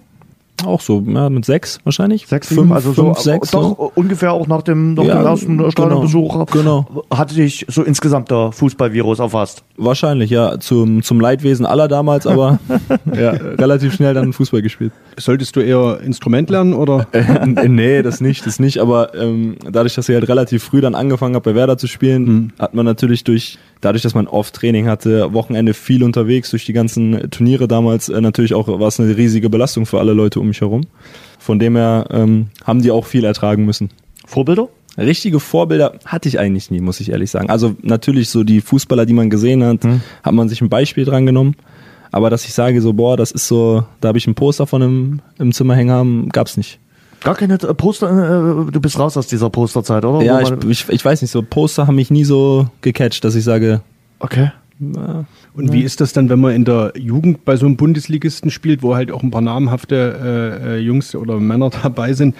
Auch 0.64 0.80
so, 0.80 1.02
ja, 1.06 1.28
mit 1.30 1.44
sechs 1.44 1.78
wahrscheinlich. 1.84 2.26
Sechs, 2.26 2.48
fünf, 2.48 2.70
also 2.72 2.92
fünf, 2.92 3.18
so, 3.18 3.22
sechs. 3.22 3.50
doch 3.50 3.76
so. 3.76 3.92
ungefähr 3.94 4.32
auch 4.32 4.46
nach 4.46 4.62
dem, 4.62 4.94
nach 4.94 5.04
Ja, 5.04 5.18
dem 5.18 5.26
ersten 5.26 5.58
genau, 5.58 5.70
Stadionbesuch 5.70 6.46
genau. 6.46 7.04
hatte 7.12 7.34
dich 7.34 7.66
so 7.68 7.82
insgesamt 7.82 8.30
der 8.30 8.52
Fußballvirus 8.52 9.18
erfasst. 9.18 9.64
Wahrscheinlich, 9.76 10.30
ja. 10.30 10.60
Zum, 10.60 11.02
zum 11.02 11.20
Leidwesen 11.20 11.66
aller 11.66 11.88
damals, 11.88 12.26
aber 12.26 12.60
ja, 13.14 13.30
relativ 13.30 13.94
schnell 13.94 14.14
dann 14.14 14.32
Fußball 14.32 14.62
gespielt. 14.62 14.92
Solltest 15.16 15.56
du 15.56 15.60
eher 15.60 16.00
Instrument 16.00 16.50
lernen 16.50 16.74
oder? 16.74 17.06
Äh, 17.24 17.68
nee, 17.68 18.02
das 18.02 18.20
nicht, 18.20 18.46
das 18.46 18.58
nicht. 18.58 18.78
Aber 18.78 19.14
ähm, 19.14 19.56
dadurch, 19.70 19.94
dass 19.94 20.08
ich 20.08 20.14
halt 20.14 20.28
relativ 20.28 20.62
früh 20.62 20.80
dann 20.80 20.94
angefangen 20.94 21.34
habe, 21.34 21.50
bei 21.50 21.56
Werder 21.56 21.78
zu 21.78 21.86
spielen, 21.86 22.52
hat 22.58 22.74
man 22.74 22.84
natürlich 22.84 23.24
durch, 23.24 23.58
dadurch, 23.80 24.02
dass 24.02 24.14
man 24.14 24.26
oft 24.26 24.54
Training 24.54 24.86
hatte, 24.86 25.32
Wochenende 25.32 25.74
viel 25.74 26.02
unterwegs, 26.02 26.50
durch 26.50 26.64
die 26.64 26.72
ganzen 26.72 27.30
Turniere 27.30 27.66
damals, 27.66 28.08
äh, 28.08 28.20
natürlich 28.20 28.54
auch 28.54 28.68
war 28.68 28.88
es 28.88 29.00
eine 29.00 29.16
riesige 29.16 29.48
Belastung 29.50 29.86
für 29.86 29.98
alle 29.98 30.12
Leute 30.12 30.40
um 30.40 30.48
mich 30.48 30.60
herum. 30.60 30.82
Von 31.38 31.58
dem 31.58 31.76
her 31.76 32.06
ähm, 32.10 32.48
haben 32.64 32.82
die 32.82 32.90
auch 32.90 33.06
viel 33.06 33.24
ertragen 33.24 33.64
müssen. 33.64 33.90
Vorbilder? 34.26 34.68
Richtige 34.96 35.40
Vorbilder 35.40 35.94
hatte 36.04 36.28
ich 36.28 36.38
eigentlich 36.38 36.70
nie, 36.70 36.80
muss 36.80 37.00
ich 37.00 37.10
ehrlich 37.10 37.30
sagen. 37.30 37.50
Also 37.50 37.74
natürlich 37.82 38.28
so 38.28 38.44
die 38.44 38.60
Fußballer, 38.60 39.06
die 39.06 39.12
man 39.12 39.30
gesehen 39.30 39.64
hat, 39.64 39.80
hat 40.22 40.34
man 40.34 40.48
sich 40.48 40.60
ein 40.60 40.68
Beispiel 40.68 41.04
dran 41.04 41.26
genommen. 41.26 41.56
Aber 42.12 42.30
dass 42.30 42.44
ich 42.44 42.54
sage 42.54 42.80
so, 42.80 42.92
boah, 42.92 43.16
das 43.16 43.32
ist 43.32 43.48
so, 43.48 43.84
da 44.00 44.08
habe 44.08 44.18
ich 44.18 44.26
ein 44.28 44.36
Poster 44.36 44.68
von 44.68 44.82
im, 44.82 45.20
im 45.38 45.52
Zimmer 45.52 45.74
hängen 45.74 45.90
haben, 45.90 46.28
gab's 46.28 46.56
nicht. 46.56 46.78
Gar 47.24 47.34
keine 47.34 47.54
äh, 47.54 47.74
Poster, 47.74 48.66
äh, 48.68 48.70
du 48.70 48.80
bist 48.80 48.98
raus 48.98 49.16
aus 49.16 49.26
dieser 49.26 49.50
Posterzeit, 49.50 50.04
oder? 50.04 50.22
Ja, 50.24 50.40
ich, 50.40 50.52
ich, 50.68 50.88
ich 50.90 51.04
weiß 51.04 51.22
nicht, 51.22 51.32
so 51.32 51.42
Poster 51.42 51.88
haben 51.88 51.96
mich 51.96 52.12
nie 52.12 52.22
so 52.22 52.68
gecatcht, 52.82 53.24
dass 53.24 53.34
ich 53.34 53.42
sage, 53.42 53.80
okay. 54.20 54.52
Na, 54.78 55.24
und 55.56 55.72
wie 55.72 55.82
ist 55.82 56.00
das 56.00 56.12
dann, 56.12 56.28
wenn 56.28 56.40
man 56.40 56.52
in 56.52 56.64
der 56.64 56.94
Jugend 56.96 57.44
bei 57.44 57.56
so 57.56 57.64
einem 57.64 57.76
Bundesligisten 57.76 58.50
spielt, 58.50 58.82
wo 58.82 58.96
halt 58.96 59.12
auch 59.12 59.22
ein 59.22 59.30
paar 59.30 59.40
namhafte 59.40 59.94
äh, 60.66 60.74
äh, 60.74 60.78
Jungs 60.78 61.14
oder 61.14 61.38
Männer 61.38 61.70
dabei 61.82 62.12
sind? 62.12 62.34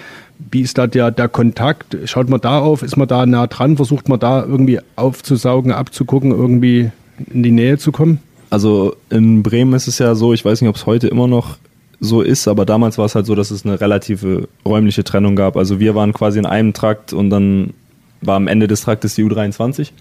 Wie 0.51 0.61
ist 0.61 0.77
da 0.77 0.85
der, 0.85 1.11
der 1.11 1.29
Kontakt? 1.29 1.97
Schaut 2.05 2.29
man 2.29 2.41
da 2.41 2.59
auf? 2.59 2.83
Ist 2.83 2.97
man 2.97 3.07
da 3.07 3.25
nah 3.25 3.47
dran? 3.47 3.77
Versucht 3.77 4.09
man 4.09 4.19
da 4.19 4.43
irgendwie 4.43 4.79
aufzusaugen, 4.97 5.71
abzugucken, 5.71 6.31
irgendwie 6.31 6.91
in 7.31 7.41
die 7.41 7.51
Nähe 7.51 7.77
zu 7.77 7.93
kommen? 7.93 8.19
Also 8.49 8.97
in 9.09 9.43
Bremen 9.43 9.73
ist 9.73 9.87
es 9.87 9.97
ja 9.97 10.13
so, 10.13 10.33
ich 10.33 10.43
weiß 10.43 10.59
nicht, 10.59 10.69
ob 10.69 10.75
es 10.75 10.85
heute 10.85 11.07
immer 11.07 11.27
noch 11.27 11.57
so 12.01 12.21
ist, 12.21 12.49
aber 12.49 12.65
damals 12.65 12.97
war 12.97 13.05
es 13.05 13.15
halt 13.15 13.25
so, 13.25 13.33
dass 13.33 13.49
es 13.49 13.65
eine 13.65 13.79
relative 13.79 14.49
räumliche 14.65 15.05
Trennung 15.05 15.37
gab. 15.37 15.55
Also 15.55 15.79
wir 15.79 15.95
waren 15.95 16.11
quasi 16.11 16.37
in 16.37 16.45
einem 16.45 16.73
Trakt 16.73 17.13
und 17.13 17.29
dann 17.29 17.73
war 18.19 18.35
am 18.35 18.47
Ende 18.47 18.67
des 18.67 18.81
Traktes 18.81 19.15
die 19.15 19.23
U23 19.23 19.91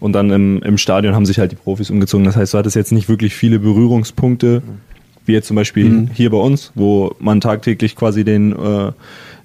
und 0.00 0.12
dann 0.12 0.30
im, 0.30 0.62
im 0.62 0.78
Stadion 0.78 1.14
haben 1.14 1.26
sich 1.26 1.38
halt 1.38 1.52
die 1.52 1.56
Profis 1.56 1.90
umgezogen. 1.90 2.24
Das 2.24 2.36
heißt, 2.36 2.54
du 2.54 2.58
hattest 2.58 2.76
jetzt 2.76 2.92
nicht 2.92 3.08
wirklich 3.08 3.34
viele 3.34 3.58
Berührungspunkte, 3.58 4.62
wie 5.26 5.32
jetzt 5.32 5.48
zum 5.48 5.56
Beispiel 5.56 5.88
mhm. 5.88 6.10
hier 6.12 6.30
bei 6.30 6.38
uns, 6.38 6.72
wo 6.74 7.14
man 7.18 7.40
tagtäglich 7.40 7.96
quasi 7.96 8.24
den, 8.24 8.52
äh, 8.52 8.92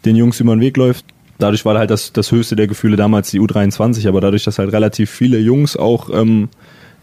den 0.06 0.16
Jungs 0.16 0.40
über 0.40 0.56
den 0.56 0.62
Weg 0.62 0.78
läuft. 0.78 1.06
Dadurch 1.40 1.66
war 1.66 1.78
halt 1.78 1.90
das, 1.90 2.14
das 2.14 2.32
höchste 2.32 2.56
der 2.56 2.68
Gefühle 2.68 2.96
damals 2.96 3.32
die 3.32 3.40
U23, 3.40 4.08
aber 4.08 4.22
dadurch, 4.22 4.44
dass 4.44 4.60
halt 4.60 4.72
relativ 4.72 5.10
viele 5.10 5.40
Jungs 5.40 5.76
auch 5.76 6.10
ähm, 6.14 6.50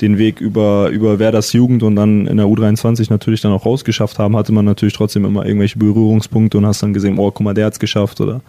den 0.00 0.16
Weg 0.16 0.40
über, 0.40 0.88
über 0.88 1.18
Werders 1.18 1.52
Jugend 1.52 1.82
und 1.82 1.96
dann 1.96 2.26
in 2.26 2.36
der 2.36 2.46
U23 2.46 3.10
natürlich 3.10 3.40
dann 3.40 3.52
auch 3.52 3.66
rausgeschafft 3.66 4.18
haben, 4.18 4.36
hatte 4.36 4.52
man 4.52 4.64
natürlich 4.64 4.94
trotzdem 4.94 5.24
immer 5.24 5.44
irgendwelche 5.44 5.78
Berührungspunkte 5.78 6.56
und 6.56 6.66
hast 6.66 6.82
dann 6.82 6.94
gesehen, 6.94 7.18
oh, 7.18 7.30
guck 7.30 7.44
mal, 7.44 7.54
der 7.54 7.66
hat's 7.66 7.80
geschafft 7.80 8.20
oder 8.20 8.40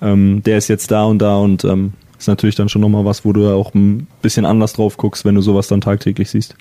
ähm, 0.00 0.42
der 0.44 0.58
ist 0.58 0.68
jetzt 0.68 0.90
da 0.90 1.04
und 1.04 1.18
da 1.18 1.36
und 1.36 1.64
ähm, 1.64 1.92
ist 2.18 2.28
natürlich 2.28 2.56
dann 2.56 2.68
schon 2.68 2.82
nochmal 2.82 3.04
was, 3.04 3.24
wo 3.24 3.32
du 3.32 3.48
auch 3.50 3.74
ein 3.74 4.06
bisschen 4.22 4.44
anders 4.44 4.72
drauf 4.72 4.96
guckst, 4.96 5.24
wenn 5.24 5.34
du 5.34 5.40
sowas 5.40 5.68
dann 5.68 5.80
tagtäglich 5.80 6.30
siehst. 6.30 6.54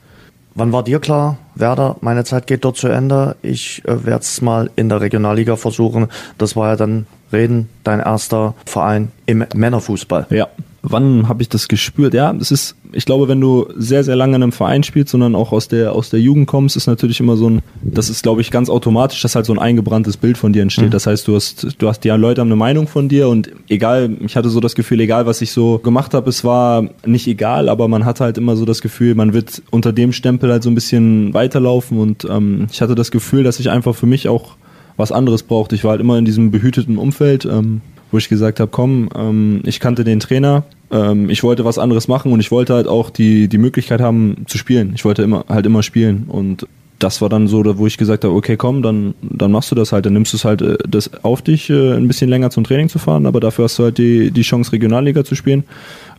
Wann 0.55 0.71
war 0.71 0.83
dir 0.83 0.99
klar, 0.99 1.37
Werder, 1.53 1.97
meine 2.01 2.23
Zeit 2.23 2.47
geht 2.47 2.65
dort 2.65 2.77
zu 2.77 2.87
Ende, 2.87 3.35
ich 3.43 3.83
äh, 3.85 4.05
werde 4.05 4.21
es 4.21 4.41
mal 4.41 4.71
in 4.75 4.89
der 4.89 5.01
Regionalliga 5.01 5.55
versuchen. 5.55 6.07
Das 6.39 6.55
war 6.55 6.69
ja 6.69 6.75
dann 6.75 7.05
Reden, 7.31 7.69
dein 7.83 7.99
erster 7.99 8.55
Verein 8.65 9.11
im 9.27 9.45
Männerfußball. 9.53 10.27
Ja, 10.31 10.47
wann 10.89 11.28
habe 11.28 11.41
ich 11.41 11.50
das 11.50 11.67
gespürt? 11.67 12.13
Ja, 12.13 12.34
es 12.39 12.52
ist, 12.52 12.76
ich 12.91 13.06
glaube, 13.06 13.28
wenn 13.28 13.41
du 13.41 13.67
sehr, 13.76 14.04
sehr 14.04 14.15
lange 14.15 14.36
in 14.36 14.43
einem 14.43 14.52
Verein 14.52 14.84
spielst, 14.84 15.12
sondern 15.12 15.36
auch 15.36 15.52
aus 15.52 15.67
der, 15.67 15.93
aus 15.93 16.10
der 16.10 16.19
Jugend 16.19 16.47
kommst, 16.47 16.76
ist 16.76 16.88
natürlich 16.88 17.19
immer 17.19 17.38
so 17.38 17.50
ein, 17.50 17.62
das 17.82 18.10
ist, 18.10 18.23
glaube 18.23 18.41
ich, 18.41 18.52
ganz 18.52 18.69
automatisch, 18.69 19.21
dass 19.21 19.36
halt 19.36 19.45
so 19.45 19.54
ein 19.54 19.60
eingebranntes 19.60 20.17
Bild 20.17 20.38
von 20.38 20.54
dir 20.54 20.62
entsteht. 20.62 20.88
Mhm. 20.88 20.91
Das 20.91 21.08
heißt, 21.08 21.28
du 21.28 21.36
hast, 21.36 21.76
du 21.78 21.88
hast, 21.88 22.06
ja, 22.06 22.15
Leute 22.15 22.41
haben 22.41 22.47
eine 22.47 22.56
Meinung 22.56 22.88
von 22.88 23.10
dir 23.10 23.30
und 23.30 23.52
egal, 23.69 24.17
ich 24.26 24.36
hatte 24.36 24.50
so 24.50 24.60
das 24.60 24.76
Gefühl, 24.76 25.00
egal 25.00 25.26
was 25.26 25.41
ich 25.41 25.52
so 25.52 25.80
gemacht 25.80 26.13
habe, 26.13 26.30
es 26.30 26.43
war 26.43 26.89
nicht 27.06 27.28
egal, 27.28 27.69
aber 27.69 27.88
man 27.88 28.06
hat 28.06 28.19
halt 28.19 28.38
immer 28.38 28.56
so 28.56 28.65
das 28.65 28.82
Gefühl, 28.82 29.15
man 29.15 29.34
wird 29.34 29.62
unter 29.71 29.93
dem 29.93 30.13
Stempel 30.13 30.52
halt 30.52 30.63
so 30.63 30.69
ein 30.69 30.76
bisschen 30.76 31.34
weiterlaufen 31.34 32.00
und 32.00 32.26
ähm, 32.30 32.67
ich 32.71 32.82
hatte 32.82 32.95
das 32.95 33.12
Gefühl, 33.12 33.43
dass 33.43 33.60
ich 33.60 33.69
einfach 33.69 33.95
für 33.95 34.06
mich 34.06 34.28
auch 34.28 34.56
was 34.97 35.12
anderes 35.12 35.43
brauchte. 35.43 35.76
Ich 35.76 35.84
war 35.84 35.91
halt 35.91 36.02
immer 36.02 36.17
in 36.17 36.26
diesem 36.26 36.52
behüteten 36.52 36.97
Umfeld. 36.97 37.45
Ähm, 37.45 37.82
wo 38.11 38.17
ich 38.17 38.29
gesagt 38.29 38.59
habe, 38.59 38.71
komm, 38.71 39.09
ähm, 39.15 39.61
ich 39.65 39.79
kannte 39.79 40.03
den 40.03 40.19
Trainer, 40.19 40.63
ähm, 40.91 41.29
ich 41.29 41.43
wollte 41.43 41.65
was 41.65 41.77
anderes 41.77 42.07
machen 42.07 42.31
und 42.31 42.39
ich 42.39 42.51
wollte 42.51 42.73
halt 42.73 42.87
auch 42.87 43.09
die, 43.09 43.47
die 43.47 43.57
Möglichkeit 43.57 44.01
haben 44.01 44.45
zu 44.47 44.57
spielen. 44.57 44.93
Ich 44.95 45.05
wollte 45.05 45.23
immer 45.23 45.45
halt 45.49 45.65
immer 45.65 45.83
spielen 45.83 46.25
und 46.27 46.67
das 46.99 47.21
war 47.21 47.29
dann 47.29 47.47
so, 47.47 47.63
wo 47.77 47.85
ich 47.85 47.97
gesagt 47.97 48.23
habe, 48.23 48.33
okay, 48.33 48.57
komm, 48.57 48.81
dann, 48.81 49.13
dann 49.21 49.51
machst 49.51 49.69
du 49.69 49.75
das 49.75 49.91
halt, 49.91 50.05
dann 50.05 50.13
nimmst 50.13 50.33
du 50.33 50.37
es 50.37 50.45
halt 50.45 50.61
äh, 50.61 50.77
das 50.87 51.23
auf 51.23 51.41
dich, 51.41 51.69
äh, 51.69 51.93
ein 51.93 52.07
bisschen 52.07 52.29
länger 52.29 52.49
zum 52.49 52.63
Training 52.63 52.89
zu 52.89 52.99
fahren, 52.99 53.25
aber 53.25 53.39
dafür 53.39 53.65
hast 53.65 53.77
du 53.79 53.83
halt 53.83 53.97
die, 53.97 54.31
die 54.31 54.41
Chance, 54.41 54.71
Regionalliga 54.71 55.23
zu 55.23 55.35
spielen. 55.35 55.63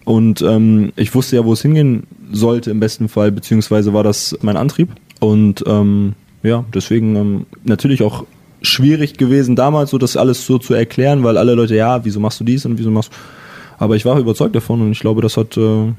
Und 0.05 0.41
ähm, 0.43 0.93
ich 0.97 1.15
wusste 1.15 1.37
ja, 1.37 1.45
wo 1.45 1.53
es 1.53 1.63
hingehen 1.63 2.05
sollte 2.33 2.71
im 2.71 2.81
besten 2.81 3.09
Fall, 3.09 3.33
beziehungsweise 3.33 3.93
war 3.93 4.05
das 4.05 4.39
mein 4.41 4.57
Antrieb. 4.57 4.91
Und 5.21 5.65
ähm, 5.67 6.15
ja, 6.43 6.65
deswegen 6.73 7.17
ähm, 7.17 7.47
natürlich 7.65 8.03
auch 8.03 8.25
schwierig 8.63 9.17
gewesen 9.17 9.57
damals, 9.57 9.91
so 9.91 9.99
das 9.99 10.17
alles 10.17 10.45
so 10.45 10.59
zu 10.59 10.75
erklären, 10.75 11.23
weil 11.23 11.37
alle 11.37 11.55
Leute, 11.55 11.75
ja, 11.75 12.05
wieso 12.05 12.21
machst 12.21 12.41
du 12.41 12.45
dies 12.45 12.65
und 12.67 12.79
wieso 12.79 12.91
machst 12.91 13.13
du. 13.13 13.17
Aber 13.79 13.97
ich 13.97 14.05
war 14.05 14.19
überzeugt 14.19 14.57
davon 14.57 14.81
und 14.81 14.93
ich 14.93 15.01
glaube, 15.01 15.23
das 15.23 15.37
hat, 15.37 15.57
äh, 15.57 15.93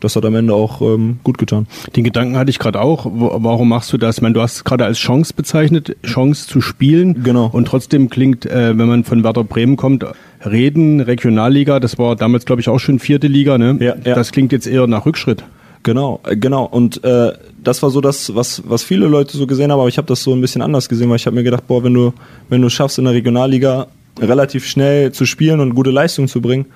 das 0.00 0.14
hat 0.14 0.24
am 0.24 0.34
Ende 0.34 0.54
auch 0.54 0.80
ähm, 0.80 1.18
gut 1.24 1.38
getan. 1.38 1.66
Den 1.96 2.04
Gedanken 2.04 2.36
hatte 2.36 2.50
ich 2.50 2.58
gerade 2.58 2.80
auch. 2.80 3.06
Warum 3.10 3.68
machst 3.68 3.92
du 3.92 3.98
das? 3.98 4.18
Ich 4.18 4.22
meine, 4.22 4.34
du 4.34 4.40
hast 4.40 4.56
es 4.56 4.64
gerade 4.64 4.84
als 4.84 4.98
Chance 4.98 5.32
bezeichnet, 5.34 5.96
Chance 6.04 6.46
zu 6.46 6.60
spielen. 6.60 7.24
Genau. 7.24 7.48
Und 7.52 7.66
trotzdem 7.66 8.10
klingt, 8.10 8.46
äh, 8.46 8.78
wenn 8.78 8.86
man 8.86 9.04
von 9.04 9.24
Werder 9.24 9.44
Bremen 9.44 9.76
kommt, 9.76 10.04
Reden, 10.44 11.00
Regionalliga, 11.00 11.80
das 11.80 11.98
war 11.98 12.14
damals, 12.16 12.44
glaube 12.44 12.60
ich, 12.60 12.68
auch 12.68 12.78
schon 12.78 12.98
vierte 12.98 13.26
Liga, 13.26 13.58
ne? 13.58 13.78
Ja, 13.80 13.94
ja. 14.04 14.14
Das 14.14 14.30
klingt 14.30 14.52
jetzt 14.52 14.66
eher 14.66 14.86
nach 14.86 15.06
Rückschritt. 15.06 15.42
Genau, 15.84 16.20
äh, 16.24 16.36
genau. 16.36 16.64
Und 16.64 17.04
äh, 17.04 17.32
das 17.62 17.82
war 17.82 17.90
so 17.90 18.00
das, 18.00 18.34
was, 18.34 18.62
was 18.66 18.82
viele 18.82 19.06
Leute 19.06 19.36
so 19.36 19.46
gesehen 19.46 19.70
haben, 19.70 19.78
aber 19.78 19.88
ich 19.88 19.98
habe 19.98 20.08
das 20.08 20.22
so 20.22 20.32
ein 20.32 20.40
bisschen 20.40 20.62
anders 20.62 20.88
gesehen, 20.88 21.08
weil 21.10 21.16
ich 21.16 21.26
habe 21.26 21.36
mir 21.36 21.44
gedacht, 21.44 21.68
boah, 21.68 21.84
wenn 21.84 21.94
du, 21.94 22.12
wenn 22.48 22.62
du 22.62 22.68
schaffst, 22.68 22.98
in 22.98 23.04
der 23.04 23.14
Regionalliga 23.14 23.86
relativ 24.18 24.66
schnell 24.66 25.12
zu 25.12 25.26
spielen 25.26 25.60
und 25.60 25.74
gute 25.74 25.90
Leistung 25.90 26.26
zu 26.26 26.40
bringen, 26.40 26.66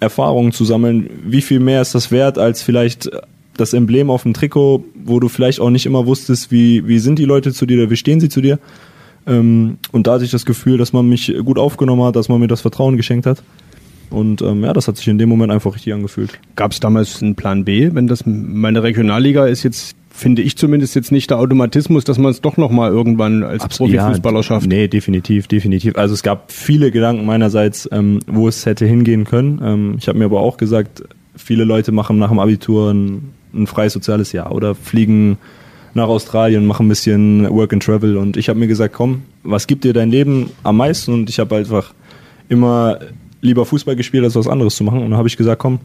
Erfahrungen 0.00 0.52
zu 0.52 0.64
sammeln, 0.64 1.08
wie 1.24 1.42
viel 1.42 1.60
mehr 1.60 1.82
ist 1.82 1.94
das 1.94 2.10
wert 2.10 2.38
als 2.38 2.62
vielleicht 2.62 3.10
das 3.56 3.72
Emblem 3.72 4.10
auf 4.10 4.22
dem 4.22 4.34
Trikot, 4.34 4.84
wo 4.94 5.20
du 5.20 5.28
vielleicht 5.28 5.60
auch 5.60 5.70
nicht 5.70 5.86
immer 5.86 6.06
wusstest, 6.06 6.50
wie, 6.50 6.88
wie 6.88 6.98
sind 6.98 7.18
die 7.18 7.24
Leute 7.24 7.52
zu 7.52 7.66
dir 7.66 7.82
oder 7.82 7.90
wie 7.90 7.96
stehen 7.96 8.18
sie 8.18 8.28
zu 8.28 8.40
dir. 8.40 8.58
Ähm, 9.26 9.78
und 9.92 10.06
da 10.06 10.14
hatte 10.14 10.24
ich 10.24 10.30
das 10.30 10.46
Gefühl, 10.46 10.78
dass 10.78 10.92
man 10.92 11.06
mich 11.06 11.32
gut 11.44 11.58
aufgenommen 11.58 12.02
hat, 12.02 12.16
dass 12.16 12.28
man 12.28 12.40
mir 12.40 12.48
das 12.48 12.62
Vertrauen 12.62 12.96
geschenkt 12.96 13.26
hat. 13.26 13.42
Und 14.14 14.42
ähm, 14.42 14.64
ja, 14.64 14.72
das 14.72 14.88
hat 14.88 14.96
sich 14.96 15.08
in 15.08 15.18
dem 15.18 15.28
Moment 15.28 15.52
einfach 15.52 15.74
richtig 15.74 15.92
angefühlt. 15.92 16.38
Gab 16.56 16.72
es 16.72 16.80
damals 16.80 17.22
einen 17.22 17.34
Plan 17.34 17.64
B, 17.64 17.90
wenn 17.92 18.06
das 18.06 18.24
meine 18.24 18.82
Regionalliga 18.82 19.46
ist 19.46 19.62
jetzt 19.62 19.96
finde 20.16 20.42
ich 20.42 20.56
zumindest 20.56 20.94
jetzt 20.94 21.10
nicht 21.10 21.30
der 21.30 21.38
Automatismus, 21.38 22.04
dass 22.04 22.18
man 22.18 22.30
es 22.30 22.40
doch 22.40 22.56
nochmal 22.56 22.92
irgendwann 22.92 23.42
als 23.42 23.64
Absolut, 23.64 23.96
Profifußballer 23.96 24.36
ja, 24.36 24.42
schafft. 24.44 24.68
Nee, 24.68 24.86
definitiv, 24.86 25.48
definitiv. 25.48 25.96
Also 25.96 26.14
es 26.14 26.22
gab 26.22 26.52
viele 26.52 26.92
Gedanken 26.92 27.26
meinerseits, 27.26 27.88
ähm, 27.90 28.20
wo 28.28 28.46
es 28.46 28.64
hätte 28.64 28.86
hingehen 28.86 29.24
können. 29.24 29.60
Ähm, 29.60 29.96
ich 29.98 30.06
habe 30.06 30.16
mir 30.16 30.26
aber 30.26 30.40
auch 30.40 30.56
gesagt, 30.56 31.02
viele 31.34 31.64
Leute 31.64 31.90
machen 31.90 32.16
nach 32.18 32.28
dem 32.28 32.38
Abitur 32.38 32.92
ein, 32.92 33.32
ein 33.52 33.66
freies 33.66 33.92
soziales 33.92 34.30
Jahr 34.30 34.52
oder 34.52 34.76
fliegen 34.76 35.36
nach 35.94 36.06
Australien, 36.06 36.64
machen 36.64 36.86
ein 36.86 36.90
bisschen 36.90 37.50
Work 37.50 37.72
and 37.72 37.82
Travel 37.82 38.16
und 38.16 38.36
ich 38.36 38.48
habe 38.48 38.58
mir 38.58 38.68
gesagt, 38.68 38.94
komm, 38.94 39.22
was 39.42 39.66
gibt 39.66 39.82
dir 39.82 39.92
dein 39.92 40.10
Leben 40.10 40.50
am 40.62 40.76
meisten? 40.76 41.12
Und 41.12 41.28
ich 41.28 41.40
habe 41.40 41.56
einfach 41.56 41.92
immer 42.48 42.98
lieber 43.44 43.64
Fußball 43.64 43.94
gespielt, 43.94 44.24
als 44.24 44.34
was 44.34 44.48
anderes 44.48 44.74
zu 44.74 44.84
machen. 44.84 45.02
Und 45.02 45.10
dann 45.10 45.18
habe 45.18 45.28
ich 45.28 45.36
gesagt, 45.36 45.60
komm, 45.60 45.78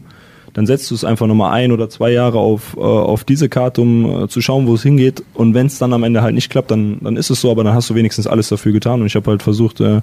dann 0.54 0.66
setzt 0.66 0.90
du 0.90 0.94
es 0.94 1.04
einfach 1.04 1.26
nochmal 1.26 1.52
ein 1.52 1.70
oder 1.70 1.88
zwei 1.88 2.10
Jahre 2.10 2.38
auf, 2.38 2.76
äh, 2.76 2.80
auf 2.80 3.22
diese 3.22 3.48
Karte, 3.48 3.82
um 3.82 4.24
äh, 4.24 4.28
zu 4.28 4.40
schauen, 4.40 4.66
wo 4.66 4.74
es 4.74 4.82
hingeht. 4.82 5.22
Und 5.34 5.54
wenn 5.54 5.66
es 5.66 5.78
dann 5.78 5.92
am 5.92 6.02
Ende 6.02 6.22
halt 6.22 6.34
nicht 6.34 6.50
klappt, 6.50 6.70
dann, 6.70 6.98
dann 7.00 7.16
ist 7.16 7.30
es 7.30 7.40
so, 7.40 7.50
aber 7.50 7.62
dann 7.62 7.74
hast 7.74 7.90
du 7.90 7.94
wenigstens 7.94 8.26
alles 8.26 8.48
dafür 8.48 8.72
getan. 8.72 9.00
Und 9.00 9.06
ich 9.06 9.14
habe 9.14 9.30
halt 9.30 9.42
versucht, 9.42 9.80
äh, 9.80 10.00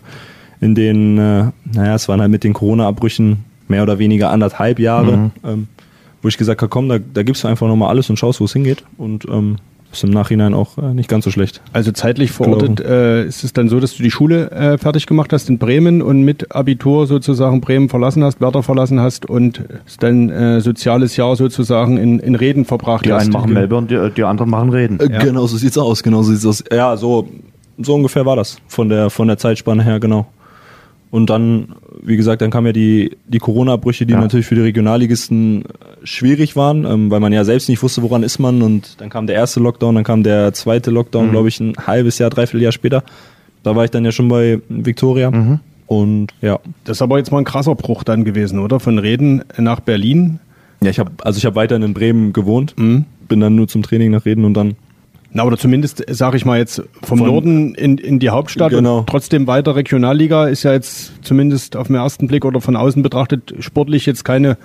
in 0.62 0.76
den, 0.76 1.18
äh, 1.18 1.52
naja, 1.74 1.96
es 1.96 2.08
waren 2.08 2.22
halt 2.22 2.32
mit 2.32 2.44
den 2.44 2.54
Corona-Abbrüchen 2.54 3.44
mehr 3.68 3.84
oder 3.84 4.00
weniger 4.00 4.32
anderthalb 4.32 4.80
Jahre, 4.80 5.18
mhm. 5.18 5.32
ähm, 5.44 5.68
wo 6.22 6.30
ich 6.30 6.38
gesagt 6.38 6.62
habe, 6.62 6.70
komm, 6.70 6.88
da, 6.90 7.00
da 7.00 7.24
gibst 7.24 7.44
du 7.44 7.48
einfach 7.48 7.68
nochmal 7.68 7.90
alles 7.90 8.10
und 8.10 8.18
schaust, 8.18 8.40
wo 8.40 8.46
es 8.46 8.54
hingeht. 8.54 8.84
Und 8.98 9.26
ähm, 9.26 9.58
ist 9.92 10.04
im 10.04 10.10
Nachhinein 10.12 10.54
auch 10.54 10.78
äh, 10.78 10.94
nicht 10.94 11.10
ganz 11.10 11.26
so 11.26 11.32
schlecht. 11.32 11.62
Also 11.74 11.92
zeitlich 11.92 12.32
verortet 12.32 12.80
äh, 12.80 13.26
ist 13.26 13.44
es 13.44 13.54
dann 13.54 13.70
so, 13.70 13.80
dass 13.80 13.96
du 13.96 14.04
die 14.04 14.12
Schule 14.12 14.52
äh, 14.52 14.78
fertig 14.78 15.06
gemacht 15.06 15.34
hast 15.34 15.50
in 15.50 15.58
Bremen 15.58 16.02
und 16.02 16.22
mit 16.24 16.56
Abitur 16.56 17.08
sozusagen 17.08 17.62
Bremen 17.62 17.90
verlassen 17.90 18.24
hast, 18.24 18.42
Werder 18.42 18.64
verlassen 18.64 19.00
hast 19.00 19.28
und 19.30 19.64
dein 20.00 20.30
äh, 20.30 20.62
soziales 20.62 21.18
Jahr 21.18 21.36
sozusagen 21.36 21.98
in, 21.98 22.20
in 22.20 22.36
Reden 22.36 22.66
verbracht 22.66 23.06
die 23.06 23.14
hast. 23.14 23.24
Die 23.24 23.26
einen 23.26 23.34
machen 23.34 23.54
Melbourne, 23.54 23.88
die, 23.88 24.14
die 24.16 24.24
anderen 24.24 24.50
machen 24.50 24.70
Reden. 24.70 25.00
Äh, 25.00 25.12
ja. 25.12 25.20
Genau 25.20 25.48
so 25.48 25.58
sieht's 25.58 25.78
aus, 25.78 26.04
genau 26.04 26.22
so 26.22 26.32
sieht's 26.32 26.46
aus. 26.46 26.64
Ja, 26.72 26.98
so, 26.98 27.28
so 27.78 27.96
ungefähr 27.96 28.26
war 28.26 28.36
das 28.36 28.58
von 28.68 28.90
der, 28.90 29.10
von 29.10 29.28
der 29.28 29.38
Zeitspanne 29.38 29.84
her, 29.84 30.00
genau. 30.00 30.28
Und 31.10 31.30
dann, 31.30 31.76
wie 32.02 32.18
gesagt, 32.18 32.42
dann 32.42 32.52
kamen 32.52 32.68
ja 32.68 32.74
die, 32.74 33.18
die 33.28 33.40
Corona-Brüche, 33.40 34.06
die 34.06 34.14
ja. 34.14 34.20
natürlich 34.20 34.46
für 34.46 34.56
die 34.56 34.62
Regionalligisten 34.62 35.64
äh, 35.64 35.68
schwierig 36.04 36.56
waren, 36.56 36.86
ähm, 36.86 37.10
weil 37.10 37.20
man 37.20 37.32
ja 37.32 37.46
selbst 37.46 37.70
nicht 37.70 37.82
wusste, 37.82 38.02
woran 38.04 38.24
ist 38.24 38.40
man. 38.40 38.62
Und 38.62 39.00
dann 39.00 39.10
kam 39.10 39.26
der 39.26 39.36
erste 39.36 39.60
Lockdown, 39.60 39.96
dann 39.96 40.04
kam 40.04 40.24
der 40.24 40.54
zweite 40.54 40.92
Lockdown, 40.92 41.28
mhm. 41.28 41.32
glaube 41.32 41.48
ich, 41.48 41.60
ein 41.60 41.74
halbes 41.86 42.20
Jahr, 42.20 42.30
dreiviertel 42.30 42.62
Jahr 42.62 42.72
später. 42.72 43.04
Da 43.64 43.76
war 43.76 43.86
ich 43.86 43.92
dann 43.92 44.04
ja 44.04 44.12
schon 44.12 44.28
bei 44.28 44.60
Victoria. 44.68 45.32
Mhm. 45.32 45.60
Und 45.88 46.28
ja. 46.42 46.60
Das 46.84 46.98
ist 46.98 47.02
aber 47.02 47.18
jetzt 47.18 47.32
mal 47.32 47.40
ein 47.40 47.46
krasser 47.46 47.76
Bruch 47.76 48.04
dann 48.04 48.26
gewesen, 48.26 48.60
oder? 48.60 48.80
Von 48.80 49.00
Reden 49.00 49.44
nach 49.58 49.80
Berlin. 49.80 50.40
Ja, 50.84 50.90
ich 50.90 51.00
habe 51.00 51.12
also 51.24 51.38
ich 51.38 51.46
habe 51.46 51.56
weiterhin 51.56 51.84
in 51.84 51.94
Bremen 51.94 52.34
gewohnt, 52.34 52.76
mhm. 52.78 53.06
bin 53.28 53.40
dann 53.40 53.56
nur 53.56 53.68
zum 53.68 53.82
Training 53.82 54.12
nach 54.12 54.26
Reden 54.26 54.46
und 54.46 54.54
dann 54.54 54.76
na, 55.32 55.44
oder 55.44 55.58
zumindest, 55.58 56.04
sage 56.10 56.38
ich 56.38 56.46
mal 56.46 56.58
jetzt, 56.58 56.82
vom 57.04 57.20
Von, 57.20 57.28
Norden 57.28 57.76
in, 57.76 57.98
in 57.98 58.20
die 58.20 58.30
Hauptstadt 58.30 58.72
genau. 58.72 59.00
und 59.00 59.08
trotzdem 59.08 59.46
weiter 59.46 59.76
Regionalliga 59.76 60.48
ist 60.48 60.64
ja 60.64 60.72
jetzt 60.72 61.12
zumindest 61.24 61.76
auf 61.76 61.88
den 61.88 61.96
ersten 61.98 62.28
Blick 62.28 62.46
oder 62.46 62.62
von 62.62 62.76
außen 62.76 63.04
betrachtet 63.04 63.54
sportlich 63.60 64.06
jetzt 64.06 64.24
keine 64.24 64.58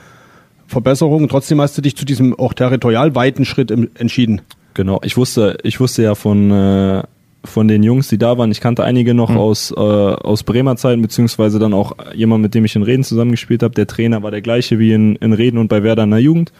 Verbesserung. 0.66 1.28
Trotzdem 1.28 1.60
hast 1.60 1.76
du 1.76 1.82
dich 1.82 1.96
zu 1.96 2.04
diesem 2.04 2.38
auch 2.38 2.54
territorial 2.54 3.14
weiten 3.14 3.44
Schritt 3.44 3.70
im, 3.70 3.90
entschieden. 3.94 4.40
Genau, 4.74 5.00
ich 5.02 5.16
wusste, 5.16 5.58
ich 5.62 5.80
wusste 5.80 6.02
ja 6.02 6.14
von, 6.14 6.50
äh, 6.50 7.02
von 7.44 7.68
den 7.68 7.82
Jungs, 7.82 8.08
die 8.08 8.18
da 8.18 8.38
waren, 8.38 8.50
ich 8.50 8.60
kannte 8.60 8.84
einige 8.84 9.14
noch 9.14 9.30
mhm. 9.30 9.36
aus, 9.36 9.72
äh, 9.72 9.80
aus 9.80 10.44
Bremer 10.44 10.76
Zeiten, 10.76 11.02
beziehungsweise 11.02 11.58
dann 11.58 11.74
auch 11.74 11.96
jemand, 12.14 12.42
mit 12.42 12.54
dem 12.54 12.64
ich 12.64 12.76
in 12.76 12.82
Reden 12.82 13.04
zusammengespielt 13.04 13.62
habe. 13.62 13.74
Der 13.74 13.86
Trainer 13.86 14.22
war 14.22 14.30
der 14.30 14.42
gleiche 14.42 14.78
wie 14.78 14.92
in, 14.92 15.16
in 15.16 15.32
Reden 15.32 15.58
und 15.58 15.68
bei 15.68 15.82
Werder 15.82 16.04
in 16.04 16.10
der 16.10 16.20
Jugend. 16.20 16.52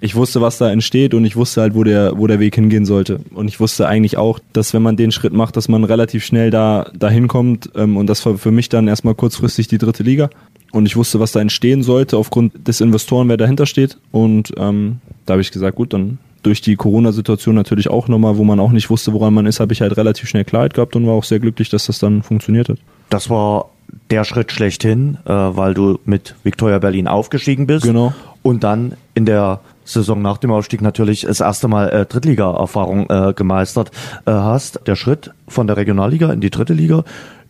Ich 0.00 0.14
wusste, 0.14 0.40
was 0.40 0.58
da 0.58 0.70
entsteht 0.70 1.14
und 1.14 1.24
ich 1.24 1.36
wusste 1.36 1.62
halt, 1.62 1.74
wo 1.74 1.84
der, 1.84 2.18
wo 2.18 2.26
der 2.26 2.40
Weg 2.40 2.54
hingehen 2.54 2.84
sollte. 2.84 3.20
Und 3.34 3.48
ich 3.48 3.60
wusste 3.60 3.88
eigentlich 3.88 4.16
auch, 4.16 4.38
dass 4.52 4.74
wenn 4.74 4.82
man 4.82 4.96
den 4.96 5.12
Schritt 5.12 5.32
macht, 5.32 5.56
dass 5.56 5.68
man 5.68 5.84
relativ 5.84 6.24
schnell 6.24 6.50
da 6.50 6.90
dahin 6.94 7.28
kommt. 7.28 7.70
Ähm, 7.74 7.96
und 7.96 8.06
das 8.06 8.24
war 8.26 8.36
für 8.36 8.50
mich 8.50 8.68
dann 8.68 8.88
erstmal 8.88 9.14
kurzfristig 9.14 9.68
die 9.68 9.78
dritte 9.78 10.02
Liga. 10.02 10.30
Und 10.72 10.86
ich 10.86 10.96
wusste, 10.96 11.20
was 11.20 11.32
da 11.32 11.40
entstehen 11.40 11.82
sollte 11.82 12.16
aufgrund 12.16 12.66
des 12.66 12.80
Investoren, 12.80 13.28
wer 13.28 13.36
dahinter 13.36 13.66
steht. 13.66 13.98
Und 14.10 14.52
ähm, 14.56 15.00
da 15.24 15.34
habe 15.34 15.42
ich 15.42 15.52
gesagt, 15.52 15.76
gut, 15.76 15.92
dann 15.92 16.18
durch 16.42 16.60
die 16.60 16.76
Corona-Situation 16.76 17.54
natürlich 17.54 17.88
auch 17.88 18.08
nochmal, 18.08 18.36
wo 18.36 18.44
man 18.44 18.60
auch 18.60 18.72
nicht 18.72 18.90
wusste, 18.90 19.12
woran 19.12 19.34
man 19.34 19.46
ist, 19.46 19.60
habe 19.60 19.72
ich 19.72 19.80
halt 19.80 19.96
relativ 19.96 20.28
schnell 20.28 20.44
Klarheit 20.44 20.74
gehabt 20.74 20.94
und 20.96 21.06
war 21.06 21.14
auch 21.14 21.24
sehr 21.24 21.40
glücklich, 21.40 21.70
dass 21.70 21.86
das 21.86 21.98
dann 21.98 22.22
funktioniert 22.22 22.68
hat. 22.68 22.78
Das 23.08 23.30
war 23.30 23.70
der 24.10 24.24
Schritt 24.24 24.52
schlechthin, 24.52 25.18
äh, 25.24 25.30
weil 25.32 25.74
du 25.74 25.98
mit 26.04 26.34
Victoria 26.42 26.78
Berlin 26.78 27.08
aufgestiegen 27.08 27.66
bist. 27.66 27.84
Genau. 27.84 28.12
Und 28.44 28.62
dann 28.62 28.92
in 29.14 29.24
der 29.24 29.60
Saison 29.84 30.20
nach 30.20 30.36
dem 30.36 30.50
Aufstieg 30.50 30.82
natürlich 30.82 31.22
das 31.22 31.40
erste 31.40 31.66
Mal 31.66 31.88
äh, 31.88 32.04
Drittliga-Erfahrung 32.04 33.08
äh, 33.08 33.32
gemeistert 33.34 33.90
äh, 34.26 34.32
hast. 34.32 34.80
Der 34.86 34.96
Schritt 34.96 35.32
von 35.48 35.66
der 35.66 35.78
Regionalliga 35.78 36.30
in 36.30 36.40
die 36.40 36.50
dritte 36.50 36.74
Liga 36.74 37.04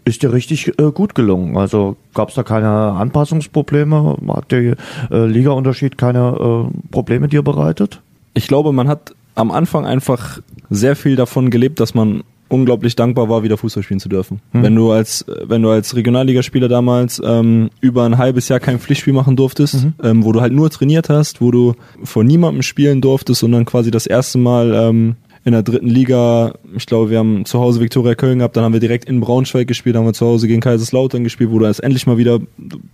ist 0.04 0.22
dir 0.22 0.32
richtig 0.32 0.78
äh, 0.78 0.92
gut 0.92 1.16
gelungen. 1.16 1.56
Also 1.56 1.96
gab 2.14 2.28
es 2.28 2.36
da 2.36 2.44
keine 2.44 2.68
Anpassungsprobleme? 2.92 4.16
Hat 4.28 4.52
der 4.52 4.76
äh, 5.10 5.26
Liga-Unterschied 5.26 5.98
keine 5.98 6.70
äh, 6.70 6.88
Probleme 6.92 7.26
dir 7.26 7.42
bereitet? 7.42 8.00
Ich 8.34 8.46
glaube, 8.46 8.72
man 8.72 8.86
hat 8.86 9.14
am 9.34 9.50
Anfang 9.50 9.84
einfach 9.84 10.40
sehr 10.70 10.94
viel 10.94 11.16
davon 11.16 11.50
gelebt, 11.50 11.80
dass 11.80 11.94
man 11.94 12.22
unglaublich 12.54 12.96
dankbar 12.96 13.28
war, 13.28 13.42
wieder 13.42 13.56
Fußball 13.56 13.82
spielen 13.82 14.00
zu 14.00 14.08
dürfen. 14.08 14.40
Mhm. 14.52 14.62
Wenn 14.62 14.74
du 14.74 14.90
als 14.90 15.24
wenn 15.44 15.62
du 15.62 15.70
als 15.70 15.94
Regionalligaspieler 15.94 16.68
damals 16.68 17.20
ähm, 17.24 17.70
über 17.80 18.04
ein 18.04 18.18
halbes 18.18 18.48
Jahr 18.48 18.60
kein 18.60 18.78
Pflichtspiel 18.78 19.12
machen 19.12 19.36
durftest, 19.36 19.84
mhm. 19.84 19.94
ähm, 20.02 20.24
wo 20.24 20.32
du 20.32 20.40
halt 20.40 20.52
nur 20.52 20.70
trainiert 20.70 21.08
hast, 21.08 21.40
wo 21.40 21.50
du 21.50 21.74
vor 22.02 22.24
niemandem 22.24 22.62
spielen 22.62 23.00
durftest 23.00 23.42
und 23.42 23.52
dann 23.52 23.64
quasi 23.64 23.90
das 23.90 24.06
erste 24.06 24.38
Mal 24.38 24.72
ähm, 24.74 25.16
in 25.44 25.52
der 25.52 25.62
dritten 25.62 25.88
Liga, 25.88 26.54
ich 26.74 26.86
glaube, 26.86 27.10
wir 27.10 27.18
haben 27.18 27.44
zu 27.44 27.60
Hause 27.60 27.80
Viktoria 27.80 28.14
Köln 28.14 28.38
gehabt, 28.38 28.56
dann 28.56 28.64
haben 28.64 28.72
wir 28.72 28.80
direkt 28.80 29.04
in 29.04 29.20
Braunschweig 29.20 29.68
gespielt, 29.68 29.94
haben 29.94 30.06
wir 30.06 30.14
zu 30.14 30.24
Hause 30.24 30.48
gegen 30.48 30.62
Kaiserslautern 30.62 31.22
gespielt, 31.22 31.50
wo 31.50 31.58
du 31.58 31.66
erst 31.66 31.82
endlich 31.82 32.06
mal 32.06 32.16
wieder 32.16 32.40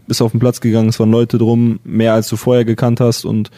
bist 0.08 0.20
auf 0.20 0.32
den 0.32 0.40
Platz 0.40 0.61
gegangen, 0.61 0.88
es 0.88 0.98
waren 0.98 1.12
Leute 1.12 1.38
drum, 1.38 1.78
mehr 1.84 2.12
als 2.12 2.28
du 2.28 2.36
vorher 2.36 2.64
gekannt 2.64 2.98
hast 2.98 3.24
und 3.24 3.50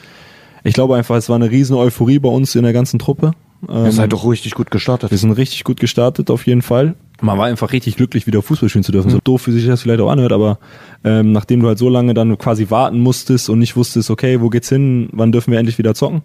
ich 0.62 0.74
glaube 0.74 0.94
einfach, 0.94 1.16
es 1.16 1.28
war 1.28 1.36
eine 1.36 1.50
riesen 1.50 1.74
Euphorie 1.74 2.18
bei 2.18 2.28
uns 2.28 2.54
in 2.54 2.64
der 2.64 2.74
ganzen 2.74 2.98
Truppe 2.98 3.32
ähm, 3.68 3.84
Ihr 3.86 3.92
seid 3.92 4.12
doch 4.12 4.28
richtig 4.28 4.54
gut 4.54 4.70
gestartet. 4.70 5.10
Wir 5.10 5.18
sind 5.18 5.32
richtig 5.32 5.64
gut 5.64 5.80
gestartet, 5.80 6.30
auf 6.30 6.46
jeden 6.46 6.62
Fall. 6.62 6.94
Man 7.20 7.38
war 7.38 7.46
einfach 7.46 7.72
richtig 7.72 7.96
glücklich, 7.96 8.26
wieder 8.26 8.42
Fußball 8.42 8.68
spielen 8.68 8.82
zu 8.82 8.90
dürfen. 8.90 9.08
Mhm. 9.08 9.14
So 9.14 9.20
doof, 9.22 9.46
wie 9.46 9.52
sich 9.52 9.66
das 9.66 9.82
vielleicht 9.82 10.00
auch 10.00 10.10
anhört, 10.10 10.32
aber 10.32 10.58
ähm, 11.04 11.32
nachdem 11.32 11.60
du 11.60 11.68
halt 11.68 11.78
so 11.78 11.88
lange 11.88 12.14
dann 12.14 12.36
quasi 12.36 12.70
warten 12.70 12.98
musstest 12.98 13.48
und 13.48 13.60
nicht 13.60 13.76
wusstest, 13.76 14.10
okay, 14.10 14.40
wo 14.40 14.48
geht's 14.48 14.68
hin, 14.68 15.08
wann 15.12 15.30
dürfen 15.30 15.52
wir 15.52 15.58
endlich 15.58 15.78
wieder 15.78 15.94
zocken, 15.94 16.22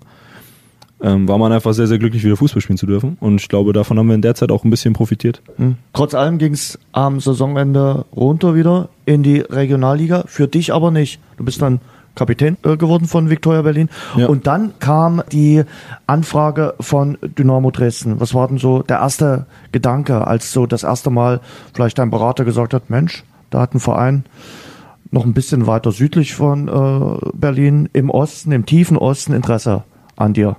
ähm, 1.00 1.28
war 1.28 1.38
man 1.38 1.52
einfach 1.52 1.74
sehr, 1.74 1.86
sehr 1.86 2.00
glücklich, 2.00 2.24
wieder 2.24 2.38
Fußball 2.38 2.62
spielen 2.62 2.78
zu 2.78 2.88
dürfen. 2.88 3.18
Und 3.20 3.40
ich 3.40 3.48
glaube, 3.48 3.74
davon 3.74 4.00
haben 4.00 4.08
wir 4.08 4.16
in 4.16 4.24
der 4.24 4.34
Zeit 4.34 4.52
auch 4.52 4.64
ein 4.64 4.72
bisschen 4.72 4.94
profitiert. 4.94 5.44
Mhm. 5.58 5.76
Trotz 5.94 6.16
allem 6.16 6.40
ging's 6.40 6.80
am 6.92 7.20
Saisonende 7.20 8.06
runter 8.16 8.56
wieder 8.56 8.90
in 9.06 9.22
die 9.22 9.40
Regionalliga, 9.40 10.24
für 10.26 10.48
dich 10.48 10.74
aber 10.74 10.90
nicht. 10.90 11.20
Du 11.38 11.46
bist 11.46 11.62
dann 11.62 11.80
Kapitän 12.18 12.58
äh, 12.64 12.76
geworden 12.76 13.08
von 13.08 13.30
Viktoria 13.30 13.62
Berlin. 13.62 13.90
Ja. 14.18 14.28
Und 14.28 14.48
dann 14.48 14.74
kam 14.80 15.22
die 15.32 15.64
Anfrage 16.08 16.74
von 16.82 17.18
Dynamo 17.22 17.72
Dresden. 17.72 18.20
Was 18.20 18.34
war 18.34 18.48
denn 18.48 18.58
so 18.58 18.82
der 18.82 18.98
erste 18.98 19.46
Gedanke, 19.72 20.28
als 20.28 20.52
so 20.52 20.66
das 20.66 20.84
erste 20.84 21.10
Mal 21.10 21.40
vielleicht 21.74 21.98
dein 21.98 22.10
Berater 22.10 22.44
gesagt 22.44 22.74
hat, 22.74 22.90
Mensch, 22.90 23.24
da 23.50 23.62
hat 23.62 23.74
ein 23.74 23.80
Verein 23.80 24.26
noch 25.12 25.26
ein 25.26 25.34
bisschen 25.34 25.68
weiter 25.68 25.92
südlich 25.92 26.36
von 26.36 26.68
äh, 26.68 27.30
Berlin 27.34 27.88
im 27.94 28.10
Osten, 28.10 28.52
im 28.52 28.66
tiefen 28.66 28.98
Osten 28.98 29.34
Interesse 29.34 29.84
an 30.18 30.34
dir? 30.34 30.58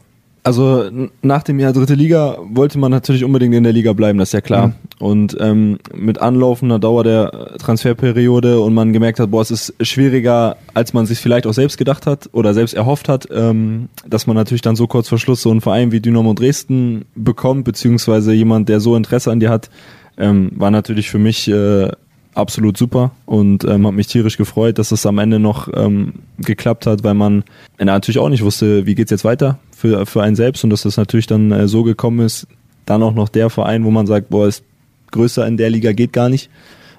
Also 0.49 0.89
nach 1.21 1.43
dem 1.43 1.61
Jahr 1.61 1.75
dritte 1.75 1.93
Liga 1.93 2.39
wollte 2.49 2.79
man 2.79 2.91
natürlich 2.91 3.23
unbedingt 3.23 3.55
in 3.55 3.65
der 3.65 3.75
Liga 3.75 3.93
bleiben, 3.93 4.19
das 4.19 4.31
ist 4.31 4.33
ja 4.33 4.41
klar. 4.41 4.69
Mhm. 4.69 4.75
Und 4.99 5.37
ähm, 5.41 5.79
mit 5.95 6.23
anlaufender 6.23 6.79
Dauer 6.79 7.05
der 7.05 7.59
Transferperiode 7.59 8.59
und 8.59 8.73
man 8.73 8.95
gemerkt 8.95 9.21
hat, 9.21 9.31
boah, 9.31 9.43
es 9.43 9.51
ist 9.51 9.75
schwieriger, 9.83 10.57
als 10.73 10.95
man 10.95 11.05
sich 11.05 11.19
vielleicht 11.19 11.47
auch 11.47 11.53
selbst 11.53 11.77
gedacht 11.77 12.07
hat 12.07 12.31
oder 12.33 12.55
selbst 12.55 12.73
erhofft 12.73 13.11
hat, 13.11 13.29
ähm, 13.31 13.91
dass 14.07 14.27
man 14.27 14.37
natürlich 14.37 14.63
dann 14.63 14.75
so 14.75 14.87
kurz 14.87 15.11
vor 15.11 15.19
Schluss 15.19 15.43
so 15.43 15.51
einen 15.51 15.61
Verein 15.61 15.93
wie 15.93 16.01
Dynamo 16.01 16.33
Dresden 16.33 17.05
bekommt, 17.15 17.65
beziehungsweise 17.65 18.33
jemand, 18.33 18.71
der 18.71 18.81
so 18.81 18.97
Interesse 18.97 19.31
an 19.31 19.41
dir 19.41 19.51
hat, 19.51 19.69
ähm, 20.17 20.53
war 20.57 20.71
natürlich 20.71 21.11
für 21.11 21.19
mich 21.19 21.47
äh, 21.49 21.91
absolut 22.39 22.77
super 22.77 23.11
und 23.27 23.65
ähm, 23.65 23.87
hat 23.87 23.95
mich 23.95 24.07
tierisch 24.07 24.37
gefreut, 24.37 24.79
dass 24.79 24.93
es 24.93 25.05
am 25.05 25.19
Ende 25.19 25.39
noch 25.39 25.69
ähm, 25.75 26.15
geklappt 26.39 26.87
hat, 26.87 27.05
weil 27.05 27.15
man 27.15 27.45
äh, 27.79 27.85
natürlich 27.85 28.19
auch 28.19 28.29
nicht 28.29 28.45
wusste, 28.45 28.87
wie 28.87 28.95
geht's 28.95 29.11
jetzt 29.11 29.25
weiter 29.25 29.59
für, 29.77 30.07
für 30.07 30.23
einen 30.23 30.37
selbst 30.37 30.65
und 30.65 30.71
dass 30.71 30.83
das 30.83 30.97
natürlich 30.97 31.27
dann 31.27 31.51
äh, 31.51 31.69
so 31.69 31.83
gekommen 31.83 32.21
ist, 32.21 32.47
dann 32.87 33.03
auch 33.03 33.15
noch 33.15 33.29
der 33.29 33.51
Verein, 33.51 33.85
wo 33.85 33.91
man 33.91 34.07
sagt, 34.07 34.31
boah, 34.31 34.47
ist 34.47 34.65
größer 35.11 35.47
in 35.47 35.57
der 35.57 35.71
Liga 35.71 35.93
geht 35.93 36.13
gar 36.13 36.29
nicht, 36.29 36.49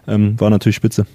ähm, 0.07 0.39
war 0.39 0.49
natürlich 0.49 0.75
spitze. 0.75 1.05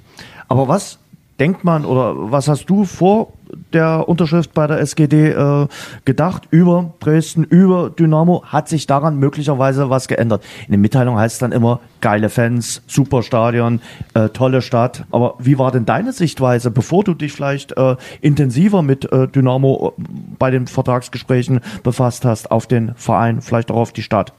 Aber 0.49 0.69
was 0.69 0.99
denkt 1.39 1.65
man 1.65 1.85
oder 1.85 2.15
was 2.17 2.49
hast 2.49 2.71
du 2.71 2.85
vor 2.85 3.33
der 3.73 4.09
Unterschrift 4.09 4.55
bei 4.55 4.67
der 4.67 4.81
SGD 4.81 5.31
äh, 5.31 5.67
gedacht 6.05 6.49
über 6.51 6.93
Dresden, 7.01 7.45
über 7.45 7.91
Dynamo? 7.91 8.45
Hat 8.47 8.69
sich 8.69 8.87
daran 8.87 9.19
möglicherweise 9.19 9.91
was 9.91 10.09
geändert? 10.09 10.45
In 10.67 10.73
der 10.73 10.79
Mitteilung 10.79 11.19
heißt 11.19 11.35
es 11.35 11.39
dann 11.39 11.53
immer 11.53 11.81
geile 12.01 12.31
Fans, 12.31 12.83
super 12.87 13.23
Stadion, 13.23 13.81
äh, 14.15 14.29
tolle 14.29 14.63
Stadt. 14.63 15.05
Aber 15.11 15.35
wie 15.39 15.59
war 15.59 15.73
denn 15.73 15.87
deine 15.87 16.13
Sichtweise, 16.13 16.71
bevor 16.71 17.05
du 17.05 17.15
dich 17.15 17.33
vielleicht 17.33 17.77
äh, 17.77 17.97
intensiver 18.21 18.83
mit 18.83 19.11
äh, 19.11 19.29
Dynamo 19.29 19.95
äh, 19.97 20.03
bei 20.39 20.51
den 20.51 20.67
Vertragsgesprächen 20.67 21.61
befasst 21.83 22.25
hast, 22.25 22.51
auf 22.51 22.67
den 22.67 22.95
Verein, 22.97 23.41
vielleicht 23.41 23.71
auch 23.71 23.77
auf 23.77 23.93
die 23.93 24.03
Stadt? 24.03 24.33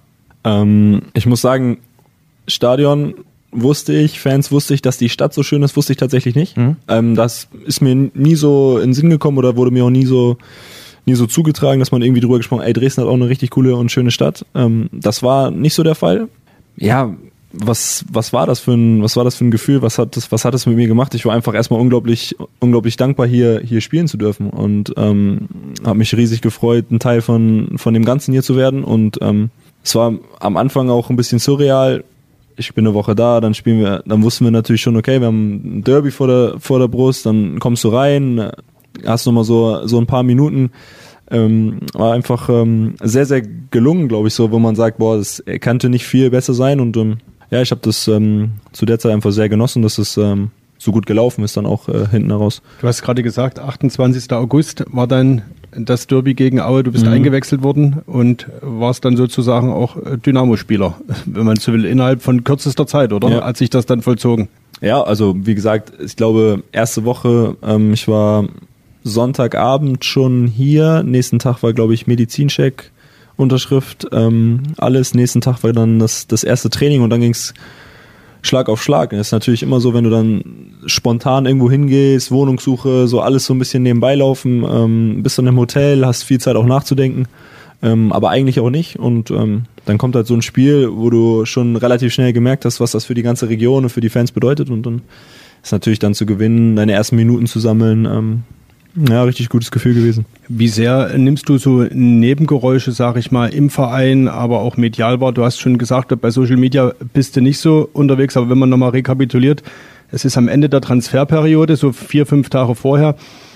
Ähm, 0.44 1.04
ich 1.14 1.26
muss 1.26 1.42
sagen, 1.42 1.80
Stadion 2.48 3.16
wusste 3.56 3.94
ich, 3.94 4.20
Fans 4.20 4.52
wusste 4.52 4.74
ich, 4.74 4.82
dass 4.82 4.98
die 4.98 5.10
Stadt 5.10 5.34
so 5.34 5.44
schön 5.44 5.64
ist, 5.64 5.76
wusste 5.76 5.94
ich 5.94 5.98
tatsächlich 5.98 6.36
nicht. 6.36 6.58
Mhm. 6.58 6.78
Ähm, 6.88 7.16
das 7.16 7.48
ist 7.66 7.82
mir 7.82 7.96
nie 7.96 8.36
so 8.36 8.78
in 8.78 8.90
den 8.90 8.94
Sinn 8.94 9.10
gekommen 9.10 9.38
oder 9.38 9.56
wurde 9.56 9.72
mir 9.72 9.86
auch 9.86 9.90
nie 9.90 10.06
so 10.06 10.38
nie 11.06 11.16
so 11.16 11.28
zugetragen, 11.28 11.80
dass 11.80 11.92
man 11.92 12.02
irgendwie 12.02 12.22
drüber 12.22 12.38
gesprochen, 12.38 12.64
ey, 12.64 12.74
Dresden 12.74 13.02
hat 13.02 13.10
auch 13.10 13.14
eine 13.14 13.30
richtig 13.30 13.52
coole 13.52 13.76
und 13.76 13.92
schöne 13.92 14.12
Stadt. 14.12 14.46
Ähm, 14.56 14.90
das 14.92 15.22
war 15.22 15.52
nicht 15.52 15.76
so 15.76 15.84
der 15.84 15.96
Fall. 15.96 16.28
Ja, 16.78 17.16
was, 17.54 18.06
was 18.12 18.34
war 18.34 18.46
das 18.46 18.60
für 18.60 18.74
ein, 18.74 19.02
was 19.02 19.16
war 19.16 19.24
das 19.24 19.36
für 19.36 19.46
ein 19.46 19.52
Gefühl? 19.52 19.82
Was 19.82 19.98
hat 19.98 20.18
das, 20.18 20.32
was 20.32 20.46
hat 20.46 20.54
es 20.54 20.66
mit 20.66 20.76
mir 20.76 20.88
gemacht? 20.88 21.14
Ich 21.14 21.26
war 21.26 21.34
einfach 21.34 21.54
erstmal 21.54 21.80
unglaublich, 21.80 22.36
unglaublich 22.60 22.98
dankbar, 22.98 23.28
hier, 23.28 23.62
hier 23.64 23.82
spielen 23.82 24.08
zu 24.08 24.18
dürfen 24.18 24.50
und 24.50 24.94
ähm, 24.98 25.48
habe 25.84 26.00
mich 26.00 26.16
riesig 26.16 26.42
gefreut, 26.42 26.92
ein 26.92 27.00
Teil 27.00 27.22
von, 27.22 27.78
von 27.78 27.94
dem 27.94 28.04
Ganzen 28.04 28.32
hier 28.32 28.44
zu 28.44 28.58
werden. 28.58 28.84
Und 28.84 29.20
ähm, 29.22 29.52
es 29.84 29.96
war 29.96 30.14
am 30.40 30.58
Anfang 30.58 30.90
auch 30.90 31.10
ein 31.10 31.16
bisschen 31.16 31.40
surreal, 31.40 32.04
ich 32.58 32.74
bin 32.74 32.86
eine 32.86 32.94
Woche 32.94 33.16
da, 33.16 33.42
dann 33.42 33.54
spielen 33.54 33.80
wir, 33.80 34.04
dann 34.06 34.24
wussten 34.24 34.46
wir 34.46 34.52
natürlich 34.52 34.82
schon, 34.82 34.96
okay, 34.96 35.20
wir 35.20 35.28
haben 35.28 35.80
ein 35.80 35.84
Derby 35.84 36.12
vor 36.12 36.28
der, 36.28 36.56
vor 36.60 36.80
der 36.80 36.88
Brust, 36.88 37.26
dann 37.26 37.60
kommst 37.60 37.84
du 37.84 37.90
rein, 37.90 38.52
hast 39.06 39.26
nochmal 39.26 39.44
so, 39.44 39.86
so 39.88 40.00
ein 40.00 40.08
paar 40.08 40.24
Minuten. 40.24 40.72
Ähm, 41.32 41.80
war 41.94 42.14
einfach 42.14 42.50
ähm, 42.50 42.96
sehr, 43.02 43.26
sehr 43.26 43.42
gelungen, 43.42 44.08
glaube 44.08 44.28
ich, 44.28 44.36
so, 44.36 44.52
wo 44.52 44.60
man 44.60 44.76
sagt, 44.76 45.00
boah, 45.00 45.18
das 45.18 45.44
könnte 45.60 45.90
nicht 45.90 46.06
viel 46.06 46.30
besser 46.30 46.54
sein 46.54 46.80
und 46.80 46.96
ähm, 46.98 47.18
ja, 47.50 47.62
ich 47.62 47.72
habe 47.72 47.82
das 47.82 48.08
ähm, 48.08 48.52
zu 48.74 48.86
der 48.86 49.00
Zeit 49.00 49.12
einfach 49.12 49.32
sehr 49.32 49.50
genossen, 49.50 49.82
dass 49.82 49.98
es 49.98 50.18
ähm, 50.18 50.52
so 50.78 50.92
gut 50.92 51.06
gelaufen 51.06 51.44
ist 51.44 51.58
dann 51.58 51.66
auch 51.66 51.90
äh, 51.90 52.08
hinten 52.10 52.30
heraus. 52.30 52.62
Du 52.82 52.88
hast 52.88 53.02
gerade 53.02 53.24
gesagt, 53.24 53.60
28. 53.60 54.32
August 54.34 54.86
war 54.92 55.08
dann 55.08 55.42
das 55.78 56.08
Derby 56.08 56.34
gegen 56.34 56.60
Aue, 56.60 56.84
du 56.84 56.92
bist 56.92 57.06
mhm. 57.06 57.12
eingewechselt 57.12 57.64
worden 57.64 58.02
und 58.06 58.48
warst 58.62 59.06
dann 59.06 59.18
sozusagen 59.18 59.72
auch 59.72 59.98
äh, 59.98 60.18
Dynamo-Spieler, 60.18 60.96
wenn 61.26 61.46
man 61.46 61.58
so 61.58 61.74
will, 61.74 61.86
innerhalb 61.86 62.22
von 62.22 62.44
kürzester 62.44 62.88
Zeit, 62.88 63.14
oder? 63.14 63.30
Ja. 63.30 63.44
Hat 63.44 63.58
sich 63.58 63.70
das 63.70 63.86
dann 63.86 64.02
vollzogen? 64.02 64.48
Ja, 64.82 65.02
also 65.02 65.36
wie 65.38 65.56
gesagt, 65.56 65.94
ich 66.00 66.16
glaube, 66.16 66.64
erste 66.72 67.06
Woche, 67.06 67.56
ähm, 67.64 67.94
ich 67.94 68.08
war 68.08 68.46
Sonntagabend 69.04 70.04
schon 70.04 70.48
hier, 70.48 71.04
nächsten 71.04 71.40
Tag 71.40 71.64
war, 71.64 71.74
glaube 71.74 71.94
ich, 71.94 72.08
Medizincheck, 72.08 72.92
Unterschrift, 73.38 74.08
ähm, 74.12 74.64
alles, 74.78 75.14
nächsten 75.14 75.42
Tag 75.42 75.64
war 75.64 75.74
dann 75.74 76.00
das, 76.00 76.28
das 76.28 76.44
erste 76.44 76.70
Training 76.70 77.02
und 77.02 77.10
dann 77.10 77.22
ging's 77.22 77.54
Schlag 78.46 78.70
auf 78.70 78.82
Schlag. 78.82 79.12
Das 79.12 79.28
ist 79.28 79.32
natürlich 79.32 79.64
immer 79.64 79.80
so, 79.80 79.94
wenn 79.94 80.04
du 80.04 80.10
dann 80.10 80.44
spontan 80.86 81.46
irgendwo 81.46 81.70
hingehst, 81.70 82.32
Wohnungssuche, 82.32 83.08
so 83.08 83.22
alles 83.22 83.46
so 83.46 83.54
ein 83.54 83.60
bisschen 83.60 83.84
nebenbei 83.84 84.16
laufen, 84.16 84.64
ähm, 84.64 85.24
bist 85.24 85.38
dann 85.38 85.48
im 85.48 85.58
Hotel, 85.58 86.06
hast 86.06 86.24
viel 86.24 86.40
Zeit 86.40 86.56
auch 86.56 86.66
nachzudenken, 86.66 87.28
ähm, 87.82 88.12
aber 88.12 88.30
eigentlich 88.30 88.60
auch 88.60 88.70
nicht. 88.70 88.98
Und 88.98 89.32
ähm, 89.32 89.64
dann 89.86 89.98
kommt 89.98 90.16
halt 90.16 90.28
so 90.28 90.34
ein 90.34 90.42
Spiel, 90.42 90.90
wo 90.92 91.10
du 91.10 91.46
schon 91.46 91.76
relativ 91.76 92.14
schnell 92.14 92.34
gemerkt 92.34 92.66
hast, 92.66 92.80
was 92.80 92.92
das 92.92 93.06
für 93.06 93.14
die 93.14 93.24
ganze 93.24 93.50
Region 93.50 93.84
und 93.84 93.90
für 93.90 94.02
die 94.02 94.10
Fans 94.10 94.32
bedeutet. 94.32 94.70
Und 94.70 94.86
dann 94.86 95.02
ist 95.64 95.72
natürlich 95.72 96.00
dann 96.00 96.14
zu 96.14 96.26
gewinnen, 96.26 96.76
deine 96.76 96.94
ersten 96.94 97.16
Minuten 97.16 97.48
zu 97.48 97.60
sammeln, 97.60 98.06
ähm, 98.06 98.44
ja, 98.96 99.24
richtig 99.24 99.50
gutes 99.50 99.72
Gefühl 99.72 99.94
gewesen. 99.94 100.26
Wie 100.48 100.68
sehr 100.68 101.18
nimmst 101.18 101.50
du 101.50 101.58
so 101.58 101.84
Nebengeräusche, 101.84 102.92
sag 102.92 103.18
ich 103.18 103.32
mal, 103.32 103.48
im 103.48 103.70
Verein, 103.70 104.28
aber 104.28 104.60
auch 104.60 104.78
medial 104.78 105.20
war? 105.20 105.34
Du 105.34 105.44
hast 105.44 105.60
schon 105.60 105.78
gesagt, 105.78 106.14
bei 106.22 106.32
Social 106.32 106.58
Media 106.58 106.94
bist 107.14 107.36
du 107.36 107.42
nicht 107.42 107.60
so 107.60 107.90
unterwegs, 107.92 108.38
aber 108.38 108.50
wenn 108.50 108.58
man 108.58 108.70
nochmal 108.70 108.92
rekapituliert, 108.92 109.64
es 110.12 110.24
ist 110.24 110.38
am 110.38 110.48
Ende 110.48 110.70
der 110.70 110.82
Transferperiode, 110.82 111.76
so 111.76 111.92
vier, 111.92 112.26
fünf 112.26 112.50
Tage 112.50 112.76
vorher. 112.76 113.16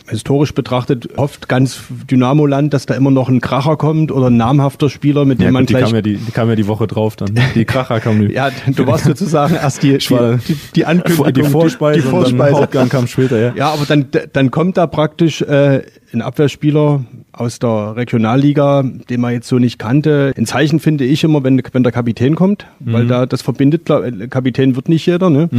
Historisch 0.10 0.54
betrachtet 0.54 1.10
hofft 1.18 1.48
ganz 1.48 1.82
Dynamo-Land, 2.10 2.74
dass 2.74 2.86
da 2.86 2.96
immer 2.96 3.12
noch 3.12 3.30
ein 3.30 3.42
Kracher 3.42 3.78
kommt 3.78 4.12
oder 4.12 4.28
ein 4.28 4.38
namhafter 4.38 4.90
Spieler, 4.90 5.26
mit 5.26 5.40
dem 5.40 5.46
Ja, 5.46 5.52
man 5.52 5.64
gut, 5.64 5.70
die, 5.70 5.74
gleich 5.74 5.86
kam 5.86 5.96
ja 5.96 6.02
die, 6.02 6.18
die 6.18 6.32
kam 6.32 6.50
ja 6.50 6.56
die 6.56 6.68
Woche 6.68 6.88
drauf 6.88 7.16
dann. 7.16 7.38
Die 7.56 7.66
Kracher 7.66 8.00
kam 8.00 8.20
die, 8.28 8.34
ja, 8.34 8.50
du 8.68 8.88
warst 8.88 9.06
sozusagen 9.06 9.56
erst 9.56 9.84
die, 9.84 9.98
die, 9.98 10.38
die, 10.48 10.56
die 10.76 10.86
Ankündigung, 10.86 11.34
die 11.34 11.44
Vorspeise, 11.44 12.02
die 12.02 12.08
und 12.08 12.14
dann 12.14 12.22
Vorspeise. 12.22 12.56
Hauptgang 12.56 12.90
kam 12.90 13.08
später, 13.08 13.40
ja. 13.40 13.54
Ja, 13.56 13.70
aber 13.72 13.86
dann, 13.86 14.08
dann 14.34 14.52
kommt 14.52 14.78
da 14.78 14.88
praktisch 14.88 15.42
äh, 15.42 15.84
ein 16.14 16.22
Abwehrspieler 16.22 17.04
aus 17.32 17.60
der 17.60 17.96
Regionalliga, 17.96 18.84
den 19.10 19.22
man 19.22 19.34
jetzt 19.34 19.48
so 19.48 19.60
nicht 19.60 19.80
kannte. 19.80 20.34
Ein 20.38 20.46
Zeichen 20.46 20.80
finde 20.80 21.06
ich 21.06 21.24
immer, 21.24 21.44
wenn, 21.44 21.62
wenn 21.72 21.84
der 21.84 21.92
Kapitän 21.92 22.36
kommt, 22.36 22.66
weil 22.80 23.08
da 23.08 23.26
das 23.26 23.42
verbindet, 23.42 23.90
Kapitän 24.30 24.76
wird 24.76 24.90
nicht 24.90 25.06
jeder. 25.06 25.30
Ne? 25.30 25.50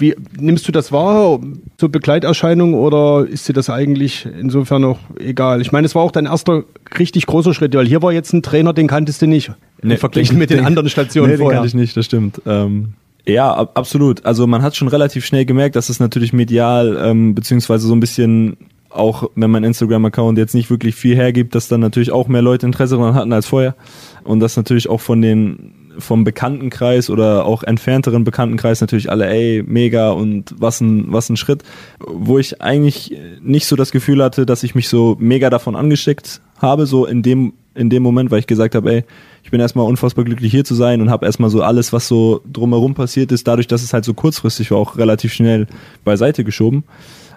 Wie 0.00 0.16
nimmst 0.38 0.66
du 0.66 0.72
das 0.72 0.90
wahr, 0.92 1.38
so 1.78 1.88
Begleiterscheinung, 1.88 2.74
oder 2.74 3.26
ist 3.28 3.48
dir 3.48 3.52
das 3.52 3.70
eigentlich 3.70 4.26
insofern 4.40 4.82
noch 4.82 4.98
egal? 5.18 5.60
Ich 5.60 5.72
meine, 5.72 5.84
es 5.86 5.94
war 5.94 6.02
auch 6.02 6.10
dein 6.10 6.26
erster 6.26 6.64
richtig 6.98 7.26
großer 7.26 7.54
Schritt, 7.54 7.74
weil 7.74 7.86
hier 7.86 8.02
war 8.02 8.12
jetzt 8.12 8.32
ein 8.32 8.42
Trainer, 8.42 8.72
den 8.72 8.86
kanntest 8.88 9.22
du 9.22 9.26
nicht. 9.26 9.52
Nee, 9.82 9.96
verglichen 9.98 10.34
den- 10.34 10.38
mit 10.40 10.50
den, 10.50 10.58
den- 10.58 10.66
anderen 10.66 10.88
Stationen 10.88 11.28
nee, 11.30 11.36
den 11.36 11.42
vorher. 11.42 11.58
kannte 11.60 11.68
ich 11.68 11.74
nicht, 11.74 11.96
das 11.96 12.06
stimmt. 12.06 12.40
Ähm, 12.46 12.94
ja, 13.26 13.52
ab, 13.52 13.72
absolut. 13.78 14.24
Also 14.24 14.46
man 14.46 14.62
hat 14.62 14.74
schon 14.74 14.88
relativ 14.88 15.24
schnell 15.26 15.44
gemerkt, 15.44 15.76
dass 15.76 15.88
es 15.90 16.00
natürlich 16.00 16.32
medial, 16.32 16.98
ähm, 17.02 17.34
beziehungsweise 17.34 17.86
so 17.86 17.94
ein 17.94 18.00
bisschen 18.00 18.56
auch, 18.88 19.30
wenn 19.36 19.50
mein 19.52 19.62
Instagram-Account 19.62 20.36
jetzt 20.38 20.54
nicht 20.54 20.68
wirklich 20.70 20.94
viel 20.96 21.14
hergibt, 21.14 21.54
dass 21.54 21.68
dann 21.68 21.80
natürlich 21.80 22.10
auch 22.10 22.26
mehr 22.26 22.42
Leute 22.42 22.66
Interesse 22.66 22.96
daran 22.96 23.14
hatten 23.14 23.32
als 23.32 23.46
vorher. 23.46 23.76
Und 24.24 24.40
dass 24.40 24.56
natürlich 24.56 24.88
auch 24.88 25.00
von 25.00 25.22
den 25.22 25.72
vom 26.00 26.24
Bekanntenkreis 26.24 27.10
oder 27.10 27.44
auch 27.44 27.62
entfernteren 27.62 28.24
Bekanntenkreis 28.24 28.80
natürlich 28.80 29.10
alle, 29.10 29.28
ey, 29.28 29.62
mega 29.66 30.10
und 30.10 30.54
was 30.58 30.80
ein, 30.80 31.12
was 31.12 31.28
ein 31.28 31.36
Schritt. 31.36 31.62
Wo 31.98 32.38
ich 32.38 32.60
eigentlich 32.60 33.16
nicht 33.42 33.66
so 33.66 33.76
das 33.76 33.90
Gefühl 33.90 34.22
hatte, 34.22 34.46
dass 34.46 34.62
ich 34.62 34.74
mich 34.74 34.88
so 34.88 35.16
mega 35.18 35.50
davon 35.50 35.76
angesteckt 35.76 36.40
habe, 36.58 36.86
so 36.86 37.06
in 37.06 37.22
dem, 37.22 37.54
in 37.74 37.90
dem 37.90 38.02
Moment, 38.02 38.30
weil 38.30 38.40
ich 38.40 38.46
gesagt 38.46 38.74
habe, 38.74 38.92
ey, 38.92 39.04
ich 39.42 39.50
bin 39.50 39.60
erstmal 39.60 39.86
unfassbar 39.86 40.24
glücklich 40.24 40.50
hier 40.50 40.64
zu 40.64 40.74
sein 40.74 41.00
und 41.00 41.10
habe 41.10 41.26
erstmal 41.26 41.50
so 41.50 41.62
alles, 41.62 41.92
was 41.92 42.08
so 42.08 42.42
drumherum 42.50 42.94
passiert 42.94 43.32
ist, 43.32 43.46
dadurch, 43.46 43.66
dass 43.66 43.82
es 43.82 43.92
halt 43.92 44.04
so 44.04 44.14
kurzfristig 44.14 44.70
war, 44.70 44.78
auch 44.78 44.96
relativ 44.96 45.32
schnell 45.32 45.66
beiseite 46.04 46.44
geschoben. 46.44 46.84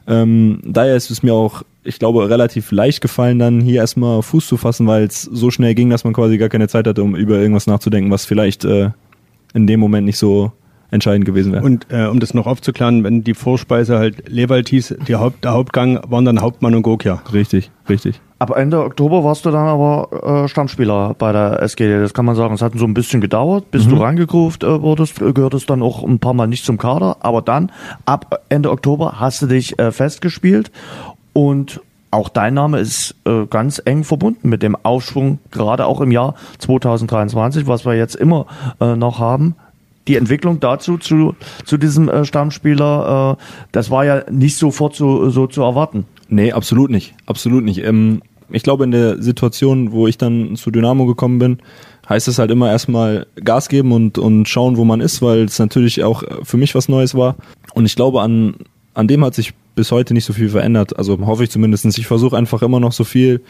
Ähm, 0.07 0.59
daher 0.63 0.95
ist 0.95 1.11
es 1.11 1.23
mir 1.23 1.33
auch, 1.33 1.63
ich 1.83 1.99
glaube, 1.99 2.29
relativ 2.29 2.71
leicht 2.71 3.01
gefallen, 3.01 3.39
dann 3.39 3.61
hier 3.61 3.81
erstmal 3.81 4.21
Fuß 4.21 4.47
zu 4.47 4.57
fassen, 4.57 4.87
weil 4.87 5.05
es 5.05 5.21
so 5.23 5.51
schnell 5.51 5.75
ging, 5.75 5.89
dass 5.89 6.03
man 6.03 6.13
quasi 6.13 6.37
gar 6.37 6.49
keine 6.49 6.67
Zeit 6.67 6.87
hatte, 6.87 7.03
um 7.03 7.15
über 7.15 7.37
irgendwas 7.37 7.67
nachzudenken, 7.67 8.11
was 8.11 8.25
vielleicht 8.25 8.65
äh, 8.65 8.91
in 9.53 9.67
dem 9.67 9.79
Moment 9.79 10.05
nicht 10.05 10.17
so 10.17 10.51
entscheidend 10.91 11.25
gewesen 11.25 11.51
wäre. 11.51 11.63
Und 11.63 11.87
äh, 11.89 12.05
um 12.05 12.19
das 12.19 12.33
noch 12.33 12.45
aufzuklären, 12.45 13.03
wenn 13.03 13.23
die 13.23 13.33
Vorspeise 13.33 13.97
halt 13.97 14.29
Lewald 14.29 14.69
hieß, 14.69 14.95
die 15.07 15.15
Haupt, 15.15 15.43
der 15.43 15.53
Hauptgang 15.53 15.99
waren 16.07 16.25
dann 16.25 16.39
Hauptmann 16.39 16.75
und 16.75 16.83
Gokia. 16.83 17.23
Richtig, 17.33 17.71
richtig. 17.89 18.21
Ab 18.43 18.57
Ende 18.57 18.83
Oktober 18.83 19.23
warst 19.23 19.45
du 19.45 19.51
dann 19.51 19.67
aber 19.67 20.43
äh, 20.43 20.49
Stammspieler 20.49 21.15
bei 21.17 21.31
der 21.31 21.61
SGD. 21.61 22.01
Das 22.01 22.13
kann 22.13 22.25
man 22.25 22.35
sagen. 22.35 22.53
Es 22.53 22.61
hat 22.61 22.73
so 22.75 22.83
ein 22.83 22.93
bisschen 22.93 23.21
gedauert, 23.21 23.71
bis 23.71 23.87
du 23.87 23.95
reingegroovt 23.95 24.65
äh, 24.65 24.81
wurdest. 24.81 25.19
Gehörtest 25.19 25.69
dann 25.69 25.81
auch 25.81 26.03
ein 26.03 26.19
paar 26.19 26.33
Mal 26.33 26.47
nicht 26.47 26.65
zum 26.65 26.77
Kader. 26.77 27.15
Aber 27.21 27.41
dann, 27.41 27.71
ab 28.05 28.41
Ende 28.49 28.69
Oktober, 28.69 29.21
hast 29.21 29.41
du 29.43 29.45
dich 29.45 29.79
äh, 29.79 29.93
festgespielt. 29.93 30.73
Und 31.31 31.79
auch 32.11 32.27
dein 32.27 32.53
Name 32.55 32.81
ist 32.81 33.15
äh, 33.23 33.45
ganz 33.45 33.81
eng 33.85 34.03
verbunden 34.03 34.49
mit 34.49 34.61
dem 34.61 34.75
Aufschwung, 34.83 35.39
gerade 35.49 35.85
auch 35.85 36.01
im 36.01 36.11
Jahr 36.11 36.35
2023, 36.59 37.65
was 37.65 37.85
wir 37.85 37.93
jetzt 37.93 38.15
immer 38.17 38.47
äh, 38.81 38.97
noch 38.97 39.19
haben. 39.19 39.55
Die 40.09 40.17
Entwicklung 40.17 40.59
dazu, 40.59 40.97
zu, 40.97 41.33
zu 41.63 41.77
diesem 41.77 42.09
äh, 42.09 42.25
Stammspieler, 42.25 43.37
äh, 43.39 43.43
das 43.71 43.89
war 43.89 44.03
ja 44.03 44.29
nicht 44.29 44.57
sofort 44.57 44.95
so, 44.95 45.29
so 45.29 45.47
zu 45.47 45.61
erwarten. 45.61 46.05
Nee, 46.33 46.51
absolut 46.51 46.89
nicht. 46.89 47.13
Absolut 47.27 47.63
nicht. 47.63 47.83
Ähm, 47.83 48.21
ich 48.49 48.63
glaube, 48.63 48.83
in 48.83 48.91
der 48.91 49.21
Situation, 49.21 49.91
wo 49.91 50.07
ich 50.07 50.17
dann 50.17 50.55
zu 50.55 50.71
Dynamo 50.71 51.05
gekommen 51.05 51.39
bin, 51.39 51.57
heißt 52.07 52.27
es 52.27 52.39
halt 52.39 52.51
immer 52.51 52.69
erstmal 52.69 53.27
Gas 53.35 53.69
geben 53.69 53.91
und, 53.91 54.17
und 54.17 54.47
schauen, 54.47 54.77
wo 54.77 54.83
man 54.83 55.01
ist, 55.01 55.21
weil 55.21 55.43
es 55.43 55.59
natürlich 55.59 56.03
auch 56.03 56.23
für 56.43 56.57
mich 56.57 56.75
was 56.75 56.89
Neues 56.89 57.15
war. 57.15 57.35
Und 57.73 57.85
ich 57.85 57.95
glaube, 57.95 58.21
an, 58.21 58.55
an 58.93 59.07
dem 59.07 59.23
hat 59.23 59.35
sich 59.35 59.53
bis 59.75 59.91
heute 59.91 60.13
nicht 60.13 60.25
so 60.25 60.33
viel 60.33 60.49
verändert. 60.49 60.97
Also 60.97 61.17
hoffe 61.25 61.43
ich 61.43 61.49
zumindest. 61.49 61.85
Ich 61.97 62.07
versuche 62.07 62.37
einfach 62.37 62.61
immer 62.61 62.79
noch 62.79 62.91
so 62.91 63.03
viel, 63.03 63.41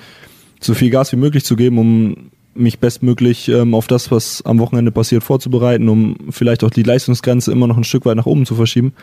so 0.60 0.74
viel 0.74 0.90
Gas 0.90 1.12
wie 1.12 1.18
möglich 1.18 1.44
zu 1.44 1.56
geben, 1.56 1.78
um 1.78 2.16
mich 2.56 2.80
bestmöglich 2.80 3.50
ähm, 3.50 3.74
auf 3.74 3.88
das, 3.88 4.12
was 4.12 4.44
am 4.46 4.60
Wochenende 4.60 4.92
passiert, 4.92 5.24
vorzubereiten, 5.24 5.90
um 5.90 6.16
vielleicht 6.30 6.64
auch 6.64 6.70
die 6.70 6.84
Leistungsgrenze 6.84 7.52
immer 7.52 7.66
noch 7.66 7.78
ein 7.78 7.84
Stück 7.84 8.06
weit 8.06 8.16
nach 8.16 8.28
oben 8.28 8.46
zu 8.46 8.56
verschieben. 8.56 8.94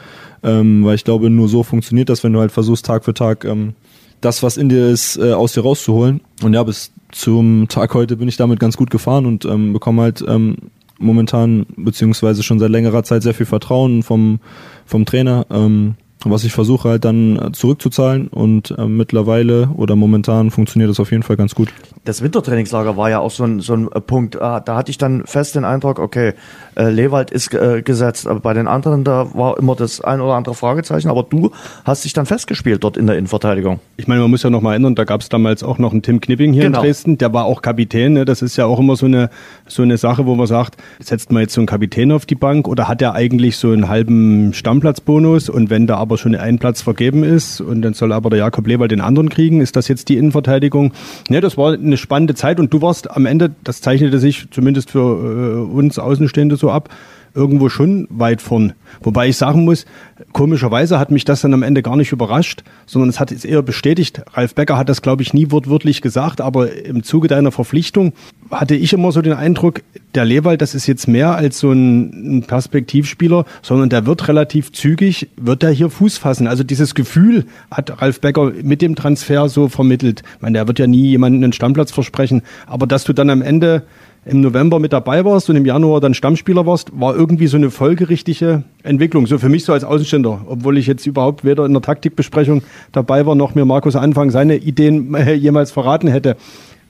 Ähm, 0.43 0.85
weil 0.85 0.95
ich 0.95 1.05
glaube, 1.05 1.31
nur 1.31 1.49
so 1.49 1.63
funktioniert 1.63 2.09
das, 2.09 2.23
wenn 2.23 2.33
du 2.33 2.41
halt 2.41 2.53
versuchst, 2.53 2.87
Tag 2.87 3.05
für 3.05 3.15
Tag 3.15 3.45
ähm, 3.45 3.75
das, 4.21 4.43
was 4.43 4.57
in 4.57 4.69
dir 4.69 4.89
ist, 4.89 5.17
äh, 5.17 5.33
aus 5.33 5.53
dir 5.53 5.63
rauszuholen. 5.63 6.21
Und 6.43 6.55
ja, 6.55 6.63
bis 6.63 6.93
zum 7.13 7.69
Tag 7.69 7.95
heute 7.95 8.17
bin 8.17 8.29
ich 8.29 8.37
damit 8.37 8.61
ganz 8.61 8.77
gut 8.77 8.91
gefahren 8.91 9.27
und 9.27 9.45
ähm, 9.45 9.73
bekomme 9.73 10.03
halt 10.03 10.25
ähm, 10.27 10.57
momentan, 10.99 11.67
beziehungsweise 11.77 12.43
schon 12.43 12.59
seit 12.59 12.71
längerer 12.71 13.03
Zeit 13.03 13.23
sehr 13.23 13.35
viel 13.35 13.47
Vertrauen 13.47 14.03
vom, 14.03 14.41
vom 14.85 15.07
Trainer. 15.07 15.47
Ähm, 15.51 15.95
was 16.25 16.45
ich 16.45 16.53
versuche 16.53 16.89
halt 16.91 17.05
dann 17.05 17.37
äh, 17.37 17.53
zurückzuzahlen 17.53 18.29
und 18.29 18.75
äh, 18.77 18.85
mittlerweile 18.87 19.69
oder 19.77 19.97
momentan 19.97 20.51
funktioniert 20.51 20.91
das 20.91 21.01
auf 21.01 21.11
jeden 21.11 21.23
Fall 21.23 21.37
ganz 21.37 21.55
gut. 21.55 21.71
Das 22.05 22.23
Wintertrainingslager 22.23 22.97
war 22.97 23.09
ja 23.11 23.19
auch 23.21 23.31
so 23.31 23.45
ein, 23.45 23.61
so 23.61 23.75
ein 23.75 23.91
äh, 23.93 24.01
Punkt. 24.01 24.41
Ah, 24.41 24.61
Da 24.61 24.77
hatte 24.77 24.91
ich 24.91 24.99
dann 24.99 25.25
fest 25.27 25.55
den 25.55 25.65
Eindruck, 25.65 25.99
okay, 25.99 26.35
äh, 26.77 26.91
Lewald 26.91 27.31
ist 27.31 27.55
äh, 27.55 27.83
gesetzt, 27.83 28.27
aber 28.27 28.41
bei 28.41 28.55
den 28.55 28.69
anderen, 28.69 29.05
da 29.05 29.35
war 29.35 29.59
immer 29.59 29.75
das 29.77 30.01
ein 30.01 30.21
oder 30.21 30.35
andere 30.35 30.55
Fragezeichen, 30.55 31.09
aber 31.09 31.23
du 31.23 31.51
hast 31.85 32.05
dich 32.05 32.13
dann 32.13 32.27
festgespielt 32.27 32.85
dort 32.85 32.97
in 32.97 33.07
der 33.07 33.17
Innenverteidigung. 33.17 33.81
Ich 33.97 34.07
meine, 34.07 34.21
man 34.21 34.31
muss 34.31 34.43
ja 34.43 34.51
noch 34.51 34.61
mal 34.61 34.73
erinnern, 34.73 34.95
da 34.95 35.05
gab 35.05 35.21
es 35.21 35.29
damals 35.29 35.63
auch 35.63 35.79
noch 35.79 35.93
einen 35.93 36.03
Tim 36.03 36.21
Knipping 36.21 36.53
hier 36.53 36.65
Genau. 36.65 36.79
in 36.81 36.85
Dresden, 36.85 37.19
der 37.19 37.33
war 37.33 37.45
auch 37.45 37.63
Kapitän. 37.63 38.13
Ne? 38.13 38.25
Das 38.25 38.43
ist 38.43 38.57
ja 38.57 38.67
auch 38.67 38.79
immer 38.79 38.97
so 38.97 39.07
eine, 39.07 39.31
so 39.67 39.83
eine 39.83 39.97
Sache, 39.97 40.27
wo 40.27 40.35
man 40.35 40.47
sagt, 40.47 40.77
setzt 41.01 41.33
man 41.33 41.43
jetzt 41.43 41.55
so 41.55 41.61
einen 41.61 41.67
Kapitän 41.67 42.13
auf 42.13 42.27
die 42.27 42.35
Bank 42.35 42.69
oder 42.69 42.89
hat 42.89 43.01
er 43.03 43.15
eigentlich 43.15 43.57
so 43.57 43.71
einen 43.71 43.89
halben 43.89 44.53
Stammplatzbonus 44.53 45.49
und 45.49 45.71
wenn 45.71 45.87
da 45.87 45.97
aber 45.97 46.10
schon 46.19 46.35
ein 46.35 46.59
Platz 46.59 46.83
vergeben 46.83 47.25
ist 47.25 47.61
und 47.61 47.83
dann 47.83 47.95
soll 47.95 48.13
aber 48.13 48.31
der 48.31 48.41
Jakob 48.41 48.67
Lewald 48.67 48.91
den 48.91 49.01
anderen 49.01 49.29
kriegen, 49.29 49.61
ist 49.61 49.77
das 49.77 49.89
jetzt 49.89 50.09
die 50.09 50.17
Innenverteidigung? 50.17 50.93
Ne, 51.29 51.41
das 51.41 51.57
war 51.57 51.73
eine 51.73 51.97
spannende 51.97 52.35
Zeit 52.35 52.61
und 52.61 52.73
du 52.73 52.83
warst 52.83 53.11
am 53.11 53.27
Ende, 53.27 53.51
das 53.65 53.81
zeichnete 53.81 54.19
sich 54.19 54.51
zumindest 54.51 54.91
für 54.91 54.99
äh, 54.99 55.73
uns 55.73 55.99
Außenstehende 55.99 56.57
so 56.57 56.71
ab, 56.71 56.89
irgendwo 57.35 57.69
schon 57.69 58.07
weit 58.11 58.43
vorn. 58.43 58.73
Wobei 59.03 59.29
ich 59.29 59.37
sagen 59.37 59.65
muss, 59.65 59.87
komischerweise 60.33 60.99
hat 60.99 61.11
mich 61.11 61.25
das 61.25 61.41
dann 61.41 61.55
am 61.55 61.63
Ende 61.63 61.83
gar 61.83 61.97
nicht 61.97 62.13
überrascht, 62.13 62.63
sondern 62.87 63.09
es 63.09 63.21
hat 63.21 63.33
es 63.33 63.45
eher 63.45 63.63
bestätigt. 63.63 64.23
Ralf 64.33 64.55
Becker 64.55 64.77
hat 64.77 64.89
das, 64.89 65.03
glaube 65.03 65.23
ich, 65.23 65.33
nie 65.33 65.51
wortwörtlich 65.51 66.03
gesagt, 66.03 66.41
aber 66.41 66.73
im 66.73 67.03
Zuge 67.03 67.29
deiner 67.29 67.53
Verpflichtung 67.53 68.13
hatte 68.51 68.75
ich 68.75 68.93
immer 68.93 69.13
so 69.13 69.23
den 69.23 69.33
Eindruck, 69.33 69.83
der 70.15 70.25
Lewald, 70.25 70.61
das 70.61 70.75
ist 70.75 70.87
jetzt 70.87 71.07
mehr 71.07 71.37
als 71.37 71.59
so 71.59 71.71
ein 71.71 72.45
Perspektivspieler, 72.47 73.45
sondern 73.63 73.91
der 73.91 74.07
wird 74.07 74.27
relativ 74.29 74.73
zügig, 74.73 75.29
wird 75.37 75.63
er 75.63 75.71
hier 75.71 75.91
Fuß 75.91 76.19
fassen. 76.19 76.49
Also 76.49 76.65
dieses 76.65 76.95
Gefühl 76.95 77.45
hat 77.71 78.03
Ralf 78.03 78.21
Becker 78.21 78.53
mit 78.63 78.83
dem 78.83 78.97
Transfer 78.97 79.49
so 79.49 79.69
vermittelt. 79.69 80.23
Ich 80.37 80.43
meine, 80.43 80.59
der 80.59 80.67
wird 80.67 80.79
ja 80.79 80.87
nie 80.87 81.07
jemanden 81.09 81.45
einen 81.45 81.53
Stammplatz 81.53 81.93
versprechen, 81.93 82.43
aber 82.67 82.87
dass 82.87 83.05
du 83.05 83.13
dann 83.13 83.31
am 83.31 83.43
Ende 83.43 83.85
im 84.25 84.41
November 84.43 84.79
mit 84.79 84.93
dabei 84.93 85.25
warst 85.25 85.49
und 85.49 85.57
im 85.57 85.65
Januar 85.65 86.01
dann 86.01 86.15
Stammspieler 86.15 86.67
warst, 86.67 86.91
war 86.99 87.17
irgendwie 87.17 87.47
so 87.47 87.57
eine 87.57 87.71
folgerichtige 87.71 88.65
Entwicklung. 88.83 89.27
So 89.27 89.39
für 89.39 89.49
mich 89.49 89.65
so 89.65 89.73
als 89.73 89.85
Außenstehender, 89.85 90.43
obwohl 90.47 90.77
ich 90.79 90.87
jetzt 90.87 91.07
überhaupt 91.07 91.45
weder 91.45 91.65
in 91.65 91.73
der 91.73 91.83
Taktikbesprechung 91.83 92.63
dabei 92.93 93.25
war, 93.25 93.35
noch 93.35 93.55
mir 93.55 93.65
Markus 93.65 93.97
Anfang 93.97 94.31
seine 94.31 94.57
Ideen 94.57 95.17
jemals 95.37 95.71
verraten 95.71 96.09
hätte. 96.09 96.37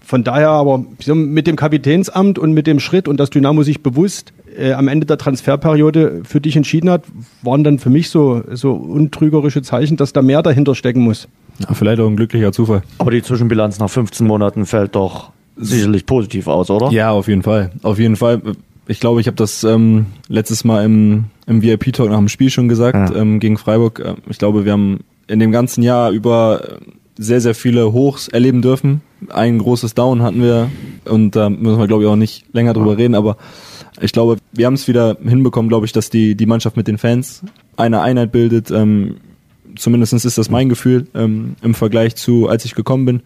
Von 0.01 0.24
daher 0.24 0.49
aber 0.49 0.85
mit 1.14 1.47
dem 1.47 1.55
Kapitänsamt 1.55 2.39
und 2.39 2.53
mit 2.53 2.66
dem 2.66 2.81
Schritt 2.81 3.07
und 3.07 3.20
dass 3.20 3.31
Dynamo 3.31 3.62
sich 3.62 3.83
bewusst 3.83 4.33
äh, 4.59 4.72
am 4.72 4.89
Ende 4.89 5.07
der 5.07 5.18
Transferperiode 5.18 6.22
für 6.24 6.41
dich 6.41 6.57
entschieden 6.57 6.91
hat, 6.91 7.05
waren 7.43 7.62
dann 7.62 7.78
für 7.78 7.91
mich 7.91 8.11
so, 8.11 8.43
so 8.51 8.72
untrügerische 8.72 9.62
Zeichen, 9.62 9.97
dass 9.97 10.12
da 10.12 10.22
mehr 10.22 10.43
dahinter 10.43 10.74
stecken 10.74 11.03
muss. 11.03 11.28
Ja, 11.61 11.74
vielleicht 11.74 12.01
auch 12.01 12.09
ein 12.09 12.16
glücklicher 12.16 12.51
Zufall. 12.51 12.83
Aber 12.99 13.12
die 13.12 13.22
Zwischenbilanz 13.22 13.78
nach 13.78 13.91
15 13.91 14.26
Monaten 14.26 14.66
fällt 14.66 14.97
doch 14.97 15.31
sicherlich 15.61 16.06
positiv 16.06 16.46
aus, 16.46 16.70
oder? 16.70 16.90
Ja, 16.90 17.11
auf 17.11 17.28
jeden 17.28 17.42
Fall. 17.42 17.70
Auf 17.82 17.98
jeden 17.98 18.16
Fall. 18.16 18.40
Ich 18.88 18.98
glaube, 19.00 19.20
ich 19.20 19.26
habe 19.26 19.36
das 19.36 19.62
ähm, 19.64 20.06
letztes 20.28 20.64
Mal 20.64 20.84
im, 20.84 21.24
im 21.46 21.62
VIP-Talk 21.62 22.11
nach 22.11 22.18
dem 22.18 22.28
Spiel 22.28 22.50
schon 22.50 22.68
gesagt, 22.68 23.11
Ja. 23.14 23.16
ähm, 23.20 23.38
gegen 23.40 23.56
Freiburg. 23.56 24.02
Ähm, 24.04 24.16
Ich 24.28 24.38
glaube, 24.38 24.64
wir 24.64 24.72
haben 24.72 25.00
in 25.28 25.38
dem 25.38 25.52
ganzen 25.52 25.82
Jahr 25.82 26.11
über 26.11 26.78
sehr, 27.16 27.40
sehr 27.40 27.54
viele 27.54 27.92
Hochs 27.92 28.28
erleben 28.28 28.62
dürfen. 28.62 29.02
Ein 29.28 29.58
großes 29.58 29.94
Down 29.94 30.22
hatten 30.22 30.42
wir 30.42 30.70
und 31.04 31.36
da 31.36 31.50
müssen 31.50 31.78
wir, 31.78 31.86
glaube 31.86 32.02
ich, 32.04 32.08
auch 32.08 32.16
nicht 32.16 32.46
länger 32.52 32.72
drüber 32.72 32.96
reden, 32.96 33.14
aber 33.14 33.36
ich 34.00 34.12
glaube, 34.12 34.38
wir 34.52 34.64
haben 34.66 34.74
es 34.74 34.88
wieder 34.88 35.18
hinbekommen, 35.22 35.68
glaube 35.68 35.84
ich, 35.84 35.92
dass 35.92 36.08
die, 36.08 36.34
die 36.34 36.46
Mannschaft 36.46 36.76
mit 36.78 36.88
den 36.88 36.96
Fans 36.96 37.42
eine 37.76 38.00
Einheit 38.00 38.32
bildet. 38.32 38.70
Ähm, 38.70 39.16
zumindest 39.76 40.12
ist 40.14 40.38
das 40.38 40.48
mein 40.50 40.68
Gefühl 40.70 41.06
ähm, 41.14 41.54
im 41.62 41.74
Vergleich 41.74 42.16
zu, 42.16 42.48
als 42.48 42.64
ich 42.64 42.74
gekommen 42.74 43.04
bin. 43.04 43.20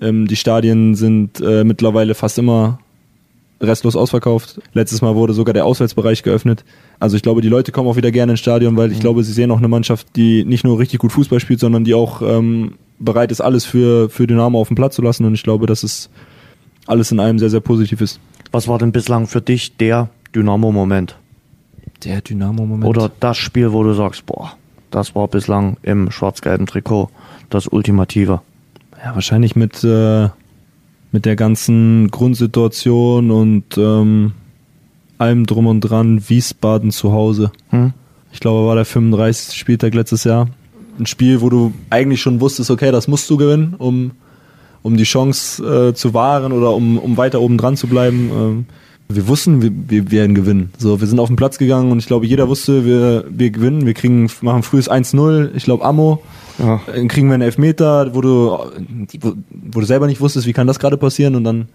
Ähm, 0.00 0.26
die 0.26 0.36
Stadien 0.36 0.94
sind 0.94 1.40
äh, 1.40 1.64
mittlerweile 1.64 2.14
fast 2.14 2.38
immer 2.38 2.78
restlos 3.60 3.96
ausverkauft. 3.96 4.60
Letztes 4.72 5.00
Mal 5.02 5.14
wurde 5.14 5.32
sogar 5.32 5.54
der 5.54 5.64
Auswärtsbereich 5.64 6.22
geöffnet. 6.22 6.64
Also 7.00 7.16
ich 7.16 7.22
glaube, 7.22 7.40
die 7.40 7.48
Leute 7.48 7.72
kommen 7.72 7.88
auch 7.88 7.96
wieder 7.96 8.10
gerne 8.10 8.32
ins 8.32 8.40
Stadion, 8.40 8.76
weil 8.76 8.92
ich 8.92 9.00
glaube, 9.00 9.22
sie 9.24 9.32
sehen 9.32 9.50
auch 9.50 9.58
eine 9.58 9.68
Mannschaft, 9.68 10.08
die 10.16 10.44
nicht 10.44 10.64
nur 10.64 10.78
richtig 10.78 10.98
gut 10.98 11.12
Fußball 11.12 11.40
spielt, 11.40 11.60
sondern 11.60 11.84
die 11.84 11.94
auch 11.94 12.22
ähm, 12.22 12.74
bereit 12.98 13.30
ist, 13.32 13.40
alles 13.40 13.64
für, 13.64 14.08
für 14.10 14.26
Dynamo 14.26 14.60
auf 14.60 14.68
den 14.68 14.74
Platz 14.74 14.96
zu 14.96 15.02
lassen. 15.02 15.24
Und 15.24 15.34
ich 15.34 15.42
glaube, 15.42 15.66
dass 15.66 15.82
es 15.82 16.10
alles 16.86 17.12
in 17.12 17.20
allem 17.20 17.38
sehr, 17.38 17.50
sehr 17.50 17.60
positiv 17.60 18.00
ist. 18.00 18.20
Was 18.52 18.68
war 18.68 18.78
denn 18.78 18.92
bislang 18.92 19.26
für 19.26 19.40
dich 19.40 19.76
der 19.76 20.10
Dynamo-Moment? 20.34 21.16
Der 22.04 22.20
Dynamo-Moment. 22.20 22.84
Oder 22.84 23.10
das 23.20 23.36
Spiel, 23.36 23.72
wo 23.72 23.82
du 23.82 23.94
sagst, 23.94 24.26
boah, 24.26 24.56
das 24.90 25.14
war 25.14 25.28
bislang 25.28 25.76
im 25.82 26.10
schwarz-gelben 26.10 26.66
Trikot 26.66 27.10
das 27.50 27.66
Ultimative. 27.66 28.42
Ja, 29.04 29.14
wahrscheinlich 29.14 29.54
mit, 29.54 29.84
äh, 29.84 30.30
mit 31.12 31.26
der 31.26 31.36
ganzen 31.36 32.10
Grundsituation 32.10 33.30
und 33.30 33.76
ähm, 33.76 34.32
allem 35.18 35.44
drum 35.44 35.66
und 35.66 35.82
dran 35.82 36.26
Wiesbaden 36.26 36.90
zu 36.90 37.12
Hause. 37.12 37.52
Hm? 37.68 37.92
Ich 38.32 38.40
glaube, 38.40 38.66
war 38.66 38.76
der 38.76 38.86
35. 38.86 39.58
Spieltag 39.58 39.92
letztes 39.92 40.24
Jahr. 40.24 40.48
Ein 40.98 41.04
Spiel, 41.04 41.42
wo 41.42 41.50
du 41.50 41.74
eigentlich 41.90 42.22
schon 42.22 42.40
wusstest, 42.40 42.70
okay, 42.70 42.92
das 42.92 43.06
musst 43.06 43.28
du 43.28 43.36
gewinnen, 43.36 43.74
um, 43.76 44.12
um 44.82 44.96
die 44.96 45.04
Chance 45.04 45.90
äh, 45.90 45.94
zu 45.94 46.14
wahren 46.14 46.52
oder 46.52 46.72
um, 46.74 46.96
um 46.96 47.18
weiter 47.18 47.42
oben 47.42 47.58
dran 47.58 47.76
zu 47.76 47.88
bleiben. 47.88 48.30
Ähm, 48.32 48.66
wir 49.08 49.28
wussten, 49.28 49.62
wir, 49.62 49.70
wir 49.88 50.10
werden 50.10 50.34
gewinnen. 50.34 50.72
So, 50.78 51.00
wir 51.00 51.06
sind 51.06 51.18
auf 51.18 51.28
den 51.28 51.36
Platz 51.36 51.58
gegangen 51.58 51.92
und 51.92 51.98
ich 51.98 52.06
glaube, 52.06 52.26
jeder 52.26 52.48
wusste, 52.48 52.84
wir, 52.84 53.24
wir 53.28 53.50
gewinnen. 53.50 53.86
Wir 53.86 53.94
kriegen, 53.94 54.30
machen 54.40 54.62
frühes 54.62 54.90
1-0. 54.90 55.50
Ich 55.54 55.64
glaube, 55.64 55.84
Ammo. 55.84 56.22
Ja. 56.58 56.80
Dann 56.86 57.08
kriegen 57.08 57.28
wir 57.28 57.34
einen 57.34 57.42
Elfmeter, 57.42 58.14
wo 58.14 58.20
du, 58.20 58.58
wo, 59.20 59.32
wo 59.50 59.80
du 59.80 59.86
selber 59.86 60.06
nicht 60.06 60.20
wusstest, 60.20 60.46
wie 60.46 60.52
kann 60.52 60.66
das 60.66 60.78
gerade 60.78 60.96
passieren 60.96 61.34
und 61.34 61.44
dann, 61.44 61.68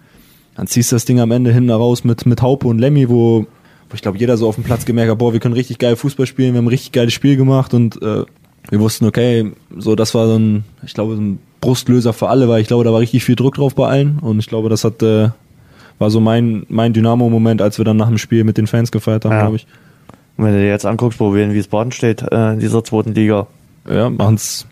dann 0.56 0.68
ziehst 0.68 0.92
du 0.92 0.96
das 0.96 1.06
Ding 1.06 1.20
am 1.20 1.32
Ende 1.32 1.52
hinten 1.52 1.70
raus 1.70 2.04
mit, 2.04 2.26
mit 2.26 2.42
Haupe 2.42 2.68
und 2.68 2.80
Lemmy, 2.80 3.10
wo, 3.10 3.42
wo 3.42 3.94
ich 3.94 4.02
glaube, 4.02 4.18
jeder 4.18 4.38
so 4.38 4.48
auf 4.48 4.56
dem 4.56 4.64
Platz 4.64 4.86
gemerkt 4.86 5.12
hat, 5.12 5.18
boah, 5.18 5.34
wir 5.34 5.42
können 5.42 5.54
richtig 5.54 5.80
geil 5.80 5.98
Fußball 5.98 6.26
spielen, 6.26 6.54
wir 6.54 6.60
haben 6.60 6.66
ein 6.66 6.70
richtig 6.70 6.94
geiles 6.94 7.14
Spiel 7.14 7.36
gemacht 7.36 7.74
und 7.74 8.02
äh, 8.02 8.24
wir 8.70 8.80
wussten, 8.80 9.06
okay, 9.06 9.52
so 9.78 9.96
das 9.96 10.16
war 10.16 10.28
so 10.28 10.36
ein, 10.36 10.64
ich 10.86 10.94
glaube, 10.94 11.16
so 11.16 11.22
ein 11.22 11.40
Brustlöser 11.60 12.14
für 12.14 12.30
alle, 12.30 12.48
weil 12.48 12.62
ich 12.62 12.68
glaube, 12.68 12.86
da 12.86 12.94
war 12.94 13.02
richtig 13.02 13.26
viel 13.26 13.36
Druck 13.36 13.56
drauf 13.56 13.76
bei 13.76 13.88
allen 13.88 14.20
und 14.20 14.40
ich 14.40 14.48
glaube, 14.48 14.70
das 14.70 14.86
hat, 14.86 15.04
äh, 15.04 15.30
war 16.00 16.10
so 16.10 16.20
mein, 16.20 16.66
mein 16.70 16.94
Dynamo-Moment, 16.94 17.62
als 17.62 17.78
wir 17.78 17.86
dann 17.86 17.98
nach 17.98 18.08
dem 18.08 18.18
Spiel 18.18 18.44
mit 18.44 18.58
den 18.58 18.68
Fans 18.68 18.92
gefeiert 18.92 19.26
haben, 19.26 19.34
Ja. 19.34 19.42
glaube 19.42 19.58
ich. 19.58 19.68
Und 20.38 20.46
wenn 20.46 20.54
du 20.54 20.60
dir 20.60 20.68
jetzt 20.70 20.86
anguckst, 20.86 21.20
wo 21.20 21.34
wir 21.36 21.44
in 21.44 21.54
Wiesbaden 21.54 21.92
steht, 21.92 22.22
äh, 22.24 22.54
in 22.54 22.60
dieser 22.60 22.84
zweiten 22.84 23.14
Liga, 23.14 23.48
Ja, 23.90 24.10
machen's 24.10 24.66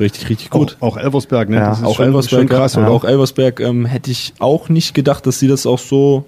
richtig, 0.00 0.28
richtig 0.28 0.50
gut. 0.50 0.76
Auch, 0.80 0.88
auch 0.88 0.96
Elversberg, 0.98 1.48
ne? 1.48 1.56
Ja, 1.56 1.68
das 1.70 1.78
ist 1.80 1.84
auch 1.86 1.96
schon, 1.96 2.06
Elversberg, 2.06 2.40
schon 2.40 2.48
krass. 2.48 2.74
ja. 2.74 2.86
auch 2.88 3.04
Elversberg 3.04 3.60
ähm, 3.60 3.86
hätte 3.86 4.10
ich 4.10 4.34
auch 4.38 4.68
nicht 4.68 4.94
gedacht, 4.94 5.26
dass 5.26 5.38
sie 5.38 5.48
das 5.48 5.64
auch 5.66 5.78
so, 5.78 6.24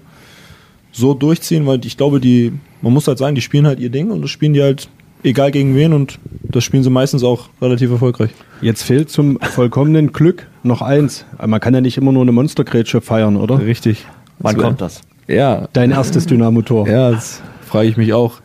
so 0.91 1.13
durchziehen, 1.13 1.65
weil 1.67 1.85
ich 1.85 1.97
glaube, 1.97 2.19
die, 2.19 2.53
man 2.81 2.93
muss 2.93 3.07
halt 3.07 3.17
sagen, 3.19 3.35
die 3.35 3.41
spielen 3.41 3.67
halt 3.67 3.79
ihr 3.79 3.89
Ding 3.89 4.09
und 4.09 4.21
das 4.21 4.29
spielen 4.31 4.53
die 4.53 4.63
halt 4.63 4.89
egal 5.23 5.51
gegen 5.51 5.75
wen 5.75 5.93
und 5.93 6.17
das 6.43 6.63
spielen 6.63 6.83
sie 6.83 6.89
meistens 6.89 7.23
auch 7.23 7.49
relativ 7.61 7.91
erfolgreich. 7.91 8.29
Jetzt 8.61 8.83
fehlt 8.83 9.09
zum 9.11 9.39
vollkommenen 9.39 10.11
Glück 10.13 10.47
noch 10.63 10.81
eins. 10.81 11.25
Man 11.45 11.59
kann 11.59 11.73
ja 11.73 11.81
nicht 11.81 11.97
immer 11.97 12.11
nur 12.11 12.21
eine 12.21 12.31
Monstergrätsche 12.31 13.01
feiern, 13.01 13.35
oder? 13.35 13.59
Richtig. 13.59 14.05
Wann 14.39 14.55
Das 14.55 14.63
kommt 14.63 14.81
das? 14.81 15.01
Ja, 15.27 15.67
Dein 15.73 15.91
erstes 15.91 16.25
Dynamo-Tor. 16.25 16.87
ja, 16.87 17.11
das 17.11 17.41
frage 17.65 17.89
ich 17.89 17.97
mich 17.97 18.13
auch. 18.13 18.35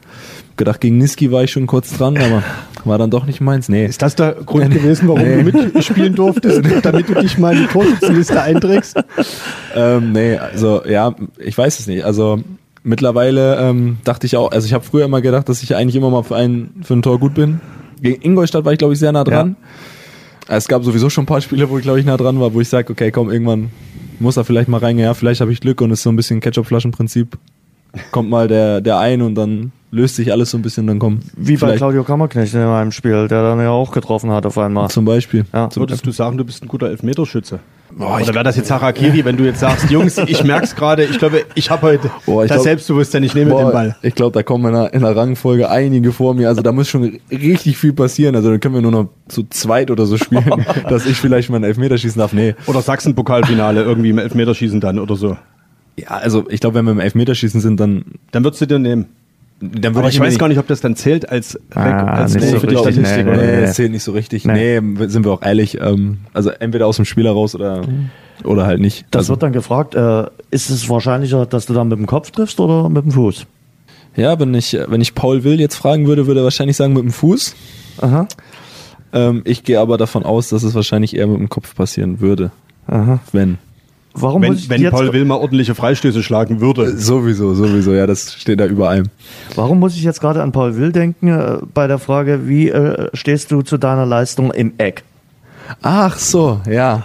Gedacht, 0.57 0.81
gegen 0.81 0.99
Niski 0.99 1.33
war 1.33 1.43
ich 1.45 1.51
schon 1.51 1.67
kurz 1.67 1.97
dran, 1.97 2.17
aber 2.19 2.43
war 2.85 2.99
dann 2.99 3.11
doch 3.11 3.25
nicht 3.25 3.41
meins. 3.41 3.69
Nee. 3.69 3.87
Ist 3.87 4.03
das 4.03 4.17
der 4.17 4.33
Grund 4.35 4.71
gewesen, 4.71 5.09
warum 5.09 5.23
du 5.25 5.71
mitspielen 5.73 6.15
durftest, 6.15 6.63
damit 6.83 7.09
du 7.09 7.15
dich 7.15 7.39
mal 7.39 7.55
in 7.57 7.63
die 7.63 7.67
Torschützenliste 7.69 8.43
einträgst? 8.43 8.97
Ähm, 9.75 10.13
nee, 10.13 10.37
also 10.37 10.83
ja, 10.85 11.15
ich 11.39 11.57
weiß 11.57 11.79
es 11.79 11.87
nicht. 11.87 12.05
Also 12.05 12.41
mittlerweile 12.83 13.57
ähm, 13.61 13.99
dachte 14.05 14.27
ich 14.27 14.37
auch, 14.37 14.51
also 14.51 14.67
ich 14.67 14.75
habe 14.75 14.85
früher 14.85 15.05
immer 15.07 15.23
gedacht, 15.23 15.49
dass 15.49 15.63
ich 15.63 15.75
eigentlich 15.75 15.97
immer 15.97 16.11
mal 16.11 16.23
für 16.23 16.37
ein, 16.37 16.71
für 16.83 16.95
ein 16.95 17.03
Tor 17.03 17.19
gut 17.19 17.35
bin. 17.35 17.61
Gegen 18.03 18.21
Ingolstadt 18.21 18.65
war 18.65 18.73
ich, 18.73 18.79
glaube 18.79 18.93
ich, 18.95 18.99
sehr 19.01 19.13
nah 19.13 19.25
dran. 19.25 19.57
Es 20.49 20.67
gab 20.69 20.83
sowieso 20.85 21.09
schon 21.09 21.23
ein 21.23 21.27
paar 21.27 21.41
Spiele, 21.41 21.71
wo 21.71 21.79
ich, 21.79 21.85
glaube 21.85 22.01
ich, 22.01 22.05
nah 22.05 22.17
dran 22.17 22.39
war, 22.41 22.53
wo 22.53 22.61
ich 22.61 22.69
sage, 22.69 22.93
okay, 22.93 23.11
komm, 23.13 23.31
irgendwann 23.31 23.71
muss 24.23 24.37
er 24.37 24.45
vielleicht 24.45 24.69
mal 24.69 24.79
reingehen. 24.79 25.07
Ja, 25.07 25.15
vielleicht 25.15 25.41
habe 25.41 25.53
ich 25.53 25.61
Glück 25.61 25.81
und 25.81 25.91
es 25.91 26.01
ist 26.01 26.05
so 26.05 26.11
ein 26.11 26.17
bisschen 26.17 26.41
Ketchup-Flaschenprinzip. 26.41 27.37
Kommt 28.11 28.31
mal 28.31 28.49
der, 28.49 28.81
der 28.81 28.99
ein 28.99 29.21
und 29.21 29.35
dann 29.35 29.73
löst 29.91 30.17
sich 30.17 30.33
alles 30.33 30.51
so 30.51 30.57
ein 30.59 30.63
bisschen, 30.63 30.87
dann 30.87 30.99
kommt 30.99 31.25
Wie 31.37 31.59
bei 31.59 31.77
Claudio 31.77 32.03
Kammerknecht 32.05 32.55
in 32.55 32.61
einem 32.61 32.93
Spiel, 32.93 33.29
der 33.29 33.43
dann 33.43 33.59
ja 33.59 33.69
auch 33.69 33.93
getroffen 33.93 34.31
hat 34.31 34.47
auf 34.47 34.57
einmal. 34.57 34.89
zum 34.89 35.05
Beispiel. 35.05 35.45
Ja. 35.53 35.69
Würdest 35.75 36.07
du 36.07 36.11
sagen, 36.11 36.39
du 36.39 36.45
bist 36.45 36.63
ein 36.63 36.69
guter 36.69 36.89
Elfmeterschütze? 36.89 37.61
Oder 37.99 38.35
wäre 38.35 38.45
das 38.45 38.57
jetzt 38.57 38.71
Harakiri, 38.71 39.25
wenn 39.25 39.37
du 39.37 39.45
jetzt 39.45 39.61
sagst, 39.61 39.91
Jungs, 39.91 40.19
ich 40.19 40.45
merk's 40.45 40.75
gerade, 40.75 41.05
ich 41.05 41.19
glaube, 41.19 41.45
ich 41.55 41.71
habe 41.71 41.83
heute 41.83 42.11
Boah, 42.27 42.45
ich 42.45 42.49
das 42.49 42.57
glaub- 42.57 42.65
Selbstbewusstsein, 42.65 43.23
ich 43.23 43.35
nehme 43.35 43.51
Boah, 43.51 43.65
den 43.65 43.73
Ball. 43.73 43.97
Ich 44.03 44.15
glaube, 44.15 44.33
da 44.33 44.43
kommen 44.43 44.67
in 44.67 44.73
der, 44.73 44.95
in 44.95 45.01
der 45.03 45.15
Rangfolge 45.17 45.71
einige 45.71 46.13
vor 46.13 46.35
mir. 46.35 46.49
Also 46.49 46.63
da 46.63 46.73
muss 46.73 46.89
schon 46.89 47.19
richtig 47.31 47.77
viel 47.79 47.93
passieren. 47.93 48.35
Also 48.37 48.51
dann 48.51 48.61
können 48.61 48.75
wir 48.75 48.83
nur 48.83 48.93
noch 48.93 49.09
zu 49.29 49.45
zweit 49.49 49.91
oder 49.91 50.07
so 50.07 50.17
spielen, 50.17 50.45
dass 50.89 51.07
ich 51.07 51.17
vielleicht 51.19 51.51
mal 51.51 51.57
einen 51.57 51.65
Elfmeter 51.65 51.99
schießen 51.99 52.19
darf. 52.19 52.33
Nee. 52.33 52.55
Oder 52.67 52.83
Sachsen-Pokalfinale 52.83 53.83
irgendwie 53.83 54.11
im 54.11 54.19
Elfmeterschießen 54.19 54.81
dann 54.81 54.99
oder 54.99 55.17
so. 55.17 55.37
Ja, 55.97 56.09
also 56.09 56.47
ich 56.49 56.61
glaube, 56.61 56.77
wenn 56.77 56.87
wir 56.87 56.93
im 56.93 57.01
Elfmeterschießen 57.01 57.61
sind, 57.61 57.79
dann, 57.79 58.05
Dann 58.31 58.45
würdest 58.45 58.63
du 58.63 58.67
dir 58.67 58.79
nehmen. 58.79 59.07
Dann 59.63 59.97
Aber 59.97 60.09
ich 60.09 60.19
weiß 60.21 60.39
gar 60.39 60.49
nicht, 60.49 60.59
ob 60.59 60.67
das 60.67 60.81
dann 60.81 60.97
zählt 60.97 61.29
als, 61.29 61.59
Ah, 61.75 61.83
als 62.15 62.35
nicht 62.35 62.47
so 62.49 62.59
für 62.61 62.67
die 62.67 62.75
richtig, 62.75 62.95
Statistik. 62.97 63.25
nee, 63.27 63.33
oder? 63.33 63.41
nee, 63.43 63.53
Nee, 63.57 63.61
nee. 63.67 63.73
zählt 63.73 63.93
nicht 63.93 64.03
so 64.03 64.13
richtig. 64.13 64.45
Nee. 64.45 64.81
Nee, 64.81 65.07
sind 65.09 65.25
wir 65.25 65.33
auch 65.33 65.43
ehrlich. 65.43 65.81
Ähm, 65.81 66.19
also 66.33 66.51
entweder 66.51 66.87
aus 66.87 66.97
dem 66.97 67.05
Spiel 67.05 67.25
heraus 67.25 67.55
oder, 67.55 67.83
oder 68.45 68.67
halt 68.67 68.81
nicht. 68.81 69.07
Das 69.11 69.21
also, 69.21 69.35
wird 69.35 69.43
dann 69.45 69.53
gefragt, 69.53 69.95
äh, 69.95 70.25
ist 70.51 70.71
es 70.71 70.89
wahrscheinlicher, 70.89 71.47
dass 71.47 71.67
du 71.67 71.75
dann 71.75 71.89
mit 71.89 71.99
dem 71.99 72.07
Kopf 72.07 72.31
triffst 72.33 72.59
oder 72.61 72.89
mit 72.89 73.05
dem 73.05 73.13
Fuß? 73.13 73.47
ja, 74.15 74.39
wenn 74.39 74.53
ich, 74.53 74.77
wenn 74.89 75.01
ich 75.01 75.15
Paul 75.15 75.43
Will 75.45 75.59
jetzt 75.59 75.77
fragen 75.77 76.07
würde, 76.07 76.27
würde 76.27 76.41
er 76.41 76.45
wahrscheinlich 76.45 76.77
sagen 76.77 76.93
mit 76.93 77.03
dem 77.03 77.13
Fuß. 77.13 77.55
Aha. 78.03 78.27
Ähm, 79.15 79.43
ich 79.45 79.65
gehe 79.65 79.81
aber 79.81 79.97
davon 79.97 80.25
aus, 80.25 80.49
dass 80.51 80.63
es 80.65 80.75
wahrscheinlich 80.75 81.17
eher 81.17 81.27
mit 81.27 81.39
dem 81.39 81.49
Kopf 81.49 81.75
passieren 81.75 82.21
würde. 82.21 82.51
Aha. 82.89 83.21
Wenn. 83.33 83.59
Warum 84.15 84.43
muss 84.43 84.51
Wenn, 84.51 84.57
ich 84.57 84.69
wenn 84.71 84.83
jetzt, 84.83 84.93
Paul 84.93 85.13
Wilmer 85.13 85.41
ordentliche 85.41 85.75
Freistöße 85.75 86.23
schlagen 86.23 86.61
würde. 86.61 86.97
Sowieso, 86.97 87.55
sowieso, 87.55 87.93
ja, 87.93 88.07
das 88.07 88.35
steht 88.35 88.61
da 88.61 88.67
über 88.67 88.91
allem. 88.91 89.07
Warum 89.55 89.79
muss 89.79 89.97
ich 89.97 90.03
jetzt 90.03 90.21
gerade 90.21 90.43
an 90.43 90.53
Paul 90.53 90.77
Will 90.77 90.93
denken 90.93 91.29
äh, 91.29 91.59
bei 91.73 91.87
der 91.87 91.99
Frage, 91.99 92.47
wie 92.47 92.69
äh, 92.69 93.09
stehst 93.15 93.51
du 93.51 93.63
zu 93.63 93.79
deiner 93.79 94.05
Leistung 94.05 94.51
im 94.51 94.75
Eck? 94.79 95.05
Ach 95.81 96.19
so, 96.19 96.61
ja. 96.69 97.05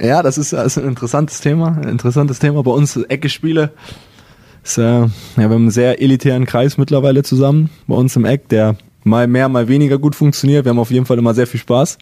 Ja, 0.00 0.22
das 0.22 0.38
ist, 0.38 0.52
das 0.52 0.76
ist 0.76 0.78
ein 0.78 0.88
interessantes 0.88 1.40
Thema. 1.40 1.78
Ein 1.82 1.88
interessantes 1.88 2.38
Thema. 2.38 2.62
Bei 2.62 2.70
uns 2.70 2.96
Ecke-Spiele. 2.96 3.70
Ist, 4.62 4.78
äh, 4.78 4.82
ja, 4.82 5.08
wir 5.36 5.44
haben 5.44 5.52
einen 5.52 5.70
sehr 5.70 6.00
elitären 6.00 6.46
Kreis 6.46 6.78
mittlerweile 6.78 7.22
zusammen 7.22 7.70
bei 7.86 7.94
uns 7.94 8.16
im 8.16 8.24
Eck, 8.24 8.48
der 8.48 8.76
mal 9.04 9.26
mehr, 9.26 9.48
mal 9.48 9.68
weniger 9.68 9.98
gut 9.98 10.14
funktioniert. 10.14 10.64
Wir 10.64 10.70
haben 10.70 10.78
auf 10.78 10.90
jeden 10.90 11.06
Fall 11.06 11.18
immer 11.18 11.34
sehr 11.34 11.46
viel 11.46 11.60
Spaß. 11.60 11.98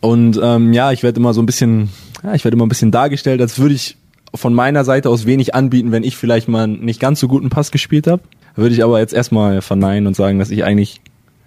Und 0.00 0.40
ähm, 0.42 0.72
ja, 0.72 0.92
ich 0.92 1.02
werde 1.02 1.20
immer 1.20 1.34
so 1.34 1.42
ein 1.42 1.46
bisschen, 1.46 1.88
ja, 2.24 2.34
ich 2.34 2.44
werde 2.44 2.56
immer 2.56 2.66
ein 2.66 2.70
bisschen 2.70 2.90
dargestellt, 2.90 3.40
als 3.40 3.58
würde 3.58 3.74
ich 3.74 3.96
von 4.34 4.54
meiner 4.54 4.84
Seite 4.84 5.10
aus 5.10 5.26
wenig 5.26 5.54
anbieten, 5.54 5.92
wenn 5.92 6.02
ich 6.02 6.16
vielleicht 6.16 6.48
mal 6.48 6.64
einen 6.64 6.84
nicht 6.84 6.98
ganz 6.98 7.20
so 7.20 7.28
guten 7.28 7.50
Pass 7.50 7.70
gespielt 7.70 8.06
habe. 8.06 8.22
Würde 8.56 8.74
ich 8.74 8.82
aber 8.82 8.98
jetzt 8.98 9.12
erstmal 9.12 9.62
verneinen 9.62 10.06
und 10.06 10.16
sagen, 10.16 10.38
dass 10.38 10.50
ich 10.50 10.64
eigentlich, 10.64 11.00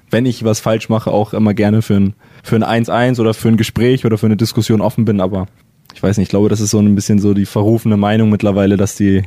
wenn 0.09 0.25
ich 0.25 0.43
was 0.43 0.59
falsch 0.59 0.87
mache, 0.87 1.11
auch 1.11 1.33
immer 1.33 1.53
gerne 1.53 1.81
für 1.81 1.95
ein 1.95 2.13
für 2.43 2.55
ein 2.55 2.85
1-1 2.85 3.19
oder 3.19 3.33
für 3.33 3.49
ein 3.49 3.57
Gespräch 3.57 4.05
oder 4.05 4.17
für 4.17 4.25
eine 4.25 4.37
Diskussion 4.37 4.81
offen 4.81 5.05
bin, 5.05 5.19
aber 5.19 5.47
ich 5.93 6.01
weiß 6.01 6.17
nicht, 6.17 6.27
ich 6.27 6.29
glaube, 6.29 6.49
das 6.49 6.61
ist 6.61 6.71
so 6.71 6.79
ein 6.79 6.95
bisschen 6.95 7.19
so 7.19 7.33
die 7.33 7.45
verrufene 7.45 7.97
Meinung 7.97 8.29
mittlerweile, 8.29 8.77
dass 8.77 8.95
die, 8.95 9.23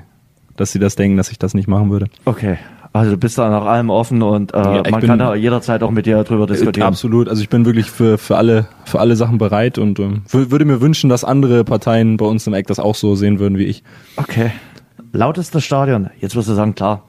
dass 0.57 0.73
sie 0.73 0.79
das 0.79 0.97
denken, 0.97 1.17
dass 1.17 1.31
ich 1.31 1.39
das 1.39 1.55
nicht 1.55 1.69
machen 1.69 1.91
würde. 1.91 2.07
Okay. 2.25 2.59
Also 2.93 3.13
du 3.13 3.17
bist 3.19 3.39
da 3.39 3.49
nach 3.51 3.67
allem 3.67 3.89
offen 3.89 4.21
und 4.23 4.53
äh, 4.53 4.57
Ja, 4.59 4.83
ich 4.85 4.91
man 4.91 5.01
bin- 5.01 5.09
kann 5.11 5.19
da 5.21 5.35
jederzeit 5.37 5.83
auch 5.85 5.93
mit 5.93 6.07
dir 6.07 6.25
drüber 6.25 6.47
diskutieren. 6.49 6.87
Absolut, 6.89 7.29
also 7.29 7.41
ich 7.41 7.49
bin 7.49 7.65
wirklich 7.65 7.89
für, 7.91 8.19
für 8.19 8.37
alle, 8.37 8.67
für 8.85 8.99
alle 8.99 9.15
Sachen 9.15 9.39
bereit 9.39 9.79
und 9.79 10.01
ähm, 10.01 10.23
wür- 10.29 10.51
würde 10.51 10.65
mir 10.65 10.81
wünschen, 10.81 11.09
dass 11.09 11.23
andere 11.23 11.63
Parteien 11.63 12.17
bei 12.17 12.27
uns 12.27 12.47
im 12.49 12.55
Eck 12.55 12.67
das 12.67 12.81
auch 12.81 12.97
so 12.97 13.15
sehen 13.15 13.39
würden 13.39 13.59
wie 13.59 13.65
ich. 13.67 13.85
Okay. 14.17 14.51
Lautestes 15.13 15.65
Stadion. 15.65 16.11
Jetzt 16.21 16.35
wirst 16.35 16.49
du 16.49 16.55
sagen, 16.55 16.75
klar, 16.75 17.05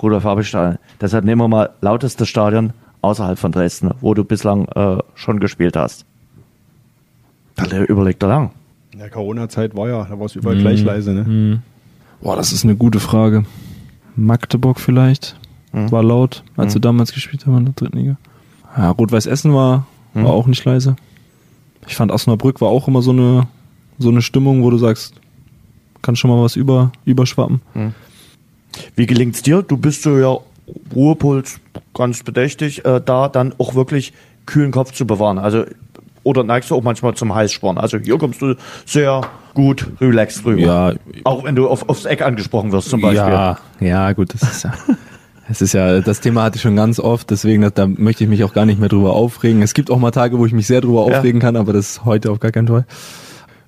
Rudolf 0.00 0.22
Habelstadion. 0.24 0.78
Deshalb 1.00 1.24
nehmen 1.24 1.40
wir 1.40 1.48
mal 1.48 1.70
lautestes 1.80 2.28
Stadion 2.28 2.72
außerhalb 3.02 3.38
von 3.38 3.50
Dresden, 3.50 3.90
wo 4.00 4.14
du 4.14 4.22
bislang 4.24 4.66
äh, 4.76 4.98
schon 5.16 5.40
gespielt 5.40 5.76
hast. 5.76 6.04
Da 7.56 7.82
überlegt 7.82 8.22
er 8.22 8.28
lang. 8.28 8.50
In 8.92 8.98
der 9.00 9.10
Corona-Zeit 9.10 9.76
war 9.76 9.88
ja, 9.88 10.04
da 10.04 10.18
war 10.18 10.26
es 10.26 10.36
überall 10.36 10.56
gleich 10.58 10.82
leise, 10.84 11.12
ne? 11.12 11.60
Boah, 12.20 12.36
das 12.36 12.52
ist 12.52 12.64
eine 12.64 12.76
gute 12.76 13.00
Frage. 13.00 13.44
Magdeburg 14.16 14.80
vielleicht? 14.80 15.38
War 15.90 16.02
laut, 16.02 16.42
als 16.56 16.72
wir 16.74 16.80
damals 16.80 17.12
gespielt 17.12 17.46
haben 17.46 17.58
in 17.58 17.64
der 17.66 17.74
dritten 17.74 17.98
Liga. 17.98 18.16
Ja, 18.76 18.90
Rot-Weiß 18.90 19.26
Essen 19.26 19.52
war, 19.52 19.86
war 20.14 20.32
auch 20.32 20.46
nicht 20.46 20.64
leise. 20.64 20.96
Ich 21.86 21.94
fand 21.96 22.10
Osnabrück 22.10 22.60
war 22.62 22.68
auch 22.68 22.88
immer 22.88 23.02
so 23.02 23.10
eine, 23.10 23.46
so 23.98 24.08
eine 24.08 24.22
Stimmung, 24.22 24.62
wo 24.62 24.70
du 24.70 24.78
sagst, 24.78 25.14
kann 26.00 26.16
schon 26.16 26.30
mal 26.30 26.42
was 26.42 26.56
über, 26.56 26.92
überschwappen. 27.04 27.60
Wie 28.94 29.06
gelingt's 29.06 29.42
dir? 29.42 29.62
Du 29.62 29.76
bist 29.76 30.02
so 30.02 30.18
ja 30.18 30.38
Ruhepuls 30.94 31.60
ganz 31.94 32.22
bedächtig, 32.22 32.84
äh, 32.84 33.00
da 33.04 33.28
dann 33.28 33.54
auch 33.58 33.74
wirklich 33.74 34.12
kühlen 34.46 34.70
Kopf 34.72 34.92
zu 34.92 35.06
bewahren. 35.06 35.38
Also 35.38 35.64
oder 36.22 36.42
neigst 36.42 36.70
du 36.70 36.74
auch 36.74 36.82
manchmal 36.82 37.14
zum 37.14 37.34
Heißsporn? 37.34 37.78
Also 37.78 37.98
hier 37.98 38.18
kommst 38.18 38.42
du 38.42 38.56
sehr 38.84 39.22
gut 39.56 39.88
relaxed 40.00 40.44
rüber. 40.44 40.60
Ja. 40.60 40.92
Auch 41.24 41.42
wenn 41.44 41.56
du 41.56 41.66
auf, 41.68 41.88
aufs 41.88 42.04
Eck 42.04 42.22
angesprochen 42.22 42.70
wirst 42.72 42.90
zum 42.90 43.00
Beispiel. 43.00 43.18
Ja, 43.32 43.58
ja, 43.80 44.12
gut, 44.12 44.32
das 44.34 44.42
ist 44.42 44.62
ja. 44.64 44.74
Es 45.48 45.62
ist 45.62 45.72
ja, 45.72 46.00
das 46.00 46.20
Thema 46.20 46.42
hatte 46.42 46.56
ich 46.56 46.62
schon 46.62 46.74
ganz 46.76 46.98
oft, 47.00 47.30
deswegen 47.30 47.62
da, 47.62 47.70
da 47.70 47.86
möchte 47.86 48.24
ich 48.24 48.30
mich 48.30 48.42
auch 48.44 48.52
gar 48.52 48.66
nicht 48.66 48.78
mehr 48.80 48.88
drüber 48.88 49.12
aufregen. 49.14 49.62
Es 49.62 49.74
gibt 49.74 49.90
auch 49.90 49.98
mal 49.98 50.10
Tage, 50.10 50.38
wo 50.38 50.44
ich 50.46 50.52
mich 50.52 50.66
sehr 50.66 50.80
drüber 50.80 51.08
Ja. 51.08 51.18
aufregen 51.18 51.40
kann, 51.40 51.56
aber 51.56 51.72
das 51.72 51.90
ist 51.90 52.04
heute 52.04 52.30
auf 52.32 52.40
gar 52.40 52.50
keinen 52.50 52.68
Fall. 52.68 52.84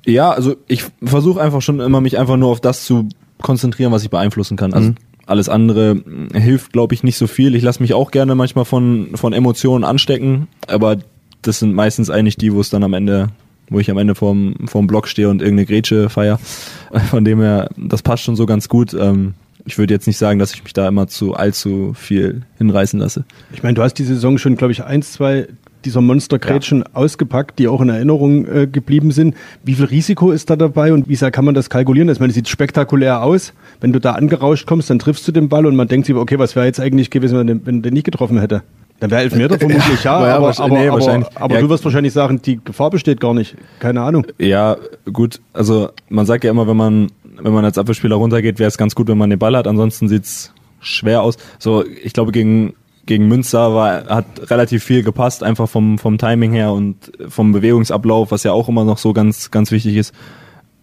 Ja, 0.05 0.31
also 0.31 0.57
ich 0.67 0.85
versuche 1.03 1.41
einfach 1.41 1.63
schon 1.63 1.81
immer, 1.81 2.01
mich 2.01 2.19
einfach 2.19 2.37
nur 2.37 2.51
auf 2.51 2.61
das 2.61 2.85
zu 2.85 3.09
konzentrieren, 3.41 3.93
was 3.93 4.03
ich 4.03 4.11
beeinflussen 4.11 4.57
kann. 4.57 4.73
Also 4.75 4.93
alles 5.27 5.49
andere 5.49 6.03
hilft, 6.35 6.73
glaube 6.73 6.95
ich, 6.95 7.03
nicht 7.05 7.17
so 7.17 7.27
viel. 7.29 7.55
Ich 7.55 7.63
lasse 7.63 7.81
mich 7.83 7.95
auch 7.95 8.11
gerne 8.11 8.35
manchmal 8.35 8.65
von, 8.65 9.11
von 9.15 9.33
Emotionen 9.33 9.85
anstecken, 9.85 10.49
aber 10.67 10.97
das 11.43 11.61
sind 11.61 11.75
meistens 11.75 12.11
eigentlich 12.11 12.37
die, 12.37 12.53
wo 12.53 12.61
es 12.61 12.71
dann 12.71 12.83
am 12.83 12.93
Ende, 12.93 13.29
wo 13.71 13.79
ich 13.79 13.91
am 13.91 13.99
Ende 13.99 14.15
vorm, 14.15 14.55
vorm 14.67 14.87
Block 14.87 15.09
stehe 15.09 15.29
und 15.29 15.43
irgendeine 15.43 15.67
Grätsche 15.67 16.09
feier. 16.09 16.39
Von 17.11 17.25
dem 17.25 17.41
her, 17.41 17.71
das 17.77 18.03
passt 18.03 18.23
schon 18.23 18.37
so 18.37 18.47
ganz 18.47 18.69
gut. 18.69 18.95
Ähm, 18.95 19.35
ich 19.65 19.79
würde 19.79 19.93
jetzt 19.93 20.07
nicht 20.07 20.19
sagen, 20.19 20.39
dass 20.39 20.55
ich 20.55 20.65
mich 20.65 20.73
da 20.73 20.89
immer 20.89 21.09
zu 21.09 21.35
allzu 21.35 21.93
viel 21.95 22.43
hinreißen 22.57 22.99
lasse. 22.99 23.25
Ich 23.53 23.63
meine, 23.63 23.75
du 23.75 23.83
hast 23.83 23.95
die 23.95 24.05
Saison 24.05 24.39
schon, 24.39 24.57
glaube 24.57 24.73
ich, 24.73 24.85
eins, 24.85 25.13
zwei 25.13 25.49
dieser 25.85 26.01
Monstergrätschen 26.01 26.85
ausgepackt, 26.95 27.59
die 27.59 27.69
auch 27.69 27.81
in 27.81 27.89
Erinnerung 27.89 28.47
äh, 28.47 28.67
geblieben 28.67 29.11
sind. 29.11 29.35
Wie 29.63 29.75
viel 29.75 29.85
Risiko 29.85 30.33
ist 30.33 30.51
da 30.51 30.57
dabei 30.57 30.93
und 30.93 31.09
wie 31.09 31.15
sehr 31.15 31.31
kann 31.31 31.45
man 31.45 31.55
das 31.55 31.71
kalkulieren? 31.71 32.09
Ich 32.09 32.19
meine, 32.19 32.29
das 32.29 32.35
sieht 32.35 32.49
spektakulär 32.49 33.23
aus. 33.23 33.53
Wenn 33.81 33.93
du 33.93 34.01
da 34.01 34.13
angerauscht 34.13 34.67
kommst, 34.67 34.91
dann 34.91 34.99
triffst 34.99 35.27
du 35.29 35.33
den 35.33 35.49
Ball 35.49 35.67
und 35.67 35.77
man 35.77 35.89
denkt 35.89 36.07
sich, 36.07 36.17
okay, 36.17 36.39
was 36.39 36.57
wäre 36.57 36.67
jetzt 36.67 36.81
eigentlich 36.81 37.11
gewesen, 37.11 37.61
wenn 37.65 37.77
du 37.77 37.83
den 37.83 37.95
nicht 37.95 38.05
getroffen 38.05 38.39
hätte? 38.41 38.63
Dann 39.01 39.11
wäre 39.11 39.23
Elfmeter 39.23 39.59
vermutlich, 39.59 39.85
ja, 40.05 40.27
Ja, 40.27 40.37
aber, 40.37 40.49
aber, 40.59 40.69
nee, 40.69 40.89
aber, 40.89 40.99
wahrscheinlich. 40.99 41.29
aber 41.37 41.55
Ja. 41.55 41.61
du 41.61 41.69
wirst 41.69 41.85
wahrscheinlich 41.85 42.13
sagen, 42.13 42.43
die 42.43 42.59
Gefahr 42.65 42.91
besteht 42.91 43.21
gar 43.21 43.35
nicht. 43.35 43.57
Keine 43.79 44.01
Ahnung. 44.03 44.27
Ja, 44.39 44.77
gut. 45.13 45.41
Also 45.53 45.91
man 46.09 46.27
sagt 46.27 46.45
ja 46.45 46.51
immer, 46.51 46.67
wenn 46.67 46.77
man 46.77 47.11
wenn 47.41 47.53
man 47.53 47.65
als 47.65 47.79
Abwehrspieler 47.79 48.17
runtergeht, 48.17 48.59
wäre 48.59 48.67
es 48.67 48.77
ganz 48.79 48.97
gut, 48.97 49.07
wenn 49.07 49.17
man 49.19 49.31
den 49.31 49.39
Ball 49.39 49.57
hat. 49.57 49.69
Ansonsten 49.69 50.09
sieht's 50.09 50.53
schwer 50.81 51.23
aus. 51.23 51.37
So, 51.61 51.85
ich 51.87 52.13
glaube 52.13 52.33
gegen 52.33 52.75
gegen 53.07 53.29
Münster 53.29 53.75
war 53.75 54.07
hat 54.07 54.27
relativ 54.51 54.83
viel 54.83 55.03
gepasst, 55.05 55.45
einfach 55.45 55.69
vom 55.69 55.99
vom 55.99 56.19
Timing 56.19 56.53
her 56.53 56.73
und 56.73 56.97
vom 57.29 57.53
Bewegungsablauf, 57.53 58.33
was 58.33 58.43
ja 58.43 58.51
auch 58.53 58.69
immer 58.69 58.85
noch 58.85 58.99
so 58.99 59.13
ganz 59.13 59.53
ganz 59.53 59.71
wichtig 59.71 59.97
ist. 59.97 60.13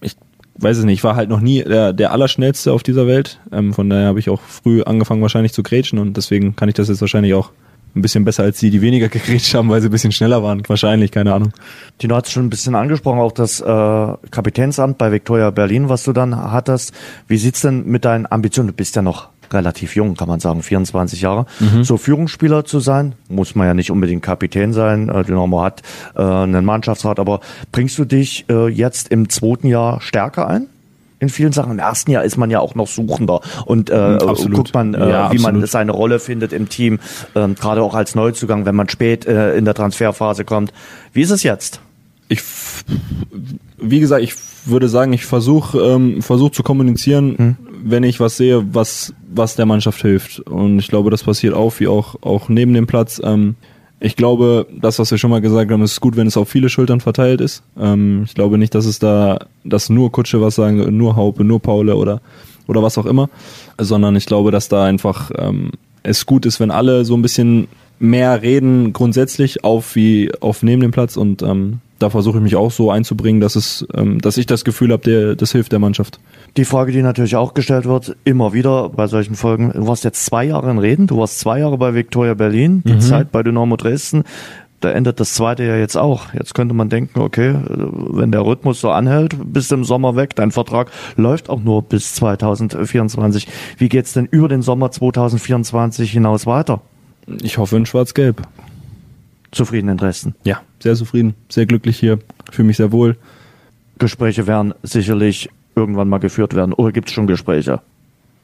Ich 0.01 0.15
weiß 0.57 0.77
es 0.77 0.85
nicht. 0.85 0.93
Ich 0.99 1.03
war 1.03 1.17
halt 1.17 1.29
noch 1.29 1.41
nie 1.41 1.61
der 1.63 1.91
der 1.91 2.13
allerschnellste 2.13 2.71
auf 2.71 2.83
dieser 2.83 3.05
Welt. 3.07 3.41
Ähm, 3.51 3.73
von 3.73 3.89
daher 3.89 4.07
habe 4.07 4.19
ich 4.19 4.29
auch 4.29 4.39
früh 4.41 4.81
angefangen 4.83 5.21
wahrscheinlich 5.21 5.51
zu 5.51 5.61
grätschen 5.63 5.99
und 5.99 6.15
deswegen 6.15 6.55
kann 6.55 6.69
ich 6.69 6.75
das 6.75 6.87
jetzt 6.87 7.01
wahrscheinlich 7.01 7.33
auch 7.33 7.51
ein 7.95 8.01
bisschen 8.01 8.25
besser 8.25 8.43
als 8.43 8.59
die, 8.59 8.69
die 8.69 8.81
weniger 8.81 9.09
gegrätscht 9.09 9.53
haben, 9.53 9.69
weil 9.69 9.81
sie 9.81 9.87
ein 9.87 9.91
bisschen 9.91 10.11
schneller 10.11 10.43
waren. 10.43 10.61
Wahrscheinlich, 10.67 11.11
keine 11.11 11.33
Ahnung. 11.33 11.53
Tino 11.97 12.15
hat 12.15 12.25
es 12.25 12.31
schon 12.31 12.45
ein 12.45 12.49
bisschen 12.49 12.75
angesprochen, 12.75 13.19
auch 13.19 13.31
das 13.31 13.61
äh, 13.61 13.65
Kapitänsamt 13.65 14.97
bei 14.97 15.11
Victoria 15.11 15.49
Berlin, 15.51 15.89
was 15.89 16.03
du 16.03 16.13
dann 16.13 16.35
hattest. 16.35 16.93
Wie 17.27 17.37
sieht's 17.37 17.61
denn 17.61 17.85
mit 17.85 18.05
deinen 18.05 18.29
Ambitionen? 18.29 18.67
Du 18.67 18.73
bist 18.73 18.95
ja 18.95 19.01
noch 19.01 19.29
relativ 19.51 19.95
jung, 19.95 20.15
kann 20.15 20.27
man 20.27 20.39
sagen, 20.39 20.61
24 20.61 21.21
Jahre. 21.21 21.45
So 21.83 21.97
Führungsspieler 21.97 22.65
zu 22.65 22.79
sein, 22.79 23.15
muss 23.29 23.55
man 23.55 23.67
ja 23.67 23.73
nicht 23.73 23.91
unbedingt 23.91 24.23
Kapitän 24.23 24.73
sein. 24.73 25.09
Äh, 25.09 25.23
Dynamo 25.23 25.61
hat 25.61 25.81
äh, 26.15 26.21
einen 26.21 26.65
Mannschaftsrat, 26.65 27.19
aber 27.19 27.41
bringst 27.71 27.97
du 27.97 28.05
dich 28.05 28.45
äh, 28.49 28.67
jetzt 28.67 29.09
im 29.09 29.29
zweiten 29.29 29.67
Jahr 29.67 30.01
stärker 30.01 30.47
ein? 30.47 30.67
In 31.25 31.29
vielen 31.29 31.53
Sachen. 31.53 31.71
Im 31.71 31.79
ersten 31.79 32.11
Jahr 32.11 32.23
ist 32.23 32.37
man 32.37 32.51
ja 32.51 32.59
auch 32.59 32.75
noch 32.75 32.87
Suchender 32.87 33.41
und 33.65 33.89
äh, 33.89 33.93
Absolut. 33.95 34.53
guckt 34.53 34.73
man, 34.75 34.93
äh, 34.93 35.09
Ja, 35.09 35.31
wie 35.31 35.39
man 35.39 35.55
absolut. 35.55 35.69
seine 35.69 35.91
Rolle 35.91 36.19
findet 36.19 36.53
im 36.53 36.69
Team, 36.69 36.99
ähm, 37.33 37.55
gerade 37.55 37.81
auch 37.81 37.95
als 37.95 38.13
Neuzugang, 38.13 38.65
wenn 38.65 38.75
man 38.75 38.89
spät 38.89 39.25
äh, 39.25 39.55
in 39.57 39.65
der 39.65 39.73
Transferphase 39.73 40.45
kommt. 40.45 40.71
Wie 41.13 41.21
ist 41.21 41.31
es 41.31 41.41
jetzt? 41.41 41.81
ich, 42.27 42.41
wie 43.77 43.99
gesagt, 43.99 44.23
ich 44.23 44.33
würde 44.65 44.89
sagen, 44.89 45.13
ich 45.13 45.25
versuche 45.25 45.79
ähm, 45.79 46.21
versuch 46.21 46.51
zu 46.51 46.63
kommunizieren, 46.63 47.57
wenn 47.83 48.03
ich 48.03 48.19
was 48.19 48.37
sehe, 48.37 48.63
was, 48.73 49.13
was 49.31 49.55
der 49.55 49.65
Mannschaft 49.65 50.01
hilft. 50.01 50.39
Und 50.39 50.79
ich 50.79 50.87
glaube, 50.87 51.11
das 51.11 51.23
passiert 51.23 51.53
auch, 51.53 51.79
wie 51.79 51.87
auch, 51.87 52.15
auch 52.21 52.49
neben 52.49 52.73
dem 52.73 52.87
Platz. 52.87 53.21
Ähm, 53.23 53.55
ich 53.99 54.15
glaube, 54.15 54.67
das, 54.71 54.99
was 54.99 55.11
wir 55.11 55.17
schon 55.17 55.31
mal 55.31 55.41
gesagt 55.41 55.71
haben, 55.71 55.81
ist 55.81 56.01
gut, 56.01 56.15
wenn 56.15 56.27
es 56.27 56.37
auf 56.37 56.49
viele 56.49 56.69
Schultern 56.69 56.99
verteilt 56.99 57.41
ist. 57.41 57.63
Ähm, 57.79 58.23
ich 58.25 58.33
glaube 58.33 58.57
nicht, 58.57 58.75
dass 58.75 58.85
es 58.85 58.99
da, 58.99 59.39
dass 59.63 59.89
nur 59.89 60.11
Kutsche 60.11 60.41
was 60.41 60.55
sagen, 60.55 60.97
nur 60.97 61.15
Haupe, 61.15 61.43
nur 61.43 61.61
Paule 61.61 61.95
oder, 61.95 62.21
oder 62.67 62.83
was 62.83 62.97
auch 62.97 63.05
immer, 63.05 63.29
sondern 63.79 64.15
ich 64.15 64.25
glaube, 64.25 64.51
dass 64.51 64.67
da 64.67 64.85
einfach 64.85 65.31
ähm, 65.37 65.71
es 66.03 66.25
gut 66.25 66.45
ist, 66.45 66.59
wenn 66.59 66.71
alle 66.71 67.05
so 67.05 67.15
ein 67.15 67.21
bisschen 67.21 67.67
mehr 67.97 68.41
reden 68.41 68.91
grundsätzlich 68.91 69.63
auf 69.63 69.95
wie 69.95 70.31
auf 70.41 70.63
neben 70.63 70.81
dem 70.81 70.91
Platz 70.91 71.15
und 71.15 71.41
ähm, 71.41 71.79
da 71.99 72.09
versuche 72.09 72.37
ich 72.37 72.43
mich 72.43 72.55
auch 72.55 72.71
so 72.71 72.91
einzubringen, 72.91 73.41
dass 73.41 73.55
es, 73.55 73.85
ähm, 73.93 74.19
dass 74.19 74.37
ich 74.37 74.45
das 74.45 74.65
Gefühl 74.65 74.91
habe, 74.91 75.03
der, 75.03 75.35
das 75.35 75.51
hilft 75.51 75.71
der 75.71 75.79
Mannschaft. 75.79 76.19
Die 76.57 76.65
Frage, 76.65 76.91
die 76.91 77.01
natürlich 77.01 77.35
auch 77.35 77.53
gestellt 77.53 77.85
wird, 77.85 78.15
immer 78.23 78.53
wieder 78.53 78.89
bei 78.89 79.07
solchen 79.07 79.35
Folgen, 79.35 79.71
du 79.71 79.87
warst 79.87 80.03
jetzt 80.03 80.25
zwei 80.25 80.45
Jahre 80.45 80.71
in 80.71 80.77
Reden, 80.77 81.07
du 81.07 81.17
warst 81.17 81.39
zwei 81.39 81.59
Jahre 81.59 81.77
bei 81.77 81.93
Victoria 81.93 82.33
Berlin, 82.33 82.81
die 82.85 82.99
Zeit 82.99 83.31
bei 83.31 83.43
Dynamo 83.43 83.77
Dresden, 83.77 84.23
da 84.81 84.91
endet 84.91 85.19
das 85.19 85.33
zweite 85.33 85.63
ja 85.63 85.77
jetzt 85.77 85.97
auch. 85.97 86.33
Jetzt 86.33 86.53
könnte 86.53 86.75
man 86.75 86.89
denken, 86.89 87.21
okay, 87.21 87.55
wenn 87.65 88.31
der 88.31 88.45
Rhythmus 88.45 88.81
so 88.81 88.91
anhält, 88.91 89.35
bist 89.43 89.71
du 89.71 89.75
im 89.75 89.83
Sommer 89.83 90.15
weg, 90.15 90.35
dein 90.35 90.51
Vertrag 90.51 90.91
läuft 91.15 91.49
auch 91.49 91.61
nur 91.61 91.81
bis 91.81 92.13
2024. 92.15 93.47
Wie 93.77 93.89
geht's 93.89 94.13
denn 94.13 94.25
über 94.25 94.47
den 94.47 94.61
Sommer 94.61 94.91
2024 94.91 96.11
hinaus 96.11 96.45
weiter? 96.45 96.81
Ich 97.41 97.57
hoffe 97.57 97.77
in 97.77 97.85
Schwarz-Gelb. 97.85 98.43
Zufrieden 99.51 99.89
in 99.89 99.97
Dresden. 99.97 100.35
Ja, 100.43 100.61
sehr 100.81 100.95
zufrieden, 100.95 101.35
sehr 101.49 101.65
glücklich 101.65 101.97
hier, 101.97 102.19
fühle 102.51 102.67
mich 102.67 102.77
sehr 102.77 102.91
wohl. 102.91 103.17
Gespräche 103.97 104.47
werden 104.47 104.73
sicherlich 104.83 105.49
irgendwann 105.75 106.09
mal 106.09 106.19
geführt 106.19 106.53
werden. 106.55 106.73
Oder 106.73 106.91
gibt's 106.91 107.11
schon 107.11 107.27
Gespräche? 107.27 107.81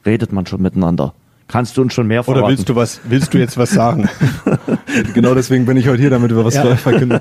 Redet 0.06 0.32
man 0.32 0.46
schon 0.46 0.62
miteinander? 0.62 1.14
Kannst 1.48 1.76
du 1.76 1.82
uns 1.82 1.92
schon 1.92 2.06
mehr 2.06 2.22
verraten? 2.22 2.44
Oder 2.44 2.50
willst 2.50 2.68
du 2.68 2.76
was, 2.76 3.00
willst 3.04 3.34
du 3.34 3.38
jetzt 3.38 3.58
was 3.58 3.70
sagen? 3.70 4.08
genau 5.14 5.34
deswegen 5.34 5.66
bin 5.66 5.76
ich 5.76 5.86
heute 5.88 6.00
hier, 6.00 6.10
damit 6.10 6.30
wir 6.30 6.44
was 6.44 6.54
Ja. 6.54 6.76
verkünden. 6.76 7.20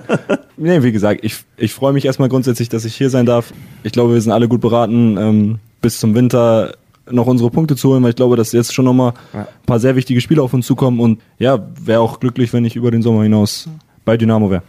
nee, 0.57 0.82
wie 0.84 0.91
gesagt, 0.91 1.21
ich, 1.23 1.36
ich 1.57 1.73
freue 1.73 1.91
mich 1.91 2.05
erstmal 2.05 2.29
grundsätzlich, 2.29 2.69
dass 2.69 2.86
ich 2.86 2.95
hier 2.95 3.09
sein 3.09 3.25
darf. 3.25 3.51
Ich 3.84 3.91
glaube, 3.91 4.13
wir 4.13 4.21
sind 4.21 4.32
alle 4.32 4.47
gut 4.47 4.61
beraten, 4.61 5.17
ähm, 5.17 5.59
bis 5.82 5.99
zum 5.99 6.15
Winter 6.15 6.75
noch 7.10 7.28
unsere 7.28 7.49
Punkte 7.49 7.76
zu 7.76 7.89
holen, 7.89 8.04
weil 8.04 8.12
ich 8.12 8.16
glaube, 8.16 8.36
dass 8.36 8.52
jetzt 8.52 8.74
schon 8.74 8.86
nochmal 8.86 9.14
ein 9.34 9.45
paar 9.66 9.80
sehr 9.80 9.95
wichtige 9.95 10.22
Spiele 10.22 10.41
auf 10.41 10.54
uns 10.54 10.66
zukommen 10.66 10.99
und 10.99 11.22
ja, 11.39 11.60
wäre 11.84 12.02
auch 12.02 12.20
glücklich, 12.20 12.54
wenn 12.54 12.66
ich 12.66 12.76
über 12.76 12.91
den 12.91 13.02
Sommer 13.02 13.24
hinaus 13.24 13.70
bei 14.06 14.18
Dynamo 14.18 14.49
wäre. 14.49 14.64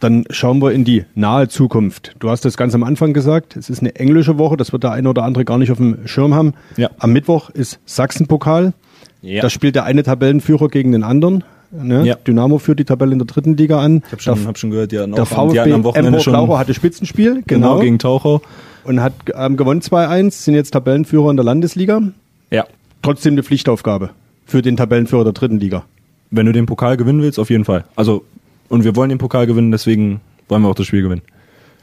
Dann 0.00 0.24
schauen 0.30 0.60
wir 0.60 0.72
in 0.72 0.84
die 0.84 1.04
nahe 1.14 1.48
Zukunft. 1.48 2.14
Du 2.18 2.30
hast 2.30 2.44
das 2.44 2.56
ganz 2.56 2.74
am 2.74 2.84
Anfang 2.84 3.12
gesagt, 3.12 3.56
es 3.56 3.70
ist 3.70 3.80
eine 3.80 3.96
englische 3.96 4.38
Woche, 4.38 4.56
das 4.56 4.72
wird 4.72 4.84
der 4.84 4.92
eine 4.92 5.08
oder 5.08 5.24
andere 5.24 5.44
gar 5.44 5.58
nicht 5.58 5.72
auf 5.72 5.78
dem 5.78 6.06
Schirm 6.06 6.34
haben. 6.34 6.54
Ja. 6.76 6.90
Am 6.98 7.12
Mittwoch 7.12 7.50
ist 7.50 7.80
Sachsenpokal. 7.84 8.72
Ja. 9.22 9.42
Da 9.42 9.50
spielt 9.50 9.74
der 9.74 9.84
eine 9.84 10.02
Tabellenführer 10.02 10.68
gegen 10.68 10.92
den 10.92 11.02
anderen. 11.02 11.42
Ne? 11.72 12.06
Ja. 12.06 12.14
Dynamo 12.14 12.58
führt 12.58 12.78
die 12.78 12.84
Tabelle 12.84 13.12
in 13.12 13.18
der 13.18 13.26
dritten 13.26 13.56
Liga 13.56 13.80
an. 13.80 14.02
Ich 14.06 14.12
habe 14.12 14.22
schon, 14.22 14.46
hab 14.46 14.58
schon 14.58 14.70
gehört, 14.70 14.92
hatten 14.92 15.12
der 15.12 15.26
VfB 15.26 15.72
am 15.72 15.84
Wochenende 15.84 16.08
Emburg 16.08 16.22
schon 16.22 16.32
Lauro 16.32 16.58
hatte 16.58 16.74
Spitzenspiel, 16.74 17.42
genau, 17.46 17.70
genau, 17.70 17.80
gegen 17.80 17.98
Tauchau. 17.98 18.40
Und 18.86 19.02
hat 19.02 19.12
ähm, 19.34 19.56
gewonnen 19.56 19.80
2-1, 19.80 20.30
sind 20.30 20.54
jetzt 20.54 20.70
Tabellenführer 20.70 21.30
in 21.30 21.36
der 21.36 21.44
Landesliga. 21.44 22.00
Ja. 22.50 22.64
Trotzdem 23.02 23.34
eine 23.34 23.42
Pflichtaufgabe 23.42 24.10
für 24.46 24.62
den 24.62 24.76
Tabellenführer 24.76 25.24
der 25.24 25.32
dritten 25.32 25.58
Liga. 25.58 25.84
Wenn 26.30 26.46
du 26.46 26.52
den 26.52 26.66
Pokal 26.66 26.96
gewinnen 26.96 27.22
willst, 27.22 27.38
auf 27.38 27.50
jeden 27.50 27.64
Fall. 27.64 27.84
Also, 27.96 28.24
und 28.68 28.84
wir 28.84 28.96
wollen 28.96 29.10
den 29.10 29.18
Pokal 29.18 29.46
gewinnen, 29.46 29.70
deswegen 29.70 30.20
wollen 30.48 30.62
wir 30.62 30.68
auch 30.68 30.74
das 30.74 30.86
Spiel 30.86 31.02
gewinnen. 31.02 31.22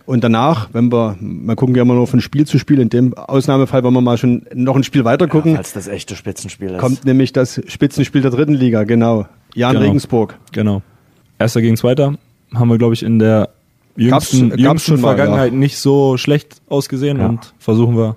Und 0.06 0.22
danach, 0.24 0.68
wenn 0.74 0.91
wir, 0.91 1.16
wir 1.22 1.56
gucken 1.56 1.76
ja 1.76 1.82
immer 1.84 1.93
nur 1.93 2.08
von 2.08 2.20
Spiel 2.20 2.45
zu 2.45 2.60
Spiel, 2.60 2.80
in 2.82 2.89
dem 2.89 3.14
Ausnahmefall 3.14 3.84
wollen 3.84 3.93
wir 3.93 4.01
mal 4.01 4.18
schon 4.18 4.45
noch 4.54 4.76
ein 4.76 4.84
Spiel 4.84 5.06
weiter 5.06 5.28
gucken, 5.28 5.56
als 5.56 5.72
das 5.72 5.88
echte 5.88 6.18
Spitzenspiel 6.18 6.72
ist. 6.72 6.80
kommt 6.80 7.06
nämlich 7.06 7.32
das 7.32 7.62
Spitzenspiel 7.68 8.22
der 8.22 8.32
dritten 8.32 8.54
Liga, 8.54 8.84
genau. 8.84 9.28
Jan 9.56 9.74
Genau. 9.74 9.86
Regensburg. 9.86 10.38
Genau. 10.51 10.82
Erster 11.39 11.62
gegen 11.62 11.78
Zweiter 11.78 12.16
haben 12.54 12.68
wir, 12.70 12.78
glaube 12.78 12.95
ich, 12.95 13.04
in 13.04 13.18
der 13.20 13.49
jüngsten, 13.96 14.50
gab's 14.50 14.62
jüngsten 14.62 14.91
schon 14.94 15.02
mal, 15.02 15.16
Vergangenheit 15.16 15.54
nicht 15.54 15.78
so 15.78 16.18
schlecht 16.18 16.62
ausgesehen 16.70 17.20
Ja. 17.20 17.28
und 17.28 17.54
versuchen 17.60 17.96
wir, 17.98 18.16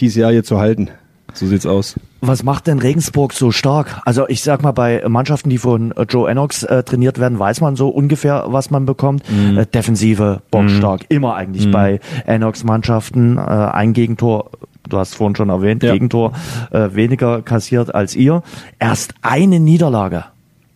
diese 0.00 0.14
Serie 0.14 0.42
zu 0.42 0.58
halten. 0.58 0.88
so 1.32 1.46
sieht's 1.46 1.66
aus. 1.66 1.94
Was 2.20 2.42
macht 2.42 2.66
denn 2.68 2.78
Regensburg 2.78 3.32
so 3.32 3.50
stark? 3.50 4.00
Also 4.04 4.26
ich 4.28 4.42
sag 4.42 4.62
mal, 4.62 4.72
bei 4.72 5.02
Mannschaften, 5.06 5.50
die 5.50 5.58
von 5.58 5.92
Joe 6.08 6.30
Enox 6.30 6.62
äh, 6.62 6.82
trainiert 6.84 7.18
werden, 7.18 7.38
weiß 7.38 7.60
man 7.60 7.76
so 7.76 7.88
ungefähr, 7.88 8.44
was 8.48 8.70
man 8.70 8.86
bekommt. 8.86 9.24
Äh, 9.56 9.66
Defensive, 9.66 10.40
bockstark, 10.50 11.02
immer 11.10 11.34
eigentlich 11.34 11.70
bei 11.70 12.00
Enox-Mannschaften. 12.26 13.36
Äh, 13.36 13.40
ein 13.40 13.92
Gegentor, 13.92 14.50
du 14.88 14.98
hast 14.98 15.14
vorhin 15.16 15.34
schon 15.36 15.48
erwähnt, 15.50 15.82
Ja. 15.82 15.92
Gegentor 15.92 16.32
äh, 16.70 16.90
weniger 16.94 17.42
kassiert 17.42 17.94
als 17.94 18.14
ihr. 18.16 18.42
Erst 18.78 19.14
eine 19.22 19.60
Niederlage 19.60 20.24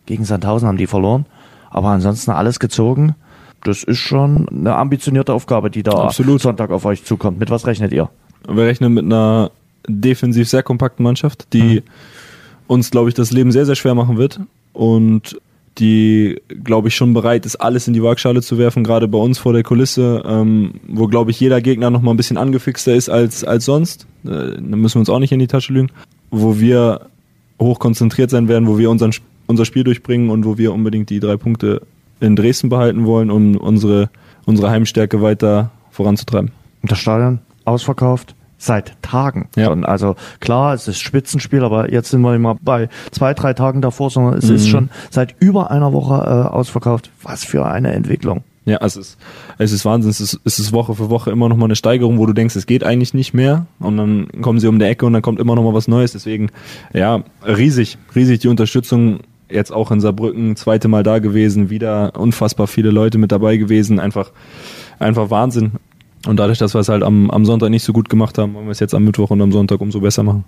gegen 0.05 0.25
Sandhausen 0.25 0.67
haben 0.67 0.77
die 0.77 0.87
verloren, 0.87 1.25
aber 1.71 1.89
ansonsten 1.89 2.31
alles 2.31 2.59
gezogen. 2.59 3.15
Das 3.63 3.83
ist 3.83 3.97
schon 3.97 4.47
eine 4.49 4.75
ambitionierte 4.75 5.33
Aufgabe, 5.33 5.69
die 5.69 5.83
da 5.83 5.91
Absolut. 5.91 6.41
Sonntag 6.41 6.71
auf 6.71 6.85
euch 6.85 7.03
zukommt. 7.03 7.39
Mit 7.39 7.49
was 7.49 7.67
rechnet 7.67 7.91
ihr? 7.91 8.09
Wir 8.47 8.65
rechnen 8.65 8.93
mit 8.93 9.05
einer 9.05 9.51
defensiv 9.87 10.47
sehr 10.47 10.63
kompakten 10.63 11.03
Mannschaft, 11.03 11.53
die 11.53 11.83
uns, 12.67 12.91
glaube 12.91 13.09
ich, 13.09 13.15
das 13.15 13.31
Leben 13.31 13.51
sehr, 13.51 13.65
sehr 13.65 13.75
schwer 13.75 13.95
machen 13.95 14.17
wird 14.17 14.39
und 14.73 15.39
die, 15.79 16.41
glaube 16.63 16.89
ich, 16.89 16.95
schon 16.95 17.13
bereit 17.13 17.45
ist, 17.45 17.55
alles 17.55 17.87
in 17.87 17.93
die 17.93 18.03
Waagschale 18.03 18.41
zu 18.41 18.57
werfen, 18.57 18.83
gerade 18.83 19.07
bei 19.07 19.17
uns 19.17 19.37
vor 19.37 19.53
der 19.53 19.63
Kulisse, 19.63 20.21
ähm, 20.25 20.73
wo, 20.87 21.07
glaube 21.07 21.31
ich, 21.31 21.39
jeder 21.39 21.61
Gegner 21.61 21.89
noch 21.89 22.01
mal 22.01 22.11
ein 22.11 22.17
bisschen 22.17 22.37
angefixter 22.37 22.93
ist 22.93 23.09
als, 23.09 23.43
als 23.43 23.65
sonst. 23.65 24.05
Äh, 24.25 24.27
da 24.27 24.75
müssen 24.75 24.95
wir 24.95 24.99
uns 24.99 25.09
auch 25.09 25.19
nicht 25.19 25.31
in 25.31 25.39
die 25.39 25.47
Tasche 25.47 25.73
lügen. 25.73 25.89
Wo 26.31 26.59
wir 26.59 27.07
hoch 27.59 27.79
konzentriert 27.79 28.29
sein 28.29 28.47
werden, 28.47 28.67
wo 28.67 28.77
wir 28.77 28.89
unseren, 28.89 29.13
unser 29.47 29.65
Spiel 29.65 29.83
durchbringen 29.83 30.29
und 30.29 30.45
wo 30.45 30.57
wir 30.57 30.73
unbedingt 30.73 31.09
die 31.09 31.19
drei 31.19 31.37
Punkte 31.37 31.81
in 32.19 32.35
Dresden 32.35 32.69
behalten 32.69 33.05
wollen, 33.05 33.31
um 33.31 33.55
unsere, 33.57 34.09
unsere 34.45 34.69
Heimstärke 34.69 35.21
weiter 35.21 35.71
voranzutreiben. 35.91 36.51
Das 36.83 36.99
Stadion 36.99 37.39
ausverkauft 37.65 38.35
seit 38.57 39.01
Tagen 39.01 39.47
Ja. 39.55 39.65
schon. 39.65 39.85
Also 39.85 40.15
klar, 40.41 40.73
es 40.73 40.87
ist 40.87 40.99
Spitzenspiel, 40.99 41.63
aber 41.63 41.91
jetzt 41.91 42.09
sind 42.11 42.21
wir 42.21 42.35
immer 42.35 42.55
bei 42.61 42.89
zwei, 43.11 43.33
drei 43.33 43.53
Tagen 43.53 43.81
davor, 43.81 44.09
sondern 44.09 44.33
es 44.33 44.49
ist 44.49 44.67
schon 44.67 44.89
seit 45.09 45.35
über 45.39 45.71
einer 45.71 45.93
Woche 45.93 46.15
äh, 46.15 46.49
ausverkauft. 46.53 47.09
Was 47.23 47.45
für 47.45 47.65
eine 47.65 47.93
Entwicklung. 47.93 48.43
Ja, 48.65 48.77
es 48.81 48.97
ist, 48.97 49.17
es 49.57 49.71
ist 49.71 49.85
Wahnsinn. 49.85 50.11
Es 50.11 50.19
ist, 50.19 50.39
es 50.43 50.59
ist 50.59 50.73
Woche 50.73 50.93
für 50.93 51.09
Woche 51.09 51.31
immer 51.31 51.49
noch 51.49 51.55
mal 51.55 51.65
eine 51.65 51.75
Steigerung, 51.77 52.19
wo 52.19 52.25
du 52.25 52.33
denkst, 52.33 52.55
es 52.55 52.67
geht 52.67 52.83
eigentlich 52.83 53.13
nicht 53.13 53.33
mehr. 53.33 53.65
Und 53.79 53.97
dann 53.97 54.27
kommen 54.41 54.59
sie 54.59 54.67
um 54.67 54.77
die 54.77 54.85
Ecke 54.85 55.05
und 55.05 55.13
dann 55.13 55.21
kommt 55.21 55.39
immer 55.39 55.55
noch 55.55 55.63
mal 55.63 55.73
was 55.73 55.87
Neues. 55.87 56.11
Deswegen, 56.11 56.49
ja, 56.93 57.23
riesig, 57.47 57.97
riesig 58.13 58.39
die 58.39 58.47
Unterstützung. 58.49 59.21
Jetzt 59.49 59.71
auch 59.71 59.91
in 59.91 59.99
Saarbrücken, 59.99 60.55
zweite 60.55 60.87
Mal 60.87 61.03
da 61.03 61.19
gewesen, 61.19 61.69
wieder 61.69 62.13
unfassbar 62.17 62.67
viele 62.67 62.91
Leute 62.91 63.17
mit 63.17 63.31
dabei 63.31 63.57
gewesen. 63.57 63.99
Einfach, 63.99 64.31
einfach 64.99 65.29
Wahnsinn. 65.29 65.71
Und 66.27 66.37
dadurch, 66.37 66.57
dass 66.57 66.75
wir 66.75 66.81
es 66.81 66.89
halt 66.89 67.01
am, 67.01 67.31
am 67.31 67.45
Sonntag 67.45 67.69
nicht 67.69 67.83
so 67.83 67.93
gut 67.93 68.09
gemacht 68.09 68.37
haben, 68.37 68.53
wollen 68.53 68.65
wir 68.65 68.71
es 68.71 68.81
jetzt 68.81 68.93
am 68.93 69.05
Mittwoch 69.05 69.31
und 69.31 69.41
am 69.41 69.53
Sonntag 69.53 69.79
umso 69.79 70.01
besser 70.01 70.23
machen. 70.23 70.43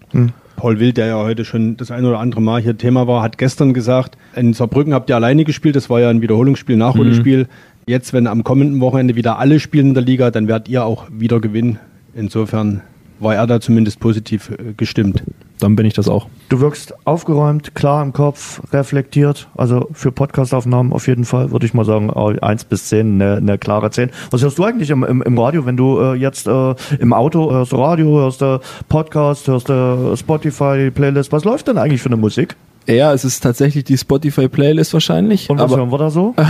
Paul 0.58 0.80
Wild, 0.80 0.98
der 0.98 1.08
ja 1.08 1.18
heute 1.18 1.46
schon 1.46 1.78
das 1.78 1.92
ein 1.92 2.06
oder 2.06 2.20
andere 2.20 2.42
Mal 2.42 2.62
hier 2.62 2.78
Thema 2.78 3.08
war, 3.08 3.24
hat 3.24 3.38
gestern 3.38 3.74
gesagt, 3.74 4.18
in 4.36 4.54
Saarbrücken 4.54 4.94
habt 4.94 5.10
ihr 5.10 5.16
alleine 5.16 5.46
gespielt, 5.46 5.78
das 5.78 5.90
war 5.90 6.02
ja 6.02 6.10
ein 6.10 6.22
Wiederholungsspiel, 6.22 6.76
Nachholspiel. 6.76 7.48
Jetzt, 7.88 8.14
wenn 8.14 8.28
am 8.28 8.44
kommenden 8.44 8.82
Wochenende 8.82 9.16
wieder 9.16 9.40
alle 9.40 9.60
spielen 9.60 9.88
in 9.88 9.94
der 9.94 10.04
Liga, 10.04 10.30
dann 10.30 10.48
werdet 10.48 10.68
ihr 10.68 10.86
auch 10.86 11.08
wieder 11.10 11.40
gewinnen. 11.40 11.80
Insofern 12.14 12.82
war 13.20 13.36
er 13.36 13.48
da 13.48 13.62
zumindest 13.62 14.00
positiv 14.00 14.52
äh, 14.52 14.74
gestimmt. 14.76 15.24
Dann 15.62 15.76
bin 15.76 15.86
ich 15.86 15.94
das 15.94 16.08
auch. 16.08 16.28
Du 16.50 16.60
wirkst 16.60 16.94
aufgeräumt, 17.06 17.76
klar 17.76 18.02
im 18.02 18.14
Kopf, 18.14 18.62
reflektiert. 18.74 19.48
Also 19.56 19.88
für 19.94 20.12
Podcastaufnahmen 20.12 20.92
auf 20.92 21.08
jeden 21.08 21.24
Fall 21.24 21.52
würde 21.52 21.68
ich 21.68 21.74
mal 21.74 21.86
sagen, 21.86 22.10
äh, 22.10 22.40
eins 22.42 22.64
bis 22.64 22.88
zehn, 22.88 23.22
eine, 23.22 23.38
eine 23.38 23.58
klare 23.58 23.92
zehn. 23.92 24.10
Was 24.32 24.42
hörst 24.42 24.58
du 24.58 24.64
eigentlich 24.64 24.90
im, 24.90 25.04
im, 25.04 25.22
im 25.22 25.38
Radio, 25.38 25.66
wenn 25.66 25.78
du 25.78 26.00
äh, 26.00 26.14
jetzt 26.16 26.48
äh, 26.48 26.76
im 27.00 27.14
Auto 27.14 27.52
hörst 27.52 27.74
Radio, 27.74 28.22
hörst 28.22 28.42
du 28.42 28.60
Podcast, 28.90 29.48
hörst 29.48 29.70
du 29.70 30.16
Spotify, 30.18 30.90
Playlist? 30.90 31.32
Was 31.32 31.46
läuft 31.46 31.68
denn 31.68 31.78
eigentlich 31.78 32.02
für 32.02 32.10
eine 32.10 32.18
Musik? 32.18 32.56
Ja, 32.88 33.14
es 33.14 33.24
ist 33.24 33.42
tatsächlich 33.42 33.84
die 33.84 33.98
Spotify-Playlist 33.98 34.94
wahrscheinlich. 34.94 35.50
Und 35.50 35.60
was 35.60 35.72
aber 35.72 35.78
hören 35.78 35.92
wir 35.92 35.98
da 36.00 36.10
so? 36.10 36.34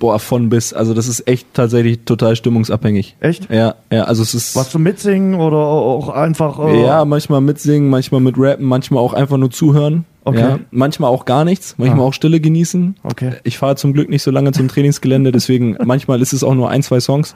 boah, 0.00 0.18
von 0.18 0.48
bis. 0.48 0.72
Also 0.72 0.92
das 0.94 1.06
ist 1.06 1.28
echt 1.28 1.46
tatsächlich 1.54 2.00
total 2.04 2.34
stimmungsabhängig. 2.34 3.14
Echt? 3.20 3.48
Ja, 3.52 3.76
ja, 3.92 4.02
also 4.04 4.22
es 4.24 4.34
ist. 4.34 4.56
Was 4.56 4.70
zum 4.70 4.82
Mitsingen 4.82 5.36
oder 5.36 5.58
auch 5.58 6.08
einfach? 6.08 6.58
Äh, 6.66 6.82
Ja, 6.84 7.04
manchmal 7.04 7.40
mitsingen, 7.40 7.88
manchmal 7.88 8.20
mit 8.20 8.34
rappen, 8.36 8.66
manchmal 8.66 9.00
auch 9.00 9.12
einfach 9.14 9.36
nur 9.36 9.52
zuhören. 9.52 10.04
Okay. 10.24 10.38
Ja, 10.40 10.58
manchmal 10.72 11.10
auch 11.10 11.24
gar 11.24 11.44
nichts, 11.44 11.76
manchmal 11.78 12.00
Ah. 12.00 12.08
auch 12.08 12.12
Stille 12.14 12.40
genießen. 12.40 12.96
Okay. 13.04 13.34
Ich 13.44 13.56
fahre 13.58 13.76
zum 13.76 13.92
Glück 13.92 14.08
nicht 14.10 14.22
so 14.22 14.30
lange 14.32 14.52
zum 14.52 14.66
Trainingsgelände, 14.68 15.30
deswegen 15.32 15.76
manchmal 15.84 16.20
ist 16.20 16.32
es 16.32 16.42
auch 16.44 16.54
nur 16.54 16.68
ein, 16.68 16.82
zwei 16.82 16.98
Songs. 17.00 17.34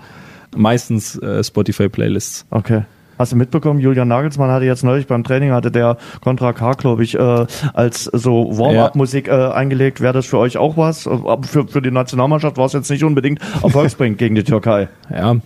Meistens 0.56 1.16
äh, 1.18 1.42
Spotify-Playlists. 1.42 2.46
Okay. 2.50 2.82
Hast 3.18 3.32
du 3.32 3.36
mitbekommen, 3.36 3.80
Julian 3.80 4.08
Nagelsmann 4.08 4.50
hatte 4.50 4.64
jetzt 4.64 4.84
neulich 4.84 5.06
beim 5.06 5.24
Training, 5.24 5.52
hatte 5.52 5.70
der 5.70 5.96
Contra 6.22 6.52
K, 6.52 6.72
glaube 6.72 7.04
ich, 7.04 7.14
äh, 7.14 7.46
als 7.72 8.04
so 8.04 8.56
Warm-up-Musik 8.58 9.28
äh, 9.28 9.30
eingelegt. 9.30 10.00
Wäre 10.00 10.12
das 10.12 10.26
für 10.26 10.38
euch 10.38 10.56
auch 10.56 10.76
was? 10.76 11.04
Für, 11.04 11.66
für 11.68 11.82
die 11.82 11.90
Nationalmannschaft 11.90 12.56
war 12.56 12.66
es 12.66 12.72
jetzt 12.72 12.90
nicht 12.90 13.04
unbedingt 13.04 13.40
erfolgsbringend 13.62 14.18
gegen 14.18 14.34
die 14.34 14.44
Türkei. 14.44 14.88
Ja. 15.10 15.36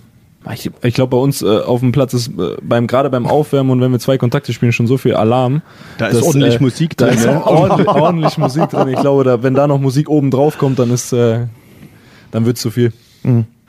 Ich, 0.53 0.71
ich 0.83 0.95
glaube, 0.95 1.11
bei 1.11 1.23
uns 1.23 1.43
äh, 1.43 1.47
auf 1.47 1.81
dem 1.81 1.93
Platz 1.93 2.14
ist 2.14 2.29
äh, 2.29 2.57
beim 2.62 2.87
gerade 2.87 3.11
beim 3.11 3.27
Aufwärmen 3.27 3.71
und 3.71 3.81
wenn 3.81 3.91
wir 3.91 3.99
zwei 3.99 4.16
Kontakte 4.16 4.53
spielen 4.53 4.73
schon 4.73 4.87
so 4.87 4.97
viel 4.97 5.14
Alarm. 5.14 5.62
Da 5.99 6.07
ist 6.07 6.23
ordentlich 6.23 6.61
Musik 6.61 6.97
da 6.97 7.07
drin, 7.07 7.19
Ist 7.19 7.27
ne? 7.27 7.43
ordentlich, 7.45 7.89
ordentlich 7.89 8.39
Musik 8.39 8.69
drin. 8.71 8.89
Ich 8.89 9.01
glaube, 9.01 9.25
da, 9.25 9.43
wenn 9.43 9.55
da 9.55 9.66
noch 9.66 9.79
Musik 9.79 10.09
oben 10.09 10.31
drauf 10.31 10.57
kommt, 10.57 10.79
dann 10.79 10.91
ist, 10.91 11.12
äh, 11.12 11.47
dann 12.31 12.47
wird's 12.47 12.61
zu 12.61 12.71
viel. 12.71 12.93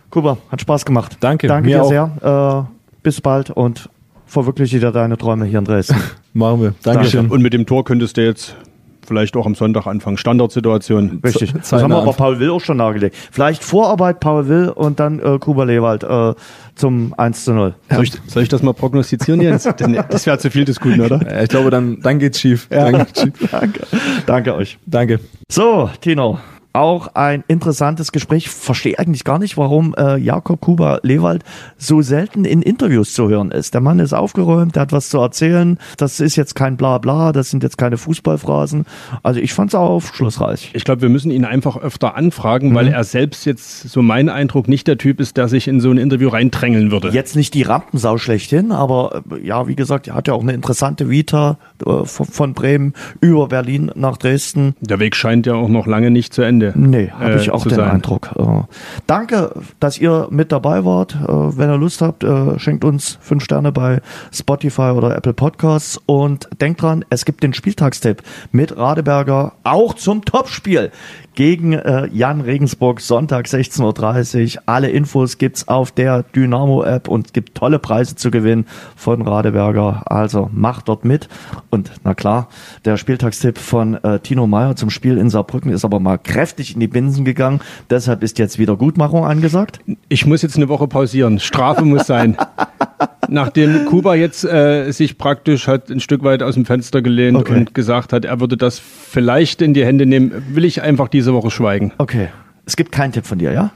Kuba, 0.10 0.38
hat 0.50 0.62
Spaß 0.62 0.86
gemacht. 0.86 1.18
Danke, 1.20 1.48
Danke 1.48 1.70
mir 1.70 1.76
dir 1.78 1.84
auch. 1.84 1.90
sehr. 1.90 2.68
Äh, 2.68 2.79
bis 3.10 3.22
bald 3.22 3.50
und 3.50 3.90
verwirkliche 4.28 4.80
dir 4.80 4.92
deine 4.92 5.18
Träume 5.18 5.46
hier 5.46 5.58
in 5.58 5.66
Dresden. 5.66 5.96
Machen 6.34 6.62
wir. 6.62 6.76
Dankeschön. 6.84 7.26
Und 7.26 7.42
mit 7.42 7.54
dem 7.54 7.66
Tor 7.66 7.84
könntest 7.84 8.18
du 8.18 8.24
jetzt 8.24 8.56
vielleicht 9.04 9.36
auch 9.36 9.48
am 9.48 9.56
Sonntag 9.56 9.88
anfangen. 9.88 10.18
Standardsituation. 10.18 11.22
Richtig. 11.24 11.54
Das 11.54 11.74
haben 11.74 11.90
wir 11.90 11.98
aber. 11.98 12.14
Paul 12.14 12.40
Will 12.40 12.52
auch 12.52 12.62
schon 12.62 12.78
nahegelegt. 12.78 13.16
Vielleicht 13.32 13.64
Vorarbeit 13.64 14.20
Paul 14.20 14.48
Will 14.48 14.70
und 14.70 15.00
dann 15.00 15.18
äh, 15.18 15.40
Kuba 15.40 15.64
Lewald 15.64 16.04
äh, 16.04 16.36
zum 16.76 17.16
1 17.18 17.46
zu 17.46 17.54
0. 17.54 17.74
Soll 17.90 18.04
ich, 18.04 18.12
soll 18.28 18.44
ich 18.44 18.50
das 18.50 18.62
mal 18.62 18.76
prognostizieren, 18.76 19.42
Jens? 19.42 19.64
Denn 19.80 20.00
das 20.08 20.28
wäre 20.28 20.38
zu 20.38 20.52
viel 20.52 20.66
des 20.66 20.80
Guten, 20.80 21.02
oder? 21.02 21.42
Ich 21.42 21.50
glaube, 21.50 21.72
dann, 21.72 22.00
dann 22.02 22.20
geht's 22.20 22.40
schief. 22.40 22.68
Dann 22.70 22.96
geht's 22.96 23.22
schief. 23.22 23.34
Danke. 23.52 23.80
Danke 24.28 24.54
euch. 24.54 24.78
Danke. 24.86 25.20
So, 25.50 25.90
Tino. 26.00 26.38
Auch 26.72 27.16
ein 27.16 27.44
interessantes 27.48 28.12
Gespräch. 28.12 28.48
Verstehe 28.50 29.00
eigentlich 29.00 29.24
gar 29.24 29.40
nicht, 29.40 29.58
warum 29.58 29.96
äh, 29.98 30.18
Jakob 30.18 30.62
Kuba 30.62 31.00
Lewald 31.02 31.44
so 31.78 32.04
selten 32.04 32.46
in 32.46 32.62
Interviews 32.62 33.14
zu 33.14 33.28
hören 33.28 33.50
ist. 33.50 33.74
Der 33.74 33.82
Mann 33.82 33.98
ist 33.98 34.14
aufgeräumt, 34.14 34.76
der 34.76 34.84
hat 34.84 34.92
was 34.92 35.10
zu 35.10 35.18
erzählen. 35.18 35.80
Das 35.98 36.20
ist 36.20 36.36
jetzt 36.36 36.54
kein 36.54 36.78
Blabla, 36.78 37.32
das 37.32 37.50
sind 37.50 37.64
jetzt 37.64 37.80
keine 37.80 37.98
Fußballphrasen. 37.98 38.86
Also 39.24 39.40
ich 39.40 39.54
fand 39.54 39.72
es 39.72 39.76
auch 39.76 39.90
aufschlussreich. 39.90 40.70
Ich 40.74 40.84
glaube, 40.84 41.02
wir 41.02 41.10
müssen 41.10 41.32
ihn 41.32 41.44
einfach 41.44 41.76
öfter 41.76 42.16
anfragen, 42.16 42.76
weil 42.76 42.88
er 42.88 43.04
selbst 43.04 43.46
jetzt, 43.46 43.90
so 43.90 44.04
mein 44.04 44.30
Eindruck, 44.30 44.68
nicht 44.68 44.88
der 44.88 45.00
Typ 45.00 45.20
ist, 45.20 45.38
der 45.38 45.48
sich 45.48 45.68
in 45.68 45.82
so 45.82 45.90
ein 45.90 45.98
Interview 45.98 46.30
reindrängeln 46.30 46.92
würde. 46.92 47.10
Jetzt 47.10 47.36
nicht 47.36 47.56
die 47.56 47.64
Rampensau 47.64 48.20
schlechthin, 48.20 48.72
aber 48.72 49.24
äh, 49.32 49.44
ja, 49.46 49.68
wie 49.68 49.76
gesagt, 49.76 50.08
er 50.08 50.14
hat 50.14 50.28
ja 50.28 50.36
auch 50.36 50.44
eine 50.44 50.54
interessante 50.54 51.10
Vita 51.10 51.58
äh, 51.84 52.06
von, 52.06 52.28
von 52.28 52.54
Bremen 52.54 52.94
über 53.22 53.48
Berlin 53.48 53.92
nach 53.96 54.18
Dresden. 54.18 54.76
Der 54.82 55.00
Weg 55.00 55.16
scheint 55.16 55.48
ja 55.48 55.56
auch 55.56 55.70
noch 55.70 55.88
lange 55.88 56.12
nicht 56.12 56.32
zu 56.32 56.44
Ende. 56.44 56.59
Nee, 56.76 57.12
habe 57.12 57.34
äh, 57.34 57.42
ich 57.42 57.52
auch 57.52 57.64
zu 57.64 57.70
den 57.70 57.78
sein. 57.78 57.92
Eindruck. 57.92 58.30
Äh, 58.38 58.64
danke, 59.08 59.54
dass 59.80 59.98
ihr 59.98 60.28
mit 60.30 60.52
dabei 60.52 60.86
wart. 60.86 61.16
Äh, 61.16 61.28
wenn 61.28 61.70
ihr 61.70 61.78
Lust 61.78 62.02
habt, 62.02 62.24
äh, 62.24 62.60
schenkt 62.60 62.84
uns 62.84 63.18
fünf 63.22 63.44
Sterne 63.44 63.72
bei 63.72 64.02
Spotify 64.34 64.92
oder 64.96 65.16
Apple 65.16 65.34
Podcasts 65.34 66.00
und 66.06 66.50
denkt 66.62 66.82
dran, 66.82 67.06
es 67.10 67.26
gibt 67.26 67.44
den 67.44 67.54
Spieltagstipp 67.54 68.22
mit 68.52 68.78
Radeberger 68.78 69.54
auch 69.64 69.94
zum 69.94 70.26
Topspiel 70.26 70.92
gegen 71.36 71.74
äh, 71.74 72.08
Jan 72.12 72.42
Regensburg 72.42 73.02
Sonntag 73.02 73.46
16.30 73.46 74.56
Uhr. 74.56 74.64
Alle 74.66 74.90
Infos 74.90 75.38
gibt's 75.38 75.68
auf 75.68 75.92
der 75.92 76.24
Dynamo 76.24 76.84
App 76.84 77.08
und 77.08 77.28
es 77.28 77.34
gibt 77.34 77.56
tolle 77.56 77.80
Preise 77.80 78.16
zu 78.16 78.32
gewinnen 78.32 78.66
von 78.96 79.22
Radeberger. 79.22 80.04
Also 80.06 80.50
macht 80.54 80.90
dort 80.90 81.06
mit 81.06 81.30
und 81.70 81.92
na 82.04 82.14
klar, 82.14 82.50
der 82.86 82.98
Spieltagstipp 82.98 83.58
von 83.58 83.96
äh, 84.04 84.20
Tino 84.20 84.48
Meyer 84.48 84.76
zum 84.76 84.90
Spiel 84.90 85.18
in 85.18 85.30
Saarbrücken 85.30 85.72
ist 85.72 85.86
aber 85.86 86.00
mal 86.00 86.18
kräftig 86.18 86.74
in 86.74 86.80
die 86.80 86.88
Binsen 86.88 87.26
gegangen. 87.26 87.62
Deshalb 87.90 88.24
ist 88.24 88.40
jetzt 88.40 88.60
Wiedergutmachung 88.60 89.26
angesagt. 89.26 89.80
Ich 90.08 90.26
muss 90.26 90.42
jetzt 90.42 90.58
eine 90.58 90.70
Woche 90.70 90.88
pausieren. 90.88 91.40
Strafe 91.40 91.86
muss 91.86 92.08
sein. 92.08 92.38
Nachdem 93.28 93.86
Kuba 93.86 94.16
jetzt 94.16 94.44
äh, 94.44 94.92
sich 94.92 95.18
praktisch 95.18 95.68
hat 95.68 95.90
ein 95.90 96.00
Stück 96.00 96.24
weit 96.24 96.44
aus 96.44 96.56
dem 96.56 96.66
Fenster 96.66 97.02
gelehnt 97.02 97.38
Okay. 97.38 97.54
und 97.56 97.74
gesagt 97.74 98.12
hat, 98.14 98.26
er 98.26 98.40
würde 98.40 98.58
das 98.58 98.80
vielleicht 98.80 99.62
in 99.62 99.74
die 99.74 99.86
Hände 99.86 100.06
nehmen, 100.06 100.32
will 100.54 100.66
ich 100.66 100.82
einfach 100.82 101.08
diese 101.08 101.34
Woche 101.34 101.52
schweigen. 101.52 101.94
Okay. 101.98 102.30
Es 102.66 102.76
gibt 102.76 102.92
keinen 102.92 103.12
Tipp 103.14 103.26
von 103.26 103.40
dir, 103.40 103.52
ja? 103.52 103.72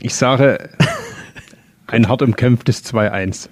Ich 0.00 0.14
sage 0.14 0.58
ein 1.86 2.08
hart 2.08 2.22
umkämpftes 2.22 2.84
2-1. 2.84 3.48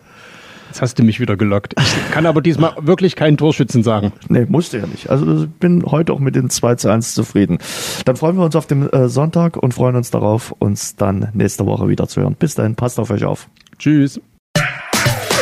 Jetzt 0.68 0.80
hast 0.80 0.98
du 0.98 1.02
mich 1.02 1.20
wieder 1.20 1.36
gelockt. 1.36 1.74
Ich 1.78 2.10
kann 2.12 2.24
aber 2.24 2.40
diesmal 2.40 2.72
wirklich 2.80 3.14
keinen 3.14 3.36
Torschützen 3.36 3.82
sagen. 3.82 4.12
Nee, 4.28 4.46
musste 4.48 4.78
ja 4.78 4.86
nicht. 4.86 5.10
Also 5.10 5.44
ich 5.44 5.50
bin 5.50 5.84
heute 5.84 6.14
auch 6.14 6.18
mit 6.18 6.34
den 6.34 6.48
2 6.48 6.76
zu 6.76 6.88
1 6.90 7.14
zufrieden. 7.14 7.58
Dann 8.06 8.16
freuen 8.16 8.36
wir 8.38 8.44
uns 8.44 8.56
auf 8.56 8.66
den 8.66 8.88
äh, 8.90 9.08
Sonntag 9.10 9.58
und 9.58 9.74
freuen 9.74 9.96
uns 9.96 10.10
darauf, 10.10 10.52
uns 10.58 10.96
dann 10.96 11.28
nächste 11.34 11.66
Woche 11.66 11.88
wieder 11.88 12.08
zu 12.08 12.22
hören. 12.22 12.36
Bis 12.38 12.54
dahin, 12.54 12.74
passt 12.74 12.98
auf 12.98 13.10
euch 13.10 13.24
auf. 13.24 13.48
Tschüss. 13.78 14.18